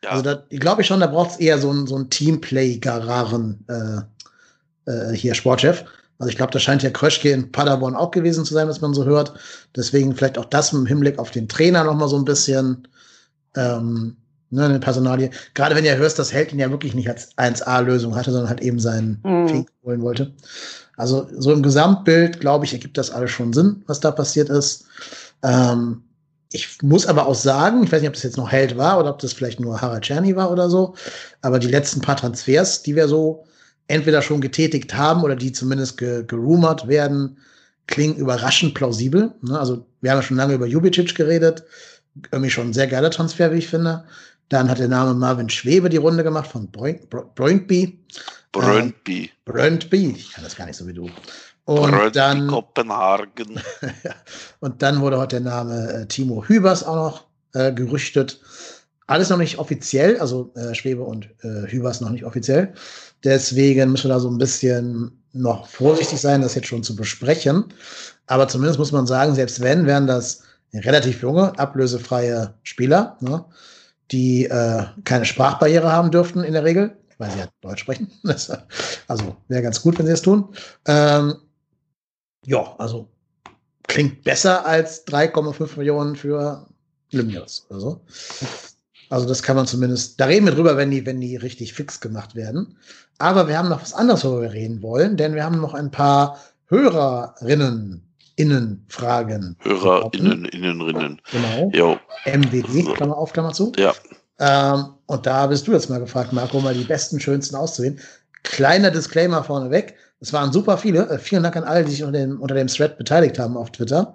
ja. 0.02 0.10
Also 0.10 0.22
da 0.22 0.42
glaube 0.50 0.82
ich 0.82 0.88
schon, 0.88 1.00
da 1.00 1.06
braucht 1.06 1.32
es 1.32 1.36
eher 1.36 1.58
so 1.58 1.70
ein, 1.70 1.86
so 1.86 1.96
ein 1.96 2.10
Teamplay-Gararen 2.10 3.64
äh, 3.68 4.90
äh, 4.90 5.14
hier, 5.14 5.34
Sportchef. 5.34 5.84
Also 6.18 6.30
ich 6.30 6.36
glaube, 6.36 6.52
da 6.52 6.58
scheint 6.58 6.82
ja 6.82 6.90
Kröschke 6.90 7.30
in 7.30 7.50
Paderborn 7.50 7.96
auch 7.96 8.10
gewesen 8.10 8.44
zu 8.44 8.54
sein, 8.54 8.68
was 8.68 8.80
man 8.80 8.94
so 8.94 9.04
hört. 9.04 9.34
Deswegen 9.74 10.14
vielleicht 10.14 10.38
auch 10.38 10.44
das 10.44 10.72
im 10.72 10.86
Hinblick 10.86 11.18
auf 11.18 11.30
den 11.30 11.48
Trainer 11.48 11.84
noch 11.84 11.94
mal 11.94 12.08
so 12.08 12.16
ein 12.16 12.24
bisschen 12.24 12.86
ähm, 13.56 14.16
ne, 14.50 14.64
eine 14.64 14.80
Personalie. 14.80 15.30
Gerade 15.54 15.74
wenn 15.74 15.84
ihr 15.84 15.96
hörst, 15.96 16.18
dass 16.18 16.32
Held 16.32 16.52
ihn 16.52 16.58
ja 16.58 16.70
wirklich 16.70 16.94
nicht 16.94 17.08
als 17.08 17.36
1A-Lösung 17.36 18.14
hatte, 18.14 18.30
sondern 18.30 18.48
halt 18.48 18.62
eben 18.62 18.78
seinen 18.78 19.20
mhm. 19.24 19.48
Fink 19.48 19.68
holen 19.84 20.02
wollte. 20.02 20.32
Also 20.96 21.26
so 21.36 21.52
im 21.52 21.62
Gesamtbild, 21.62 22.40
glaube 22.40 22.64
ich, 22.64 22.72
ergibt 22.72 22.96
das 22.96 23.10
alles 23.10 23.32
schon 23.32 23.52
Sinn, 23.52 23.82
was 23.86 24.00
da 24.00 24.12
passiert 24.12 24.48
ist. 24.48 24.84
Ähm, 25.42 26.04
ich 26.52 26.80
muss 26.82 27.06
aber 27.06 27.26
auch 27.26 27.34
sagen, 27.34 27.82
ich 27.82 27.90
weiß 27.90 28.00
nicht, 28.00 28.08
ob 28.08 28.14
das 28.14 28.22
jetzt 28.22 28.36
noch 28.36 28.52
Held 28.52 28.78
war 28.78 29.00
oder 29.00 29.10
ob 29.10 29.18
das 29.18 29.32
vielleicht 29.32 29.58
nur 29.58 29.80
Harald 29.80 30.04
Czerny 30.04 30.36
war 30.36 30.52
oder 30.52 30.70
so, 30.70 30.94
aber 31.42 31.58
die 31.58 31.66
letzten 31.66 32.00
paar 32.00 32.16
Transfers, 32.16 32.82
die 32.82 32.94
wir 32.94 33.08
so 33.08 33.44
entweder 33.86 34.22
schon 34.22 34.40
getätigt 34.40 34.94
haben 34.94 35.22
oder 35.22 35.36
die 35.36 35.52
zumindest 35.52 35.98
ge 35.98 36.24
gerumort 36.26 36.88
werden, 36.88 37.38
klingen 37.86 38.16
überraschend 38.16 38.74
plausibel. 38.74 39.34
Ne? 39.42 39.58
Also 39.58 39.86
wir 40.00 40.10
haben 40.10 40.18
ja 40.18 40.22
schon 40.22 40.36
lange 40.36 40.54
über 40.54 40.66
Jubicic 40.66 41.14
geredet, 41.14 41.64
irgendwie 42.30 42.50
schon 42.50 42.68
ein 42.68 42.72
sehr 42.72 42.86
geiler 42.86 43.10
Transfer, 43.10 43.52
wie 43.52 43.58
ich 43.58 43.68
finde. 43.68 44.04
Dann 44.48 44.70
hat 44.70 44.78
der 44.78 44.88
Name 44.88 45.14
Marvin 45.14 45.48
Schwebe 45.48 45.88
die 45.88 45.96
Runde 45.96 46.22
gemacht 46.22 46.50
von 46.50 46.70
Brøndby. 46.70 47.98
Brøndby. 48.52 49.24
Äh, 49.24 49.28
Brøndby, 49.44 50.14
ich 50.16 50.32
kann 50.32 50.44
das 50.44 50.56
gar 50.56 50.66
nicht 50.66 50.76
so 50.76 50.86
wie 50.86 50.92
du. 50.92 51.10
Und 51.64 51.90
Brøndby, 51.90 52.12
dann 52.12 52.46
Kopenhagen. 52.46 53.60
und 54.60 54.82
dann 54.82 55.00
wurde 55.00 55.18
heute 55.18 55.40
der 55.40 55.50
Name 55.50 55.92
äh, 55.92 56.06
Timo 56.06 56.44
Hübers 56.46 56.84
auch 56.84 56.94
noch 56.94 57.26
äh, 57.54 57.72
gerüchtet. 57.72 58.40
Alles 59.06 59.28
noch 59.28 59.38
nicht 59.38 59.58
offiziell, 59.58 60.18
also 60.18 60.52
äh, 60.54 60.74
Schwebe 60.74 61.02
und 61.02 61.26
äh, 61.42 61.66
Hübers 61.70 62.00
noch 62.00 62.10
nicht 62.10 62.24
offiziell. 62.24 62.74
Deswegen 63.24 63.90
müssen 63.90 64.08
wir 64.08 64.14
da 64.14 64.20
so 64.20 64.30
ein 64.30 64.38
bisschen 64.38 65.22
noch 65.32 65.66
vorsichtig 65.66 66.20
sein, 66.20 66.42
das 66.42 66.54
jetzt 66.54 66.68
schon 66.68 66.82
zu 66.84 66.94
besprechen. 66.94 67.64
Aber 68.26 68.46
zumindest 68.46 68.78
muss 68.78 68.92
man 68.92 69.06
sagen, 69.06 69.34
selbst 69.34 69.60
wenn, 69.60 69.86
wären 69.86 70.06
das 70.06 70.42
relativ 70.72 71.22
junge, 71.22 71.58
ablösefreie 71.58 72.54
Spieler. 72.62 73.16
Ne? 73.20 73.44
die 74.10 74.44
äh, 74.44 74.84
keine 75.04 75.24
Sprachbarriere 75.24 75.90
haben 75.90 76.10
dürften 76.10 76.44
in 76.44 76.52
der 76.52 76.64
Regel, 76.64 76.96
weil 77.18 77.30
sie 77.30 77.38
ja 77.38 77.48
Deutsch 77.60 77.80
sprechen. 77.80 78.10
also 79.08 79.36
wäre 79.48 79.62
ganz 79.62 79.80
gut, 79.80 79.98
wenn 79.98 80.06
sie 80.06 80.12
es 80.12 80.22
tun. 80.22 80.54
Ähm, 80.86 81.36
ja, 82.44 82.74
also 82.78 83.08
klingt 83.86 84.24
besser 84.24 84.66
als 84.66 85.06
3,5 85.06 85.78
Millionen 85.78 86.16
für 86.16 86.66
Limnios 87.10 87.66
oder 87.70 87.80
so. 87.80 88.00
Also 89.10 89.26
das 89.26 89.42
kann 89.42 89.56
man 89.56 89.66
zumindest, 89.66 90.20
da 90.20 90.26
reden 90.26 90.46
wir 90.46 90.54
drüber, 90.54 90.76
wenn 90.76 90.90
die, 90.90 91.04
wenn 91.06 91.20
die 91.20 91.36
richtig 91.36 91.74
fix 91.74 92.00
gemacht 92.00 92.34
werden. 92.34 92.76
Aber 93.18 93.48
wir 93.48 93.58
haben 93.58 93.68
noch 93.68 93.82
was 93.82 93.94
anderes, 93.94 94.24
worüber 94.24 94.42
wir 94.42 94.52
reden 94.52 94.82
wollen, 94.82 95.16
denn 95.16 95.34
wir 95.34 95.44
haben 95.44 95.60
noch 95.60 95.74
ein 95.74 95.90
paar 95.90 96.38
Hörerinnen 96.66 98.04
Innenfragen. 98.36 99.56
HörerInnen, 99.60 100.44
Innenrinnen. 100.46 101.20
Genau. 101.30 101.70
Jo. 101.72 101.98
MWD, 102.26 102.94
Klammer 102.94 103.16
auf, 103.16 103.32
Klammer 103.32 103.52
zu. 103.52 103.72
Ja. 103.76 103.94
Ähm, 104.40 104.86
und 105.06 105.26
da 105.26 105.46
bist 105.46 105.66
du 105.66 105.72
jetzt 105.72 105.88
mal 105.88 106.00
gefragt, 106.00 106.32
Marco, 106.32 106.60
mal 106.60 106.74
die 106.74 106.84
besten, 106.84 107.20
schönsten 107.20 107.54
auszuwählen. 107.54 108.00
Kleiner 108.44 108.90
Disclaimer 108.90 109.42
vorneweg. 109.42 109.94
Es 110.20 110.32
waren 110.32 110.52
super 110.52 110.78
viele. 110.78 111.08
Äh, 111.10 111.18
vielen 111.18 111.42
Dank 111.42 111.56
an 111.56 111.64
alle, 111.64 111.84
die 111.84 111.90
sich 111.90 112.04
unter 112.04 112.18
dem, 112.20 112.40
unter 112.40 112.54
dem 112.54 112.68
Thread 112.68 112.96
beteiligt 112.96 113.38
haben 113.38 113.56
auf 113.56 113.72
Twitter. 113.72 114.14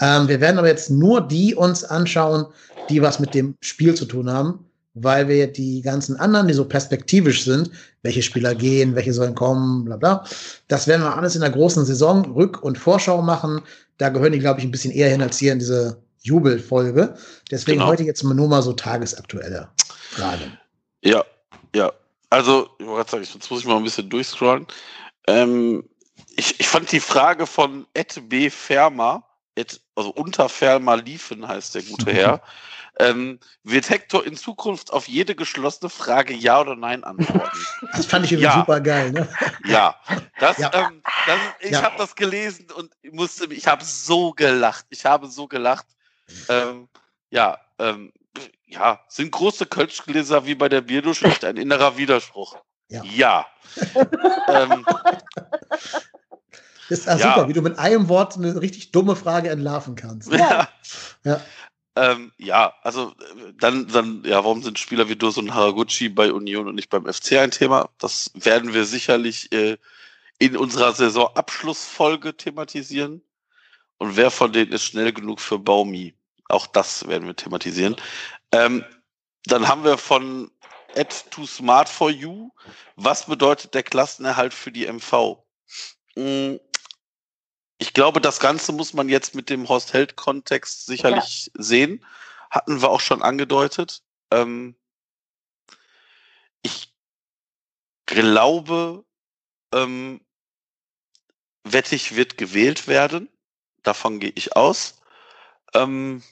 Ähm, 0.00 0.28
wir 0.28 0.40
werden 0.40 0.58
aber 0.58 0.68
jetzt 0.68 0.90
nur 0.90 1.26
die 1.26 1.54
uns 1.54 1.82
anschauen, 1.82 2.46
die 2.90 3.02
was 3.02 3.18
mit 3.18 3.34
dem 3.34 3.56
Spiel 3.60 3.94
zu 3.94 4.04
tun 4.04 4.30
haben 4.30 4.68
weil 5.02 5.28
wir 5.28 5.46
die 5.46 5.82
ganzen 5.82 6.16
anderen, 6.16 6.48
die 6.48 6.54
so 6.54 6.64
perspektivisch 6.64 7.44
sind, 7.44 7.70
welche 8.02 8.22
Spieler 8.22 8.54
gehen, 8.54 8.94
welche 8.94 9.12
sollen 9.12 9.34
kommen, 9.34 9.84
bla 9.84 9.96
bla, 9.96 10.24
das 10.68 10.86
werden 10.86 11.02
wir 11.02 11.16
alles 11.16 11.34
in 11.34 11.40
der 11.40 11.50
großen 11.50 11.84
Saison 11.84 12.24
Rück- 12.34 12.60
und 12.60 12.78
Vorschau 12.78 13.22
machen. 13.22 13.62
Da 13.98 14.08
gehören 14.08 14.32
die, 14.32 14.38
glaube 14.38 14.60
ich, 14.60 14.66
ein 14.66 14.70
bisschen 14.70 14.92
eher 14.92 15.08
hin 15.08 15.22
als 15.22 15.38
hier 15.38 15.52
in 15.52 15.58
diese 15.58 15.98
Jubelfolge. 16.22 17.14
Deswegen 17.50 17.78
genau. 17.78 17.90
heute 17.90 18.04
jetzt 18.04 18.22
nur 18.22 18.48
mal 18.48 18.62
so 18.62 18.72
tagesaktuelle 18.72 19.68
Fragen. 20.10 20.58
Ja, 21.02 21.24
ja. 21.74 21.92
Also, 22.30 22.70
jetzt 22.78 23.50
muss 23.50 23.60
ich 23.60 23.66
mal 23.66 23.76
ein 23.76 23.84
bisschen 23.84 24.10
durchscrollen. 24.10 24.66
Ähm, 25.26 25.88
ich, 26.36 26.60
ich 26.60 26.68
fand 26.68 26.90
die 26.92 27.00
Frage 27.00 27.46
von 27.46 27.86
Ed 27.94 28.28
B. 28.28 28.50
Fermer, 28.50 29.24
Ed, 29.54 29.80
also 29.94 30.10
unter 30.10 30.48
Fermer 30.48 30.96
liefen 30.96 31.46
heißt 31.46 31.74
der 31.74 31.82
gute 31.82 32.12
Herr, 32.12 32.42
Ähm, 33.00 33.38
wird 33.62 33.90
Hector 33.90 34.26
in 34.26 34.36
Zukunft 34.36 34.92
auf 34.92 35.06
jede 35.06 35.36
geschlossene 35.36 35.88
Frage 35.88 36.34
Ja 36.34 36.60
oder 36.60 36.74
Nein 36.74 37.04
antworten? 37.04 37.58
Das 37.92 38.06
fand 38.06 38.24
ich 38.24 38.32
ja. 38.32 38.52
super 38.54 38.80
geil. 38.80 39.12
Ne? 39.12 39.28
Ja, 39.66 39.94
das, 40.40 40.58
ja. 40.58 40.70
Ähm, 40.74 41.02
das, 41.26 41.38
ich 41.60 41.70
ja. 41.70 41.82
habe 41.82 41.96
das 41.96 42.16
gelesen 42.16 42.66
und 42.72 42.92
musste, 43.12 43.52
ich 43.52 43.68
habe 43.68 43.84
so 43.84 44.32
gelacht. 44.32 44.86
Ich 44.90 45.04
habe 45.04 45.28
so 45.28 45.46
gelacht. 45.46 45.86
Ähm, 46.48 46.88
ja, 47.30 47.58
ähm, 47.78 48.12
ja, 48.66 49.00
sind 49.08 49.30
große 49.30 49.66
Kölschgläser 49.66 50.46
wie 50.46 50.54
bei 50.54 50.68
der 50.68 50.80
Bierdusche 50.80 51.32
ein 51.42 51.56
innerer 51.56 51.96
Widerspruch? 51.96 52.56
Ja. 52.88 53.02
ja. 53.04 53.46
ähm, 54.48 54.84
das 56.88 57.00
ist 57.00 57.06
ja 57.06 57.18
super, 57.18 57.48
wie 57.48 57.52
du 57.52 57.62
mit 57.62 57.78
einem 57.78 58.08
Wort 58.08 58.36
eine 58.36 58.60
richtig 58.60 58.92
dumme 58.92 59.14
Frage 59.14 59.50
entlarven 59.50 59.94
kannst. 59.94 60.32
Ja. 60.32 60.68
ja. 61.24 61.40
Ähm, 61.96 62.32
ja, 62.38 62.74
also 62.82 63.12
dann, 63.58 63.88
dann, 63.88 64.22
ja, 64.24 64.36
warum 64.36 64.62
sind 64.62 64.78
Spieler 64.78 65.08
wie 65.08 65.16
Durso 65.16 65.40
und 65.40 65.54
Haraguchi 65.54 66.08
bei 66.08 66.32
Union 66.32 66.68
und 66.68 66.76
nicht 66.76 66.90
beim 66.90 67.12
FC 67.12 67.32
ein 67.32 67.50
Thema? 67.50 67.90
Das 67.98 68.30
werden 68.34 68.72
wir 68.72 68.84
sicherlich 68.84 69.50
äh, 69.52 69.76
in 70.38 70.56
unserer 70.56 70.92
Saisonabschlussfolge 70.92 72.36
thematisieren. 72.36 73.22
Und 73.98 74.16
wer 74.16 74.30
von 74.30 74.52
denen 74.52 74.72
ist 74.72 74.84
schnell 74.84 75.12
genug 75.12 75.40
für 75.40 75.58
Baumi? 75.58 76.14
Auch 76.48 76.66
das 76.66 77.06
werden 77.06 77.26
wir 77.26 77.36
thematisieren. 77.36 77.96
Ähm, 78.52 78.84
dann 79.44 79.68
haben 79.68 79.84
wir 79.84 79.98
von 79.98 80.50
Add 80.96 81.14
to 81.30 81.46
Smart 81.46 81.88
for 81.88 82.10
You. 82.10 82.50
Was 82.96 83.26
bedeutet 83.26 83.74
der 83.74 83.82
Klassenerhalt 83.82 84.54
für 84.54 84.72
die 84.72 84.86
MV? 84.86 85.38
Hm, 86.14 86.58
ich 87.78 87.94
glaube, 87.94 88.20
das 88.20 88.40
Ganze 88.40 88.72
muss 88.72 88.92
man 88.92 89.08
jetzt 89.08 89.34
mit 89.34 89.50
dem 89.50 89.68
Horst 89.68 89.92
Held-Kontext 89.92 90.86
sicherlich 90.86 91.46
ja. 91.46 91.62
sehen. 91.62 92.04
Hatten 92.50 92.82
wir 92.82 92.90
auch 92.90 93.00
schon 93.00 93.22
angedeutet. 93.22 94.02
Ähm, 94.32 94.74
ich 96.62 96.92
glaube, 98.06 99.04
ähm, 99.72 100.20
Wettig 101.64 102.16
wird 102.16 102.38
gewählt 102.38 102.88
werden. 102.88 103.28
Davon 103.82 104.20
gehe 104.20 104.32
ich 104.34 104.56
aus. 104.56 105.00
Ähm, 105.74 106.22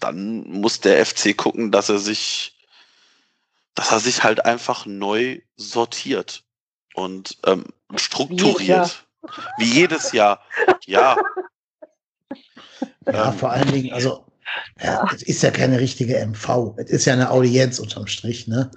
dann 0.00 0.42
muss 0.48 0.80
der 0.80 1.04
FC 1.04 1.36
gucken, 1.36 1.72
dass 1.72 1.88
er 1.88 1.98
sich, 1.98 2.56
dass 3.74 3.92
er 3.92 4.00
sich 4.00 4.22
halt 4.22 4.44
einfach 4.44 4.86
neu 4.86 5.40
sortiert 5.56 6.44
und 6.94 7.38
ähm, 7.46 7.64
strukturiert. 7.96 9.06
Wie 9.58 9.70
jedes 9.70 10.12
Jahr. 10.12 10.42
Ja. 10.86 11.16
Ja, 13.06 13.30
ähm, 13.30 13.38
vor 13.38 13.50
allen 13.50 13.70
Dingen, 13.70 13.92
also, 13.92 14.26
ja, 14.82 15.06
es 15.14 15.22
ist 15.22 15.42
ja 15.42 15.50
keine 15.50 15.78
richtige 15.78 16.18
MV. 16.26 16.74
Es 16.78 16.90
ist 16.90 17.04
ja 17.04 17.12
eine 17.12 17.30
Audienz 17.30 17.78
unterm 17.78 18.06
Strich, 18.06 18.46
ne? 18.46 18.70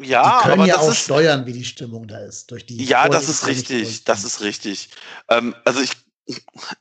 Ja, 0.00 0.38
die 0.38 0.42
können 0.42 0.60
aber 0.60 0.66
ja 0.66 0.78
auch 0.78 0.90
ist, 0.90 0.98
steuern, 0.98 1.46
wie 1.46 1.52
die 1.52 1.64
Stimmung 1.64 2.06
da 2.06 2.18
ist. 2.18 2.50
Durch 2.50 2.66
die 2.66 2.84
ja, 2.84 3.08
das 3.08 3.28
ist 3.28 3.46
richtig. 3.46 4.04
Das 4.04 4.24
ist 4.24 4.40
richtig. 4.40 4.90
Ähm, 5.28 5.54
also 5.64 5.80
ich, 5.80 5.92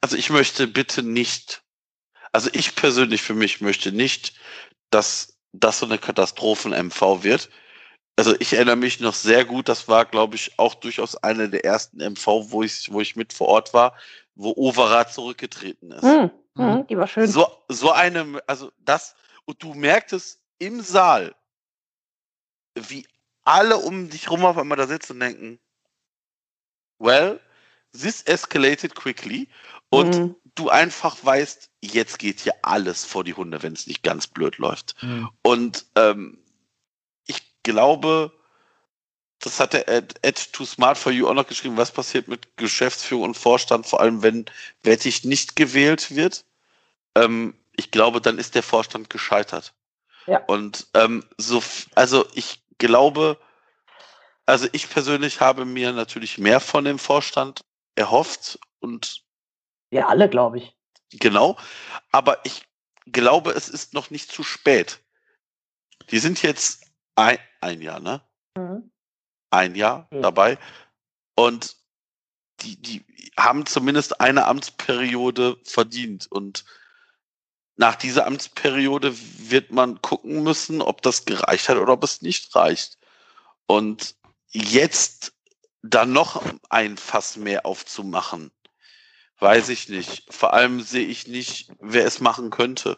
also 0.01 0.17
ich 0.17 0.29
möchte 0.29 0.67
bitte 0.67 1.03
nicht, 1.03 1.61
also 2.35 2.49
ich 2.51 2.75
persönlich 2.75 3.21
für 3.21 3.33
mich 3.33 3.61
möchte 3.61 3.93
nicht, 3.93 4.33
dass 4.89 5.37
das 5.53 5.79
so 5.79 5.85
eine 5.85 5.97
Katastrophen-MV 5.97 7.23
wird. 7.23 7.49
also 8.17 8.35
ich 8.41 8.51
erinnere 8.51 8.75
mich 8.75 8.99
noch 8.99 9.13
sehr 9.13 9.45
gut, 9.45 9.69
das 9.69 9.87
war, 9.87 10.03
glaube 10.03 10.35
ich, 10.35 10.59
auch 10.59 10.73
durchaus 10.73 11.15
eine 11.15 11.47
der 11.49 11.63
ersten 11.63 12.01
MV, 12.01 12.51
wo 12.51 12.61
ich, 12.61 12.91
wo 12.91 12.99
ich 12.99 13.15
mit 13.15 13.31
vor 13.31 13.47
Ort 13.47 13.73
war, 13.73 13.95
wo 14.35 14.51
Overa 14.57 15.07
zurückgetreten 15.07 15.91
ist. 15.91 16.03
Mhm. 16.03 16.29
Mhm, 16.55 16.87
die 16.87 16.97
war 16.97 17.07
schön. 17.07 17.25
So, 17.25 17.47
so 17.69 17.91
eine, 17.91 18.41
also 18.47 18.69
das, 18.79 19.15
und 19.45 19.63
du 19.63 19.73
merktest 19.73 20.41
im 20.59 20.81
Saal, 20.81 21.33
wie 22.77 23.07
alle 23.45 23.77
um 23.77 24.09
dich 24.09 24.29
rum 24.29 24.43
auf 24.43 24.57
einmal 24.57 24.77
da 24.77 24.87
sitzen 24.87 25.13
und 25.13 25.19
denken, 25.21 25.59
well, 26.99 27.39
this 27.93 28.21
escalated 28.23 28.93
quickly 28.93 29.47
und 29.89 30.19
mhm. 30.19 30.35
Du 30.55 30.69
einfach 30.69 31.17
weißt, 31.21 31.69
jetzt 31.81 32.19
geht 32.19 32.39
hier 32.39 32.53
alles 32.61 33.05
vor 33.05 33.23
die 33.23 33.33
Hunde, 33.33 33.61
wenn 33.61 33.73
es 33.73 33.87
nicht 33.87 34.03
ganz 34.03 34.27
blöd 34.27 34.57
läuft. 34.57 34.95
Mhm. 35.01 35.29
Und 35.41 35.85
ähm, 35.95 36.39
ich 37.27 37.41
glaube, 37.63 38.31
das 39.39 39.59
hat 39.59 39.73
der 39.73 39.87
Ed, 39.87 40.15
Ed 40.21 40.53
Too 40.53 40.65
Smart 40.65 40.97
for 40.97 41.11
You 41.11 41.27
auch 41.27 41.33
noch 41.33 41.47
geschrieben, 41.47 41.77
was 41.77 41.91
passiert 41.91 42.27
mit 42.27 42.57
Geschäftsführung 42.57 43.25
und 43.25 43.37
Vorstand, 43.37 43.85
vor 43.85 43.99
allem 43.99 44.23
wenn 44.23 44.45
Wettig 44.81 45.25
nicht 45.25 45.55
gewählt 45.55 46.15
wird. 46.15 46.45
Ähm, 47.15 47.53
ich 47.75 47.91
glaube, 47.91 48.21
dann 48.21 48.39
ist 48.39 48.55
der 48.55 48.63
Vorstand 48.63 49.09
gescheitert. 49.09 49.73
Ja. 50.25 50.39
Und 50.45 50.87
ähm, 50.93 51.23
so, 51.37 51.61
also 51.93 52.25
ich 52.33 52.63
glaube, 52.77 53.37
also 54.45 54.67
ich 54.71 54.89
persönlich 54.89 55.41
habe 55.41 55.65
mir 55.65 55.91
natürlich 55.91 56.37
mehr 56.37 56.59
von 56.59 56.85
dem 56.85 56.99
Vorstand 56.99 57.61
erhofft 57.95 58.59
und 58.79 59.24
ja, 59.95 60.07
alle, 60.07 60.29
glaube 60.29 60.57
ich. 60.57 60.75
Genau, 61.11 61.57
aber 62.11 62.45
ich 62.45 62.65
glaube, 63.07 63.51
es 63.51 63.69
ist 63.69 63.93
noch 63.93 64.09
nicht 64.09 64.29
zu 64.31 64.43
spät. 64.43 64.99
Die 66.11 66.19
sind 66.19 66.41
jetzt 66.41 66.85
ein, 67.15 67.39
ein 67.61 67.81
Jahr, 67.81 67.99
ne? 67.99 68.21
Mhm. 68.57 68.91
Ein 69.51 69.75
Jahr 69.75 70.07
mhm. 70.11 70.21
dabei 70.21 70.57
und 71.35 71.77
die, 72.61 72.81
die 72.81 73.05
haben 73.37 73.65
zumindest 73.65 74.19
eine 74.19 74.45
Amtsperiode 74.45 75.57
verdient 75.63 76.27
und 76.29 76.65
nach 77.77 77.95
dieser 77.95 78.25
Amtsperiode 78.25 79.13
wird 79.49 79.71
man 79.71 80.01
gucken 80.01 80.43
müssen, 80.43 80.81
ob 80.81 81.01
das 81.01 81.25
gereicht 81.25 81.69
hat 81.69 81.77
oder 81.77 81.93
ob 81.93 82.03
es 82.03 82.21
nicht 82.21 82.53
reicht. 82.55 82.97
Und 83.67 84.15
jetzt 84.51 85.33
dann 85.81 86.13
noch 86.13 86.41
ein 86.69 86.97
Fass 86.97 87.35
mehr 87.35 87.65
aufzumachen, 87.65 88.51
weiß 89.39 89.69
ich 89.69 89.89
nicht. 89.89 90.23
Vor 90.33 90.53
allem 90.53 90.81
sehe 90.81 91.05
ich 91.05 91.27
nicht, 91.27 91.71
wer 91.79 92.05
es 92.05 92.19
machen 92.19 92.49
könnte. 92.49 92.97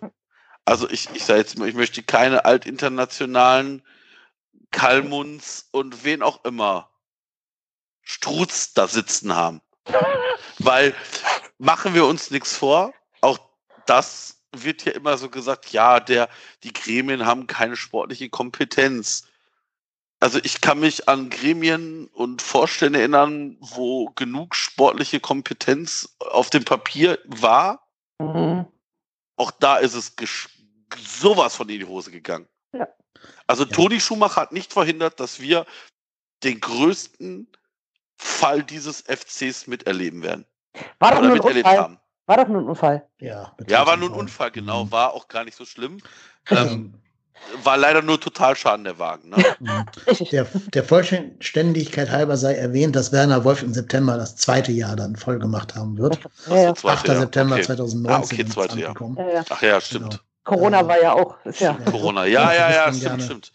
Also 0.65 0.89
ich, 0.89 1.09
ich 1.13 1.23
sage 1.23 1.39
jetzt 1.39 1.57
mal, 1.57 1.69
ich 1.69 1.75
möchte 1.75 2.03
keine 2.03 2.45
altinternationalen 2.45 3.83
Kalmunds 4.71 5.67
und 5.71 6.03
wen 6.03 6.21
auch 6.21 6.43
immer 6.43 6.89
Strutz 8.01 8.73
da 8.73 8.87
sitzen 8.87 9.35
haben. 9.35 9.61
Weil 10.59 10.95
machen 11.57 11.93
wir 11.93 12.05
uns 12.05 12.31
nichts 12.31 12.55
vor, 12.55 12.93
auch 13.21 13.39
das 13.85 14.43
wird 14.51 14.85
ja 14.85 14.93
immer 14.93 15.17
so 15.17 15.29
gesagt, 15.29 15.71
ja, 15.71 15.99
der, 15.99 16.29
die 16.63 16.73
Gremien 16.73 17.25
haben 17.25 17.47
keine 17.47 17.75
sportliche 17.75 18.29
Kompetenz. 18.29 19.26
Also 20.19 20.39
ich 20.43 20.61
kann 20.61 20.79
mich 20.79 21.07
an 21.07 21.29
Gremien 21.29 22.07
und 22.07 22.41
Vorstände 22.41 22.99
erinnern, 22.99 23.57
wo 23.59 24.07
genug 24.15 24.55
sportliche 24.55 25.19
Kompetenz 25.19 26.15
auf 26.19 26.49
dem 26.49 26.65
Papier 26.65 27.19
war. 27.25 27.87
Mhm. 28.19 28.65
Auch 29.35 29.51
da 29.51 29.77
ist 29.77 29.93
es 29.93 30.15
sowas 30.97 31.55
von 31.55 31.69
in 31.69 31.79
die 31.79 31.85
Hose 31.85 32.09
gegangen. 32.09 32.47
Ja. 32.73 32.87
Also 33.45 33.63
ja. 33.65 33.69
Toni 33.69 33.99
Schumacher 33.99 34.41
hat 34.41 34.51
nicht 34.51 34.73
verhindert, 34.73 35.19
dass 35.19 35.39
wir 35.39 35.65
den 36.43 36.59
größten 36.59 37.47
Fall 38.15 38.63
dieses 38.63 39.01
FCs 39.01 39.67
miterleben 39.67 40.23
werden. 40.23 40.45
War 40.99 41.11
doch 41.11 41.21
nur 41.21 41.33
miterlebt 41.33 41.67
haben. 41.67 41.99
War 42.25 42.37
doch 42.37 42.47
nur 42.47 42.61
ein 42.61 42.67
Unfall. 42.67 43.07
Ja, 43.19 43.55
ja 43.67 43.85
war 43.85 43.97
nur 43.97 44.09
ein 44.09 44.15
Unfall, 44.15 44.51
genau. 44.51 44.85
Mhm. 44.85 44.91
War 44.91 45.13
auch 45.13 45.27
gar 45.27 45.45
nicht 45.45 45.55
so 45.55 45.65
schlimm. 45.65 46.01
Ähm, 46.49 46.93
war 47.63 47.77
leider 47.77 48.01
nur 48.01 48.19
Totalschaden 48.19 48.83
der 48.83 48.99
Wagen. 48.99 49.29
Ne? 49.29 49.37
Mhm. 49.59 49.85
der, 50.31 50.45
der 50.73 50.83
Vollständigkeit 50.83 52.11
halber 52.11 52.37
sei 52.37 52.55
erwähnt, 52.55 52.95
dass 52.95 53.11
Werner 53.11 53.43
Wolf 53.43 53.63
im 53.63 53.73
September 53.73 54.17
das 54.17 54.35
zweite 54.35 54.71
Jahr 54.71 54.95
dann 54.95 55.15
voll 55.15 55.39
gemacht 55.39 55.75
haben 55.75 55.97
wird. 55.97 56.19
Ja, 56.49 56.71
8. 56.71 57.07
Jahr. 57.07 57.19
September 57.19 57.55
okay. 57.55 57.65
2019. 57.65 58.11
Ah, 58.11 58.23
okay, 58.23 58.45
zweite 58.45 58.79
Jahr. 58.79 58.95
Ach 59.49 59.61
ja, 59.61 59.81
stimmt. 59.81 60.09
Genau. 60.11 60.21
Corona 60.43 60.87
war 60.87 61.01
ja 61.01 61.13
auch. 61.13 61.35
Ja. 61.59 61.73
Corona, 61.73 62.25
ja, 62.25 62.53
ja, 62.53 62.71
ja, 62.71 62.93
stimmt, 62.93 63.23
stimmt. 63.23 63.51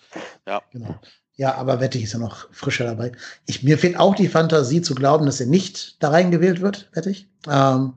Ja. 0.46 0.60
Genau. 0.72 0.98
Ja, 1.36 1.54
aber 1.54 1.80
Wettig 1.80 2.04
ist 2.04 2.12
ja 2.12 2.18
noch 2.18 2.48
frischer 2.52 2.84
dabei. 2.84 3.12
Ich, 3.46 3.62
mir 3.62 3.78
fehlt 3.78 3.98
auch 3.98 4.14
die 4.14 4.28
Fantasie 4.28 4.82
zu 4.82 4.94
glauben, 4.94 5.24
dass 5.24 5.40
er 5.40 5.46
nicht 5.46 6.02
da 6.02 6.10
reingewählt 6.10 6.60
wird, 6.60 6.88
Wettig. 6.92 7.28
Ähm, 7.48 7.94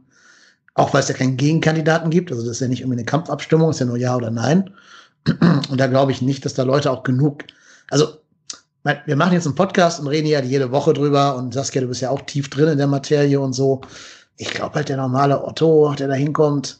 auch 0.74 0.94
weil 0.94 1.02
es 1.02 1.10
ja 1.10 1.16
keinen 1.16 1.38
Gegenkandidaten 1.38 2.10
gibt. 2.10 2.32
Also 2.32 2.44
das 2.44 2.54
ist 2.54 2.62
ja 2.62 2.68
nicht 2.68 2.82
irgendwie 2.82 3.00
eine 3.00 3.06
Kampfabstimmung, 3.06 3.70
ist 3.70 3.80
ja 3.80 3.86
nur 3.86 3.98
Ja 3.98 4.16
oder 4.16 4.32
Nein. 4.32 4.74
Und 5.70 5.80
da 5.80 5.88
glaube 5.88 6.12
ich 6.12 6.22
nicht, 6.22 6.46
dass 6.46 6.54
da 6.54 6.64
Leute 6.64 6.92
auch 6.92 7.04
genug, 7.04 7.44
also 7.90 8.20
wir 8.84 9.16
machen 9.16 9.34
jetzt 9.34 9.48
einen 9.48 9.56
Podcast 9.56 10.00
und 10.00 10.08
reden 10.08 10.28
ja 10.28 10.42
jede 10.44 10.72
Woche 10.72 10.94
drüber 10.94 11.36
und 11.36 11.54
Saskia, 11.54 11.82
du 11.82 11.88
bist 11.88 12.02
ja 12.02 12.12
auch 12.12 12.22
tief 12.22 12.50
drin 12.50 12.68
in 12.70 12.78
der 12.78 12.86
Materie 12.86 13.40
und 13.40 13.54
so. 13.54 13.82
Ich 14.38 14.52
glaube 14.52 14.76
halt, 14.76 14.90
der 14.90 14.98
normale 14.98 15.44
Otto, 15.44 15.96
der 15.98 16.08
da 16.08 16.14
hinkommt, 16.14 16.80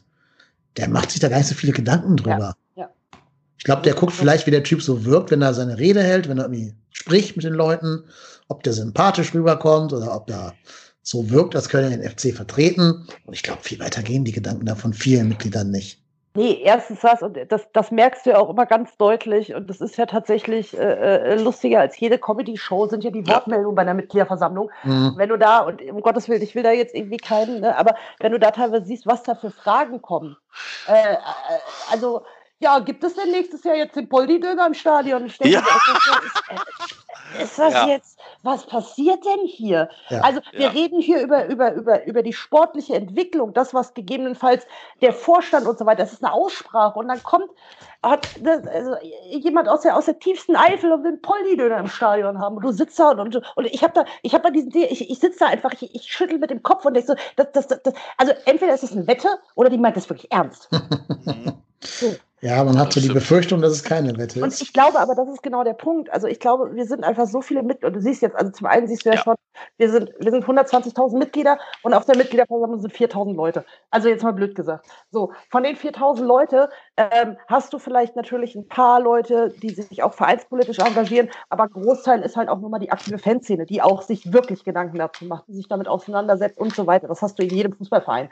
der 0.76 0.88
macht 0.88 1.10
sich 1.10 1.20
da 1.20 1.28
gar 1.28 1.38
nicht 1.38 1.48
so 1.48 1.54
viele 1.56 1.72
Gedanken 1.72 2.16
drüber. 2.16 2.54
Ja, 2.76 2.82
ja. 2.82 2.90
Ich 3.58 3.64
glaube, 3.64 3.82
der 3.82 3.94
guckt 3.94 4.12
vielleicht, 4.12 4.46
wie 4.46 4.52
der 4.52 4.62
Typ 4.62 4.82
so 4.82 5.04
wirkt, 5.04 5.32
wenn 5.32 5.42
er 5.42 5.54
seine 5.54 5.78
Rede 5.78 6.02
hält, 6.02 6.28
wenn 6.28 6.38
er 6.38 6.44
irgendwie 6.44 6.74
spricht 6.90 7.36
mit 7.36 7.44
den 7.44 7.54
Leuten, 7.54 8.04
ob 8.46 8.62
der 8.62 8.72
sympathisch 8.72 9.34
rüberkommt 9.34 9.92
oder 9.92 10.14
ob 10.14 10.28
da 10.28 10.52
so 11.02 11.28
wirkt, 11.30 11.56
als 11.56 11.68
könne 11.68 11.90
er 11.90 11.96
den 11.96 12.08
FC 12.08 12.34
vertreten. 12.34 13.06
Und 13.24 13.34
ich 13.34 13.42
glaube, 13.42 13.62
viel 13.62 13.80
weiter 13.80 14.02
gehen 14.02 14.24
die 14.24 14.32
Gedanken 14.32 14.66
da 14.66 14.76
von 14.76 14.92
vielen 14.92 15.28
Mitgliedern 15.28 15.70
nicht. 15.70 16.00
Nee, 16.36 16.60
erstens 16.62 17.00
das, 17.00 17.22
und 17.22 17.38
das, 17.48 17.66
das 17.72 17.90
merkst 17.90 18.26
du 18.26 18.30
ja 18.30 18.38
auch 18.38 18.50
immer 18.50 18.66
ganz 18.66 18.96
deutlich, 18.96 19.54
und 19.54 19.68
das 19.70 19.80
ist 19.80 19.96
ja 19.96 20.06
tatsächlich 20.06 20.76
äh, 20.78 21.32
äh 21.32 21.42
lustiger 21.42 21.80
als 21.80 21.98
jede 21.98 22.18
Comedy-Show, 22.18 22.86
sind 22.86 23.04
ja 23.04 23.10
die 23.10 23.26
Wortmeldungen 23.26 23.74
bei 23.74 23.82
einer 23.82 23.94
Mitgliederversammlung. 23.94 24.70
Mhm. 24.84 25.14
Wenn 25.16 25.28
du 25.28 25.38
da, 25.38 25.60
und 25.60 25.82
um 25.82 26.00
Gottes 26.02 26.28
Willen, 26.28 26.42
ich 26.42 26.54
will 26.54 26.62
da 26.62 26.72
jetzt 26.72 26.94
irgendwie 26.94 27.16
keinen, 27.16 27.60
ne, 27.60 27.76
aber 27.76 27.94
wenn 28.20 28.32
du 28.32 28.38
da 28.38 28.50
teilweise 28.50 28.84
siehst, 28.84 29.06
was 29.06 29.22
da 29.22 29.34
für 29.34 29.50
Fragen 29.50 30.02
kommen, 30.02 30.36
äh, 30.88 31.14
äh 31.14 31.16
also 31.90 32.22
ja, 32.58 32.78
gibt 32.78 33.04
es 33.04 33.14
denn 33.14 33.30
nächstes 33.30 33.64
Jahr 33.64 33.76
jetzt 33.76 33.96
den 33.96 34.08
Poldi-Döner 34.08 34.66
im 34.66 34.74
Stadion? 34.74 35.26
Ich 35.26 35.36
denke, 35.38 35.54
ja. 35.54 35.60
ist, 35.60 37.42
ist, 37.42 37.58
das 37.58 37.74
ja. 37.74 37.88
jetzt, 37.88 38.18
was 38.42 38.66
passiert 38.66 39.24
denn 39.24 39.46
hier? 39.46 39.90
Ja. 40.08 40.20
Also 40.22 40.40
wir 40.52 40.72
reden 40.72 41.00
hier 41.00 41.20
über, 41.20 41.46
über, 41.46 41.74
über, 41.74 42.04
über 42.06 42.22
die 42.22 42.32
sportliche 42.32 42.94
Entwicklung, 42.94 43.52
das, 43.52 43.74
was 43.74 43.92
gegebenenfalls 43.92 44.66
der 45.02 45.12
Vorstand 45.12 45.66
und 45.66 45.78
so 45.78 45.84
weiter, 45.84 46.02
das 46.02 46.14
ist 46.14 46.24
eine 46.24 46.32
Aussprache 46.32 46.98
und 46.98 47.08
dann 47.08 47.22
kommt 47.22 47.50
hat 48.10 48.28
also, 48.44 48.96
jemand 49.28 49.68
aus 49.68 49.82
der, 49.82 49.96
aus 49.96 50.06
der 50.06 50.18
tiefsten 50.18 50.56
Eifel 50.56 50.92
und 50.92 51.02
will 51.02 51.12
einen 51.12 51.22
Poldi-Döner 51.22 51.78
im 51.78 51.88
Stadion 51.88 52.38
haben 52.38 52.56
und 52.56 52.64
du 52.64 52.72
sitzt 52.72 52.98
da 52.98 53.10
und, 53.10 53.20
und, 53.20 53.42
und 53.56 53.64
ich 53.66 53.82
habe 53.82 53.92
da, 53.94 54.04
ich 54.22 54.34
habe 54.34 54.44
da 54.44 54.50
diesen, 54.50 54.74
ich, 54.74 55.10
ich 55.10 55.18
sitze 55.18 55.40
da 55.40 55.46
einfach, 55.46 55.72
ich, 55.72 55.94
ich 55.94 56.12
schüttel 56.12 56.38
mit 56.38 56.50
dem 56.50 56.62
Kopf 56.62 56.84
und 56.84 56.94
denke 56.94 57.08
so, 57.08 57.14
das, 57.36 57.52
das, 57.52 57.82
das, 57.82 57.94
also 58.16 58.32
entweder 58.44 58.74
ist 58.74 58.82
es 58.82 58.92
eine 58.92 59.06
Wette 59.06 59.28
oder 59.54 59.70
die 59.70 59.78
meint 59.78 59.96
das 59.96 60.08
wirklich 60.08 60.30
ernst. 60.32 60.68
so. 61.80 62.14
Ja, 62.42 62.62
man 62.62 62.78
hat 62.78 62.92
so 62.92 63.00
die 63.00 63.08
Befürchtung, 63.08 63.62
dass 63.62 63.72
es 63.72 63.82
keine 63.82 64.16
Wette 64.18 64.38
ist. 64.38 64.42
Und 64.42 64.60
ich 64.60 64.72
glaube 64.74 65.00
aber, 65.00 65.14
das 65.14 65.26
ist 65.28 65.42
genau 65.42 65.64
der 65.64 65.72
Punkt. 65.72 66.12
Also 66.12 66.26
ich 66.26 66.38
glaube, 66.38 66.74
wir 66.74 66.84
sind 66.84 67.02
einfach 67.02 67.26
so 67.26 67.40
viele 67.40 67.62
Mitglieder. 67.62 67.88
Und 67.88 67.94
du 67.94 68.00
siehst 68.00 68.20
jetzt, 68.20 68.36
also 68.36 68.52
zum 68.52 68.66
einen 68.66 68.86
siehst 68.86 69.06
du 69.06 69.08
ja, 69.08 69.16
ja. 69.16 69.22
schon, 69.22 69.36
wir 69.78 69.90
sind, 69.90 70.12
wir 70.18 70.30
sind 70.30 70.44
120.000 70.44 71.16
Mitglieder 71.16 71.58
und 71.82 71.94
auf 71.94 72.04
der 72.04 72.16
Mitgliederversammlung 72.16 72.78
sind 72.80 72.92
4.000 72.92 73.34
Leute. 73.34 73.64
Also 73.90 74.08
jetzt 74.08 74.22
mal 74.22 74.32
blöd 74.32 74.54
gesagt. 74.54 74.86
So, 75.10 75.32
von 75.50 75.62
den 75.62 75.76
4.000 75.76 76.24
Leute 76.24 76.68
ähm, 76.98 77.38
hast 77.48 77.72
du 77.72 77.78
vielleicht 77.78 77.95
natürlich 78.16 78.54
ein 78.54 78.68
paar 78.68 79.00
Leute, 79.00 79.54
die 79.62 79.70
sich 79.70 80.02
auch 80.02 80.14
vereinspolitisch 80.14 80.78
engagieren, 80.78 81.28
aber 81.48 81.68
Großteil 81.68 82.22
ist 82.22 82.36
halt 82.36 82.48
auch 82.48 82.58
nur 82.58 82.70
mal 82.70 82.78
die 82.78 82.90
aktive 82.90 83.18
Fanszene, 83.18 83.66
die 83.66 83.82
auch 83.82 84.02
sich 84.02 84.32
wirklich 84.32 84.64
Gedanken 84.64 84.98
dazu 84.98 85.24
macht, 85.24 85.48
die 85.48 85.54
sich 85.54 85.68
damit 85.68 85.88
auseinandersetzt 85.88 86.58
und 86.58 86.74
so 86.74 86.86
weiter. 86.86 87.08
Das 87.08 87.22
hast 87.22 87.38
du 87.38 87.42
in 87.42 87.50
jedem 87.50 87.72
Fußballverein. 87.72 88.30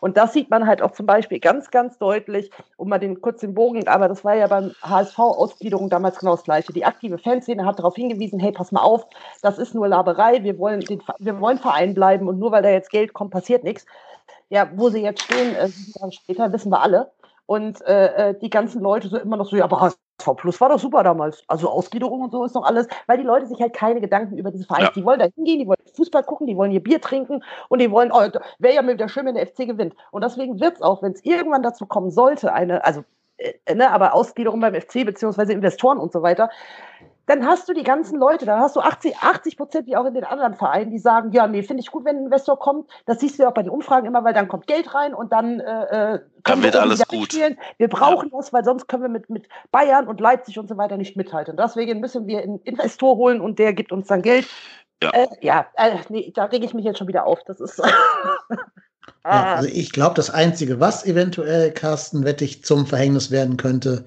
Und 0.00 0.16
das 0.16 0.32
sieht 0.32 0.50
man 0.50 0.66
halt 0.66 0.82
auch 0.82 0.92
zum 0.92 1.06
Beispiel 1.06 1.40
ganz, 1.40 1.70
ganz 1.70 1.98
deutlich, 1.98 2.50
um 2.76 2.88
mal 2.88 2.98
den 2.98 3.20
kurz 3.20 3.40
den 3.40 3.54
Bogen, 3.54 3.86
aber 3.88 4.08
das 4.08 4.24
war 4.24 4.34
ja 4.34 4.46
beim 4.46 4.72
HSV-Ausgliederung 4.82 5.90
damals 5.90 6.18
genau 6.18 6.32
das 6.32 6.44
Gleiche. 6.44 6.72
Die 6.72 6.84
aktive 6.84 7.18
Fanszene 7.18 7.64
hat 7.64 7.78
darauf 7.78 7.94
hingewiesen, 7.94 8.38
hey, 8.40 8.52
pass 8.52 8.72
mal 8.72 8.82
auf, 8.82 9.06
das 9.42 9.58
ist 9.58 9.74
nur 9.74 9.88
Laberei, 9.88 10.42
wir 10.42 10.58
wollen, 10.58 10.80
den, 10.80 11.02
wir 11.18 11.40
wollen 11.40 11.58
Verein 11.58 11.94
bleiben 11.94 12.28
und 12.28 12.38
nur 12.38 12.52
weil 12.52 12.62
da 12.62 12.70
jetzt 12.70 12.90
Geld 12.90 13.12
kommt, 13.12 13.30
passiert 13.30 13.64
nichts. 13.64 13.86
Ja, 14.50 14.70
wo 14.74 14.90
sie 14.90 15.02
jetzt 15.02 15.22
stehen, 15.22 15.54
äh, 15.54 15.68
später, 16.12 16.52
wissen 16.52 16.70
wir 16.70 16.82
alle. 16.82 17.10
Und 17.46 17.82
äh, 17.82 18.30
äh, 18.30 18.38
die 18.38 18.50
ganzen 18.50 18.82
Leute 18.82 19.08
so 19.08 19.18
immer 19.18 19.36
noch 19.36 19.46
so, 19.46 19.56
ja, 19.56 19.64
aber 19.64 19.80
HSV 19.80 19.98
Plus 20.36 20.60
war 20.60 20.70
doch 20.70 20.78
super 20.78 21.02
damals. 21.02 21.42
Also 21.48 21.68
Ausgliederung 21.68 22.22
und 22.22 22.30
so 22.30 22.44
ist 22.44 22.56
doch 22.56 22.64
alles, 22.64 22.86
weil 23.06 23.18
die 23.18 23.24
Leute 23.24 23.46
sich 23.46 23.60
halt 23.60 23.74
keine 23.74 24.00
Gedanken 24.00 24.38
über 24.38 24.50
diese 24.50 24.64
Vereine, 24.64 24.86
ja. 24.86 24.92
die 24.94 25.04
wollen 25.04 25.18
da 25.18 25.26
hingehen, 25.34 25.58
die 25.58 25.66
wollen 25.66 25.78
Fußball 25.94 26.22
gucken, 26.22 26.46
die 26.46 26.56
wollen 26.56 26.70
ihr 26.70 26.82
Bier 26.82 27.00
trinken 27.00 27.42
und 27.68 27.80
die 27.80 27.90
wollen, 27.90 28.10
oh, 28.12 28.20
wäre 28.58 28.74
ja 28.74 28.86
wieder 28.86 29.08
schön, 29.08 29.26
wenn 29.26 29.34
der 29.34 29.46
FC 29.46 29.66
gewinnt. 29.66 29.94
Und 30.10 30.24
deswegen 30.24 30.60
wird 30.60 30.76
es 30.76 30.82
auch, 30.82 31.02
wenn 31.02 31.12
es 31.12 31.24
irgendwann 31.24 31.62
dazu 31.62 31.84
kommen 31.86 32.10
sollte, 32.10 32.52
eine, 32.52 32.84
also, 32.84 33.04
äh, 33.36 33.74
ne, 33.74 33.90
aber 33.90 34.14
Ausgliederung 34.14 34.60
beim 34.60 34.74
FC 34.74 35.04
beziehungsweise 35.04 35.52
Investoren 35.52 35.98
und 35.98 36.12
so 36.12 36.22
weiter, 36.22 36.48
dann 37.26 37.46
hast 37.46 37.68
du 37.68 37.72
die 37.72 37.82
ganzen 37.82 38.18
Leute, 38.18 38.44
dann 38.44 38.60
hast 38.60 38.76
du 38.76 38.80
80, 38.80 39.16
80 39.18 39.56
Prozent, 39.56 39.86
wie 39.86 39.96
auch 39.96 40.04
in 40.04 40.14
den 40.14 40.24
anderen 40.24 40.54
Vereinen, 40.54 40.90
die 40.90 40.98
sagen, 40.98 41.32
ja, 41.32 41.46
nee, 41.46 41.62
finde 41.62 41.82
ich 41.82 41.90
gut, 41.90 42.04
wenn 42.04 42.16
ein 42.16 42.24
Investor 42.24 42.58
kommt. 42.58 42.90
Das 43.06 43.20
siehst 43.20 43.38
du 43.38 43.44
ja 43.44 43.48
auch 43.48 43.54
bei 43.54 43.62
den 43.62 43.70
Umfragen 43.70 44.06
immer, 44.06 44.24
weil 44.24 44.34
dann 44.34 44.48
kommt 44.48 44.66
Geld 44.66 44.94
rein 44.94 45.14
und 45.14 45.32
dann 45.32 45.60
äh, 45.60 46.14
äh 46.14 46.18
können 46.18 46.28
dann 46.42 46.62
wird 46.62 46.74
wir 46.74 46.82
alles 46.82 47.08
gut. 47.08 47.32
Spielen. 47.32 47.58
Wir 47.78 47.88
brauchen 47.88 48.30
ja. 48.30 48.38
das, 48.38 48.52
weil 48.52 48.64
sonst 48.64 48.86
können 48.88 49.02
wir 49.02 49.08
mit, 49.08 49.30
mit 49.30 49.48
Bayern 49.72 50.06
und 50.06 50.20
Leipzig 50.20 50.58
und 50.58 50.68
so 50.68 50.76
weiter 50.76 50.96
nicht 50.96 51.16
mithalten. 51.16 51.56
Deswegen 51.56 52.00
müssen 52.00 52.26
wir 52.26 52.42
einen 52.42 52.58
Investor 52.60 53.16
holen 53.16 53.40
und 53.40 53.58
der 53.58 53.72
gibt 53.72 53.92
uns 53.92 54.08
dann 54.08 54.20
Geld. 54.20 54.46
Ja, 55.02 55.10
äh, 55.10 55.26
ja 55.40 55.66
äh, 55.76 55.96
nee, 56.10 56.32
da 56.34 56.44
rege 56.44 56.66
ich 56.66 56.74
mich 56.74 56.84
jetzt 56.84 56.98
schon 56.98 57.08
wieder 57.08 57.26
auf. 57.26 57.42
Das 57.44 57.60
ist. 57.60 57.80
Ja, 59.26 59.54
also 59.56 59.68
ich 59.68 59.92
glaube, 59.92 60.14
das 60.14 60.28
Einzige, 60.28 60.80
was 60.80 61.06
eventuell 61.06 61.72
Carsten 61.72 62.24
Wettig 62.24 62.62
zum 62.64 62.86
Verhängnis 62.86 63.30
werden 63.30 63.56
könnte, 63.56 64.04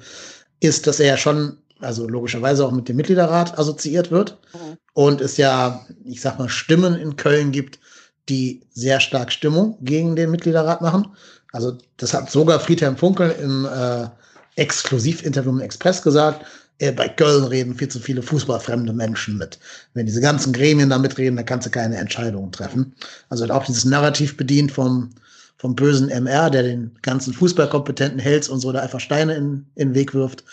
ist, 0.59 0.85
dass 0.85 0.99
er 0.99 1.07
ja 1.07 1.17
schon 1.17 1.57
also 1.79 2.07
logischerweise 2.07 2.65
auch 2.65 2.71
mit 2.71 2.89
dem 2.89 2.95
Mitgliederrat 2.95 3.57
assoziiert 3.57 4.11
wird 4.11 4.37
mhm. 4.53 4.77
und 4.93 5.21
es 5.21 5.37
ja, 5.37 5.85
ich 6.05 6.21
sag 6.21 6.39
mal, 6.39 6.49
Stimmen 6.49 6.95
in 6.95 7.15
Köln 7.15 7.51
gibt, 7.51 7.79
die 8.29 8.61
sehr 8.73 8.99
stark 8.99 9.31
Stimmung 9.31 9.77
gegen 9.81 10.15
den 10.15 10.31
Mitgliederrat 10.31 10.81
machen. 10.81 11.07
Also 11.53 11.77
das 11.97 12.13
hat 12.13 12.29
sogar 12.29 12.59
Friedhelm 12.59 12.97
Funkel 12.97 13.31
im 13.41 13.65
äh, 13.65 14.07
Exklusivinterview 14.55 15.51
im 15.51 15.61
Express 15.61 16.01
gesagt. 16.01 16.45
Äh, 16.79 16.91
bei 16.91 17.07
Köln 17.07 17.45
reden 17.45 17.75
viel 17.75 17.87
zu 17.87 17.99
viele 17.99 18.21
fußballfremde 18.21 18.93
Menschen 18.93 19.37
mit. 19.37 19.59
Wenn 19.93 20.05
diese 20.05 20.21
ganzen 20.21 20.53
Gremien 20.53 20.89
da 20.89 20.97
mitreden, 20.97 21.37
dann 21.37 21.45
kannst 21.45 21.67
du 21.67 21.71
keine 21.71 21.97
Entscheidungen 21.97 22.51
treffen. 22.51 22.93
Also 23.29 23.43
hat 23.43 23.51
auch 23.51 23.65
dieses 23.65 23.85
Narrativ 23.85 24.37
bedient 24.37 24.71
vom, 24.71 25.09
vom 25.57 25.75
bösen 25.75 26.09
MR, 26.09 26.49
der 26.49 26.63
den 26.63 26.91
ganzen 27.01 27.33
Fußballkompetenten 27.33 28.19
hält 28.19 28.49
und 28.49 28.59
so 28.59 28.71
da 28.71 28.81
einfach 28.81 28.99
Steine 28.99 29.35
in, 29.35 29.65
in 29.75 29.89
den 29.89 29.95
Weg 29.95 30.13
wirft. 30.13 30.43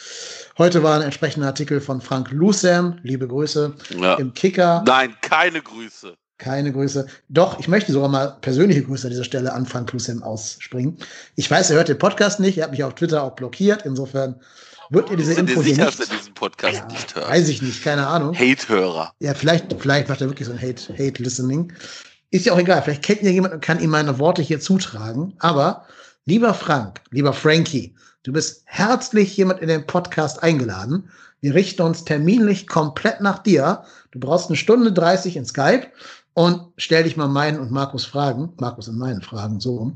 Heute 0.56 0.84
war 0.84 0.94
ein 0.94 1.02
entsprechender 1.02 1.48
Artikel 1.48 1.80
von 1.80 2.00
Frank 2.00 2.30
Lucern, 2.30 3.00
liebe 3.02 3.26
Grüße, 3.26 3.74
ja. 3.98 4.14
im 4.14 4.32
Kicker. 4.34 4.84
Nein, 4.86 5.16
keine 5.20 5.60
Grüße. 5.60 6.14
Keine 6.38 6.72
Grüße. 6.72 7.08
Doch, 7.28 7.58
ich 7.58 7.66
möchte 7.66 7.90
sogar 7.90 8.08
mal 8.08 8.36
persönliche 8.40 8.84
Grüße 8.84 9.08
an 9.08 9.10
dieser 9.10 9.24
Stelle 9.24 9.52
an 9.52 9.66
Frank 9.66 9.92
Lucem 9.92 10.22
ausspringen. 10.22 10.96
Ich 11.34 11.50
weiß, 11.50 11.70
er 11.70 11.76
hört 11.76 11.88
den 11.88 11.98
Podcast 11.98 12.38
nicht, 12.38 12.58
er 12.58 12.64
hat 12.64 12.70
mich 12.70 12.84
auf 12.84 12.94
Twitter 12.94 13.24
auch 13.24 13.32
blockiert. 13.32 13.82
Insofern 13.84 14.40
wird 14.90 15.10
ihr 15.10 15.16
diese 15.16 15.34
Info 15.34 15.60
hier 15.60 15.76
nicht... 15.76 15.98
diesen 15.98 16.34
Podcast 16.34 16.76
ja, 16.76 16.86
nicht 16.86 17.16
hört? 17.16 17.30
Weiß 17.30 17.48
ich 17.48 17.60
nicht, 17.60 17.82
keine 17.82 18.06
Ahnung. 18.06 18.38
Hate-Hörer. 18.38 19.12
Ja, 19.18 19.34
vielleicht, 19.34 19.74
vielleicht 19.80 20.08
macht 20.08 20.20
er 20.20 20.28
wirklich 20.28 20.46
so 20.46 20.52
ein 20.52 20.60
Hate-Listening. 20.60 21.72
Hate 21.72 21.84
Ist 22.30 22.46
ja 22.46 22.52
auch 22.52 22.58
egal, 22.58 22.80
vielleicht 22.82 23.02
kennt 23.02 23.22
ihr 23.22 23.32
jemand 23.32 23.54
und 23.54 23.60
kann 23.60 23.80
ihm 23.80 23.90
meine 23.90 24.20
Worte 24.20 24.40
hier 24.40 24.60
zutragen. 24.60 25.34
Aber, 25.40 25.84
lieber 26.26 26.54
Frank, 26.54 27.00
lieber 27.10 27.32
Frankie, 27.32 27.96
Du 28.24 28.32
bist 28.32 28.62
herzlich 28.64 29.36
jemand 29.36 29.60
in 29.60 29.68
den 29.68 29.86
Podcast 29.86 30.42
eingeladen. 30.42 31.10
Wir 31.42 31.54
richten 31.54 31.82
uns 31.82 32.06
terminlich 32.06 32.66
komplett 32.66 33.20
nach 33.20 33.38
dir. 33.38 33.84
Du 34.12 34.18
brauchst 34.18 34.48
eine 34.48 34.56
Stunde 34.56 34.92
30 34.92 35.36
in 35.36 35.44
Skype 35.44 35.88
und 36.32 36.72
stell 36.78 37.04
dich 37.04 37.18
mal 37.18 37.28
meinen 37.28 37.60
und 37.60 37.70
Markus 37.70 38.06
Fragen, 38.06 38.54
Markus 38.58 38.88
und 38.88 38.96
meinen 38.96 39.20
Fragen 39.20 39.60
so 39.60 39.76
rum, 39.76 39.94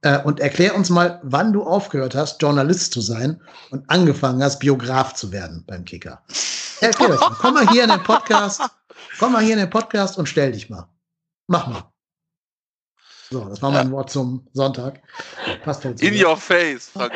äh, 0.00 0.22
und 0.22 0.40
erklär 0.40 0.74
uns 0.74 0.88
mal, 0.88 1.20
wann 1.22 1.52
du 1.52 1.64
aufgehört 1.64 2.14
hast, 2.14 2.40
Journalist 2.40 2.94
zu 2.94 3.02
sein 3.02 3.42
und 3.70 3.88
angefangen 3.90 4.42
hast, 4.42 4.58
Biograf 4.60 5.12
zu 5.12 5.30
werden 5.30 5.62
beim 5.66 5.84
Kicker. 5.84 6.22
Erklär 6.80 7.10
das 7.10 7.20
mal. 7.20 7.36
Komm 7.38 7.54
mal 7.54 7.68
hier 7.68 7.84
in 7.84 7.90
den 7.90 8.02
Podcast, 8.02 8.62
komm 9.18 9.32
mal 9.32 9.42
hier 9.42 9.52
in 9.52 9.60
den 9.60 9.70
Podcast 9.70 10.16
und 10.16 10.30
stell 10.30 10.52
dich 10.52 10.70
mal. 10.70 10.88
Mach 11.46 11.66
mal. 11.66 11.82
So, 13.36 13.44
das 13.44 13.60
war 13.60 13.70
mein 13.70 13.88
ja. 13.88 13.92
Wort 13.92 14.10
zum 14.10 14.46
Sonntag. 14.54 15.02
Passt 15.62 15.84
halt 15.84 15.98
so 15.98 16.06
In 16.06 16.24
your 16.24 16.38
face, 16.38 16.88
Frank 16.88 17.12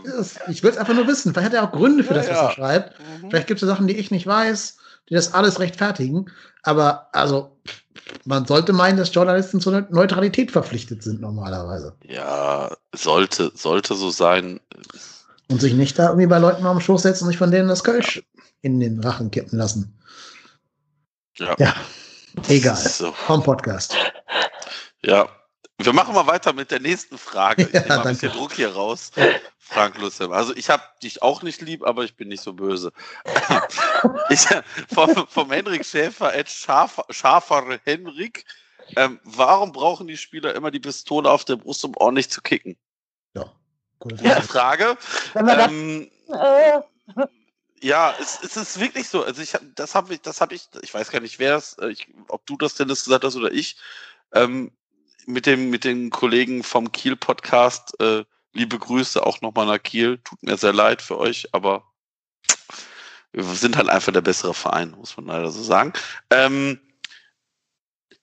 Ich 0.48 0.62
will 0.62 0.70
es 0.70 0.76
einfach 0.76 0.94
nur 0.94 1.08
wissen. 1.08 1.32
Vielleicht 1.32 1.46
hat 1.46 1.54
er 1.54 1.64
auch 1.64 1.72
Gründe 1.72 2.04
für 2.04 2.14
das, 2.14 2.28
was 2.28 2.38
er 2.38 2.50
schreibt. 2.52 3.00
Mhm. 3.00 3.30
Vielleicht 3.30 3.48
gibt 3.48 3.60
es 3.60 3.66
Sachen, 3.66 3.88
die 3.88 3.96
ich 3.96 4.12
nicht 4.12 4.26
weiß, 4.26 4.76
die 5.08 5.14
das 5.14 5.34
alles 5.34 5.58
rechtfertigen. 5.58 6.30
Aber 6.62 7.08
also, 7.12 7.56
man 8.24 8.46
sollte 8.46 8.72
meinen, 8.72 8.96
dass 8.96 9.12
Journalisten 9.12 9.60
zur 9.60 9.84
Neutralität 9.90 10.52
verpflichtet 10.52 11.02
sind 11.02 11.20
normalerweise. 11.20 11.96
Ja, 12.04 12.76
sollte, 12.94 13.50
sollte 13.56 13.96
so 13.96 14.10
sein. 14.10 14.60
Und 15.50 15.60
sich 15.60 15.74
nicht 15.74 15.98
da 15.98 16.10
irgendwie 16.10 16.28
bei 16.28 16.38
Leuten 16.38 16.62
den 16.62 16.80
Schoß 16.80 17.02
setzen 17.02 17.24
und 17.24 17.30
sich 17.30 17.38
von 17.38 17.50
denen 17.50 17.68
das 17.68 17.82
Kölsch 17.82 18.16
ja. 18.16 18.22
in 18.62 18.78
den 18.78 19.00
Rachen 19.00 19.32
kippen 19.32 19.58
lassen. 19.58 19.98
Ja. 21.36 21.56
ja. 21.58 21.74
Egal. 22.48 22.76
So. 22.76 23.10
Vom 23.10 23.42
Podcast. 23.42 23.96
Ja, 25.02 25.28
wir 25.78 25.92
machen 25.92 26.14
mal 26.14 26.26
weiter 26.26 26.52
mit 26.52 26.70
der 26.70 26.80
nächsten 26.80 27.18
Frage. 27.18 27.64
Ich 27.64 27.72
ja, 27.72 27.80
nehme 27.80 27.96
mal 27.96 28.06
ein 28.06 28.12
bisschen 28.14 28.32
Druck 28.32 28.52
hier 28.52 28.72
raus. 28.72 29.10
Frank 29.58 29.98
Lussem. 29.98 30.30
Also 30.30 30.54
ich 30.54 30.70
habe 30.70 30.82
dich 31.02 31.22
auch 31.22 31.42
nicht 31.42 31.60
lieb, 31.62 31.84
aber 31.84 32.04
ich 32.04 32.16
bin 32.16 32.28
nicht 32.28 32.42
so 32.42 32.52
böse. 32.52 32.92
ich, 34.30 34.46
vom, 34.92 35.26
vom 35.26 35.50
Henrik 35.50 35.84
Schäfer, 35.84 36.34
Ed 36.34 36.48
Schafer, 36.48 37.04
Schafer 37.10 37.78
Henrik. 37.84 38.44
Ähm, 38.96 39.18
warum 39.24 39.72
brauchen 39.72 40.06
die 40.06 40.18
Spieler 40.18 40.54
immer 40.54 40.70
die 40.70 40.80
Pistole 40.80 41.30
auf 41.30 41.44
der 41.44 41.56
Brust, 41.56 41.84
um 41.84 41.96
ordentlich 41.96 42.30
zu 42.30 42.42
kicken? 42.42 42.76
Ja, 43.34 43.50
gute 43.98 44.42
Frage. 44.42 44.96
Frage. 45.00 45.62
Ähm, 45.62 46.10
äh. 46.28 46.80
Ja, 47.80 48.14
es, 48.20 48.42
es, 48.42 48.56
ist 48.56 48.80
wirklich 48.80 49.08
so. 49.08 49.24
Also 49.24 49.42
ich 49.42 49.52
das 49.74 49.94
habe 49.94 50.14
ich, 50.14 50.20
das 50.20 50.40
habe 50.40 50.54
ich, 50.54 50.68
ich 50.82 50.92
weiß 50.92 51.10
gar 51.10 51.20
nicht, 51.20 51.38
wer 51.38 51.56
es, 51.56 51.74
äh, 51.78 51.94
ob 52.28 52.46
du 52.46 52.56
das 52.56 52.74
denn 52.74 52.88
das 52.88 53.04
gesagt 53.04 53.24
hast 53.24 53.36
oder 53.36 53.52
ich. 53.52 53.76
Ähm, 54.32 54.72
mit 55.26 55.46
dem, 55.46 55.70
mit 55.70 55.84
den 55.84 56.10
Kollegen 56.10 56.62
vom 56.62 56.92
Kiel-Podcast. 56.92 58.00
Äh, 58.00 58.24
liebe 58.52 58.78
Grüße 58.78 59.24
auch 59.24 59.40
nochmal 59.40 59.66
nach 59.66 59.82
Kiel. 59.82 60.18
Tut 60.18 60.42
mir 60.42 60.56
sehr 60.56 60.72
leid 60.72 61.02
für 61.02 61.18
euch, 61.18 61.48
aber 61.52 61.84
wir 63.32 63.44
sind 63.44 63.76
halt 63.76 63.88
einfach 63.88 64.12
der 64.12 64.20
bessere 64.20 64.54
Verein, 64.54 64.92
muss 64.92 65.16
man 65.16 65.26
leider 65.26 65.50
so 65.50 65.62
sagen. 65.62 65.92
Ähm, 66.30 66.78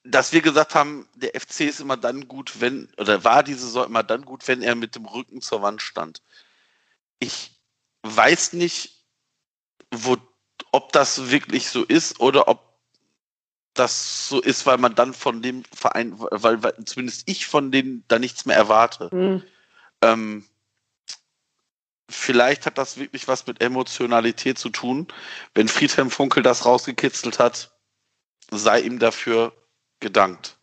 dass 0.04 0.34
wir 0.34 0.42
gesagt 0.42 0.74
haben, 0.74 1.08
der 1.16 1.40
FC 1.40 1.62
ist 1.62 1.80
immer 1.80 1.98
dann 1.98 2.28
gut, 2.28 2.60
wenn, 2.60 2.92
oder 2.98 3.24
war 3.24 3.44
diese 3.44 3.66
Saison 3.66 3.86
immer 3.86 4.04
dann 4.04 4.26
gut, 4.26 4.48
wenn 4.48 4.62
er 4.62 4.76
mit 4.76 4.96
dem 4.96 5.06
Rücken 5.06 5.42
zur 5.42 5.62
Wand 5.62 5.82
stand. 5.82 6.22
Ich 7.20 7.52
weiß 8.04 8.54
nicht, 8.54 9.06
wo, 9.94 10.18
ob 10.72 10.92
das 10.94 11.30
wirklich 11.30 11.70
so 11.70 11.84
ist 11.84 12.20
oder 12.20 12.48
ob 12.48 12.71
das 13.82 14.28
so 14.30 14.40
ist, 14.40 14.68
weil 14.68 14.78
man 14.78 14.94
dann 14.94 15.14
von 15.14 15.42
dem 15.42 15.64
Verein, 15.74 16.14
weil, 16.16 16.62
weil 16.62 16.74
zumindest 16.86 17.28
ich 17.28 17.48
von 17.48 17.72
denen 17.72 18.06
da 18.08 18.20
nichts 18.20 18.46
mehr 18.46 18.56
erwarte. 18.56 19.10
Mhm. 19.12 19.44
Ähm, 20.04 20.46
vielleicht 22.08 22.68
hat 22.68 22.78
das 22.78 22.98
wirklich 22.98 23.28
was 23.28 23.48
mit 23.48 23.60
Emotionalität 23.60 24.60
zu 24.60 24.70
tun. 24.70 25.08
Wenn 25.56 25.68
Friedhelm 25.68 26.12
Funkel 26.12 26.44
das 26.44 26.66
rausgekitzelt 26.66 27.40
hat, 27.40 27.72
sei 28.52 28.82
ihm 28.82 29.00
dafür 29.00 29.52
gedankt. 30.00 30.58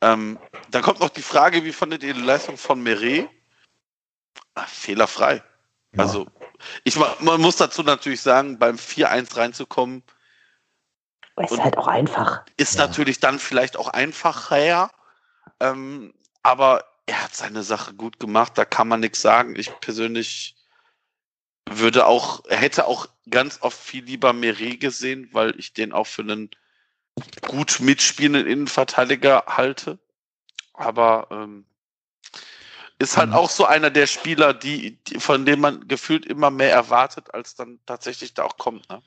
Ähm, 0.00 0.38
dann 0.70 0.82
kommt 0.82 1.00
noch 1.00 1.10
die 1.10 1.22
Frage, 1.22 1.64
wie 1.64 1.72
fandet 1.72 2.02
ihr 2.02 2.14
die 2.14 2.20
Leistung 2.22 2.56
von 2.56 2.82
Meret? 2.82 3.28
Ach, 4.54 4.68
fehlerfrei. 4.68 5.42
Ja. 5.92 6.04
Also, 6.04 6.26
ich, 6.84 6.96
man 6.96 7.40
muss 7.40 7.56
dazu 7.56 7.82
natürlich 7.82 8.22
sagen, 8.22 8.58
beim 8.58 8.76
4-1 8.76 9.36
reinzukommen, 9.36 10.02
ist 11.36 11.52
und 11.52 11.64
halt 11.64 11.76
auch 11.76 11.88
einfach. 11.88 12.44
Ist 12.56 12.76
ja. 12.76 12.86
natürlich 12.86 13.20
dann 13.20 13.38
vielleicht 13.38 13.76
auch 13.76 13.88
einfacher, 13.88 14.90
ähm, 15.60 16.14
aber 16.42 16.84
er 17.06 17.24
hat 17.24 17.34
seine 17.34 17.62
Sache 17.62 17.94
gut 17.94 18.18
gemacht, 18.18 18.52
da 18.56 18.64
kann 18.64 18.88
man 18.88 19.00
nichts 19.00 19.20
sagen. 19.20 19.56
Ich 19.56 19.78
persönlich 19.80 20.56
würde 21.68 22.06
auch, 22.06 22.42
hätte 22.48 22.86
auch 22.86 23.08
ganz 23.28 23.58
oft 23.62 23.78
viel 23.78 24.04
lieber 24.04 24.32
Meret 24.32 24.80
gesehen, 24.80 25.28
weil 25.32 25.58
ich 25.58 25.72
den 25.72 25.92
auch 25.92 26.06
für 26.06 26.22
einen 26.22 26.50
gut 27.46 27.80
mitspielenden 27.80 28.46
Innenverteidiger 28.46 29.44
halte. 29.46 29.98
Aber 30.72 31.28
ähm, 31.30 31.66
ist 32.98 33.16
halt 33.16 33.30
mhm. 33.30 33.36
auch 33.36 33.50
so 33.50 33.64
einer 33.64 33.90
der 33.90 34.06
Spieler, 34.06 34.54
die, 34.54 35.02
die, 35.04 35.20
von 35.20 35.44
dem 35.44 35.60
man 35.60 35.86
gefühlt 35.88 36.26
immer 36.26 36.50
mehr 36.50 36.72
erwartet, 36.72 37.32
als 37.34 37.54
dann 37.54 37.80
tatsächlich 37.86 38.34
da 38.34 38.44
auch 38.44 38.56
kommt. 38.56 38.88
Ne? 38.88 39.02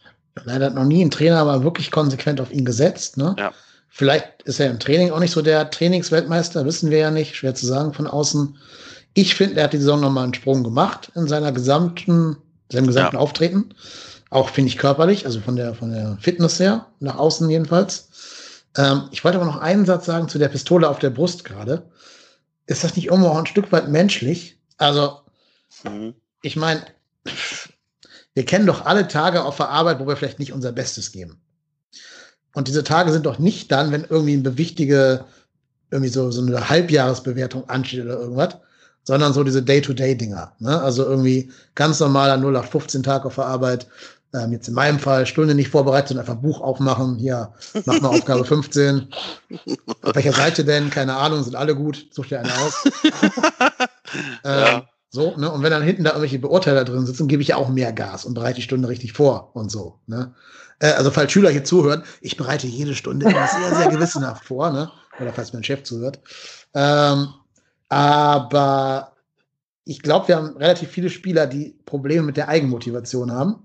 Leider 0.46 0.68
hat 0.68 0.76
noch 0.76 0.86
nie 0.86 1.04
ein 1.04 1.12
Trainer 1.12 1.38
aber 1.38 1.64
wirklich 1.64 1.92
konsequent 1.92 2.42
auf 2.42 2.52
ihn 2.52 2.66
gesetzt. 2.66 3.18
Ne? 3.18 3.36
Ja. 3.38 3.54
Vielleicht 3.90 4.44
ist 4.44 4.60
er 4.60 4.70
im 4.70 4.80
Training 4.80 5.12
auch 5.12 5.20
nicht 5.20 5.32
so 5.32 5.42
der 5.42 5.70
Trainingsweltmeister, 5.70 6.66
wissen 6.66 6.92
wir 6.92 7.00
ja 7.00 7.12
nicht, 7.12 7.36
schwer 7.36 7.56
zu 7.56 7.66
sagen 7.66 7.94
von 7.94 8.08
außen. 8.08 8.58
Ich 9.14 9.36
finde, 9.36 9.58
er 9.58 9.64
hat 9.66 9.74
die 9.74 9.80
Saison 9.80 10.00
nochmal 10.00 10.26
einen 10.26 10.34
Sprung 10.34 10.64
gemacht 10.64 11.12
in 11.16 11.28
seiner 11.28 11.52
gesamten, 11.52 12.38
seinem 12.72 12.88
gesamten 12.88 13.16
ja. 13.16 13.22
Auftreten. 13.22 13.74
Auch 14.30 14.50
finde 14.50 14.70
ich 14.70 14.78
körperlich, 14.78 15.26
also 15.26 15.40
von 15.40 15.56
der, 15.56 15.74
von 15.74 15.92
der 15.92 16.18
Fitness 16.22 16.60
her, 16.60 16.86
nach 17.00 17.18
außen 17.18 17.50
jedenfalls. 17.50 18.10
Ähm, 18.78 19.04
ich 19.12 19.24
wollte 19.24 19.38
aber 19.38 19.48
noch 19.48 19.62
einen 19.62 19.86
Satz 19.86 20.06
sagen 20.06 20.28
zu 20.28 20.38
der 20.38 20.50
Pistole 20.50 20.88
auf 20.88 21.00
der 21.00 21.10
Brust 21.10 21.46
gerade. 21.46 21.90
Ist 22.68 22.84
das 22.84 22.96
nicht 22.96 23.08
irgendwo 23.08 23.30
auch 23.30 23.38
ein 23.38 23.46
Stück 23.46 23.72
weit 23.72 23.88
menschlich? 23.88 24.60
Also, 24.78 25.22
mhm. 25.84 26.14
ich 26.42 26.56
meine, 26.56 26.82
wir 28.38 28.46
kennen 28.46 28.68
doch 28.68 28.86
alle 28.86 29.08
Tage 29.08 29.44
auf 29.44 29.58
der 29.58 29.70
Arbeit, 29.70 30.00
wo 30.00 30.06
wir 30.06 30.16
vielleicht 30.16 30.38
nicht 30.38 30.54
unser 30.54 30.72
Bestes 30.72 31.12
geben. 31.12 31.42
Und 32.54 32.68
diese 32.68 32.84
Tage 32.84 33.12
sind 33.12 33.26
doch 33.26 33.40
nicht 33.40 33.72
dann, 33.72 33.92
wenn 33.92 34.06
irgendwie 34.08 34.36
eine 34.36 34.60
wichtige, 34.60 35.26
irgendwie 35.90 36.12
so, 36.12 36.30
so 36.30 36.46
eine 36.46 36.70
Halbjahresbewertung 36.70 37.68
ansteht 37.68 38.06
oder 38.06 38.20
irgendwas, 38.20 38.58
sondern 39.02 39.34
so 39.34 39.44
diese 39.44 39.64
Day-to-Day-Dinger. 39.64 40.52
Ne? 40.60 40.80
Also 40.80 41.04
irgendwie 41.04 41.52
ganz 41.74 42.00
normaler 42.00 42.36
0815-Tag 42.36 43.26
auf 43.26 43.34
der 43.34 43.48
Arbeit. 43.48 43.88
ähm, 44.36 44.52
jetzt 44.52 44.68
in 44.68 44.76
meinem 44.76 45.00
Fall 45.00 45.26
Stunde 45.26 45.56
nicht 45.56 45.70
vorbereitet, 45.70 46.10
sondern 46.10 46.28
einfach 46.28 46.40
Buch 46.40 46.62
aufmachen. 46.62 47.18
Hier, 47.18 47.52
mach 47.86 48.00
mal 48.02 48.10
Aufgabe 48.10 48.46
15. 48.46 49.08
Auf 50.04 50.14
welcher 50.14 50.34
Seite 50.34 50.64
denn? 50.64 50.92
Keine 50.92 51.16
Ahnung, 51.16 51.42
sind 51.42 51.56
alle 51.56 51.76
gut. 51.76 52.06
Such 52.12 52.28
dir 52.28 52.42
eine 52.42 52.54
aus. 52.54 52.86
ähm, 54.44 54.60
ja. 54.60 54.90
So, 55.18 55.36
ne? 55.36 55.52
Und 55.52 55.64
wenn 55.64 55.72
dann 55.72 55.82
hinten 55.82 56.04
da 56.04 56.12
irgendwelche 56.12 56.38
Beurteiler 56.38 56.86
drin 56.86 57.08
sitzen, 57.08 57.28
gebe 57.28 57.42
ich 57.42 57.48
ja 57.48 57.56
auch 57.56 57.70
mehr 57.70 57.92
Gas 57.92 58.24
und 58.24 58.36
bereite 58.36 58.58
die 58.58 58.62
Stunde 58.62 58.88
richtig 58.88 59.14
vor 59.14 59.50
und 59.56 59.72
so. 59.72 59.98
Ne? 60.06 60.36
Äh, 60.78 60.92
also 60.92 61.10
falls 61.10 61.32
Schüler 61.32 61.50
hier 61.50 61.64
zuhören, 61.64 62.04
ich 62.22 62.38
bereite 62.38 62.68
jede 62.68 62.94
Stunde 62.94 63.26
immer 63.28 63.48
sehr, 63.48 63.76
sehr 63.76 63.90
gewissenhaft 63.90 64.46
vor, 64.46 64.70
ne? 64.70 64.92
Oder 65.20 65.34
falls 65.34 65.54
mein 65.54 65.64
Chef 65.64 65.82
zuhört. 65.82 66.20
Ähm, 66.76 67.30
aber 67.90 69.14
ich 69.86 70.04
glaube, 70.04 70.28
wir 70.28 70.36
haben 70.36 70.56
relativ 70.56 70.90
viele 70.90 71.10
Spieler, 71.10 71.48
die 71.48 71.76
Probleme 71.88 72.22
mit 72.22 72.38
der 72.38 72.50
Eigenmotivation 72.50 73.32
haben 73.32 73.56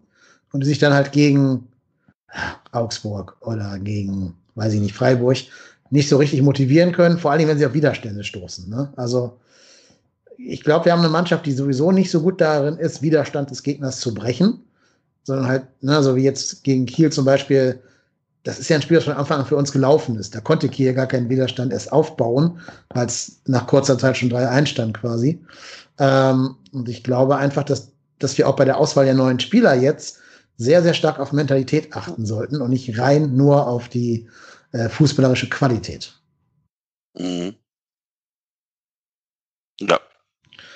und 0.52 0.60
die 0.60 0.68
sich 0.68 0.78
dann 0.78 0.94
halt 0.94 1.12
gegen 1.12 1.68
Augsburg 2.70 3.36
oder 3.42 3.78
gegen, 3.78 4.38
weiß 4.54 4.72
ich 4.72 4.80
nicht, 4.80 4.94
Freiburg 4.94 5.36
nicht 5.90 6.08
so 6.08 6.16
richtig 6.16 6.40
motivieren 6.40 6.92
können, 6.92 7.18
vor 7.18 7.30
allem 7.30 7.46
wenn 7.46 7.58
sie 7.58 7.66
auf 7.66 7.74
Widerstände 7.74 8.24
stoßen. 8.24 8.70
Ne? 8.70 8.90
Also 8.96 9.38
ich 10.46 10.62
glaube, 10.62 10.86
wir 10.86 10.92
haben 10.92 11.00
eine 11.00 11.08
Mannschaft, 11.08 11.46
die 11.46 11.52
sowieso 11.52 11.92
nicht 11.92 12.10
so 12.10 12.20
gut 12.20 12.40
darin 12.40 12.76
ist, 12.76 13.02
Widerstand 13.02 13.50
des 13.50 13.62
Gegners 13.62 14.00
zu 14.00 14.14
brechen, 14.14 14.60
sondern 15.24 15.46
halt, 15.46 15.64
ne, 15.82 16.02
so 16.02 16.16
wie 16.16 16.24
jetzt 16.24 16.64
gegen 16.64 16.86
Kiel 16.86 17.10
zum 17.10 17.24
Beispiel, 17.24 17.80
das 18.42 18.58
ist 18.58 18.68
ja 18.68 18.76
ein 18.76 18.82
Spiel, 18.82 18.96
das 18.96 19.04
von 19.04 19.14
Anfang 19.14 19.40
an 19.40 19.46
für 19.46 19.56
uns 19.56 19.70
gelaufen 19.70 20.16
ist. 20.16 20.34
Da 20.34 20.40
konnte 20.40 20.68
Kiel 20.68 20.94
gar 20.94 21.06
keinen 21.06 21.28
Widerstand 21.28 21.72
erst 21.72 21.92
aufbauen, 21.92 22.58
weil 22.90 23.06
es 23.06 23.40
nach 23.46 23.66
kurzer 23.66 23.98
Zeit 23.98 24.16
schon 24.16 24.30
3-1 24.30 24.66
stand 24.66 24.98
quasi. 24.98 25.40
Ähm, 25.98 26.56
und 26.72 26.88
ich 26.88 27.04
glaube 27.04 27.36
einfach, 27.36 27.62
dass, 27.62 27.92
dass 28.18 28.36
wir 28.36 28.48
auch 28.48 28.56
bei 28.56 28.64
der 28.64 28.78
Auswahl 28.78 29.04
der 29.04 29.14
neuen 29.14 29.38
Spieler 29.38 29.74
jetzt 29.74 30.18
sehr, 30.56 30.82
sehr 30.82 30.94
stark 30.94 31.20
auf 31.20 31.32
Mentalität 31.32 31.94
achten 31.94 32.26
sollten 32.26 32.60
und 32.60 32.70
nicht 32.70 32.98
rein 32.98 33.36
nur 33.36 33.66
auf 33.68 33.88
die 33.88 34.28
äh, 34.72 34.88
fußballerische 34.88 35.48
Qualität. 35.48 36.12
Mhm. 37.14 37.54
Ja, 39.80 40.00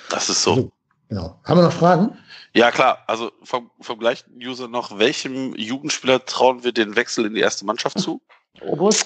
das 0.09 0.29
ist 0.29 0.43
so. 0.43 0.55
so. 0.55 0.71
Genau. 1.09 1.39
Haben 1.45 1.59
wir 1.59 1.63
noch 1.63 1.73
Fragen? 1.73 2.17
Ja, 2.53 2.71
klar. 2.71 3.03
Also 3.07 3.31
vom, 3.43 3.71
vom 3.79 3.99
gleichen 3.99 4.31
User 4.35 4.67
noch. 4.67 4.97
Welchem 4.97 5.55
Jugendspieler 5.55 6.25
trauen 6.25 6.63
wir 6.63 6.73
den 6.73 6.95
Wechsel 6.95 7.25
in 7.25 7.33
die 7.33 7.41
erste 7.41 7.65
Mannschaft 7.65 7.99
zu? 7.99 8.21
Obus. 8.61 9.05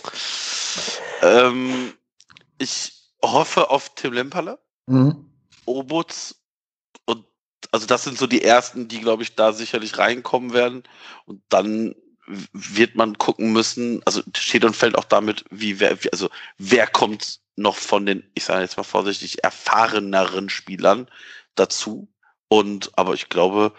Ähm, 1.22 1.94
ich 2.58 2.94
hoffe 3.22 3.70
auf 3.70 3.94
Tim 3.96 4.14
Lemperle. 4.14 4.58
Mhm. 4.88 5.30
Obutz 5.66 6.36
und 7.06 7.26
also 7.72 7.86
das 7.86 8.04
sind 8.04 8.18
so 8.18 8.26
die 8.26 8.44
ersten, 8.44 8.88
die, 8.88 9.00
glaube 9.00 9.24
ich, 9.24 9.36
da 9.36 9.54
sicherlich 9.54 9.98
reinkommen 9.98 10.54
werden. 10.54 10.84
Und 11.26 11.42
dann 11.50 11.96
wird 12.54 12.96
man 12.96 13.18
gucken 13.18 13.52
müssen, 13.52 14.02
also 14.06 14.22
steht 14.36 14.64
und 14.64 14.76
fällt 14.76 14.98
auch 14.98 15.04
damit, 15.04 15.46
wie 15.52 15.80
wer, 15.80 15.98
also 16.12 16.30
wer 16.58 16.88
kommt 16.88 17.41
noch 17.56 17.76
von 17.76 18.06
den, 18.06 18.30
ich 18.34 18.46
sage 18.46 18.62
jetzt 18.62 18.78
mal 18.78 18.84
vorsichtig, 18.84 19.44
erfahreneren 19.44 20.50
Spielern 20.50 21.10
dazu. 21.56 22.08
Und 22.48 22.92
aber 22.98 23.14
ich 23.14 23.30
glaube, 23.30 23.74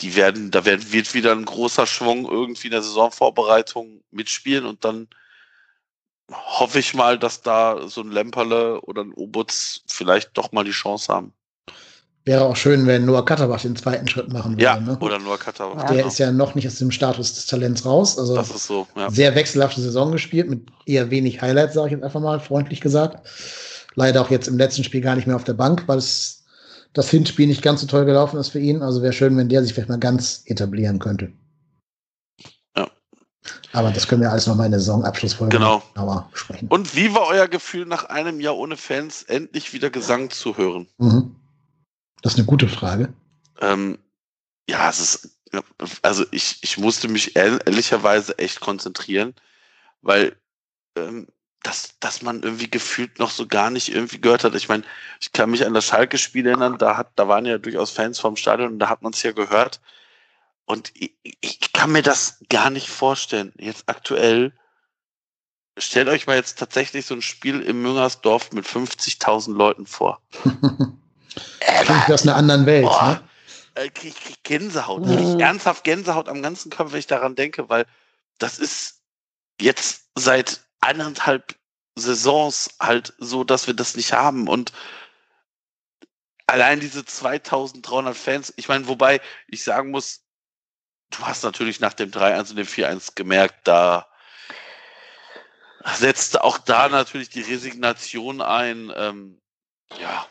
die 0.00 0.16
werden, 0.16 0.50
da 0.50 0.64
werden, 0.64 0.92
wird 0.92 1.14
wieder 1.14 1.32
ein 1.32 1.44
großer 1.44 1.86
Schwung 1.86 2.26
irgendwie 2.30 2.66
in 2.66 2.72
der 2.72 2.82
Saisonvorbereitung 2.82 4.02
mitspielen 4.10 4.66
und 4.66 4.84
dann 4.84 5.08
hoffe 6.30 6.78
ich 6.78 6.94
mal, 6.94 7.18
dass 7.18 7.42
da 7.42 7.86
so 7.88 8.00
ein 8.00 8.10
Lemperle 8.10 8.80
oder 8.80 9.02
ein 9.02 9.12
Obutz 9.14 9.82
vielleicht 9.86 10.36
doch 10.36 10.52
mal 10.52 10.64
die 10.64 10.70
Chance 10.70 11.12
haben. 11.12 11.34
Wäre 12.26 12.44
auch 12.46 12.56
schön, 12.56 12.86
wenn 12.86 13.04
Noah 13.04 13.24
Katterbach 13.24 13.60
den 13.60 13.76
zweiten 13.76 14.08
Schritt 14.08 14.32
machen 14.32 14.52
würde. 14.52 14.62
Ja, 14.62 14.80
ne? 14.80 14.96
oder 14.98 15.18
Noah 15.18 15.36
Katterbach. 15.36 15.84
Der 15.84 15.96
genau. 15.96 16.08
ist 16.08 16.18
ja 16.18 16.32
noch 16.32 16.54
nicht 16.54 16.66
aus 16.66 16.76
dem 16.76 16.90
Status 16.90 17.34
des 17.34 17.46
Talents 17.46 17.84
raus. 17.84 18.18
Also 18.18 18.34
das 18.34 18.48
ist 18.48 18.66
so, 18.66 18.86
ja. 18.96 19.10
sehr 19.10 19.34
wechselhafte 19.34 19.82
Saison 19.82 20.10
gespielt, 20.10 20.48
mit 20.48 20.62
eher 20.86 21.10
wenig 21.10 21.42
Highlights, 21.42 21.74
sage 21.74 21.88
ich 21.88 21.92
jetzt 21.92 22.02
einfach 22.02 22.20
mal, 22.20 22.40
freundlich 22.40 22.80
gesagt. 22.80 23.28
Leider 23.94 24.22
auch 24.22 24.30
jetzt 24.30 24.48
im 24.48 24.56
letzten 24.56 24.84
Spiel 24.84 25.02
gar 25.02 25.16
nicht 25.16 25.26
mehr 25.26 25.36
auf 25.36 25.44
der 25.44 25.52
Bank, 25.52 25.84
weil 25.86 25.98
es 25.98 26.44
das 26.94 27.10
Hinspiel 27.10 27.46
nicht 27.46 27.60
ganz 27.60 27.82
so 27.82 27.86
toll 27.86 28.06
gelaufen 28.06 28.38
ist 28.38 28.48
für 28.48 28.60
ihn. 28.60 28.80
Also 28.80 29.02
wäre 29.02 29.12
schön, 29.12 29.36
wenn 29.36 29.50
der 29.50 29.62
sich 29.62 29.74
vielleicht 29.74 29.90
mal 29.90 29.98
ganz 29.98 30.44
etablieren 30.46 31.00
könnte. 31.00 31.30
Ja. 32.74 32.88
Aber 33.72 33.90
das 33.90 34.08
können 34.08 34.22
wir 34.22 34.30
alles 34.30 34.46
nochmal 34.46 34.66
in 34.66 34.72
der 34.72 34.80
Saisonabschlussfolge 34.80 35.58
genau. 35.58 35.82
besprechen. 36.30 36.68
Und 36.68 36.96
wie 36.96 37.14
war 37.14 37.26
euer 37.26 37.48
Gefühl, 37.48 37.84
nach 37.84 38.04
einem 38.04 38.40
Jahr 38.40 38.56
ohne 38.56 38.78
Fans 38.78 39.24
endlich 39.24 39.74
wieder 39.74 39.90
Gesang 39.90 40.30
zu 40.30 40.56
hören? 40.56 40.86
Mhm. 40.96 41.36
Das 42.24 42.32
ist 42.32 42.38
eine 42.38 42.46
gute 42.46 42.68
Frage. 42.68 43.12
Ähm, 43.60 43.98
ja, 44.66 44.88
es 44.88 44.98
ist, 44.98 45.38
also 46.00 46.24
ich, 46.30 46.56
ich 46.62 46.78
musste 46.78 47.06
mich 47.08 47.36
ehrlicherweise 47.36 48.38
echt 48.38 48.60
konzentrieren, 48.60 49.34
weil 50.00 50.34
ähm, 50.96 51.26
dass, 51.62 51.98
dass 52.00 52.22
man 52.22 52.42
irgendwie 52.42 52.70
gefühlt 52.70 53.18
noch 53.18 53.28
so 53.28 53.46
gar 53.46 53.68
nicht 53.68 53.90
irgendwie 53.90 54.22
gehört 54.22 54.42
hat. 54.42 54.54
Ich 54.54 54.70
meine, 54.70 54.84
ich 55.20 55.32
kann 55.32 55.50
mich 55.50 55.66
an 55.66 55.74
das 55.74 55.84
Schalke-Spiel 55.84 56.46
erinnern, 56.46 56.78
da, 56.78 56.96
hat, 56.96 57.10
da 57.16 57.28
waren 57.28 57.44
ja 57.44 57.58
durchaus 57.58 57.90
Fans 57.90 58.18
vom 58.18 58.36
Stadion 58.36 58.72
und 58.72 58.78
da 58.78 58.88
hat 58.88 59.02
man 59.02 59.12
es 59.12 59.22
ja 59.22 59.32
gehört. 59.32 59.82
Und 60.64 60.92
ich, 60.94 61.12
ich 61.42 61.74
kann 61.74 61.92
mir 61.92 62.02
das 62.02 62.42
gar 62.48 62.70
nicht 62.70 62.88
vorstellen. 62.88 63.52
Jetzt 63.58 63.84
aktuell, 63.86 64.54
stellt 65.76 66.08
euch 66.08 66.26
mal 66.26 66.36
jetzt 66.36 66.58
tatsächlich 66.58 67.04
so 67.04 67.14
ein 67.14 67.22
Spiel 67.22 67.60
im 67.60 67.82
Müngersdorf 67.82 68.52
mit 68.52 68.64
50.000 68.64 69.52
Leuten 69.54 69.84
vor. 69.84 70.22
Klingt 71.60 72.10
aus 72.10 72.22
einer 72.22 72.36
anderen 72.36 72.66
Welt. 72.66 72.84
Boah, 72.84 73.22
ne? 73.74 73.82
Äh, 73.82 73.88
krieg, 73.90 74.14
krieg 74.14 74.42
Gänsehaut. 74.44 75.04
Mhm. 75.04 75.16
Krieg 75.16 75.40
ernsthaft 75.40 75.84
Gänsehaut 75.84 76.28
am 76.28 76.42
ganzen 76.42 76.70
Körper, 76.70 76.92
wenn 76.92 77.00
ich 77.00 77.06
daran 77.06 77.34
denke, 77.34 77.68
weil 77.68 77.86
das 78.38 78.58
ist 78.58 79.00
jetzt 79.60 80.06
seit 80.14 80.60
eineinhalb 80.80 81.56
Saisons 81.96 82.70
halt 82.80 83.14
so, 83.18 83.44
dass 83.44 83.66
wir 83.66 83.74
das 83.74 83.96
nicht 83.96 84.12
haben. 84.12 84.48
Und 84.48 84.72
allein 86.46 86.80
diese 86.80 87.04
2300 87.04 88.16
Fans, 88.16 88.52
ich 88.56 88.68
meine, 88.68 88.88
wobei 88.88 89.20
ich 89.48 89.62
sagen 89.64 89.90
muss, 89.90 90.22
du 91.10 91.18
hast 91.20 91.44
natürlich 91.44 91.80
nach 91.80 91.94
dem 91.94 92.10
3-1 92.10 92.50
und 92.50 92.56
dem 92.56 92.66
4-1 92.66 93.14
gemerkt, 93.14 93.66
da 93.66 94.08
setzte 95.96 96.42
auch 96.42 96.58
da 96.58 96.88
natürlich 96.88 97.28
die 97.28 97.42
Resignation 97.42 98.40
ein. 98.40 98.92
Ähm, 98.96 99.40
ja, 99.98 100.26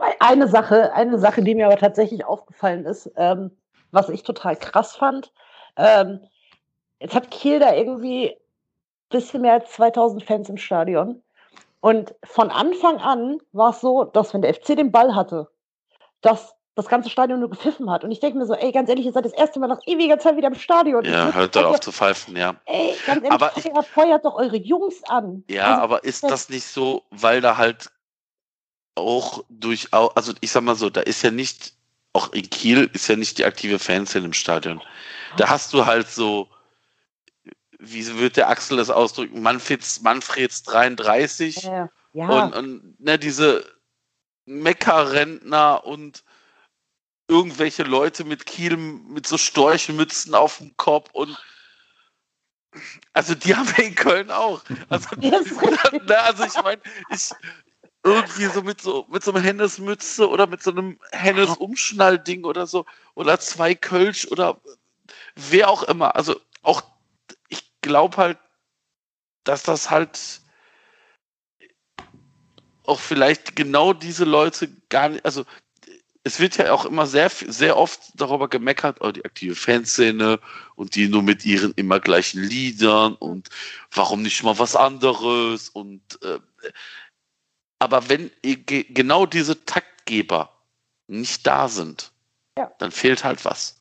Wobei 0.00 0.16
eine 0.18 0.48
Sache, 0.48 0.94
eine 0.94 1.18
Sache, 1.18 1.42
die 1.42 1.54
mir 1.54 1.66
aber 1.66 1.76
tatsächlich 1.76 2.24
aufgefallen 2.24 2.86
ist, 2.86 3.10
ähm, 3.16 3.50
was 3.90 4.08
ich 4.08 4.22
total 4.22 4.56
krass 4.56 4.96
fand, 4.96 5.30
ähm, 5.76 6.20
jetzt 7.00 7.14
hat 7.14 7.30
Kiel 7.30 7.58
da 7.58 7.74
irgendwie 7.74 8.30
ein 8.30 8.36
bisschen 9.10 9.42
mehr 9.42 9.52
als 9.52 9.70
2000 9.72 10.24
Fans 10.24 10.48
im 10.48 10.56
Stadion. 10.56 11.22
Und 11.80 12.14
von 12.24 12.50
Anfang 12.50 12.96
an 12.96 13.40
war 13.52 13.70
es 13.70 13.82
so, 13.82 14.04
dass 14.04 14.32
wenn 14.32 14.40
der 14.40 14.54
FC 14.54 14.74
den 14.74 14.90
Ball 14.90 15.14
hatte, 15.14 15.50
dass 16.22 16.54
das 16.76 16.88
ganze 16.88 17.10
Stadion 17.10 17.40
nur 17.40 17.50
gepfiffen 17.50 17.90
hat. 17.90 18.02
Und 18.02 18.10
ich 18.10 18.20
denke 18.20 18.38
mir 18.38 18.46
so, 18.46 18.54
ey, 18.54 18.72
ganz 18.72 18.88
ehrlich, 18.88 19.04
ihr 19.04 19.12
seid 19.12 19.26
das 19.26 19.34
erste 19.34 19.60
Mal 19.60 19.66
nach 19.66 19.80
ewiger 19.84 20.18
Zeit 20.18 20.38
wieder 20.38 20.48
im 20.48 20.54
Stadion. 20.54 21.04
Ja, 21.04 21.30
hört 21.34 21.54
doch 21.54 21.66
auf 21.66 21.80
zu 21.80 21.92
pfeifen, 21.92 22.36
ja. 22.36 22.54
Ey, 22.64 22.94
ganz 23.06 23.22
ehrlich, 23.22 23.32
aber 23.32 23.50
feuert, 23.50 23.86
feuert 23.86 24.24
doch 24.24 24.34
eure 24.36 24.56
Jungs 24.56 25.02
an. 25.08 25.44
Ja, 25.50 25.72
also, 25.72 25.82
aber 25.82 26.04
ist 26.04 26.24
das 26.24 26.48
nicht 26.48 26.64
so, 26.64 27.02
weil 27.10 27.42
da 27.42 27.58
halt 27.58 27.90
auch 29.00 29.44
durchaus, 29.48 30.14
also 30.16 30.32
ich 30.40 30.50
sag 30.50 30.62
mal 30.62 30.76
so, 30.76 30.90
da 30.90 31.00
ist 31.00 31.22
ja 31.22 31.30
nicht, 31.30 31.74
auch 32.12 32.32
in 32.32 32.48
Kiel 32.48 32.90
ist 32.92 33.08
ja 33.08 33.16
nicht 33.16 33.38
die 33.38 33.44
aktive 33.44 33.78
Fanszene 33.78 34.26
im 34.26 34.32
Stadion. 34.32 34.80
Da 35.36 35.48
hast 35.48 35.72
du 35.72 35.86
halt 35.86 36.08
so, 36.08 36.48
wie 37.78 38.06
wird 38.18 38.36
der 38.36 38.48
Axel 38.48 38.76
das 38.76 38.90
ausdrücken, 38.90 39.42
Manfreds, 39.42 40.02
Manfreds 40.02 40.62
33 40.64 41.62
ja, 41.62 41.90
ja. 42.12 42.28
und, 42.28 42.54
und 42.54 43.00
ne, 43.00 43.18
diese 43.18 43.64
Meckerrentner 44.44 45.84
und 45.84 46.24
irgendwelche 47.28 47.84
Leute 47.84 48.24
mit 48.24 48.44
Kiel 48.44 48.76
mit 48.76 49.26
so 49.26 49.38
Storchenmützen 49.38 50.34
auf 50.34 50.58
dem 50.58 50.76
Kopf 50.76 51.10
und 51.12 51.38
also 53.12 53.34
die 53.34 53.54
haben 53.54 53.68
wir 53.76 53.84
in 53.84 53.94
Köln 53.94 54.30
auch. 54.30 54.62
Also, 54.88 55.08
ne, 55.16 56.18
also 56.18 56.44
ich 56.44 56.62
meine, 56.62 56.80
ich, 57.10 57.30
irgendwie 58.02 58.46
so 58.46 58.62
mit 58.62 58.80
so 58.80 59.06
mit 59.10 59.22
so 59.22 59.32
einer 59.32 59.40
Hennesmütze 59.40 60.28
oder 60.28 60.46
mit 60.46 60.62
so 60.62 60.70
einem 60.70 60.98
Hennes 61.12 61.56
Umschnallding 61.56 62.44
oder 62.44 62.66
so 62.66 62.86
oder 63.14 63.38
zwei 63.40 63.74
Kölsch 63.74 64.26
oder 64.28 64.60
wer 65.34 65.68
auch 65.68 65.82
immer. 65.84 66.16
Also 66.16 66.40
auch 66.62 66.82
ich 67.48 67.72
glaube 67.82 68.16
halt, 68.16 68.38
dass 69.44 69.62
das 69.62 69.90
halt 69.90 70.40
auch 72.84 73.00
vielleicht 73.00 73.56
genau 73.56 73.92
diese 73.92 74.24
Leute 74.24 74.68
gar 74.88 75.10
nicht, 75.10 75.24
also 75.24 75.44
es 76.22 76.38
wird 76.38 76.58
ja 76.58 76.72
auch 76.72 76.84
immer 76.84 77.06
sehr, 77.06 77.30
sehr 77.30 77.76
oft 77.76 78.00
darüber 78.14 78.48
gemeckert, 78.48 78.98
oh, 79.00 79.10
die 79.10 79.24
aktive 79.24 79.54
Fanszene 79.54 80.38
und 80.74 80.94
die 80.94 81.08
nur 81.08 81.22
mit 81.22 81.46
ihren 81.46 81.72
immer 81.74 81.98
gleichen 81.98 82.42
Liedern 82.42 83.14
und 83.14 83.48
warum 83.90 84.22
nicht 84.22 84.42
mal 84.42 84.58
was 84.58 84.76
anderes 84.76 85.70
und 85.70 86.02
äh, 86.22 86.38
aber 87.80 88.08
wenn 88.08 88.30
genau 88.42 89.26
diese 89.26 89.64
Taktgeber 89.64 90.54
nicht 91.08 91.46
da 91.46 91.66
sind, 91.66 92.12
ja. 92.56 92.70
dann 92.78 92.92
fehlt 92.92 93.24
halt 93.24 93.44
was. 93.44 93.80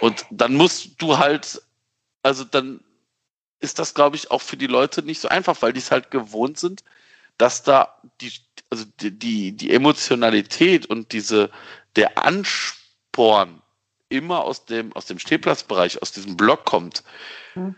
Und 0.00 0.24
dann 0.30 0.54
musst 0.54 1.02
du 1.02 1.18
halt, 1.18 1.60
also 2.22 2.44
dann 2.44 2.84
ist 3.58 3.78
das, 3.78 3.94
glaube 3.94 4.16
ich, 4.16 4.30
auch 4.30 4.42
für 4.42 4.56
die 4.56 4.66
Leute 4.66 5.02
nicht 5.02 5.20
so 5.20 5.28
einfach, 5.28 5.60
weil 5.62 5.72
die 5.72 5.80
es 5.80 5.90
halt 5.90 6.10
gewohnt 6.10 6.58
sind, 6.58 6.84
dass 7.38 7.62
da 7.62 7.98
die, 8.20 8.32
also 8.68 8.84
die, 9.00 9.18
die, 9.18 9.52
die 9.52 9.72
Emotionalität 9.72 10.86
und 10.86 11.12
diese, 11.12 11.50
der 11.96 12.18
Ansporn 12.18 13.62
immer 14.10 14.44
aus 14.44 14.66
dem, 14.66 14.92
aus 14.92 15.06
dem 15.06 15.18
Stehplatzbereich, 15.18 16.02
aus 16.02 16.12
diesem 16.12 16.36
Block 16.36 16.66
kommt, 16.66 17.04
mhm. 17.54 17.74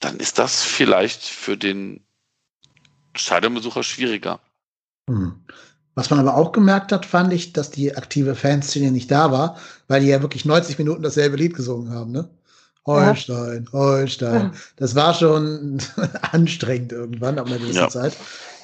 dann 0.00 0.18
ist 0.18 0.38
das 0.38 0.62
vielleicht 0.62 1.22
für 1.22 1.58
den 1.58 2.02
Stadionbesucher 3.14 3.82
schwieriger. 3.82 4.40
Mhm. 5.08 5.44
Was 5.94 6.08
man 6.08 6.20
aber 6.20 6.36
auch 6.36 6.52
gemerkt 6.52 6.90
hat, 6.90 7.04
fand 7.04 7.32
ich, 7.32 7.52
dass 7.52 7.70
die 7.70 7.94
aktive 7.94 8.34
Fanszene 8.34 8.90
nicht 8.90 9.10
da 9.10 9.30
war, 9.30 9.58
weil 9.88 10.00
die 10.00 10.08
ja 10.08 10.22
wirklich 10.22 10.44
90 10.44 10.78
Minuten 10.78 11.02
dasselbe 11.02 11.36
Lied 11.36 11.54
gesungen 11.54 11.92
haben, 11.92 12.12
ne? 12.12 12.30
Holstein, 12.86 13.64
ja. 13.66 13.72
Holstein. 13.78 14.54
Das 14.76 14.94
war 14.94 15.14
schon 15.14 15.80
anstrengend 16.32 16.92
irgendwann 16.92 17.38
ab 17.38 17.46
einer 17.46 17.58
gewissen 17.58 17.76
ja. 17.76 17.88
Zeit. 17.88 18.16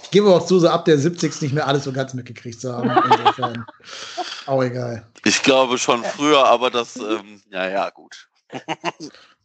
Ich 0.03 0.11
gebe 0.11 0.29
auch 0.29 0.47
zu, 0.47 0.59
so 0.59 0.69
ab 0.69 0.87
der 0.87 0.99
70. 0.99 1.43
nicht 1.43 1.55
mehr 1.55 1.67
alles 1.67 1.85
so 1.85 1.93
ganz 1.93 2.15
mitgekriegt 2.15 2.61
zu 2.61 2.75
haben. 2.75 2.91
Insofern 2.91 3.67
auch 4.47 4.63
egal. 4.63 5.07
Ich 5.25 5.43
glaube 5.43 5.77
schon 5.77 6.03
früher, 6.03 6.47
aber 6.47 6.71
das, 6.71 6.97
ähm, 6.97 7.43
ja, 7.51 7.69
ja, 7.69 7.91
gut. 7.91 8.29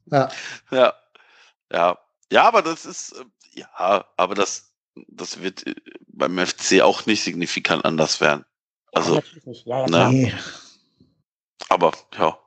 ja. 0.05 0.29
Ja. 0.71 0.93
Ja. 1.71 1.97
Ja, 2.31 2.47
aber 2.47 2.61
das 2.61 2.85
ist, 2.85 3.11
äh, 3.13 3.25
ja, 3.59 4.05
aber 4.17 4.35
das, 4.35 4.72
das 5.07 5.41
wird 5.41 5.65
äh, 5.67 5.75
beim 6.07 6.37
FC 6.37 6.81
auch 6.81 7.05
nicht 7.05 7.23
signifikant 7.23 7.85
anders 7.85 8.21
werden. 8.21 8.45
Also, 8.91 9.21
ja, 9.65 9.87
ja, 9.87 9.87
ne? 9.87 10.39
Aber, 11.69 11.93
ja. 12.17 12.39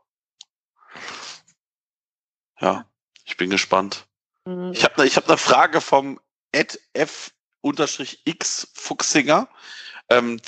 Ja, 2.60 2.88
ich 3.24 3.36
bin 3.36 3.50
gespannt. 3.50 4.06
Mhm. 4.44 4.72
Ich 4.72 4.84
habe 4.84 5.00
ne, 5.00 5.06
ich 5.06 5.16
hab 5.16 5.28
eine 5.28 5.36
Frage 5.36 5.80
vom 5.80 6.20
Ed 6.52 6.80
F 6.92 7.32
unterstrich 7.60 8.22
X 8.24 8.68
Fuchsinger. 8.74 9.48
Ähm, 10.08 10.40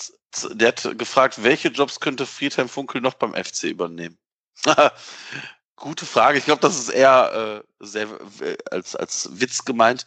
der 0.52 0.68
hat 0.68 0.98
gefragt, 0.98 1.42
welche 1.42 1.68
Jobs 1.68 2.00
könnte 2.00 2.26
Friedhelm 2.26 2.68
Funkel 2.68 3.00
noch 3.00 3.14
beim 3.14 3.34
FC 3.34 3.64
übernehmen? 3.64 4.18
Gute 5.76 6.06
Frage. 6.06 6.38
Ich 6.38 6.44
glaube, 6.44 6.60
das 6.60 6.78
ist 6.78 6.88
eher 6.88 7.62
äh, 7.80 7.84
sehr 7.84 8.08
als, 8.70 8.94
als 8.96 9.40
Witz 9.40 9.64
gemeint. 9.64 10.06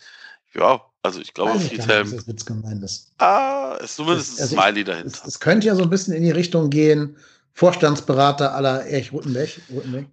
Ja, 0.53 0.90
also 1.03 1.19
ich 1.19 1.34
glaube, 1.34 1.60
Friedhelm. 1.60 2.07
Nicht, 2.07 2.19
dass 2.19 2.28
Witz 2.28 2.45
gemeint 2.45 2.84
ist. 2.84 3.11
Ah, 3.18 3.78
ist 3.82 3.95
zumindest 3.95 4.38
ein 4.38 4.44
also 4.44 4.56
Smiley 4.56 4.84
dahinter. 4.84 5.22
Es, 5.23 5.26
es, 5.26 5.40
könnte 5.40 5.68
ja 5.68 5.76
so 5.76 5.84
ein 5.84 5.90
bisschen 5.90 6.14
in 6.14 6.23
die 6.23 6.32
Richtung 6.32 6.69
gehen, 6.69 7.18
Vorstandsberater 7.53 8.53
aller 8.53 8.86
Erich 8.86 9.11
Rutenbeck. 9.11 9.61
Rutenbeck. 9.72 10.07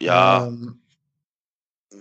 Ja. 0.00 0.46
Ähm, 0.46 0.78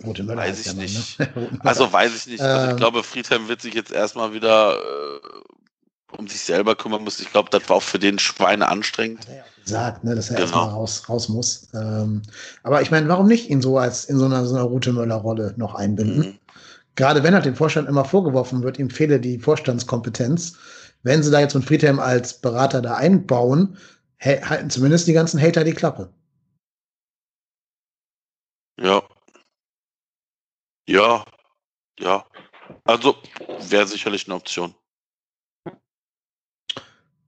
Rote 0.05 0.23
Möller 0.23 0.41
weiß 0.41 0.65
ich 0.65 0.73
nicht. 0.73 1.19
Mann, 1.19 1.29
ne? 1.35 1.59
also 1.63 1.91
weiß 1.91 2.15
ich 2.15 2.27
nicht. 2.27 2.41
Also 2.41 2.65
ich 2.65 2.71
ähm. 2.71 2.77
glaube, 2.77 3.03
Friedhelm 3.03 3.47
wird 3.47 3.61
sich 3.61 3.73
jetzt 3.73 3.91
erstmal 3.91 4.33
wieder 4.33 4.75
äh, 4.75 6.17
um 6.17 6.27
sich 6.27 6.41
selber 6.41 6.75
kümmern 6.75 7.03
müssen. 7.03 7.21
Ich 7.23 7.31
glaube, 7.31 7.49
das 7.51 7.69
war 7.69 7.77
auch 7.77 7.83
für 7.83 7.99
den 7.99 8.19
Schweine 8.19 8.67
anstrengend. 8.67 9.21
Hat 9.21 9.29
er 9.29 9.35
ja 9.37 9.43
gesagt, 9.63 10.03
ne, 10.03 10.15
dass 10.15 10.29
er 10.29 10.35
genau. 10.35 10.43
erstmal 10.43 10.69
raus, 10.69 11.09
raus 11.09 11.29
muss. 11.29 11.67
Ähm, 11.73 12.21
aber 12.63 12.81
ich 12.81 12.91
meine, 12.91 13.07
warum 13.07 13.27
nicht 13.27 13.49
ihn 13.49 13.61
so 13.61 13.77
als 13.77 14.05
in 14.05 14.17
so 14.17 14.25
einer, 14.25 14.45
so 14.45 14.55
einer 14.55 14.65
Rote 14.65 14.91
Möller-Rolle 14.91 15.53
noch 15.57 15.75
einbinden? 15.75 16.17
Mhm. 16.17 16.39
Gerade 16.95 17.23
wenn 17.23 17.33
halt 17.33 17.45
dem 17.45 17.55
Vorstand 17.55 17.89
immer 17.89 18.05
vorgeworfen 18.05 18.63
wird, 18.63 18.79
ihm 18.79 18.89
fehle 18.89 19.19
die 19.19 19.39
Vorstandskompetenz. 19.39 20.57
Wenn 21.03 21.23
sie 21.23 21.31
da 21.31 21.39
jetzt 21.39 21.55
mit 21.55 21.65
Friedhelm 21.65 21.99
als 21.99 22.39
Berater 22.39 22.81
da 22.81 22.95
einbauen, 22.95 23.77
halten 24.21 24.69
zumindest 24.69 25.07
die 25.07 25.13
ganzen 25.13 25.41
Hater 25.41 25.63
die 25.63 25.73
Klappe. 25.73 26.13
Ja, 28.79 29.03
ja, 30.87 31.23
ja. 31.99 32.25
Also 32.83 33.15
wäre 33.69 33.87
sicherlich 33.87 34.27
eine 34.27 34.35
Option. 34.35 34.73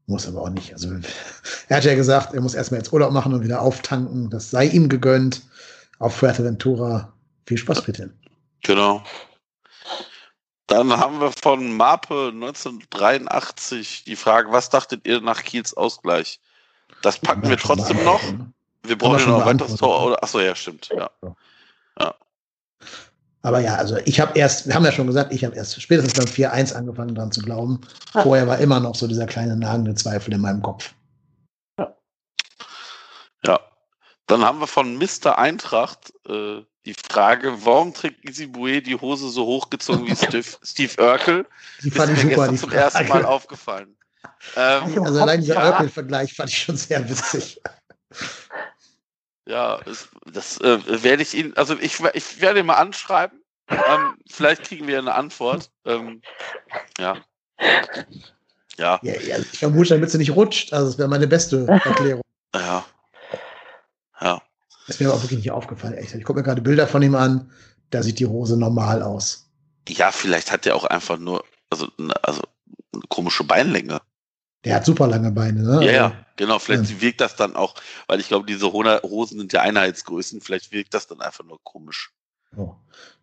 Muss 0.07 0.27
aber 0.27 0.41
auch 0.41 0.49
nicht. 0.49 0.73
Also 0.73 0.89
er 1.69 1.77
hat 1.77 1.85
ja 1.85 1.95
gesagt, 1.95 2.33
er 2.33 2.41
muss 2.41 2.53
erstmal 2.53 2.79
jetzt 2.79 2.93
Urlaub 2.93 3.11
machen 3.11 3.33
und 3.33 3.43
wieder 3.43 3.61
auftanken. 3.61 4.29
Das 4.29 4.51
sei 4.51 4.65
ihm 4.67 4.89
gegönnt. 4.89 5.41
Auf 5.99 6.17
Fuerteventura. 6.17 7.13
Viel 7.45 7.57
Spaß 7.57 7.83
bitte. 7.83 8.13
Genau. 8.63 9.03
Dann 10.67 10.97
haben 10.97 11.21
wir 11.21 11.31
von 11.31 11.75
Marpe 11.77 12.31
1983 12.33 14.03
die 14.05 14.15
Frage, 14.15 14.51
was 14.51 14.69
dachtet 14.69 15.05
ihr 15.05 15.21
nach 15.21 15.43
Kiels 15.43 15.75
Ausgleich? 15.75 16.39
Das 17.01 17.19
packen 17.19 17.47
wir 17.47 17.57
trotzdem 17.57 18.03
noch. 18.03 18.21
Wir 18.83 18.97
brauchen 18.97 19.19
ja 19.19 19.27
noch 19.27 19.45
ein 19.45 19.59
weiteres 19.59 19.75
Tor. 19.75 20.21
Achso, 20.23 20.39
ja, 20.39 20.55
stimmt. 20.55 20.89
Ja. 20.95 21.09
ja. 21.21 22.15
Aber 23.45 23.59
ja, 23.59 23.75
also 23.75 23.97
ich 24.05 24.19
habe 24.19 24.37
erst, 24.37 24.65
wir 24.67 24.73
haben 24.73 24.85
ja 24.85 24.91
schon 24.91 25.05
gesagt, 25.05 25.31
ich 25.31 25.45
habe 25.45 25.55
erst 25.55 25.79
spätestens 25.79 26.15
beim 26.15 26.25
4-1 26.25 26.73
angefangen 26.73 27.13
dran 27.13 27.31
zu 27.31 27.41
glauben. 27.41 27.79
Vorher 28.11 28.47
war 28.47 28.57
immer 28.57 28.79
noch 28.79 28.95
so 28.95 29.05
dieser 29.05 29.27
kleine 29.27 29.55
nagende 29.55 29.93
Zweifel 29.93 30.33
in 30.33 30.41
meinem 30.41 30.63
Kopf. 30.63 30.95
Ja. 31.77 31.95
ja. 33.45 33.59
Dann 34.25 34.43
haben 34.43 34.59
wir 34.59 34.67
von 34.67 34.97
Mr. 34.97 35.37
Eintracht 35.37 36.11
äh, 36.27 36.63
die 36.85 36.93
Frage, 36.93 37.65
warum 37.65 37.93
trägt 37.93 38.27
Easy 38.27 38.45
Bue 38.45 38.81
die 38.81 38.95
Hose 38.95 39.29
so 39.29 39.45
hochgezogen 39.45 40.07
wie 40.07 40.15
Steve, 40.15 40.45
Steve 40.63 41.01
Urkel? 41.01 41.45
Die 41.83 41.91
fand 41.91 42.13
ich 42.13 42.21
super, 42.21 42.47
die 42.47 42.57
zum 42.57 42.69
Frage. 42.69 42.83
ersten 42.83 43.07
Mal 43.07 43.25
aufgefallen. 43.25 43.95
Ähm, 44.55 45.03
also 45.03 45.21
allein 45.21 45.41
dieser 45.41 45.55
ja. 45.55 45.71
Urkel-Vergleich 45.71 46.33
fand 46.33 46.49
ich 46.49 46.57
schon 46.57 46.77
sehr 46.77 47.07
witzig. 47.09 47.61
Ja, 49.47 49.79
das, 49.85 50.09
das 50.25 50.59
äh, 50.61 51.03
werde 51.03 51.21
ich 51.21 51.33
Ihnen, 51.33 51.55
also 51.55 51.77
ich, 51.79 51.99
ich 52.13 52.41
werde 52.41 52.59
ihn 52.59 52.65
mal 52.65 52.75
anschreiben. 52.75 53.41
Ähm, 53.69 54.17
vielleicht 54.29 54.63
kriegen 54.63 54.87
wir 54.87 54.99
eine 54.99 55.13
Antwort. 55.13 55.71
Ähm, 55.85 56.21
ja. 56.99 57.17
Ja. 58.77 58.99
ja, 59.01 59.13
ja 59.21 59.37
ich 59.39 59.59
vermute, 59.59 59.89
damit 59.89 60.11
sie 60.11 60.17
nicht 60.17 60.35
rutscht. 60.35 60.73
Also, 60.73 60.87
das 60.87 60.97
wäre 60.97 61.07
meine 61.07 61.27
beste 61.27 61.65
Erklärung. 61.67 62.21
Ja. 62.53 62.85
Ja. 64.21 64.41
Das 64.87 64.95
ist 64.95 64.99
mir 64.99 65.07
aber 65.07 65.17
auch 65.17 65.23
wirklich 65.23 65.39
nicht 65.39 65.51
aufgefallen. 65.51 65.93
Echt. 65.95 66.13
Ich 66.13 66.23
gucke 66.23 66.39
mir 66.39 66.43
gerade 66.43 66.61
Bilder 66.61 66.87
von 66.87 67.01
ihm 67.01 67.15
an. 67.15 67.51
Da 67.89 68.03
sieht 68.03 68.19
die 68.19 68.27
Hose 68.27 68.57
normal 68.57 69.01
aus. 69.01 69.49
Ja, 69.87 70.11
vielleicht 70.11 70.51
hat 70.51 70.65
er 70.65 70.75
auch 70.75 70.85
einfach 70.85 71.17
nur, 71.17 71.43
also, 71.69 71.87
also 72.21 72.41
eine 72.93 73.03
komische 73.09 73.43
Beinlänge. 73.43 74.01
Der 74.63 74.75
hat 74.75 74.85
super 74.85 75.07
lange 75.07 75.31
Beine, 75.31 75.61
ne? 75.61 75.85
Ja, 75.85 75.91
ja, 75.91 76.03
also, 76.05 76.15
genau. 76.35 76.59
Vielleicht 76.59 76.89
ja. 76.89 77.01
wirkt 77.01 77.21
das 77.21 77.35
dann 77.35 77.55
auch, 77.55 77.75
weil 78.07 78.19
ich 78.19 78.27
glaube, 78.27 78.45
diese 78.47 78.71
Hosen 78.71 79.37
sind 79.37 79.53
ja 79.53 79.61
Einheitsgrößen. 79.61 80.41
Vielleicht 80.41 80.71
wirkt 80.71 80.93
das 80.93 81.07
dann 81.07 81.21
einfach 81.21 81.43
nur 81.43 81.59
komisch. 81.63 82.11
Oh. 82.57 82.75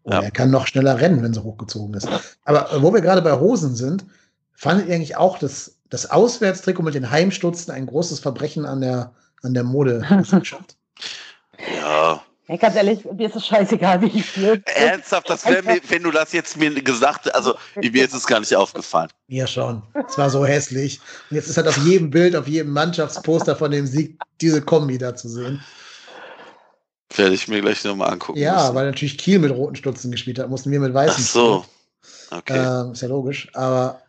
Oh, 0.04 0.10
ja. 0.10 0.20
Er 0.20 0.30
kann 0.30 0.50
noch 0.50 0.66
schneller 0.66 1.00
rennen, 1.00 1.22
wenn 1.22 1.32
sie 1.32 1.42
hochgezogen 1.42 1.94
ist. 1.94 2.08
Aber 2.44 2.72
äh, 2.72 2.82
wo 2.82 2.92
wir 2.92 3.00
gerade 3.00 3.22
bei 3.22 3.38
Hosen 3.38 3.74
sind, 3.76 4.04
fandet 4.52 4.88
ihr 4.88 4.94
eigentlich 4.94 5.16
auch 5.16 5.38
das, 5.38 5.80
das 5.90 6.10
Auswärtstrikot 6.10 6.82
mit 6.82 6.94
den 6.94 7.10
Heimstutzen 7.10 7.72
ein 7.72 7.86
großes 7.86 8.20
Verbrechen 8.20 8.66
an 8.66 8.80
der, 8.80 9.14
an 9.42 9.54
der 9.54 9.64
Modegesellschaft? 9.64 10.76
ja, 11.80 12.22
Ey, 12.48 12.58
ganz 12.58 12.74
ehrlich, 12.74 13.04
mir 13.04 13.28
ist 13.28 13.36
es 13.36 13.46
scheißegal, 13.46 14.02
wie 14.02 14.18
ich 14.18 14.26
spiele. 14.26 14.60
Ernsthaft, 14.66 15.30
das 15.30 15.46
wäre 15.46 15.62
mir, 15.62 15.80
wenn 15.88 16.02
du 16.02 16.10
das 16.10 16.32
jetzt 16.32 16.56
mir 16.56 16.70
gesagt 16.82 17.32
also 17.34 17.54
mir 17.76 18.04
ist 18.04 18.14
es 18.14 18.26
gar 18.26 18.40
nicht 18.40 18.54
aufgefallen. 18.54 19.08
Mir 19.28 19.46
schon. 19.46 19.82
Es 20.08 20.18
war 20.18 20.28
so 20.28 20.44
hässlich. 20.44 21.00
Und 21.30 21.36
jetzt 21.36 21.48
ist 21.48 21.56
halt 21.56 21.68
auf 21.68 21.78
jedem 21.78 22.10
Bild, 22.10 22.34
auf 22.34 22.48
jedem 22.48 22.72
Mannschaftsposter 22.72 23.54
von 23.54 23.70
dem 23.70 23.86
Sieg 23.86 24.18
diese 24.40 24.60
Kombi 24.60 24.98
da 24.98 25.14
zu 25.14 25.28
sehen. 25.28 25.62
Werde 27.14 27.34
ich 27.34 27.46
mir 27.46 27.60
gleich 27.60 27.84
nochmal 27.84 28.10
angucken. 28.10 28.38
Ja, 28.38 28.62
müssen. 28.62 28.74
weil 28.74 28.86
natürlich 28.86 29.18
Kiel 29.18 29.38
mit 29.38 29.52
roten 29.52 29.76
Stutzen 29.76 30.10
gespielt 30.10 30.38
hat, 30.38 30.50
mussten 30.50 30.70
wir 30.70 30.80
mit 30.80 30.92
weißen. 30.92 31.24
Ach 31.24 31.30
so. 31.30 31.64
Okay. 32.32 32.58
Äh, 32.58 32.92
ist 32.92 33.02
ja 33.02 33.08
logisch. 33.08 33.48
Aber 33.54 34.02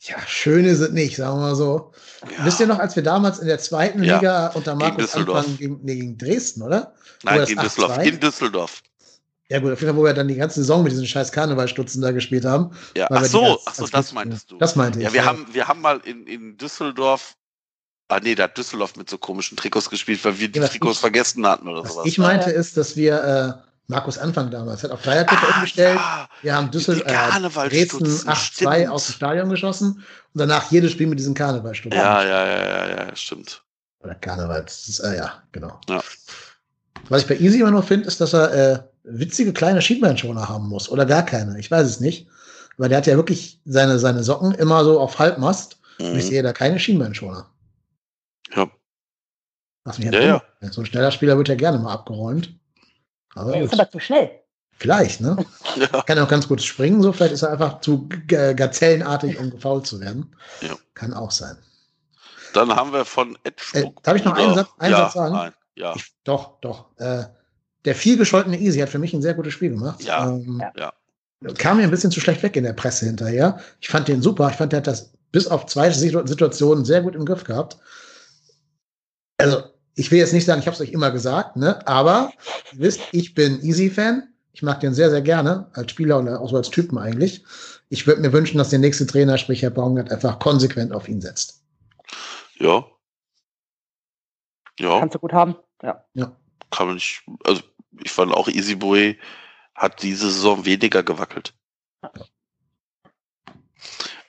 ja, 0.00 0.16
schöne 0.26 0.76
sind 0.76 0.94
nicht, 0.94 1.16
sagen 1.16 1.38
wir 1.38 1.48
mal 1.48 1.56
so. 1.56 1.92
Ja. 2.22 2.44
Wisst 2.44 2.60
ihr 2.60 2.66
noch, 2.66 2.78
als 2.78 2.94
wir 2.94 3.02
damals 3.02 3.38
in 3.40 3.48
der 3.48 3.58
zweiten 3.58 4.02
ja. 4.02 4.16
Liga 4.16 4.48
unter 4.48 4.74
Markus 4.74 5.14
Anfang 5.14 5.56
gegen, 5.56 5.80
nee, 5.82 5.96
gegen 5.96 6.18
Dresden, 6.18 6.62
oder? 6.62 6.94
Nein, 7.24 7.44
gegen 7.46 7.60
Düsseldorf. 7.60 7.98
In 8.04 8.20
Düsseldorf. 8.20 8.82
Ja 9.48 9.60
gut, 9.60 9.72
auf 9.72 9.80
jeden 9.80 9.92
Fall, 9.92 10.00
wo 10.00 10.04
wir 10.04 10.12
dann 10.12 10.28
die 10.28 10.34
ganze 10.34 10.60
Saison 10.60 10.82
mit 10.82 10.92
diesen 10.92 11.06
scheiß 11.06 11.32
Karnevalstutzen 11.32 12.02
da 12.02 12.12
gespielt 12.12 12.44
haben. 12.44 12.70
Ja, 12.96 13.08
ach 13.10 13.24
so, 13.24 13.58
ach 13.64 13.74
so, 13.74 13.86
das 13.86 14.12
meintest 14.12 14.50
du. 14.50 14.58
Das 14.58 14.76
meinte 14.76 14.98
ich. 14.98 15.06
Ja, 15.06 15.12
wir, 15.12 15.22
ja. 15.22 15.26
Haben, 15.26 15.46
wir 15.52 15.68
haben 15.68 15.80
mal 15.80 16.00
in, 16.04 16.26
in 16.26 16.56
Düsseldorf 16.56 17.34
Ah 18.10 18.20
nee, 18.22 18.34
da 18.34 18.44
hat 18.44 18.56
Düsseldorf 18.56 18.96
mit 18.96 19.10
so 19.10 19.18
komischen 19.18 19.58
Trikots 19.58 19.90
gespielt, 19.90 20.24
weil 20.24 20.38
wir 20.38 20.48
die 20.48 20.58
ja, 20.58 20.66
Trikots 20.66 20.94
ich, 20.94 21.00
vergessen 21.00 21.46
hatten 21.46 21.68
oder 21.68 21.84
was 21.84 21.92
sowas. 21.92 22.06
Ich 22.06 22.16
meinte 22.16 22.50
ist, 22.50 22.78
dass 22.78 22.96
wir 22.96 23.62
äh, 23.62 23.67
Markus 23.88 24.18
Anfang 24.18 24.50
damals 24.50 24.82
hat 24.82 24.90
auf 24.90 25.02
Dreierkette 25.02 25.42
ah, 25.42 25.56
umgestellt. 25.56 25.96
Ja. 25.96 26.28
Wir 26.42 26.54
haben 26.54 26.70
Düssel 26.70 27.00
äh, 27.00 27.48
Dresden 27.68 28.06
8-2 28.06 28.88
aus 28.88 29.06
dem 29.06 29.14
Stadion 29.14 29.48
geschossen 29.48 30.04
und 30.34 30.38
danach 30.38 30.70
jedes 30.70 30.92
Spiel 30.92 31.06
mit 31.06 31.18
diesen 31.18 31.34
Karnevalstunden. 31.34 31.98
Ja, 31.98 32.22
ja, 32.22 32.46
ja, 32.46 32.66
ja, 32.66 33.06
ja, 33.06 33.16
stimmt. 33.16 33.62
Oder 34.00 34.14
Karneval, 34.14 34.62
das 34.62 34.88
ist, 34.88 35.00
äh, 35.00 35.16
ja, 35.16 35.42
genau. 35.52 35.80
Ja. 35.88 36.02
Was 37.08 37.22
ich 37.22 37.28
bei 37.28 37.38
Easy 37.38 37.60
immer 37.60 37.70
noch 37.70 37.84
finde, 37.84 38.06
ist, 38.06 38.20
dass 38.20 38.34
er 38.34 38.52
äh, 38.52 38.78
witzige 39.04 39.54
kleine 39.54 39.80
Schienbeinschoner 39.80 40.48
haben 40.48 40.68
muss 40.68 40.90
oder 40.90 41.06
gar 41.06 41.24
keine. 41.24 41.58
Ich 41.58 41.70
weiß 41.70 41.86
es 41.86 42.00
nicht. 42.00 42.28
Weil 42.76 42.90
der 42.90 42.98
hat 42.98 43.06
ja 43.06 43.16
wirklich 43.16 43.60
seine, 43.64 43.98
seine 43.98 44.22
Socken 44.22 44.52
immer 44.52 44.84
so 44.84 45.00
auf 45.00 45.18
Halbmast. 45.18 45.78
Mhm. 45.98 46.06
Und 46.06 46.18
ich 46.18 46.24
mhm. 46.26 46.28
sehe 46.28 46.42
da 46.42 46.52
keine 46.52 46.78
Schienbeinschoner. 46.78 47.50
Ja. 48.54 48.70
Was 49.84 49.98
mich 49.98 50.12
ja, 50.12 50.20
ja. 50.20 50.42
So 50.70 50.82
ein 50.82 50.86
schneller 50.86 51.10
Spieler 51.10 51.38
wird 51.38 51.48
ja 51.48 51.54
gerne 51.54 51.78
mal 51.78 51.92
abgeräumt. 51.92 52.57
Aber 53.38 53.56
ist 53.56 53.72
aber 53.72 53.90
zu 53.90 54.00
schnell. 54.00 54.30
Vielleicht, 54.78 55.20
ne? 55.20 55.36
ja. 55.76 56.02
Kann 56.02 56.18
auch 56.18 56.28
ganz 56.28 56.46
gut 56.46 56.62
springen, 56.62 57.02
so 57.02 57.12
vielleicht 57.12 57.34
ist 57.34 57.42
er 57.42 57.50
einfach 57.50 57.80
zu 57.80 58.08
gazellenartig, 58.26 59.38
um 59.38 59.50
gefault 59.50 59.86
zu 59.86 60.00
werden. 60.00 60.34
Ja. 60.60 60.76
Kann 60.94 61.12
auch 61.12 61.30
sein. 61.30 61.56
Dann 62.54 62.74
haben 62.74 62.92
wir 62.92 63.04
von 63.04 63.36
Ed 63.44 63.60
äh, 63.74 63.84
Darf 64.02 64.16
ich 64.16 64.24
noch 64.24 64.34
einen 64.34 64.54
Satz, 64.54 64.68
einen 64.78 64.92
ja, 64.92 64.98
Satz 64.98 65.12
sagen? 65.14 65.34
Nein, 65.34 65.52
ja. 65.74 65.94
Ich, 65.96 66.12
doch, 66.24 66.60
doch. 66.60 66.86
Äh, 66.98 67.24
der 67.84 67.94
viel 67.94 68.16
gescholtene 68.16 68.58
Easy 68.58 68.78
hat 68.80 68.88
für 68.88 68.98
mich 68.98 69.12
ein 69.12 69.22
sehr 69.22 69.34
gutes 69.34 69.52
Spiel 69.52 69.70
gemacht. 69.70 70.02
Ja, 70.02 70.28
ähm, 70.28 70.62
ja. 70.76 70.92
Kam 71.56 71.76
mir 71.76 71.84
ein 71.84 71.90
bisschen 71.90 72.10
zu 72.10 72.20
schlecht 72.20 72.42
weg 72.42 72.56
in 72.56 72.64
der 72.64 72.72
Presse 72.72 73.06
hinterher. 73.06 73.60
Ich 73.80 73.88
fand 73.88 74.08
den 74.08 74.22
super. 74.22 74.48
Ich 74.50 74.56
fand, 74.56 74.72
der 74.72 74.78
hat 74.78 74.86
das 74.86 75.12
bis 75.30 75.46
auf 75.46 75.66
zwei 75.66 75.90
Situationen 75.90 76.84
sehr 76.84 77.02
gut 77.02 77.14
im 77.14 77.24
Griff 77.24 77.44
gehabt. 77.44 77.78
Also, 79.38 79.62
ich 79.98 80.12
will 80.12 80.18
jetzt 80.18 80.32
nicht 80.32 80.44
sagen, 80.44 80.60
ich 80.60 80.66
habe 80.66 80.76
es 80.76 80.80
euch 80.80 80.92
immer 80.92 81.10
gesagt, 81.10 81.56
ne? 81.56 81.84
aber 81.86 82.32
ihr 82.72 82.78
wisst, 82.78 83.00
ich 83.10 83.34
bin 83.34 83.60
Easy-Fan. 83.62 84.28
Ich 84.52 84.62
mag 84.62 84.80
den 84.80 84.94
sehr, 84.94 85.10
sehr 85.10 85.22
gerne, 85.22 85.68
als 85.74 85.90
Spieler 85.90 86.18
und 86.18 86.28
auch 86.28 86.48
so 86.48 86.56
als 86.56 86.70
Typen 86.70 86.98
eigentlich. 86.98 87.44
Ich 87.88 88.06
würde 88.06 88.20
mir 88.20 88.32
wünschen, 88.32 88.58
dass 88.58 88.70
der 88.70 88.78
nächste 88.78 89.06
Trainer, 89.06 89.38
sprich 89.38 89.62
Herr 89.62 89.70
Baumgart, 89.70 90.10
einfach 90.10 90.38
konsequent 90.38 90.92
auf 90.92 91.08
ihn 91.08 91.20
setzt. 91.20 91.64
Ja. 92.58 92.86
Ja. 94.78 95.00
Kannst 95.00 95.16
du 95.16 95.18
gut 95.18 95.32
haben. 95.32 95.56
Ja. 95.82 96.04
ja. 96.14 96.36
Kann 96.70 96.86
man 96.86 96.94
nicht, 96.94 97.22
also 97.44 97.62
ich 98.02 98.10
fand 98.10 98.32
auch 98.32 98.48
Easy 98.48 98.76
Boy 98.76 99.18
hat 99.74 100.02
diese 100.02 100.30
Saison 100.30 100.64
weniger 100.64 101.02
gewackelt. 101.02 101.54
Ja. 102.02 102.12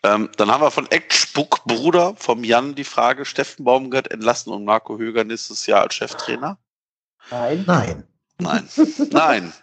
Ähm, 0.04 0.30
dann 0.38 0.50
haben 0.50 0.62
wir 0.62 0.72
von 0.72 0.90
Eckspuck 0.90 1.64
Bruder 1.66 2.16
vom 2.16 2.44
Jan 2.44 2.76
die 2.76 2.84
Frage, 2.84 3.26
Steffen 3.26 3.66
Baumgart 3.66 4.10
entlassen 4.12 4.54
und 4.54 4.64
Marco 4.64 4.98
Höger 4.98 5.24
nächstes 5.24 5.66
Jahr 5.66 5.82
als 5.82 5.96
Cheftrainer? 5.96 6.58
Nein. 7.30 7.64
Nein. 7.68 8.08
Nein. 8.40 8.70
Nein. 9.12 9.54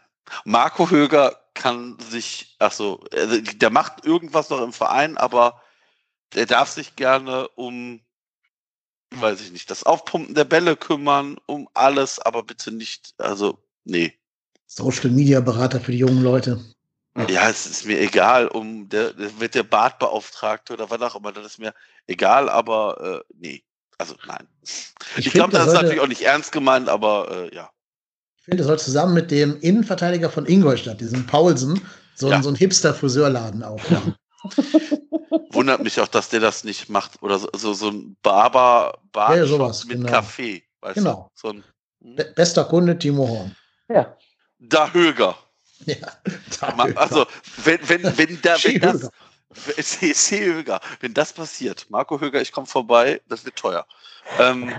Marco 0.45 0.91
Höger 0.91 1.41
kann 1.55 1.99
sich, 2.11 2.55
achso, 2.59 3.01
also 3.13 3.41
der 3.41 3.71
macht 3.71 4.05
irgendwas 4.05 4.51
noch 4.51 4.63
im 4.63 4.73
Verein, 4.73 5.17
aber 5.17 5.63
der 6.35 6.47
darf 6.47 6.69
sich 6.69 6.97
gerne 6.97 7.49
um, 7.51 8.01
weiß 9.15 9.41
ich 9.41 9.53
nicht, 9.53 9.71
das 9.71 9.85
Aufpumpen 9.85 10.35
der 10.35 10.45
Bälle 10.45 10.77
kümmern, 10.77 11.39
um 11.47 11.69
alles, 11.75 12.19
aber 12.19 12.43
bitte 12.43 12.73
nicht, 12.73 13.15
also, 13.19 13.59
nee. 13.85 14.13
Social 14.67 15.11
Media 15.11 15.41
Berater 15.41 15.81
für 15.81 15.93
die 15.93 15.99
jungen 15.99 16.23
Leute. 16.23 16.63
Ja, 17.28 17.48
es 17.48 17.66
ist 17.66 17.86
mir 17.86 18.01
egal, 18.01 18.48
um 18.48 18.88
der, 18.88 19.12
der 19.12 19.40
wird 19.40 19.55
der 19.55 19.62
Badbeauftragte 19.62 20.74
oder 20.74 20.90
was 20.90 21.01
auch 21.01 21.16
immer, 21.16 21.32
das 21.32 21.47
ist 21.47 21.59
mir 21.59 21.72
egal, 22.06 22.48
aber 22.48 23.22
äh, 23.22 23.34
nee, 23.38 23.64
also 23.98 24.14
nein. 24.26 24.47
Ich, 24.62 25.26
ich 25.26 25.30
glaube, 25.30 25.52
das 25.52 25.68
ist 25.68 25.72
natürlich 25.72 26.01
auch 26.01 26.09
nicht 26.09 26.22
ernst 26.22 26.52
gemeint, 26.52 26.88
aber 26.88 27.30
äh, 27.30 27.55
ja. 27.55 27.70
Ich 28.38 28.44
finde, 28.44 28.62
er 28.62 28.66
soll 28.66 28.78
zusammen 28.78 29.14
mit 29.14 29.30
dem 29.30 29.59
Innenverteidiger 29.60 30.30
von 30.30 30.47
Ingolstadt, 30.47 31.01
diesem 31.01 31.26
Paulsen, 31.26 31.80
so, 32.14 32.30
ja. 32.30 32.43
so 32.43 32.48
einen 32.48 32.56
Hipster-Friseurladen 32.56 33.62
aufmachen. 33.62 34.14
Wundert 35.51 35.82
mich 35.82 36.01
auch, 36.01 36.09
dass 36.09 36.28
der 36.28 36.40
das 36.40 36.64
nicht 36.64 36.88
macht. 36.88 37.22
Oder 37.22 37.38
so, 37.38 37.48
so, 37.56 37.72
so 37.72 37.88
ein 37.90 38.16
Barber, 38.22 38.98
Bar 39.12 39.36
ja, 39.36 39.47
sowas, 39.47 39.84
mit 39.86 39.98
genau. 39.98 40.10
Kaffee. 40.10 40.62
genau. 40.94 41.30
Du? 41.34 41.40
So 41.40 41.48
ein, 41.48 41.64
hm? 42.02 42.34
Bester 42.34 42.64
Kunde 42.64 42.98
Timo 42.98 43.26
Horn. 43.28 43.56
Ja. 43.88 44.16
Da 44.59 44.93
Höger. 44.93 45.36
Ja, 45.85 46.12
also, 46.97 47.27
wenn, 47.65 47.78
wenn, 47.89 48.19
wenn, 48.19 48.40
da, 48.43 48.57
wenn 48.62 48.81
das. 48.81 49.11
Höger. 50.31 50.81
Wenn 51.01 51.15
das 51.15 51.32
passiert, 51.32 51.86
Marco 51.89 52.20
Höger, 52.20 52.40
ich 52.40 52.53
komme 52.53 52.66
vorbei, 52.66 53.20
das 53.28 53.44
wird 53.44 53.57
teuer. 53.57 53.86
Ähm, 54.39 54.74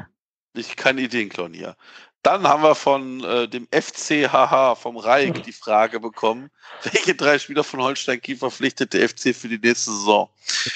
ich 0.54 0.76
keine 0.76 1.02
Ideen 1.02 1.30
klauen 1.30 1.54
hier. 1.54 1.76
Dann 2.24 2.48
haben 2.48 2.64
wir 2.64 2.76
von 2.76 3.24
äh, 3.24 3.48
dem 3.48 3.68
FCHH 3.72 4.76
vom 4.76 4.98
Reik 4.98 5.44
die 5.44 5.54
Frage 5.54 6.00
bekommen, 6.00 6.50
welche 6.84 7.16
drei 7.16 7.40
Spieler 7.40 7.64
von 7.64 7.82
Holstein 7.82 8.20
Kiel 8.20 8.38
verpflichtet 8.38 8.94
der 8.94 9.08
FC 9.08 9.36
für 9.36 9.48
die 9.48 9.60
nächste 9.60 9.92
Saison? 9.92 10.30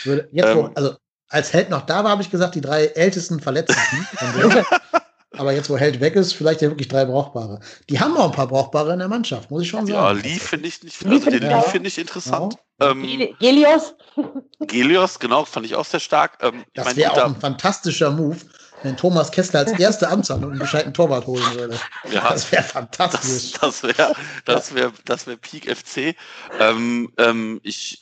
Würde, 0.04 0.30
jetzt, 0.32 0.48
ähm, 0.48 0.72
also 0.76 0.96
als 1.28 1.52
Held 1.52 1.70
noch 1.70 1.82
da 1.82 2.04
war, 2.04 2.12
habe 2.12 2.22
ich 2.22 2.30
gesagt, 2.30 2.56
die 2.56 2.62
drei 2.62 2.86
ältesten 2.86 3.40
Verletzten. 3.40 4.08
Aber 5.42 5.54
jetzt, 5.54 5.72
wo 5.72 5.78
Held 5.78 6.00
weg 6.02 6.16
ist, 6.16 6.34
vielleicht 6.34 6.62
ja 6.62 6.70
wirklich 6.70 6.88
drei 6.88 7.04
brauchbare. 7.04 7.62
Die 7.90 8.00
haben 8.00 8.16
auch 8.16 8.26
ein 8.26 8.32
paar 8.32 8.46
brauchbare 8.46 8.94
in 8.94 9.00
der 9.00 9.08
Mannschaft, 9.08 9.50
muss 9.50 9.64
ich 9.64 9.70
schon 9.70 9.88
sagen. 9.88 9.98
Ja, 9.98 10.12
Lee 10.12 10.38
finde 10.38 10.68
ich 10.68 10.84
nicht, 10.84 11.04
also 11.04 11.32
den 11.32 11.42
Lee 11.42 11.62
finde 11.64 11.88
ich 11.88 11.98
interessant. 11.98 12.58
Ja. 12.80 12.92
Ähm, 12.92 13.02
Gelios? 13.40 13.96
Gelios, 14.60 15.18
genau, 15.18 15.44
fand 15.46 15.66
ich 15.66 15.74
auch 15.74 15.86
sehr 15.86 16.00
stark. 16.00 16.38
Ähm, 16.44 16.64
das 16.76 16.96
wäre 16.96 17.14
auch 17.14 17.26
ein 17.26 17.42
fantastischer 17.42 18.12
Move, 18.12 18.38
wenn 18.84 18.96
Thomas 18.96 19.32
Kessler 19.32 19.62
als 19.62 19.72
erste 19.80 20.10
Amtshandlung 20.10 20.52
einen 20.52 20.60
gescheiten 20.60 20.94
Torwart 20.94 21.26
holen 21.26 21.56
würde. 21.56 21.80
Ja, 22.12 22.30
das 22.30 22.52
wäre 22.52 22.62
fantastisch. 22.62 23.54
Das, 23.54 23.82
das 23.82 23.84
wäre 23.84 24.14
das 24.46 24.76
wär, 24.76 24.92
das 25.06 25.26
wär 25.26 25.38
Peak 25.38 25.76
FC. 25.76 26.16
Ähm, 26.60 27.12
ähm, 27.18 27.60
ich, 27.64 28.00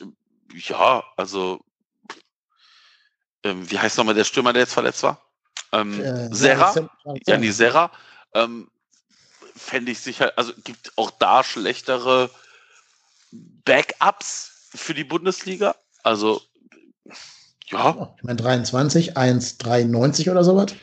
ja, 0.52 1.02
also, 1.16 1.60
ähm, 3.44 3.70
wie 3.70 3.78
heißt 3.78 3.96
nochmal 3.96 4.14
der 4.14 4.24
Stürmer, 4.24 4.52
der 4.52 4.60
jetzt 4.60 4.74
verletzt 4.74 5.02
war? 5.02 5.29
Ähm, 5.72 6.00
äh, 6.00 6.34
Serra, 6.34 6.88
Janni 7.26 7.52
Serra, 7.52 7.90
ähm, 8.34 8.70
fände 9.54 9.92
ich 9.92 10.00
sicher, 10.00 10.32
also 10.36 10.52
gibt 10.64 10.92
auch 10.96 11.10
da 11.10 11.44
schlechtere 11.44 12.30
Backups 13.30 14.70
für 14.74 14.94
die 14.94 15.04
Bundesliga. 15.04 15.76
Also, 16.02 16.40
ja. 17.66 18.14
Ich 18.16 18.24
meine, 18.24 18.36
23, 18.36 19.16
1,93 19.16 20.30
oder 20.30 20.44
sowas. 20.44 20.74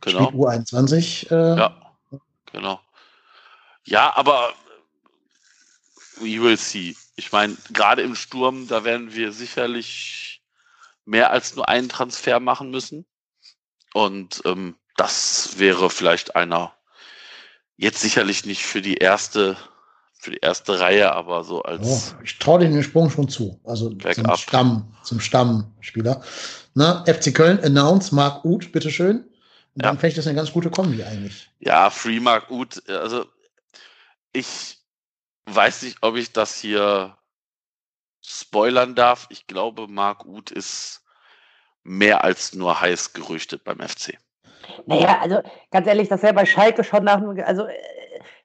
Genau. 0.00 0.28
Spielt 0.28 0.34
U21. 0.34 1.30
Äh, 1.30 1.58
ja, 1.58 1.76
genau. 2.52 2.80
Ja, 3.84 4.16
aber 4.16 4.52
we 6.16 6.42
will 6.42 6.58
see. 6.58 6.96
Ich 7.16 7.32
meine, 7.32 7.56
gerade 7.72 8.02
im 8.02 8.14
Sturm, 8.14 8.66
da 8.68 8.84
werden 8.84 9.14
wir 9.14 9.32
sicherlich 9.32 10.42
mehr 11.04 11.30
als 11.30 11.54
nur 11.54 11.68
einen 11.68 11.88
Transfer 11.88 12.40
machen 12.40 12.70
müssen. 12.70 13.06
Und 13.94 14.42
ähm, 14.44 14.74
das 14.96 15.58
wäre 15.58 15.88
vielleicht 15.88 16.34
einer, 16.34 16.74
jetzt 17.76 18.00
sicherlich 18.00 18.44
nicht 18.44 18.64
für 18.64 18.82
die 18.82 18.96
erste, 18.96 19.56
für 20.18 20.32
die 20.32 20.38
erste 20.38 20.80
Reihe, 20.80 21.12
aber 21.12 21.44
so 21.44 21.62
als. 21.62 22.16
Oh, 22.16 22.22
ich 22.24 22.40
traue 22.40 22.58
den 22.58 22.82
Sprung 22.82 23.08
schon 23.08 23.28
zu. 23.28 23.60
Also 23.62 23.90
zum 23.90 24.36
Stamm, 24.36 24.94
zum 25.04 25.20
Stammspieler. 25.20 26.22
Na, 26.74 27.04
FC 27.06 27.32
Köln, 27.32 27.60
announce 27.62 28.12
Marc 28.12 28.44
Uth, 28.44 28.72
bitteschön. 28.72 29.18
Und 29.18 29.82
ja. 29.82 29.88
dann 29.88 29.98
fände 29.98 30.08
ich 30.08 30.16
das 30.16 30.26
eine 30.26 30.36
ganz 30.36 30.52
gute 30.52 30.70
Kombi 30.70 31.04
eigentlich. 31.04 31.48
Ja, 31.60 31.88
Free 31.88 32.18
Mark 32.18 32.50
Uth, 32.50 32.82
also 32.88 33.26
ich 34.32 34.78
weiß 35.46 35.82
nicht, 35.82 35.98
ob 36.00 36.16
ich 36.16 36.32
das 36.32 36.58
hier 36.58 37.16
spoilern 38.22 38.96
darf. 38.96 39.28
Ich 39.30 39.46
glaube, 39.46 39.86
Marc 39.86 40.24
Uth 40.26 40.50
ist 40.50 41.03
mehr 41.84 42.24
als 42.24 42.54
nur 42.54 42.80
heiß 42.80 43.12
gerüchtet 43.12 43.62
beim 43.64 43.78
FC. 43.78 44.18
Naja, 44.86 45.18
also 45.20 45.40
ganz 45.70 45.86
ehrlich, 45.86 46.08
das 46.08 46.22
wäre 46.22 46.34
bei 46.34 46.46
Schalke 46.46 46.84
schon 46.84 47.04
nach 47.04 47.20
dem, 47.20 47.38
also 47.44 47.66
äh, 47.66 47.74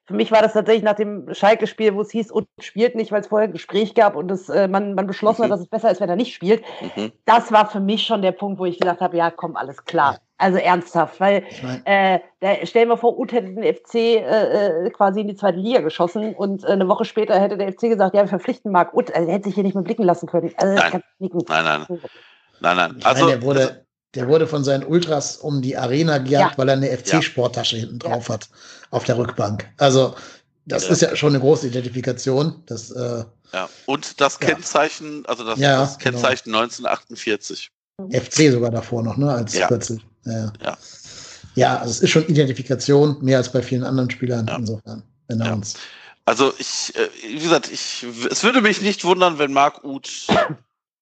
für 0.04 0.14
mich 0.14 0.32
war 0.32 0.42
das 0.42 0.54
tatsächlich 0.54 0.82
nach 0.82 0.96
dem 0.96 1.32
Schalke-Spiel, 1.32 1.94
wo 1.94 2.00
es 2.00 2.10
hieß, 2.10 2.32
und 2.32 2.48
spielt 2.58 2.96
nicht, 2.96 3.12
weil 3.12 3.20
es 3.20 3.28
vorher 3.28 3.48
ein 3.48 3.52
Gespräch 3.52 3.94
gab 3.94 4.16
und 4.16 4.30
es, 4.30 4.48
äh, 4.48 4.66
man, 4.66 4.94
man 4.94 5.06
beschlossen 5.06 5.42
mhm. 5.42 5.44
hat, 5.44 5.52
dass 5.52 5.60
es 5.60 5.68
besser 5.68 5.90
ist, 5.90 6.00
wenn 6.00 6.08
er 6.08 6.16
nicht 6.16 6.34
spielt. 6.34 6.64
Mhm. 6.96 7.12
Das 7.26 7.52
war 7.52 7.70
für 7.70 7.80
mich 7.80 8.04
schon 8.04 8.20
der 8.20 8.32
Punkt, 8.32 8.58
wo 8.58 8.64
ich 8.64 8.80
gesagt 8.80 9.00
habe, 9.00 9.16
ja, 9.16 9.30
komm, 9.30 9.56
alles 9.56 9.84
klar. 9.84 10.18
Also 10.36 10.58
ernsthaft, 10.58 11.20
weil 11.20 11.44
ich 11.48 11.62
mein, 11.62 11.84
äh, 11.84 12.20
da, 12.40 12.66
stellen 12.66 12.88
wir 12.88 12.96
vor, 12.96 13.18
Ut 13.18 13.30
hätte 13.30 13.52
den 13.54 13.62
FC 13.62 13.94
äh, 13.94 14.86
äh, 14.86 14.90
quasi 14.90 15.20
in 15.20 15.28
die 15.28 15.36
zweite 15.36 15.58
Liga 15.58 15.80
geschossen 15.80 16.34
und 16.34 16.64
äh, 16.64 16.68
eine 16.68 16.88
Woche 16.88 17.04
später 17.04 17.38
hätte 17.38 17.56
der 17.58 17.70
FC 17.70 17.82
gesagt, 17.82 18.14
ja, 18.14 18.22
wir 18.22 18.28
verpflichten 18.28 18.72
Marc 18.72 18.94
Ut. 18.94 19.14
Also, 19.14 19.28
er 19.28 19.34
hätte 19.34 19.44
sich 19.44 19.54
hier 19.54 19.64
nicht 19.64 19.74
mehr 19.74 19.84
blicken 19.84 20.02
lassen 20.02 20.26
können. 20.26 20.52
Also, 20.56 20.74
nein. 20.74 21.02
nein, 21.18 21.64
nein. 21.88 22.00
Nein, 22.60 22.76
nein. 22.76 22.96
Ich 22.98 23.06
also, 23.06 23.24
meine, 23.24 23.38
der, 23.38 23.42
wurde, 23.42 23.60
also, 23.60 23.74
der 24.14 24.28
wurde 24.28 24.46
von 24.46 24.64
seinen 24.64 24.84
Ultras 24.84 25.36
um 25.36 25.62
die 25.62 25.76
Arena 25.76 26.18
gejagt, 26.18 26.52
ja. 26.52 26.58
weil 26.58 26.68
er 26.68 26.76
eine 26.76 26.96
FC-Sporttasche 26.96 27.76
hinten 27.76 27.98
drauf 27.98 28.28
ja. 28.28 28.34
hat 28.34 28.48
auf 28.90 29.04
der 29.04 29.18
Rückbank. 29.18 29.68
Also, 29.78 30.14
das 30.66 30.84
ja. 30.84 30.90
ist 30.90 31.02
ja 31.02 31.16
schon 31.16 31.30
eine 31.30 31.40
große 31.40 31.68
Identifikation. 31.68 32.62
Das, 32.66 32.90
äh, 32.90 33.24
ja, 33.52 33.68
und 33.86 34.20
das 34.20 34.38
Kennzeichen, 34.38 35.24
also 35.26 35.44
das, 35.44 35.58
das 35.58 35.98
genau. 35.98 36.12
Kennzeichen 36.12 36.44
genau. 36.46 36.60
1948. 36.60 37.70
FC 38.12 38.50
sogar 38.50 38.70
davor 38.70 39.02
noch, 39.02 39.16
ne? 39.16 39.30
Als 39.30 39.54
ja. 39.54 39.66
plötzlich. 39.66 40.00
Ja. 40.24 40.52
ja. 40.64 40.78
Ja, 41.56 41.78
also 41.78 41.90
es 41.90 42.00
ist 42.00 42.10
schon 42.10 42.26
Identifikation, 42.26 43.16
mehr 43.20 43.38
als 43.38 43.50
bei 43.50 43.62
vielen 43.62 43.84
anderen 43.84 44.08
Spielern 44.08 44.48
insofern. 44.56 45.02
Announced. 45.28 45.78
Also 46.24 46.52
ich, 46.58 46.94
äh, 46.94 47.08
wie 47.26 47.40
gesagt, 47.40 47.70
ich, 47.72 48.06
es 48.30 48.44
würde 48.44 48.60
mich 48.60 48.80
nicht 48.82 49.04
wundern, 49.04 49.38
wenn 49.38 49.52
Marc 49.52 49.84
Uth 49.84 50.26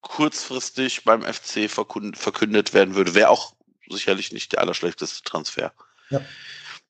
kurzfristig 0.09 1.05
beim 1.05 1.23
FC 1.23 1.71
verkündet 1.71 2.75
werden 2.75 2.95
würde. 2.95 3.15
Wäre 3.15 3.29
auch 3.29 3.55
sicherlich 3.89 4.33
nicht 4.33 4.53
der 4.53 4.61
allerschlechteste 4.61 5.23
Transfer. 5.23 5.73
Ja. 6.11 6.21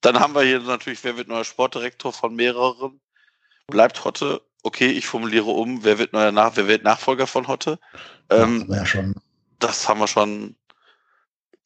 Dann 0.01 0.21
haben 0.21 0.35
wir 0.35 0.43
hier 0.43 0.61
natürlich, 0.61 1.03
wer 1.03 1.17
wird 1.17 1.29
neuer 1.29 1.45
Sportdirektor 1.45 2.13
von 2.13 2.35
mehreren? 2.35 3.01
Bleibt 3.67 4.05
Hotte. 4.05 4.41
Okay, 4.63 4.91
ich 4.91 5.07
formuliere 5.07 5.47
um, 5.51 5.85
wer 5.85 5.99
wird 5.99 6.13
neuer 6.13 6.33
Nach 6.33 6.57
wer 6.57 6.69
wird 6.69 6.85
Nachfolger 6.85 7.27
von 7.27 7.49
Hotte? 7.49 7.79
Ähm, 8.31 8.67
ja, 8.71 8.87
schon. 8.87 9.15
Das 9.59 9.89
haben 9.89 10.01
wir 10.01 10.09
schon. 10.09 10.57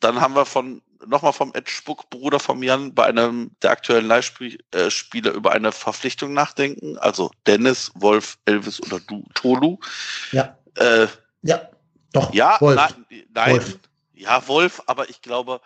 Dann 0.01 0.21
haben 0.21 0.35
wir 0.35 0.47
von 0.47 0.83
nochmal 1.07 1.33
vom 1.33 1.53
Ed 1.55 1.69
Spuck, 1.69 2.09
Bruder 2.11 2.41
von 2.41 2.63
Jan, 2.63 2.95
bei 2.95 3.05
einem 3.05 3.51
der 3.63 3.73
aktuellen 3.73 4.07
Live-Spiele 4.07 5.31
äh, 5.31 5.35
über 5.35 5.53
eine 5.53 5.73
Verpflichtung 5.73 6.33
nachdenken? 6.33 6.97
Also 6.99 7.31
Dennis, 7.47 7.91
Wolf, 7.95 8.39
Elvis 8.47 8.81
oder 8.83 9.01
du, 9.01 9.25
Tolu? 9.35 9.79
Ja. 10.33 10.57
Äh, 10.77 11.09
ja, 11.43 11.69
doch. 12.13 12.33
Ja, 12.35 12.61
Wolf. 12.61 12.77
nein, 12.77 13.25
nein. 13.35 13.53
Wolf. 13.53 13.79
Ja, 14.15 14.47
Wolf, 14.47 14.83
aber 14.87 15.11
ich 15.11 15.23
glaube, 15.23 15.61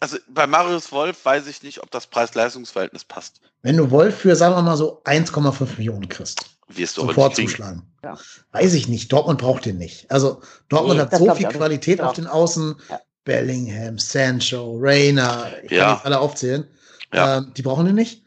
also 0.00 0.16
bei 0.28 0.46
Marius 0.46 0.92
Wolf 0.92 1.24
weiß 1.24 1.46
ich 1.46 1.62
nicht, 1.62 1.82
ob 1.82 1.90
das 1.90 2.06
Preis-Leistungs-Verhältnis 2.06 3.04
passt. 3.04 3.40
Wenn 3.62 3.76
du 3.76 3.90
Wolf 3.90 4.18
für, 4.18 4.34
sagen 4.34 4.54
wir 4.54 4.62
mal 4.62 4.76
so, 4.76 5.02
1,5 5.04 5.76
Millionen 5.76 6.08
kriegst, 6.08 6.44
wirst 6.68 6.96
du 6.96 7.06
sofort 7.06 7.36
zuschlagen. 7.36 7.82
Ja. 8.02 8.18
Weiß 8.52 8.74
ich 8.74 8.88
nicht. 8.88 9.12
Dortmund 9.12 9.40
braucht 9.40 9.66
den 9.66 9.78
nicht. 9.78 10.10
Also 10.10 10.40
Dortmund 10.68 10.96
nee, 10.96 11.02
hat 11.02 11.16
so 11.16 11.34
viel 11.34 11.48
Qualität 11.48 12.00
auf 12.00 12.14
den 12.14 12.26
Außen. 12.26 12.76
Ja. 12.88 13.00
Bellingham, 13.24 13.98
Sancho, 13.98 14.78
Rayner, 14.80 15.52
ich 15.62 15.68
kann 15.68 15.78
ja. 15.78 15.92
nicht 15.92 16.04
alle 16.04 16.18
aufzählen. 16.18 16.66
Ja. 17.12 17.38
Ähm, 17.38 17.52
die 17.56 17.62
brauchen 17.62 17.86
den 17.86 17.94
nicht. 17.94 18.24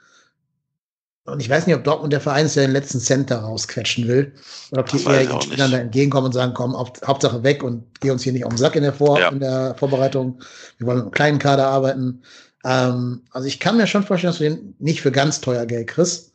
Und 1.26 1.40
ich 1.40 1.50
weiß 1.50 1.66
nicht, 1.66 1.76
ob 1.76 1.84
Dortmund 1.84 2.14
der 2.14 2.22
Verein 2.22 2.46
ist, 2.46 2.56
der 2.56 2.68
den 2.68 2.74
letzten 2.74 3.00
Cent 3.00 3.32
da 3.32 3.40
rausquetschen 3.40 4.08
will. 4.08 4.32
Oder 4.72 4.82
ob 4.82 4.90
die 4.90 5.04
eher 5.04 5.24
ihren 5.24 5.42
Spielern 5.42 5.72
da 5.72 5.80
entgegenkommen 5.80 6.28
und 6.28 6.34
sagen, 6.34 6.54
komm, 6.54 6.76
auf, 6.76 6.92
Hauptsache 7.06 7.44
weg 7.44 7.64
und 7.64 7.84
geh 8.00 8.12
uns 8.12 8.22
hier 8.22 8.32
nicht 8.32 8.46
auf 8.46 8.54
den 8.54 8.60
Sack 8.60 8.76
in 8.76 8.84
der, 8.84 8.94
Vor 8.94 9.20
ja. 9.20 9.30
in 9.30 9.40
der 9.40 9.76
Vorbereitung. 9.76 10.40
Wir 10.78 10.86
wollen 10.86 10.98
mit 10.98 11.04
einem 11.06 11.12
kleinen 11.12 11.40
Kader 11.40 11.68
arbeiten. 11.68 12.22
Ähm, 12.64 13.24
also 13.32 13.48
ich 13.48 13.60
kann 13.60 13.78
mir 13.78 13.88
schon 13.88 14.04
vorstellen, 14.04 14.34
dass 14.34 14.38
du 14.38 14.44
den 14.44 14.76
nicht 14.78 15.02
für 15.02 15.12
ganz 15.12 15.42
teuer 15.42 15.66
Geld 15.66 15.88
kriegst. 15.88 16.32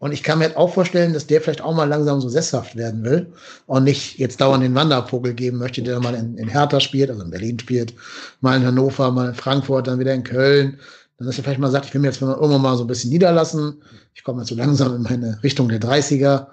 Und 0.00 0.10
ich 0.10 0.24
kann 0.24 0.40
mir 0.40 0.46
halt 0.46 0.56
auch 0.56 0.74
vorstellen, 0.74 1.12
dass 1.12 1.28
der 1.28 1.40
vielleicht 1.40 1.60
auch 1.60 1.76
mal 1.76 1.88
langsam 1.88 2.20
so 2.20 2.28
sesshaft 2.28 2.74
werden 2.74 3.04
will 3.04 3.32
und 3.66 3.84
nicht 3.84 4.18
jetzt 4.18 4.40
dauernd 4.40 4.64
den 4.64 4.74
Wandervogel 4.74 5.32
geben 5.32 5.58
möchte, 5.58 5.80
der 5.80 6.00
mal 6.00 6.16
in, 6.16 6.36
in 6.36 6.48
Hertha 6.48 6.80
spielt, 6.80 7.08
also 7.08 7.22
in 7.22 7.30
Berlin 7.30 7.60
spielt, 7.60 7.94
mal 8.40 8.56
in 8.56 8.66
Hannover, 8.66 9.12
mal 9.12 9.28
in 9.28 9.34
Frankfurt, 9.36 9.86
dann 9.86 10.00
wieder 10.00 10.12
in 10.12 10.24
Köln 10.24 10.80
dass 11.26 11.38
er 11.38 11.44
vielleicht 11.44 11.60
mal 11.60 11.70
sagt, 11.70 11.86
ich 11.86 11.94
will 11.94 12.00
mir 12.00 12.08
jetzt 12.08 12.20
irgendwann 12.20 12.62
mal 12.62 12.76
so 12.76 12.84
ein 12.84 12.88
bisschen 12.88 13.10
niederlassen. 13.10 13.82
Ich 14.14 14.24
komme 14.24 14.42
jetzt 14.42 14.48
so 14.48 14.54
langsam 14.54 14.94
in 14.94 15.02
meine 15.02 15.42
Richtung 15.42 15.68
der 15.68 15.80
30er 15.80 16.48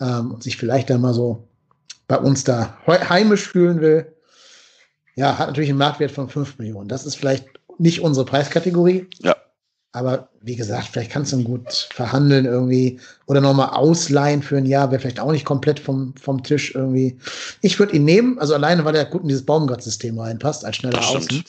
ähm, 0.00 0.32
und 0.32 0.42
sich 0.42 0.56
vielleicht 0.56 0.90
dann 0.90 1.00
mal 1.00 1.14
so 1.14 1.48
bei 2.08 2.18
uns 2.18 2.44
da 2.44 2.76
heimisch 2.86 3.48
fühlen 3.48 3.80
will. 3.80 4.12
Ja, 5.14 5.38
hat 5.38 5.48
natürlich 5.48 5.70
einen 5.70 5.78
Marktwert 5.78 6.10
von 6.10 6.28
5 6.28 6.58
Millionen. 6.58 6.88
Das 6.88 7.06
ist 7.06 7.16
vielleicht 7.16 7.46
nicht 7.78 8.00
unsere 8.00 8.26
Preiskategorie. 8.26 9.06
Ja. 9.20 9.36
Aber 9.92 10.28
wie 10.40 10.54
gesagt, 10.54 10.88
vielleicht 10.92 11.10
kannst 11.10 11.32
du 11.32 11.38
ihn 11.38 11.44
gut 11.44 11.88
verhandeln 11.92 12.44
irgendwie 12.44 13.00
oder 13.26 13.40
nochmal 13.40 13.70
ausleihen 13.70 14.42
für 14.42 14.56
ein 14.56 14.66
Jahr, 14.66 14.90
wäre 14.90 15.00
vielleicht 15.00 15.18
auch 15.18 15.32
nicht 15.32 15.44
komplett 15.44 15.80
vom, 15.80 16.14
vom 16.16 16.44
Tisch 16.44 16.74
irgendwie. 16.74 17.18
Ich 17.60 17.78
würde 17.78 17.96
ihn 17.96 18.04
nehmen, 18.04 18.38
also 18.38 18.54
alleine, 18.54 18.84
weil 18.84 18.94
er 18.94 19.04
gut 19.04 19.22
in 19.22 19.28
dieses 19.28 19.44
Baumgart-System 19.44 20.18
reinpasst, 20.18 20.64
als 20.64 20.76
schneller 20.76 21.00
Außen. 21.00 21.44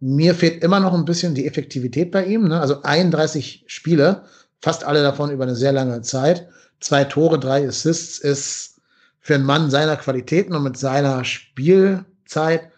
Mir 0.00 0.34
fehlt 0.34 0.62
immer 0.62 0.80
noch 0.80 0.92
ein 0.92 1.04
bisschen 1.04 1.34
die 1.34 1.46
Effektivität 1.46 2.10
bei 2.10 2.24
ihm. 2.26 2.48
Ne? 2.48 2.60
Also 2.60 2.82
31 2.82 3.64
Spiele, 3.66 4.24
fast 4.60 4.84
alle 4.84 5.02
davon 5.02 5.30
über 5.30 5.44
eine 5.44 5.56
sehr 5.56 5.72
lange 5.72 6.02
Zeit. 6.02 6.48
Zwei 6.80 7.04
Tore, 7.04 7.38
drei 7.38 7.66
Assists 7.66 8.18
ist 8.18 8.80
für 9.20 9.34
einen 9.34 9.44
Mann 9.44 9.70
seiner 9.70 9.96
Qualitäten 9.96 10.54
und 10.54 10.62
mit 10.62 10.76
seiner 10.76 11.24
Spielzeit 11.24 12.70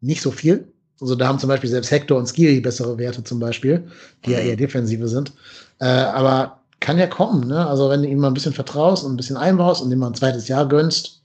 nicht 0.00 0.22
so 0.22 0.30
viel. 0.30 0.72
Also 1.00 1.14
da 1.14 1.28
haben 1.28 1.38
zum 1.38 1.48
Beispiel 1.48 1.70
selbst 1.70 1.90
Hector 1.90 2.18
und 2.18 2.26
Skiri 2.26 2.60
bessere 2.60 2.98
Werte 2.98 3.22
zum 3.22 3.38
Beispiel, 3.38 3.86
die 4.24 4.32
ja 4.32 4.38
eher 4.38 4.56
defensive 4.56 5.08
sind. 5.08 5.32
Äh, 5.78 5.86
aber 5.86 6.60
kann 6.80 6.98
ja 6.98 7.06
kommen, 7.06 7.46
ne? 7.46 7.66
Also 7.66 7.90
wenn 7.90 8.02
du 8.02 8.08
ihm 8.08 8.18
mal 8.18 8.28
ein 8.28 8.34
bisschen 8.34 8.52
vertraust 8.52 9.04
und 9.04 9.12
ein 9.12 9.16
bisschen 9.16 9.36
einbaust 9.36 9.82
und 9.82 9.92
ihm 9.92 9.98
mal 9.98 10.08
ein 10.08 10.14
zweites 10.14 10.48
Jahr 10.48 10.68
gönnst. 10.68 11.22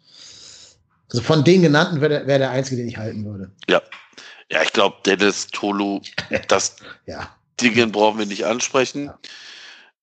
Also 1.09 1.23
von 1.23 1.43
den 1.43 1.61
genannten 1.61 1.99
wäre 1.99 2.09
der, 2.09 2.27
wär 2.27 2.37
der 2.37 2.51
einzige, 2.51 2.77
den 2.77 2.87
ich 2.87 2.97
halten 2.97 3.25
würde. 3.25 3.51
Ja, 3.69 3.81
ja, 4.51 4.61
ich 4.61 4.73
glaube, 4.73 4.97
Dennis 5.05 5.47
Tolu, 5.47 6.01
das 6.47 6.75
ja. 7.05 7.35
Dingen 7.59 7.91
brauchen 7.91 8.19
wir 8.19 8.25
nicht 8.25 8.45
ansprechen. 8.45 9.05
Ja. 9.05 9.19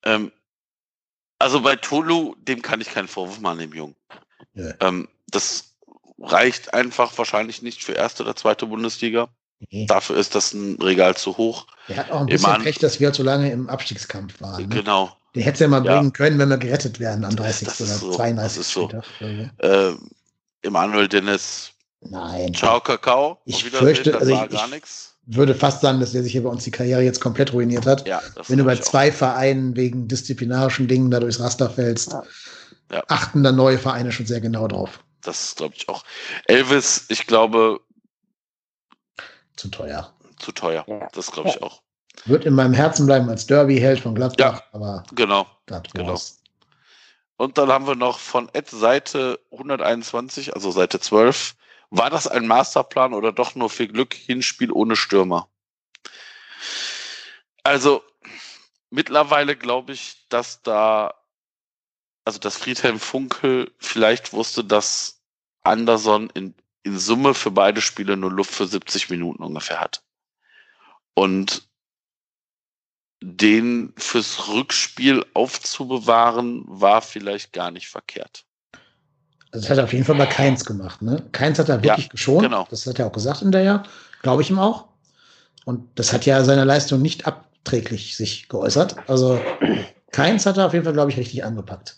Ähm, 0.04 0.32
also 1.38 1.60
bei 1.60 1.76
Tolu, 1.76 2.34
dem 2.38 2.62
kann 2.62 2.80
ich 2.80 2.90
keinen 2.90 3.08
Vorwurf 3.08 3.40
machen, 3.40 3.58
dem 3.58 3.74
Jungen. 3.74 3.94
Ja. 4.54 4.72
Ähm, 4.80 5.08
das 5.28 5.74
reicht 6.18 6.74
einfach 6.74 7.16
wahrscheinlich 7.16 7.62
nicht 7.62 7.84
für 7.84 7.92
erste 7.92 8.22
oder 8.22 8.34
zweite 8.34 8.66
Bundesliga. 8.66 9.28
Nee. 9.70 9.86
Dafür 9.86 10.16
ist 10.16 10.34
das 10.34 10.52
ein 10.54 10.80
Regal 10.80 11.16
zu 11.16 11.36
hoch. 11.36 11.66
Er 11.88 11.98
hat 11.98 12.10
auch 12.10 12.20
ein 12.20 12.26
bisschen 12.26 12.50
An 12.50 12.62
Pech, 12.62 12.78
dass 12.78 13.00
wir 13.00 13.12
zu 13.12 13.22
lange 13.22 13.50
im 13.50 13.68
Abstiegskampf 13.68 14.40
waren. 14.40 14.62
Ne? 14.62 14.68
Genau. 14.68 15.16
Den 15.34 15.42
hätte 15.42 15.64
er 15.64 15.68
mal 15.68 15.84
ja. 15.84 15.96
bringen 15.96 16.12
können, 16.12 16.38
wenn 16.38 16.48
wir 16.48 16.58
gerettet 16.58 17.00
werden 17.00 17.24
am 17.24 17.36
30. 17.36 17.68
oder 17.68 17.94
so. 17.94 18.12
32. 18.12 18.36
Das 18.38 18.56
ist 18.56 18.72
so. 18.72 18.90
Äh, 19.58 19.94
Emanuel 20.62 21.08
Dennis 21.08 21.72
Nein. 22.00 22.54
Ciao, 22.54 22.80
Kakao. 22.80 23.38
Ich 23.44 23.64
fürchte, 23.64 24.16
also 24.16 24.32
ich, 24.32 24.72
ich 24.72 25.36
würde 25.36 25.54
fast 25.54 25.80
sagen, 25.80 26.00
dass 26.00 26.12
der 26.12 26.22
sich 26.22 26.32
hier 26.32 26.44
bei 26.44 26.48
uns 26.48 26.64
die 26.64 26.70
Karriere 26.70 27.02
jetzt 27.02 27.20
komplett 27.20 27.52
ruiniert 27.52 27.86
hat. 27.86 28.06
Ja, 28.06 28.22
Wenn 28.46 28.58
du 28.58 28.64
bei 28.64 28.76
zwei 28.76 29.10
auch. 29.10 29.14
Vereinen 29.14 29.76
wegen 29.76 30.08
disziplinarischen 30.08 30.88
Dingen 30.88 31.10
da 31.10 31.20
durchs 31.20 31.40
Raster 31.40 31.68
fällst, 31.68 32.16
ja. 32.92 33.02
achten 33.08 33.42
da 33.42 33.52
neue 33.52 33.78
Vereine 33.78 34.12
schon 34.12 34.26
sehr 34.26 34.40
genau 34.40 34.68
drauf. 34.68 35.00
Das 35.22 35.56
glaube 35.56 35.74
ich 35.76 35.88
auch. 35.88 36.04
Elvis, 36.46 37.06
ich 37.08 37.26
glaube. 37.26 37.80
Zu 39.56 39.68
teuer. 39.68 40.12
Zu 40.38 40.52
teuer. 40.52 40.84
Ja. 40.86 41.08
Das 41.12 41.32
glaube 41.32 41.48
ich 41.48 41.62
auch. 41.62 41.82
Wird 42.24 42.44
in 42.44 42.54
meinem 42.54 42.74
Herzen 42.74 43.06
bleiben 43.06 43.28
als 43.28 43.46
Derby-Held 43.46 44.00
von 44.00 44.14
Gladbach, 44.14 44.60
ja, 44.60 44.64
aber. 44.72 45.04
Genau. 45.14 45.46
genau. 45.92 46.18
Und 47.36 47.58
dann 47.58 47.68
haben 47.68 47.86
wir 47.86 47.94
noch 47.94 48.18
von 48.18 48.48
Ed 48.52 48.68
Seite 48.68 49.38
121, 49.52 50.54
also 50.54 50.70
Seite 50.70 50.98
12, 50.98 51.54
war 51.90 52.10
das 52.10 52.26
ein 52.26 52.46
Masterplan 52.46 53.14
oder 53.14 53.32
doch 53.32 53.54
nur 53.54 53.70
für 53.70 53.88
Glück 53.88 54.14
Hinspiel 54.14 54.70
ohne 54.72 54.96
Stürmer? 54.96 55.48
Also 57.62 58.02
mittlerweile 58.90 59.56
glaube 59.56 59.92
ich, 59.92 60.26
dass 60.28 60.62
da, 60.62 61.14
also 62.24 62.38
dass 62.38 62.56
Friedhelm 62.56 62.98
Funkel 62.98 63.72
vielleicht 63.78 64.32
wusste, 64.32 64.64
dass 64.64 65.22
Anderson 65.62 66.30
in, 66.30 66.54
in 66.82 66.98
Summe 66.98 67.34
für 67.34 67.50
beide 67.50 67.80
Spiele 67.80 68.16
nur 68.16 68.32
Luft 68.32 68.54
für 68.54 68.66
70 68.66 69.10
Minuten 69.10 69.42
ungefähr 69.42 69.80
hat. 69.80 70.02
Und 71.14 71.68
den 73.20 73.92
fürs 73.96 74.48
Rückspiel 74.48 75.26
aufzubewahren, 75.34 76.62
war 76.66 77.02
vielleicht 77.02 77.52
gar 77.52 77.70
nicht 77.70 77.88
verkehrt. 77.88 78.47
Also 79.50 79.62
das 79.62 79.70
hat 79.70 79.78
er 79.78 79.84
auf 79.84 79.92
jeden 79.92 80.04
Fall 80.04 80.16
bei 80.16 80.26
Keins 80.26 80.64
gemacht. 80.64 81.02
Ne? 81.02 81.24
Keins 81.32 81.58
hat 81.58 81.68
er 81.68 81.82
wirklich 81.82 82.06
ja, 82.06 82.10
geschont. 82.10 82.42
Genau. 82.42 82.66
Das 82.70 82.86
hat 82.86 82.98
er 82.98 83.06
auch 83.06 83.12
gesagt 83.12 83.42
in 83.42 83.52
der 83.52 83.62
Jahr. 83.62 83.82
Glaube 84.22 84.42
ich 84.42 84.50
ihm 84.50 84.58
auch. 84.58 84.86
Und 85.64 85.98
das 85.98 86.12
hat 86.12 86.26
ja 86.26 86.44
seiner 86.44 86.64
Leistung 86.64 87.00
nicht 87.00 87.26
abträglich 87.26 88.16
sich 88.16 88.48
geäußert. 88.48 88.96
Also 89.06 89.40
Keins 90.12 90.46
hat 90.46 90.56
er 90.58 90.66
auf 90.66 90.72
jeden 90.72 90.84
Fall, 90.84 90.94
glaube 90.94 91.10
ich, 91.10 91.16
richtig 91.16 91.44
angepackt. 91.44 91.96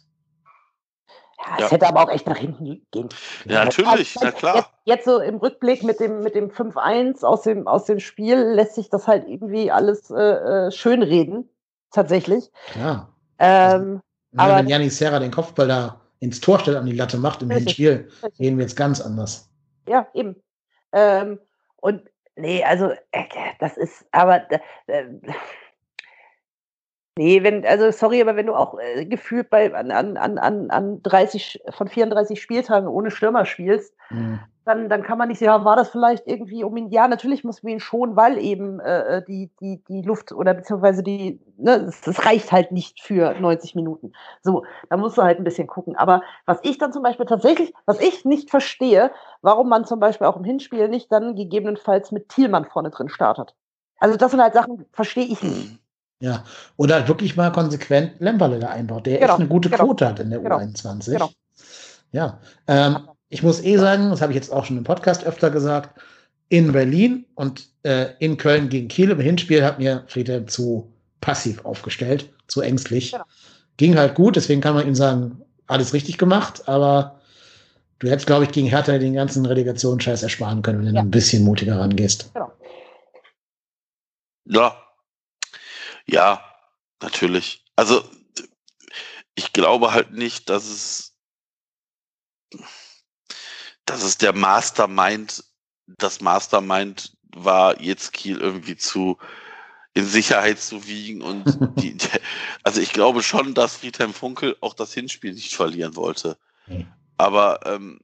Ja, 1.39 1.55
es 1.55 1.61
ja. 1.63 1.71
hätte 1.71 1.89
aber 1.89 2.03
auch 2.03 2.11
echt 2.11 2.27
nach 2.27 2.37
hinten 2.37 2.65
gehen 2.65 2.87
können. 2.93 3.09
Ja, 3.47 3.65
natürlich, 3.65 4.15
na 4.21 4.31
klar. 4.31 4.57
Jetzt, 4.57 4.69
jetzt, 4.85 5.05
so 5.07 5.19
im 5.21 5.37
Rückblick 5.37 5.83
mit 5.83 5.99
dem, 5.99 6.23
mit 6.23 6.35
dem 6.35 6.51
5-1 6.51 7.25
aus 7.25 7.43
dem, 7.43 7.67
aus 7.67 7.87
dem 7.87 7.99
Spiel 7.99 8.37
lässt 8.37 8.75
sich 8.75 8.91
das 8.91 9.07
halt 9.07 9.27
irgendwie 9.27 9.71
alles 9.71 10.11
äh, 10.11 10.67
äh 10.67 10.71
schönreden. 10.71 11.49
Tatsächlich. 11.93 12.51
Ja. 12.79 13.09
Ähm, 13.39 14.01
also, 14.37 14.53
aber, 14.53 14.59
wenn 14.59 14.69
Janis 14.69 14.99
Serra 14.99 15.19
den 15.19 15.33
Kopfball 15.33 15.67
da 15.67 16.00
ins 16.21 16.41
Tor 16.41 16.61
stellt, 16.61 16.77
an 16.77 16.87
die 16.87 16.93
Latte 16.93 17.19
macht 17.19 17.43
im 17.43 17.51
Hinspiel, 17.51 18.09
reden 18.39 18.59
wir 18.59 18.65
jetzt 18.65 18.77
ganz 18.77 19.01
anders. 19.01 19.51
Ja, 19.89 20.07
eben. 20.15 20.37
Ähm, 20.93 21.41
und 21.77 22.03
nee, 22.37 22.63
also 22.63 22.91
äh, 23.11 23.25
das 23.59 23.77
ist, 23.77 24.05
aber 24.13 24.43
äh, 24.87 25.05
nee, 27.17 27.43
wenn, 27.43 27.65
also 27.65 27.91
sorry, 27.91 28.21
aber 28.21 28.37
wenn 28.37 28.47
du 28.47 28.55
auch 28.55 28.79
äh, 28.79 29.05
gefühlt 29.07 29.51
bei 29.51 29.73
an, 29.75 29.91
an, 29.91 30.17
an, 30.17 30.71
an 30.71 31.03
30 31.03 31.63
von 31.71 31.89
34 31.89 32.41
Spieltagen 32.41 32.89
ohne 32.89 33.11
Stürmer 33.11 33.45
spielst, 33.45 33.95
mhm 34.11 34.41
dann, 34.71 34.89
dann 34.89 35.03
kann 35.03 35.19
man 35.19 35.29
nicht 35.29 35.41
sagen, 35.41 35.65
war 35.65 35.77
das 35.77 35.91
vielleicht 35.91 36.27
irgendwie 36.27 36.63
um 36.65 36.77
ihn, 36.77 36.91
ja, 36.91 37.09
natürlich 37.09 37.45
muss 37.45 37.63
man 37.63 37.73
ihn 37.75 37.81
schon, 37.81 38.15
weil 38.15 38.39
eben 38.39 38.79
äh, 38.81 39.19
äh, 39.19 39.25
die, 39.27 39.51
die, 39.61 39.83
die 39.89 40.03
Luft 40.03 40.33
oder 40.33 40.55
beziehungsweise 40.55 41.03
die, 41.03 41.41
ne, 41.57 41.85
das, 41.85 42.01
das, 42.03 42.25
reicht 42.25 42.53
halt 42.53 42.71
nicht 42.71 43.01
für 43.03 43.35
90 43.41 43.75
Minuten. 43.75 44.13
So, 44.43 44.65
da 44.89 44.97
musst 44.97 45.19
du 45.19 45.23
halt 45.23 45.39
ein 45.39 45.45
bisschen 45.45 45.67
gucken. 45.67 45.97
Aber 45.97 46.23
was 46.47 46.61
ich 46.63 46.79
dann 46.79 46.93
zum 46.93 47.03
Beispiel 47.03 47.27
tatsächlich, 47.27 47.73
was 47.87 48.01
ich 48.01 48.25
nicht 48.25 48.51
verstehe, 48.51 49.11
warum 49.43 49.69
man 49.69 49.85
zum 49.85 49.99
Beispiel 49.99 50.27
auch 50.27 50.37
im 50.37 50.45
Hinspiel 50.45 50.89
nicht 50.89 51.11
dann 51.11 51.35
gegebenenfalls 51.35 52.13
mit 52.13 52.29
Thielmann 52.29 52.67
vorne 52.67 52.91
drin 52.91 53.09
startet. 53.09 53.55
Also 53.99 54.17
das 54.17 54.31
sind 54.31 54.41
halt 54.41 54.55
Sachen, 54.55 54.87
verstehe 54.93 55.25
ich 55.25 55.43
nicht. 55.43 55.80
Ja, 56.21 56.45
oder 56.77 57.09
wirklich 57.09 57.37
mal 57.37 57.51
konsequent 57.51 58.21
Lemperle 58.21 58.59
da 58.59 58.69
einbaut, 58.69 59.07
der 59.07 59.19
genau, 59.19 59.33
echt 59.33 59.41
eine 59.41 59.49
gute 59.49 59.71
genau, 59.71 59.87
Quote 59.87 60.07
hat 60.07 60.21
in 60.21 60.31
der 60.31 60.41
genau, 60.41 60.59
U21. 60.59 61.13
Genau. 61.13 61.31
Ja, 62.13 62.39
ähm, 62.67 63.09
ich 63.31 63.43
muss 63.43 63.65
eh 63.65 63.79
sagen, 63.79 64.11
das 64.11 64.21
habe 64.21 64.33
ich 64.33 64.37
jetzt 64.37 64.53
auch 64.53 64.67
schon 64.67 64.77
im 64.77 64.85
Podcast 64.85 65.25
öfter 65.25 65.51
gesagt, 65.51 65.99
in 66.51 66.73
Berlin 66.73 67.25
und 67.37 67.69
äh, 67.85 68.09
in 68.19 68.37
Köln 68.37 68.69
gegen 68.69 68.89
Kiel 68.89 69.11
im 69.11 69.21
Hinspiel 69.21 69.65
hat 69.65 69.79
mir 69.79 70.05
Friedhelm 70.09 70.47
zu 70.49 70.93
passiv 71.23 71.65
aufgestellt, 71.65 72.29
zu 72.49 72.61
ängstlich. 72.61 73.13
Genau. 73.13 73.25
Ging 73.79 73.97
halt 73.97 74.15
gut, 74.15 74.37
deswegen 74.37 74.61
kann 74.61 74.75
man 74.75 74.87
ihm 74.87 74.95
sagen, 74.95 75.41
alles 75.69 75.95
richtig 75.95 76.19
gemacht, 76.19 76.69
aber 76.69 77.21
du 77.99 78.11
hättest, 78.11 78.27
glaube 78.27 78.45
ich, 78.45 78.51
gegen 78.51 78.67
Hertha 78.67 78.99
den 78.99 79.15
ganzen 79.15 79.47
Relegationsscheiß 79.47 80.23
ersparen 80.23 80.61
können, 80.61 80.81
wenn 80.81 80.89
du 80.89 80.95
ja. 80.95 81.01
ein 81.01 81.11
bisschen 81.11 81.45
mutiger 81.45 81.79
rangehst. 81.79 82.31
Genau. 82.35 82.53
Ja. 84.47 84.90
Ja, 86.13 86.45
natürlich. 87.01 87.65
Also, 87.77 88.03
ich 89.35 89.53
glaube 89.53 89.93
halt 89.93 90.13
nicht, 90.13 90.49
dass 90.49 90.69
es, 90.69 91.17
dass 93.85 94.03
es 94.03 94.19
der 94.19 94.35
Mastermind, 94.35 95.45
das 95.87 96.21
Mastermind 96.21 97.17
war, 97.35 97.81
jetzt 97.81 98.13
Kiel 98.13 98.39
irgendwie 98.39 98.77
zu 98.77 99.19
in 99.93 100.07
Sicherheit 100.07 100.61
zu 100.61 100.87
wiegen 100.87 101.21
und 101.21 101.45
die, 101.83 101.97
also 102.63 102.81
ich 102.81 102.93
glaube 102.93 103.23
schon, 103.23 103.55
dass 103.55 103.77
Friedhelm 103.77 104.15
Funkel 104.15 104.57
auch 104.61 104.75
das 104.75 104.95
Hinspiel 104.95 105.33
nicht 105.35 105.55
verlieren 105.55 105.97
wollte. 105.97 106.37
Aber 107.17 107.61
ähm, 107.67 108.01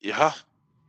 ja. 0.00 0.34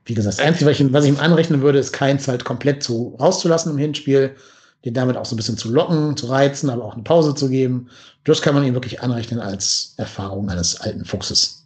Wie 0.05 0.13
gesagt, 0.13 0.37
das 0.37 0.45
Einzige, 0.45 0.69
was 0.69 0.79
ich, 0.79 0.93
was 0.93 1.05
ich 1.05 1.11
ihm 1.11 1.19
anrechnen 1.19 1.61
würde, 1.61 1.79
ist 1.79 1.93
Keins 1.93 2.27
halt 2.27 2.43
komplett 2.43 2.83
zu, 2.83 3.15
rauszulassen 3.19 3.71
im 3.71 3.77
Hinspiel, 3.77 4.35
den 4.85 4.93
damit 4.93 5.17
auch 5.17 5.25
so 5.25 5.35
ein 5.35 5.37
bisschen 5.37 5.57
zu 5.57 5.71
locken, 5.71 6.17
zu 6.17 6.27
reizen, 6.27 6.69
aber 6.69 6.83
auch 6.83 6.93
eine 6.93 7.03
Pause 7.03 7.35
zu 7.35 7.49
geben. 7.49 7.89
Das 8.25 8.41
kann 8.41 8.53
man 8.53 8.63
ihm 8.63 8.73
wirklich 8.73 9.01
anrechnen 9.01 9.39
als 9.39 9.93
Erfahrung 9.97 10.49
eines 10.49 10.79
alten 10.81 11.05
Fuchses. 11.05 11.65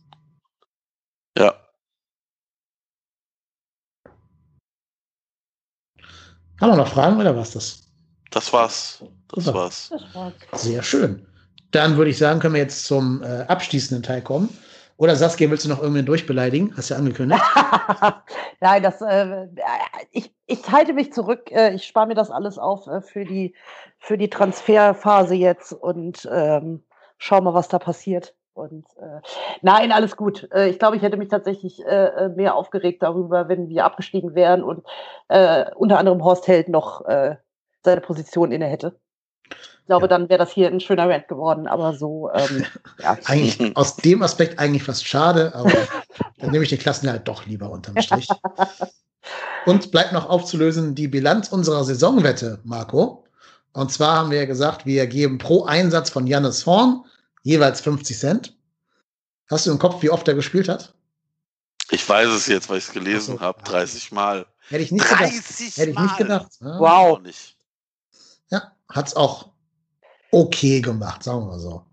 Ja. 1.38 1.56
Haben 6.60 6.72
wir 6.72 6.78
noch 6.78 6.88
Fragen 6.88 7.20
oder 7.20 7.36
was 7.36 7.52
das? 7.52 7.84
Das 8.32 8.52
war's. 8.52 9.04
Das 9.30 9.46
Super. 9.46 9.60
war's. 9.60 9.92
Sehr 10.54 10.84
schön. 10.84 11.26
Dann 11.72 11.98
würde 11.98 12.12
ich 12.12 12.18
sagen, 12.18 12.40
können 12.40 12.56
wir 12.56 12.62
jetzt 12.62 12.86
zum 12.86 13.22
äh, 13.24 13.44
abschließenden 13.48 14.04
Teil 14.04 14.22
kommen. 14.22 14.50
Oder 14.98 15.16
Saskia, 15.16 15.50
willst 15.52 15.64
du 15.64 15.70
noch 15.70 15.82
irgendwen 15.82 16.08
durchbeleidigen? 16.08 16.74
Hast 16.76 16.90
du 16.90 16.96
ja 16.96 17.00
angekündigt. 17.00 17.42
Nein, 18.60 18.82
das, 18.82 19.00
äh, 19.02 19.48
ich, 20.12 20.34
ich 20.48 20.72
halte 20.72 20.94
mich 20.94 21.14
zurück. 21.14 21.52
Äh, 21.52 21.76
ich 21.76 21.86
spare 21.86 22.08
mir 22.08 22.16
das 22.16 22.32
alles 22.32 22.58
auf 22.58 22.88
äh, 22.88 23.02
für, 23.02 23.24
die, 23.24 23.54
für 24.00 24.18
die 24.18 24.30
Transferphase 24.30 25.36
jetzt 25.36 25.72
und 25.72 26.28
ähm, 26.32 26.84
schau 27.20 27.42
mal, 27.42 27.54
was 27.54 27.68
da 27.68 27.78
passiert. 27.78 28.34
Und 28.54 28.88
äh, 28.98 29.22
nein, 29.62 29.92
alles 29.92 30.18
gut. 30.18 30.50
Äh, 30.52 30.70
ich 30.70 30.80
glaube, 30.80 30.96
ich 30.96 31.04
hätte 31.04 31.18
mich 31.18 31.30
tatsächlich 31.30 31.86
äh, 31.86 32.08
äh, 32.08 32.30
mehr 32.30 32.56
aufgeregt 32.56 33.04
darüber, 33.04 33.48
wenn 33.50 33.70
wir 33.70 33.86
abgestiegen 33.86 34.34
wären 34.34 34.64
und 34.64 34.84
äh, 35.28 35.66
unter 35.76 36.00
anderem 36.00 36.24
Horst 36.24 36.48
Held 36.48 36.70
noch 36.70 37.06
äh, 37.06 37.36
seine 37.84 38.02
Position 38.02 38.52
inne 38.52 38.66
hätte. 38.66 39.00
Ich 39.50 39.86
glaube, 39.88 40.06
ja. 40.06 40.08
dann 40.10 40.30
wäre 40.30 40.40
das 40.40 40.52
hier 40.52 40.68
ein 40.68 40.80
schöner 40.80 41.10
Rant 41.10 41.28
geworden, 41.28 41.68
aber 41.68 41.94
so, 41.94 42.30
ähm, 42.34 42.66
ja. 43.02 43.18
Eigentlich 43.26 43.76
aus 43.78 43.96
dem 43.96 44.22
Aspekt 44.22 44.60
eigentlich 44.60 44.84
fast 44.84 45.08
schade, 45.08 45.56
aber 45.56 45.72
dann 46.40 46.52
nehme 46.52 46.64
ich 46.64 46.70
den 46.70 46.80
Klassen 46.80 47.10
halt 47.10 47.28
doch 47.28 47.46
lieber 47.46 47.70
unterm 47.70 48.02
Strich. 48.02 48.28
Und 49.66 49.92
bleibt 49.92 50.14
noch 50.14 50.30
aufzulösen 50.30 50.96
die 50.96 51.08
Bilanz 51.08 51.50
unserer 51.50 51.84
Saisonwette, 51.84 52.60
Marco. 52.64 53.26
Und 53.74 53.92
zwar 53.92 54.18
haben 54.18 54.32
wir 54.32 54.40
ja 54.40 54.46
gesagt, 54.46 54.86
wir 54.86 55.08
geben 55.08 55.38
pro 55.38 55.66
Einsatz 55.66 56.10
von 56.10 56.26
Jannis 56.28 56.66
Horn 56.66 57.06
jeweils 57.44 57.82
50 57.82 58.18
Cent. 58.18 58.58
Hast 59.50 59.66
du 59.66 59.72
im 59.72 59.80
Kopf, 59.80 60.02
wie 60.02 60.10
oft 60.10 60.28
er 60.28 60.34
gespielt 60.34 60.68
hat? 60.68 60.94
Ich 61.92 62.08
weiß 62.08 62.28
es 62.30 62.48
jetzt, 62.48 62.70
weil 62.70 62.80
ich 62.80 62.88
es 62.88 62.94
gelesen 62.94 63.38
so. 63.38 63.42
habe. 63.42 63.64
30 63.64 64.12
Mal. 64.12 64.46
Hätte 64.68 64.84
ich 64.84 64.92
nicht 64.92 65.06
30 65.10 65.18
gedacht. 65.18 65.78
Hätte 65.78 65.92
ich 65.92 66.00
nicht 66.00 66.18
gedacht. 66.18 66.52
Ja. 66.60 66.80
Wow. 66.80 67.22
Ja, 67.24 67.32
hat 68.90 69.08
es 69.08 69.16
auch 69.16 69.50
okay 70.32 70.82
gemacht, 70.82 71.24
sagen 71.24 71.42
wir 71.42 71.48
mal 71.48 71.60
so. 71.60 71.84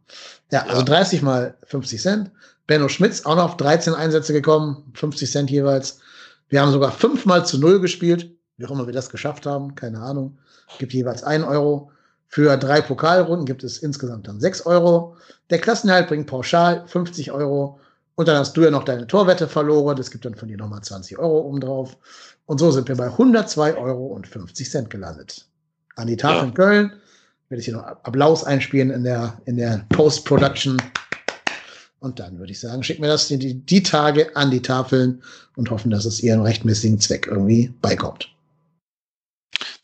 Ja, 0.50 0.60
also 0.60 0.68
ja. 0.68 0.74
also 0.74 0.82
30 0.84 1.22
mal 1.22 1.56
50 1.64 2.00
Cent. 2.00 2.30
Benno 2.66 2.88
Schmitz 2.88 3.26
auch 3.26 3.36
noch 3.36 3.44
auf 3.44 3.56
13 3.56 3.94
Einsätze 3.94 4.32
gekommen, 4.32 4.90
50 4.94 5.30
Cent 5.30 5.50
jeweils. 5.50 6.00
Wir 6.48 6.62
haben 6.62 6.72
sogar 6.72 6.92
fünfmal 6.92 7.44
zu 7.44 7.58
null 7.58 7.80
gespielt, 7.80 8.30
wie 8.56 8.66
auch 8.66 8.70
immer 8.70 8.86
wir 8.86 8.94
das 8.94 9.10
geschafft 9.10 9.46
haben, 9.46 9.74
keine 9.74 10.00
Ahnung. 10.00 10.38
Gibt 10.78 10.92
jeweils 10.92 11.22
einen 11.24 11.44
Euro. 11.44 11.90
Für 12.28 12.56
drei 12.56 12.80
Pokalrunden 12.80 13.46
gibt 13.46 13.62
es 13.62 13.78
insgesamt 13.78 14.26
dann 14.26 14.40
6 14.40 14.66
Euro. 14.66 15.16
Der 15.50 15.60
Klassenerhalt 15.60 16.08
bringt 16.08 16.26
pauschal 16.26 16.86
50 16.86 17.32
Euro. 17.32 17.78
Und 18.16 18.28
dann 18.28 18.38
hast 18.38 18.56
du 18.56 18.62
ja 18.62 18.70
noch 18.70 18.84
deine 18.84 19.06
Torwette 19.06 19.46
verloren. 19.46 19.96
Das 19.96 20.10
gibt 20.10 20.24
dann 20.24 20.34
von 20.34 20.48
dir 20.48 20.56
nochmal 20.56 20.82
20 20.82 21.18
Euro 21.18 21.40
obendrauf. 21.40 21.96
Und 22.46 22.58
so 22.58 22.70
sind 22.70 22.88
wir 22.88 22.96
bei 22.96 23.06
102 23.06 23.76
Euro 23.76 24.06
und 24.06 24.26
50 24.26 24.70
Cent 24.70 24.90
gelandet. 24.90 25.46
An 25.96 26.06
die 26.06 26.16
Tafel 26.16 26.38
ja. 26.38 26.44
in 26.44 26.54
Köln 26.54 26.92
werde 27.48 27.60
ich 27.60 27.66
hier 27.66 27.74
noch 27.74 27.84
Applaus 27.84 28.44
einspielen 28.44 28.90
in 28.90 29.04
der, 29.04 29.40
in 29.46 29.56
der 29.56 29.84
Post-Production. 29.90 30.76
Und 32.00 32.18
dann 32.18 32.38
würde 32.38 32.52
ich 32.52 32.60
sagen, 32.60 32.82
schicken 32.82 33.02
wir 33.02 33.08
das 33.08 33.28
die, 33.28 33.54
die 33.54 33.82
Tage 33.82 34.34
an 34.36 34.50
die 34.50 34.60
Tafeln 34.60 35.22
und 35.56 35.70
hoffen, 35.70 35.90
dass 35.90 36.04
es 36.04 36.22
ihren 36.22 36.42
rechtmäßigen 36.42 37.00
Zweck 37.00 37.26
irgendwie 37.26 37.72
beikommt. 37.80 38.28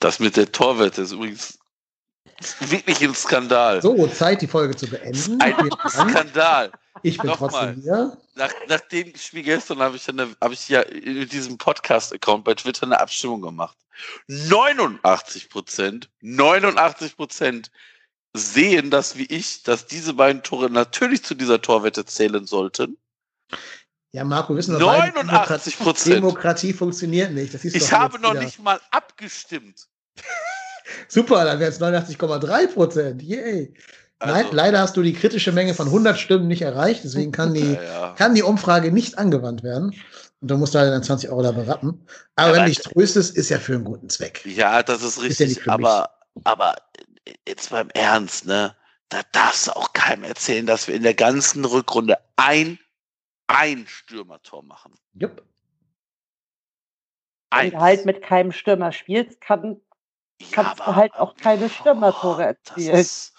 Das 0.00 0.18
mit 0.18 0.36
der 0.36 0.50
Torwette 0.50 1.02
ist 1.02 1.12
übrigens 1.12 1.59
wirklich 2.60 3.02
ein 3.02 3.14
Skandal. 3.14 3.82
So, 3.82 4.06
Zeit, 4.08 4.42
die 4.42 4.46
Folge 4.46 4.76
zu 4.76 4.86
beenden. 4.86 5.40
Ein 5.40 5.70
Skandal. 5.88 6.72
Ich 7.02 7.18
bin 7.18 7.28
Nochmal, 7.28 7.50
trotzdem 7.50 7.82
hier. 7.82 8.16
Nach, 8.34 8.52
nach 8.68 8.80
dem 8.80 9.14
Spiel 9.16 9.42
gestern 9.42 9.80
habe 9.80 9.96
ich, 9.96 10.06
hab 10.08 10.52
ich 10.52 10.68
ja 10.68 10.80
in 10.80 11.28
diesem 11.28 11.58
Podcast-Account 11.58 12.44
bei 12.44 12.54
Twitter 12.54 12.84
eine 12.84 13.00
Abstimmung 13.00 13.42
gemacht. 13.42 13.76
89 14.28 15.50
Prozent, 15.50 16.10
89 16.20 17.16
Prozent 17.16 17.70
sehen 18.32 18.90
das 18.90 19.16
wie 19.16 19.26
ich, 19.26 19.62
dass 19.62 19.86
diese 19.86 20.14
beiden 20.14 20.42
Tore 20.42 20.70
natürlich 20.70 21.24
zu 21.24 21.34
dieser 21.34 21.60
Torwette 21.60 22.04
zählen 22.04 22.46
sollten. 22.46 22.96
Ja, 24.12 24.24
Marco, 24.24 24.56
wissen 24.56 24.74
wir 24.74 24.80
89 24.80 25.78
Prozent. 25.78 26.16
Demokratie 26.16 26.72
funktioniert 26.72 27.32
nicht. 27.32 27.54
ich 27.64 27.92
habe 27.92 28.18
noch 28.18 28.32
wieder. 28.32 28.42
nicht 28.42 28.58
mal 28.58 28.80
abgestimmt. 28.90 29.86
Super, 31.08 31.44
dann 31.44 31.60
wäre 31.60 31.70
es 31.70 31.80
89,3 31.80 32.66
Prozent. 32.68 33.22
Yay. 33.22 33.74
Also, 34.18 34.34
Nein, 34.34 34.46
leider 34.52 34.80
hast 34.80 34.96
du 34.96 35.02
die 35.02 35.14
kritische 35.14 35.50
Menge 35.50 35.72
von 35.72 35.86
100 35.86 36.18
Stimmen 36.18 36.46
nicht 36.46 36.60
erreicht, 36.60 37.04
deswegen 37.04 37.32
kann 37.32 37.54
die, 37.54 37.72
ja, 37.74 37.82
ja. 37.82 38.14
Kann 38.18 38.34
die 38.34 38.42
Umfrage 38.42 38.92
nicht 38.92 39.16
angewandt 39.18 39.62
werden. 39.62 39.94
Und 40.40 40.50
du 40.50 40.58
musst 40.58 40.74
halt 40.74 40.92
dann 40.92 41.02
20 41.02 41.30
Euro 41.30 41.42
da 41.42 41.52
berappen. 41.52 42.06
Aber 42.36 42.48
ja, 42.48 42.54
wenn 42.54 42.62
du 42.64 42.68
dich 42.68 42.80
tröstest, 42.80 43.36
ist 43.36 43.48
ja 43.48 43.58
für 43.58 43.74
einen 43.74 43.84
guten 43.84 44.10
Zweck. 44.10 44.44
Ja, 44.44 44.82
das 44.82 45.02
ist 45.02 45.22
richtig. 45.22 45.58
Ist 45.58 45.68
aber, 45.68 46.10
aber 46.44 46.76
jetzt 47.48 47.70
beim 47.70 47.88
Ernst, 47.90 48.46
ne? 48.46 48.76
Da 49.08 49.22
darfst 49.32 49.66
du 49.66 49.72
auch 49.72 49.92
keinem 49.92 50.24
erzählen, 50.24 50.66
dass 50.66 50.86
wir 50.86 50.94
in 50.94 51.02
der 51.02 51.14
ganzen 51.14 51.64
Rückrunde 51.64 52.18
ein, 52.36 52.78
ein 53.48 53.86
Stürmertor 53.88 54.62
machen. 54.62 54.94
Jupp. 55.14 55.42
Wenn 57.52 57.70
du 57.70 57.80
halt 57.80 58.06
mit 58.06 58.22
keinem 58.22 58.52
Stürmer 58.52 58.92
spielst, 58.92 59.40
kann 59.40 59.80
kannst 60.50 60.78
ja, 60.78 60.86
du 60.86 60.96
halt 60.96 61.14
auch 61.14 61.36
keine 61.36 61.68
Stürmertore 61.68 62.44
erzielen. 62.44 62.92
Das 62.92 63.00
ist, 63.00 63.34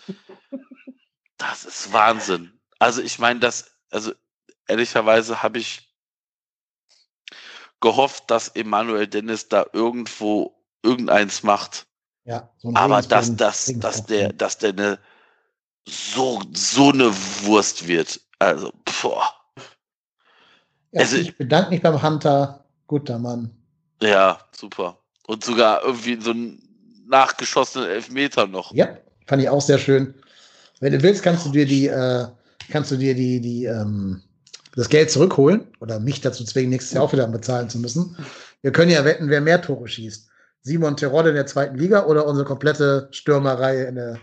das 1.38 1.66
ist 1.66 1.94
Wahnsinn. 1.94 2.60
Also 2.80 3.02
ich 3.02 3.20
meine, 3.20 3.40
das, 3.40 3.72
also 3.90 4.12
ehrlicherweise 4.68 5.44
habe 5.44 5.60
ich 5.60 5.94
gehofft, 7.80 8.30
dass 8.30 8.50
Emanuel 8.50 9.08
Dennis 9.08 9.50
da 9.50 9.66
irgendwo 9.74 10.56
irgendeins 10.84 11.44
macht. 11.44 11.88
Ja, 12.24 12.50
so 12.58 12.72
aber 12.76 13.02
dass, 13.02 13.36
dass, 13.36 13.66
dass 13.76 14.06
der, 14.06 14.32
dass 14.34 14.58
der 14.60 14.70
eine 14.70 15.00
so, 15.88 16.42
so 16.54 16.90
eine 16.90 17.12
Wurst 17.44 17.88
wird. 17.88 18.22
Also, 18.40 18.72
boah. 19.02 19.34
Ja, 20.92 21.02
also, 21.02 21.18
ich 21.18 21.38
bedanke 21.38 21.72
mich 21.72 21.82
beim 21.82 22.02
Hunter. 22.02 22.66
Guter 22.88 23.18
Mann. 23.20 23.56
Ja, 24.02 24.40
super. 24.52 24.98
Und 25.26 25.46
sogar 25.46 25.84
irgendwie 25.84 26.20
so 26.20 26.32
ein 26.32 26.71
nachgeschossenen 27.12 27.90
Elfmeter 27.90 28.48
noch. 28.48 28.74
Ja, 28.74 28.98
fand 29.28 29.42
ich 29.44 29.50
auch 29.50 29.62
sehr 29.62 29.78
schön. 29.78 30.16
Wenn 30.80 30.94
du 30.94 31.04
willst, 31.04 31.22
kannst 31.22 31.46
du 31.46 31.52
dir 31.52 31.66
die, 31.66 31.88
äh, 31.88 32.26
kannst 32.72 32.90
du 32.92 32.98
dir 32.98 33.14
die, 33.14 33.40
die, 33.40 33.66
ähm, 33.66 34.24
das 34.76 34.90
Geld 34.90 35.12
zurückholen 35.12 35.68
oder 35.80 36.00
mich 36.00 36.22
dazu 36.22 36.44
zwingen, 36.44 36.72
nächstes 36.72 36.94
Jahr 36.94 37.04
auch 37.04 37.14
wieder 37.14 37.28
bezahlen 37.28 37.70
zu 37.70 37.78
müssen. 37.78 38.18
Wir 38.62 38.72
können 38.72 38.90
ja 38.90 39.06
wetten, 39.06 39.30
wer 39.30 39.42
mehr 39.42 39.62
Tore 39.62 39.88
schießt. 39.88 40.30
Simon 40.64 40.96
Terodde 40.96 41.30
in 41.30 41.36
der 41.36 41.48
zweiten 41.48 41.78
Liga 41.78 42.06
oder 42.06 42.26
unsere 42.26 42.48
komplette 42.48 43.08
Stürmerreihe 43.12 43.86
in 43.86 43.96
der 43.96 44.20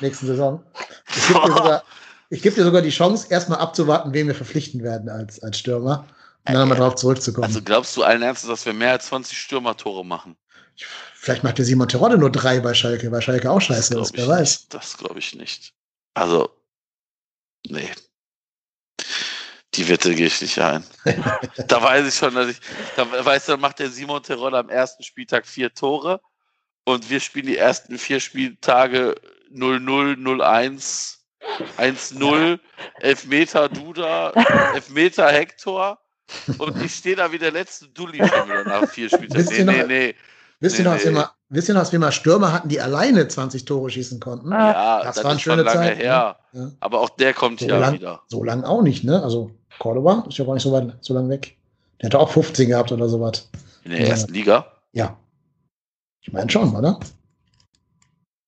nächsten 0.00 0.26
Saison. 0.26 0.62
Ich 1.14 1.28
gebe 1.28 1.40
dir, 1.40 1.52
sogar, 1.52 1.82
geb 2.30 2.54
dir 2.54 2.64
sogar 2.64 2.82
die 2.82 2.90
Chance, 2.90 3.26
erstmal 3.30 3.58
abzuwarten, 3.58 4.12
wen 4.12 4.26
wir 4.26 4.34
verpflichten 4.34 4.82
werden 4.82 5.08
als, 5.08 5.42
als 5.42 5.58
Stürmer. 5.58 6.06
Und 6.48 6.54
dann 6.54 6.66
äh, 6.66 6.70
mal 6.70 6.74
drauf 6.76 6.96
zurückzukommen. 6.96 7.44
Also 7.44 7.62
glaubst 7.62 7.96
du 7.96 8.02
allen 8.02 8.22
Ernstes, 8.22 8.48
dass 8.48 8.66
wir 8.66 8.72
mehr 8.72 8.92
als 8.92 9.06
20 9.06 9.38
Stürmertore 9.38 10.04
machen? 10.04 10.36
Vielleicht 11.14 11.44
macht 11.44 11.58
der 11.58 11.64
Simon 11.64 11.88
Terodde 11.88 12.18
nur 12.18 12.30
drei 12.30 12.60
bei 12.60 12.74
Schalke, 12.74 13.10
weil 13.12 13.22
Schalke 13.22 13.50
auch 13.50 13.60
scheiße 13.60 13.98
ist, 13.98 14.16
wer 14.16 14.28
weiß. 14.28 14.60
Nicht. 14.60 14.74
Das 14.74 14.96
glaube 14.96 15.18
ich 15.18 15.34
nicht. 15.34 15.72
Also, 16.14 16.50
nee. 17.66 17.90
Die 19.74 19.88
Wette 19.88 20.14
gehe 20.14 20.26
ich 20.26 20.40
nicht 20.42 20.58
ein. 20.58 20.84
da 21.68 21.82
weiß 21.82 22.06
ich 22.06 22.14
schon, 22.14 22.34
dass 22.34 22.48
ich, 22.48 22.60
da 22.96 23.24
weißt 23.24 23.48
du, 23.48 23.52
dann 23.52 23.60
macht 23.60 23.78
der 23.78 23.90
Simon 23.90 24.22
Terodde 24.22 24.58
am 24.58 24.68
ersten 24.68 25.02
Spieltag 25.02 25.46
vier 25.46 25.72
Tore 25.72 26.20
und 26.84 27.08
wir 27.08 27.20
spielen 27.20 27.46
die 27.46 27.56
ersten 27.56 27.96
vier 27.98 28.20
Spieltage 28.20 29.14
0-0, 29.50 30.16
0-1 30.16 31.22
1-0, 31.78 32.58
Elfmeter 33.00 33.68
Duda, 33.68 34.30
Elfmeter 34.74 35.30
Hector. 35.30 35.98
Und 36.58 36.82
ich 36.82 36.94
stehe 36.94 37.16
da 37.16 37.30
wie 37.30 37.38
der 37.38 37.50
letzte 37.50 37.88
Dulli 37.88 38.18
schon 38.18 38.48
wieder 38.48 38.64
nach 38.64 38.88
vier 38.88 39.08
Spieltagen. 39.08 39.46
Nee, 39.48 39.64
nee, 39.64 39.84
nee. 39.84 40.14
Wisst 40.62 40.78
ihr, 40.78 40.84
noch, 40.84 40.96
nee. 41.04 41.10
Mal, 41.10 41.28
wisst 41.48 41.68
ihr 41.68 41.74
noch, 41.74 41.80
dass 41.80 41.90
wir 41.90 41.98
mal 41.98 42.12
Stürmer 42.12 42.52
hatten, 42.52 42.68
die 42.68 42.80
alleine 42.80 43.26
20 43.26 43.64
Tore 43.64 43.90
schießen 43.90 44.20
konnten? 44.20 44.52
Ja, 44.52 45.02
das, 45.02 45.16
das 45.16 45.24
war 45.24 45.32
eine 45.32 45.40
schöne 45.40 45.62
lange 45.62 45.76
Zeit. 45.76 45.98
Her. 45.98 46.36
Ne? 46.52 46.62
Ja. 46.62 46.70
Aber 46.78 47.00
auch 47.00 47.10
der 47.10 47.34
kommt 47.34 47.58
so 47.58 47.66
ja 47.66 47.78
lang, 47.78 47.94
wieder. 47.94 48.22
So 48.28 48.44
lange 48.44 48.64
auch 48.68 48.80
nicht, 48.80 49.02
ne? 49.02 49.20
Also 49.24 49.50
Cordoba 49.80 50.24
ist 50.28 50.38
ja 50.38 50.44
gar 50.44 50.54
nicht 50.54 50.62
so 50.62 50.70
weit 50.70 50.96
so 51.00 51.14
lang 51.14 51.28
weg. 51.28 51.56
Der 52.00 52.10
hat 52.10 52.14
auch 52.14 52.30
15 52.30 52.68
gehabt 52.68 52.92
oder 52.92 53.08
sowas. 53.08 53.50
In 53.82 53.90
der 53.90 54.06
ersten 54.06 54.32
Liga? 54.32 54.66
Ja. 54.92 55.18
Ich 56.20 56.32
meine 56.32 56.48
schon, 56.48 56.76
oder? 56.76 57.00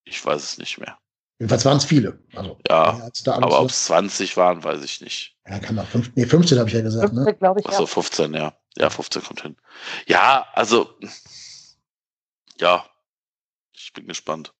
Ich 0.04 0.24
weiß 0.24 0.40
es 0.40 0.58
nicht 0.58 0.78
mehr. 0.78 0.96
Jedenfalls 1.40 1.64
waren 1.64 1.78
es 1.78 1.84
viele. 1.84 2.20
Also, 2.36 2.56
ja, 2.68 3.10
aber 3.26 3.60
ob 3.60 3.70
es 3.70 3.86
20 3.86 4.36
waren, 4.36 4.62
weiß 4.62 4.84
ich 4.84 5.00
nicht. 5.00 5.36
Ja, 5.48 5.58
kann 5.58 5.74
doch 5.74 5.86
15, 5.88 6.12
nee, 6.14 6.26
15 6.26 6.58
habe 6.60 6.68
ich 6.68 6.74
ja 6.76 6.82
gesagt. 6.82 7.08
15, 7.08 7.24
ne? 7.24 7.34
glaube 7.34 7.58
ich. 7.58 7.66
Achso, 7.66 7.86
15, 7.86 8.34
ja. 8.34 8.52
Ja, 8.76 8.88
15 8.88 9.22
kommt 9.22 9.42
hin. 9.42 9.56
Ja, 10.06 10.46
also 10.52 10.90
ja, 12.58 12.84
ich 13.72 13.92
bin 13.92 14.06
gespannt. 14.06 14.52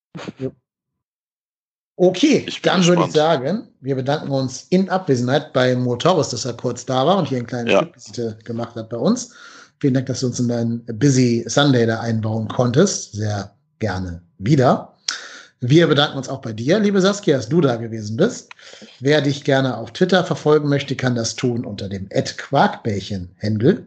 Okay, 1.97 2.47
dann 2.63 2.85
würde 2.87 3.05
ich 3.07 3.13
sagen, 3.13 3.69
wir 3.81 3.95
bedanken 3.95 4.31
uns 4.31 4.67
in 4.71 4.89
Abwesenheit 4.89 5.53
bei 5.53 5.77
Motoris, 5.77 6.31
dass 6.31 6.45
er 6.45 6.55
kurz 6.55 6.85
da 6.85 7.07
war 7.07 7.19
und 7.19 7.29
hier 7.29 7.39
eine 7.39 7.47
kleine 7.47 7.71
ja. 7.71 7.95
Visite 7.95 8.37
gemacht 8.45 8.75
hat 8.75 8.91
bei 8.91 8.97
uns. 8.97 9.33
Vielen 9.81 9.95
Dank, 9.95 10.07
dass 10.07 10.21
du 10.21 10.27
uns 10.27 10.41
in 10.41 10.49
deinen 10.49 10.85
Busy 10.87 11.45
Sunday 11.47 11.87
da 11.87 12.01
einbauen 12.01 12.49
konntest. 12.49 13.13
Sehr 13.13 13.55
gerne 13.79 14.23
wieder. 14.39 14.97
Wir 15.61 15.87
bedanken 15.87 16.19
uns 16.19 16.29
auch 16.29 16.41
bei 16.41 16.53
dir, 16.53 16.81
liebe 16.81 17.01
Saskia, 17.01 17.37
dass 17.37 17.49
du 17.49 17.61
da 17.61 17.77
gewesen 17.77 18.17
bist. 18.17 18.51
Wer 19.01 19.23
dich 19.23 19.45
gerne 19.45 19.77
auf 19.77 19.93
Twitter 19.93 20.25
verfolgen 20.25 20.69
möchte, 20.69 20.97
kann 20.97 21.15
das 21.15 21.37
tun 21.37 21.65
unter 21.65 21.89
dem 21.89 22.09
Quarkbällchen-Händel. 22.09 23.87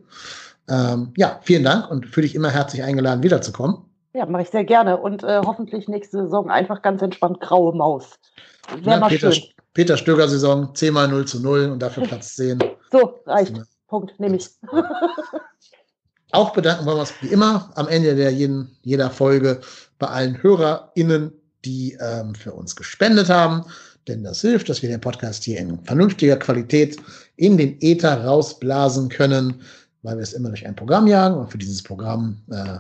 Ähm, 0.70 1.14
ja, 1.18 1.40
vielen 1.44 1.64
Dank 1.64 1.92
und 1.92 2.08
fühle 2.08 2.26
dich 2.26 2.36
immer 2.36 2.52
herzlich 2.52 2.84
eingeladen, 2.84 3.22
wiederzukommen. 3.22 3.87
Ja, 4.18 4.26
mache 4.26 4.41
ich 4.41 4.49
sehr 4.49 4.64
gerne. 4.64 4.98
Und 4.98 5.23
äh, 5.23 5.41
hoffentlich 5.45 5.88
nächste 5.88 6.23
Saison 6.23 6.49
einfach 6.49 6.81
ganz 6.81 7.03
entspannt 7.03 7.39
graue 7.39 7.76
Maus. 7.76 8.18
Wäre 8.81 8.99
mal 8.99 9.10
Peter, 9.10 9.31
schön. 9.31 9.44
Peter 9.76 9.95
Stöger-Saison, 9.95 10.73
10 10.73 10.91
mal 10.91 11.07
0 11.07 11.26
zu 11.26 11.39
0 11.39 11.69
und 11.69 11.80
dafür 11.80 12.02
Platz 12.07 12.35
10. 12.35 12.57
So, 12.91 13.19
reicht. 13.27 13.53
Punkt, 13.88 14.19
nehme 14.19 14.38
ich. 14.38 14.49
Auch 16.31 16.52
bedanken 16.52 16.88
wollen 16.88 16.98
wir 16.98 17.02
uns 17.02 17.14
wie 17.22 17.27
immer 17.27 17.69
am 17.76 17.88
Ende 17.88 18.15
der 18.15 18.31
jeden, 18.31 18.76
jeder 18.81 19.11
Folge 19.11 19.61
bei 19.99 20.07
allen 20.07 20.41
HörerInnen, 20.41 21.31
die 21.64 21.95
ähm, 22.02 22.34
für 22.34 22.53
uns 22.53 22.76
gespendet 22.76 23.30
haben. 23.30 23.65
Denn 24.07 24.23
das 24.23 24.41
hilft, 24.41 24.68
dass 24.68 24.81
wir 24.81 24.89
den 24.89 24.99
Podcast 24.99 25.44
hier 25.44 25.60
in 25.60 25.80
vernünftiger 25.84 26.38
Qualität 26.38 26.98
in 27.35 27.56
den 27.56 27.77
Äther 27.81 28.26
rausblasen 28.26 29.10
können, 29.10 29.61
weil 30.02 30.15
wir 30.15 30.23
es 30.23 30.34
immer 30.34 30.49
durch 30.49 30.65
ein 30.65 30.76
Programm 30.76 31.06
jagen. 31.06 31.35
Und 31.35 31.52
für 31.52 31.60
dieses 31.60 31.84
Programm 31.84 32.41
äh, 32.49 32.80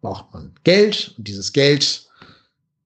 braucht 0.00 0.32
man 0.32 0.52
Geld 0.64 1.14
und 1.16 1.26
dieses 1.28 1.52
Geld 1.52 2.06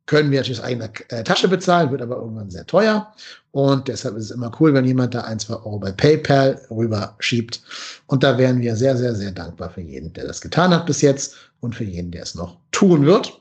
können 0.06 0.30
wir 0.30 0.40
natürlich 0.40 0.60
aus 0.60 0.66
eigener 0.66 0.90
äh, 1.08 1.24
Tasche 1.24 1.48
bezahlen, 1.48 1.90
wird 1.90 2.02
aber 2.02 2.16
irgendwann 2.16 2.50
sehr 2.50 2.66
teuer. 2.66 3.12
Und 3.52 3.88
deshalb 3.88 4.16
ist 4.16 4.26
es 4.26 4.30
immer 4.30 4.52
cool, 4.60 4.74
wenn 4.74 4.84
jemand 4.84 5.14
da 5.14 5.22
ein, 5.22 5.38
zwei 5.38 5.54
Euro 5.54 5.78
bei 5.78 5.92
PayPal 5.92 6.60
rüberschiebt. 6.70 7.62
Und 8.06 8.22
da 8.22 8.36
wären 8.36 8.60
wir 8.60 8.76
sehr, 8.76 8.96
sehr, 8.96 9.14
sehr 9.14 9.32
dankbar 9.32 9.70
für 9.70 9.80
jeden, 9.80 10.12
der 10.12 10.26
das 10.26 10.40
getan 10.40 10.74
hat 10.74 10.86
bis 10.86 11.00
jetzt 11.00 11.36
und 11.60 11.74
für 11.74 11.84
jeden, 11.84 12.10
der 12.10 12.22
es 12.22 12.34
noch 12.34 12.58
tun 12.70 13.06
wird. 13.06 13.40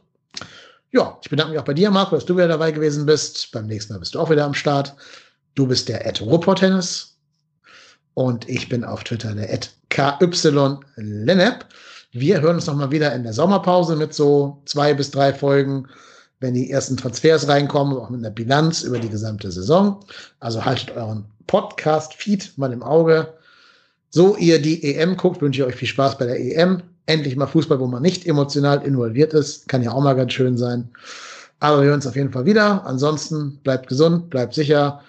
Ja, 0.92 1.18
ich 1.22 1.30
bedanke 1.30 1.52
mich 1.52 1.60
auch 1.60 1.66
bei 1.66 1.74
dir, 1.74 1.90
Marco, 1.90 2.16
dass 2.16 2.26
du 2.26 2.36
wieder 2.36 2.48
dabei 2.48 2.72
gewesen 2.72 3.06
bist. 3.06 3.52
Beim 3.52 3.66
nächsten 3.66 3.94
Mal 3.94 4.00
bist 4.00 4.16
du 4.16 4.20
auch 4.20 4.30
wieder 4.30 4.46
am 4.46 4.54
Start. 4.54 4.96
Du 5.56 5.68
bist 5.68 5.90
der 5.90 6.06
Ed 6.06 6.22
Ruhrpott-Tennis. 6.22 7.18
Und 8.14 8.48
ich 8.48 8.70
bin 8.70 8.84
auf 8.84 9.04
Twitter 9.04 9.34
der 9.34 9.52
Ed 9.52 9.76
KY 9.90 10.78
Lennep. 10.98 11.66
Wir 12.16 12.42
hören 12.42 12.58
uns 12.58 12.68
nochmal 12.68 12.92
wieder 12.92 13.12
in 13.16 13.24
der 13.24 13.34
Sommerpause 13.34 13.96
mit 13.96 14.14
so 14.14 14.62
zwei 14.66 14.94
bis 14.94 15.10
drei 15.10 15.34
Folgen, 15.34 15.88
wenn 16.42 16.54
die 16.54 16.70
ersten 16.70 16.96
Transfers 16.96 17.48
reinkommen, 17.48 17.98
auch 17.98 18.12
mit 18.12 18.20
einer 18.20 18.30
Bilanz 18.30 18.84
über 18.84 19.00
die 19.00 19.10
gesamte 19.10 19.52
Saison. 19.52 20.00
Also 20.40 20.64
haltet 20.64 20.96
euren 20.96 21.26
Podcast-Feed 21.48 22.56
mal 22.56 22.72
im 22.72 22.84
Auge. 22.84 23.34
So 24.12 24.38
ihr 24.38 24.62
die 24.62 24.84
EM 24.94 25.18
guckt, 25.18 25.42
wünsche 25.42 25.62
ich 25.62 25.68
euch 25.68 25.76
viel 25.76 25.88
Spaß 25.88 26.20
bei 26.20 26.28
der 26.28 26.40
EM. 26.40 26.84
Endlich 27.08 27.36
mal 27.36 27.48
Fußball, 27.48 27.80
wo 27.80 27.88
man 27.88 28.04
nicht 28.04 28.28
emotional 28.28 28.86
involviert 28.86 29.34
ist. 29.34 29.68
Kann 29.68 29.82
ja 29.82 29.92
auch 29.92 30.04
mal 30.04 30.14
ganz 30.14 30.34
schön 30.34 30.56
sein. 30.56 30.90
Aber 31.62 31.80
wir 31.80 31.86
hören 31.86 31.96
uns 31.96 32.06
auf 32.06 32.16
jeden 32.16 32.32
Fall 32.32 32.46
wieder. 32.46 32.86
Ansonsten 32.86 33.58
bleibt 33.64 33.88
gesund, 33.88 34.30
bleibt 34.30 34.54
sicher. 34.54 35.02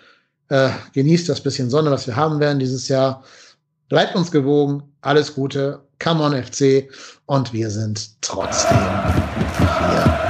Äh, 0.48 0.70
genießt 0.94 1.28
das 1.28 1.42
bisschen 1.42 1.68
Sonne, 1.68 1.90
was 1.90 2.06
wir 2.06 2.16
haben 2.16 2.40
werden 2.40 2.60
dieses 2.60 2.88
Jahr. 2.88 3.22
Bleibt 3.94 4.16
uns 4.16 4.32
gewogen. 4.32 4.82
Alles 5.02 5.36
Gute. 5.36 5.80
Come 6.02 6.20
on 6.24 6.34
FC. 6.34 6.90
Und 7.26 7.52
wir 7.52 7.70
sind 7.70 8.20
trotzdem 8.22 8.76
hier. 8.76 10.23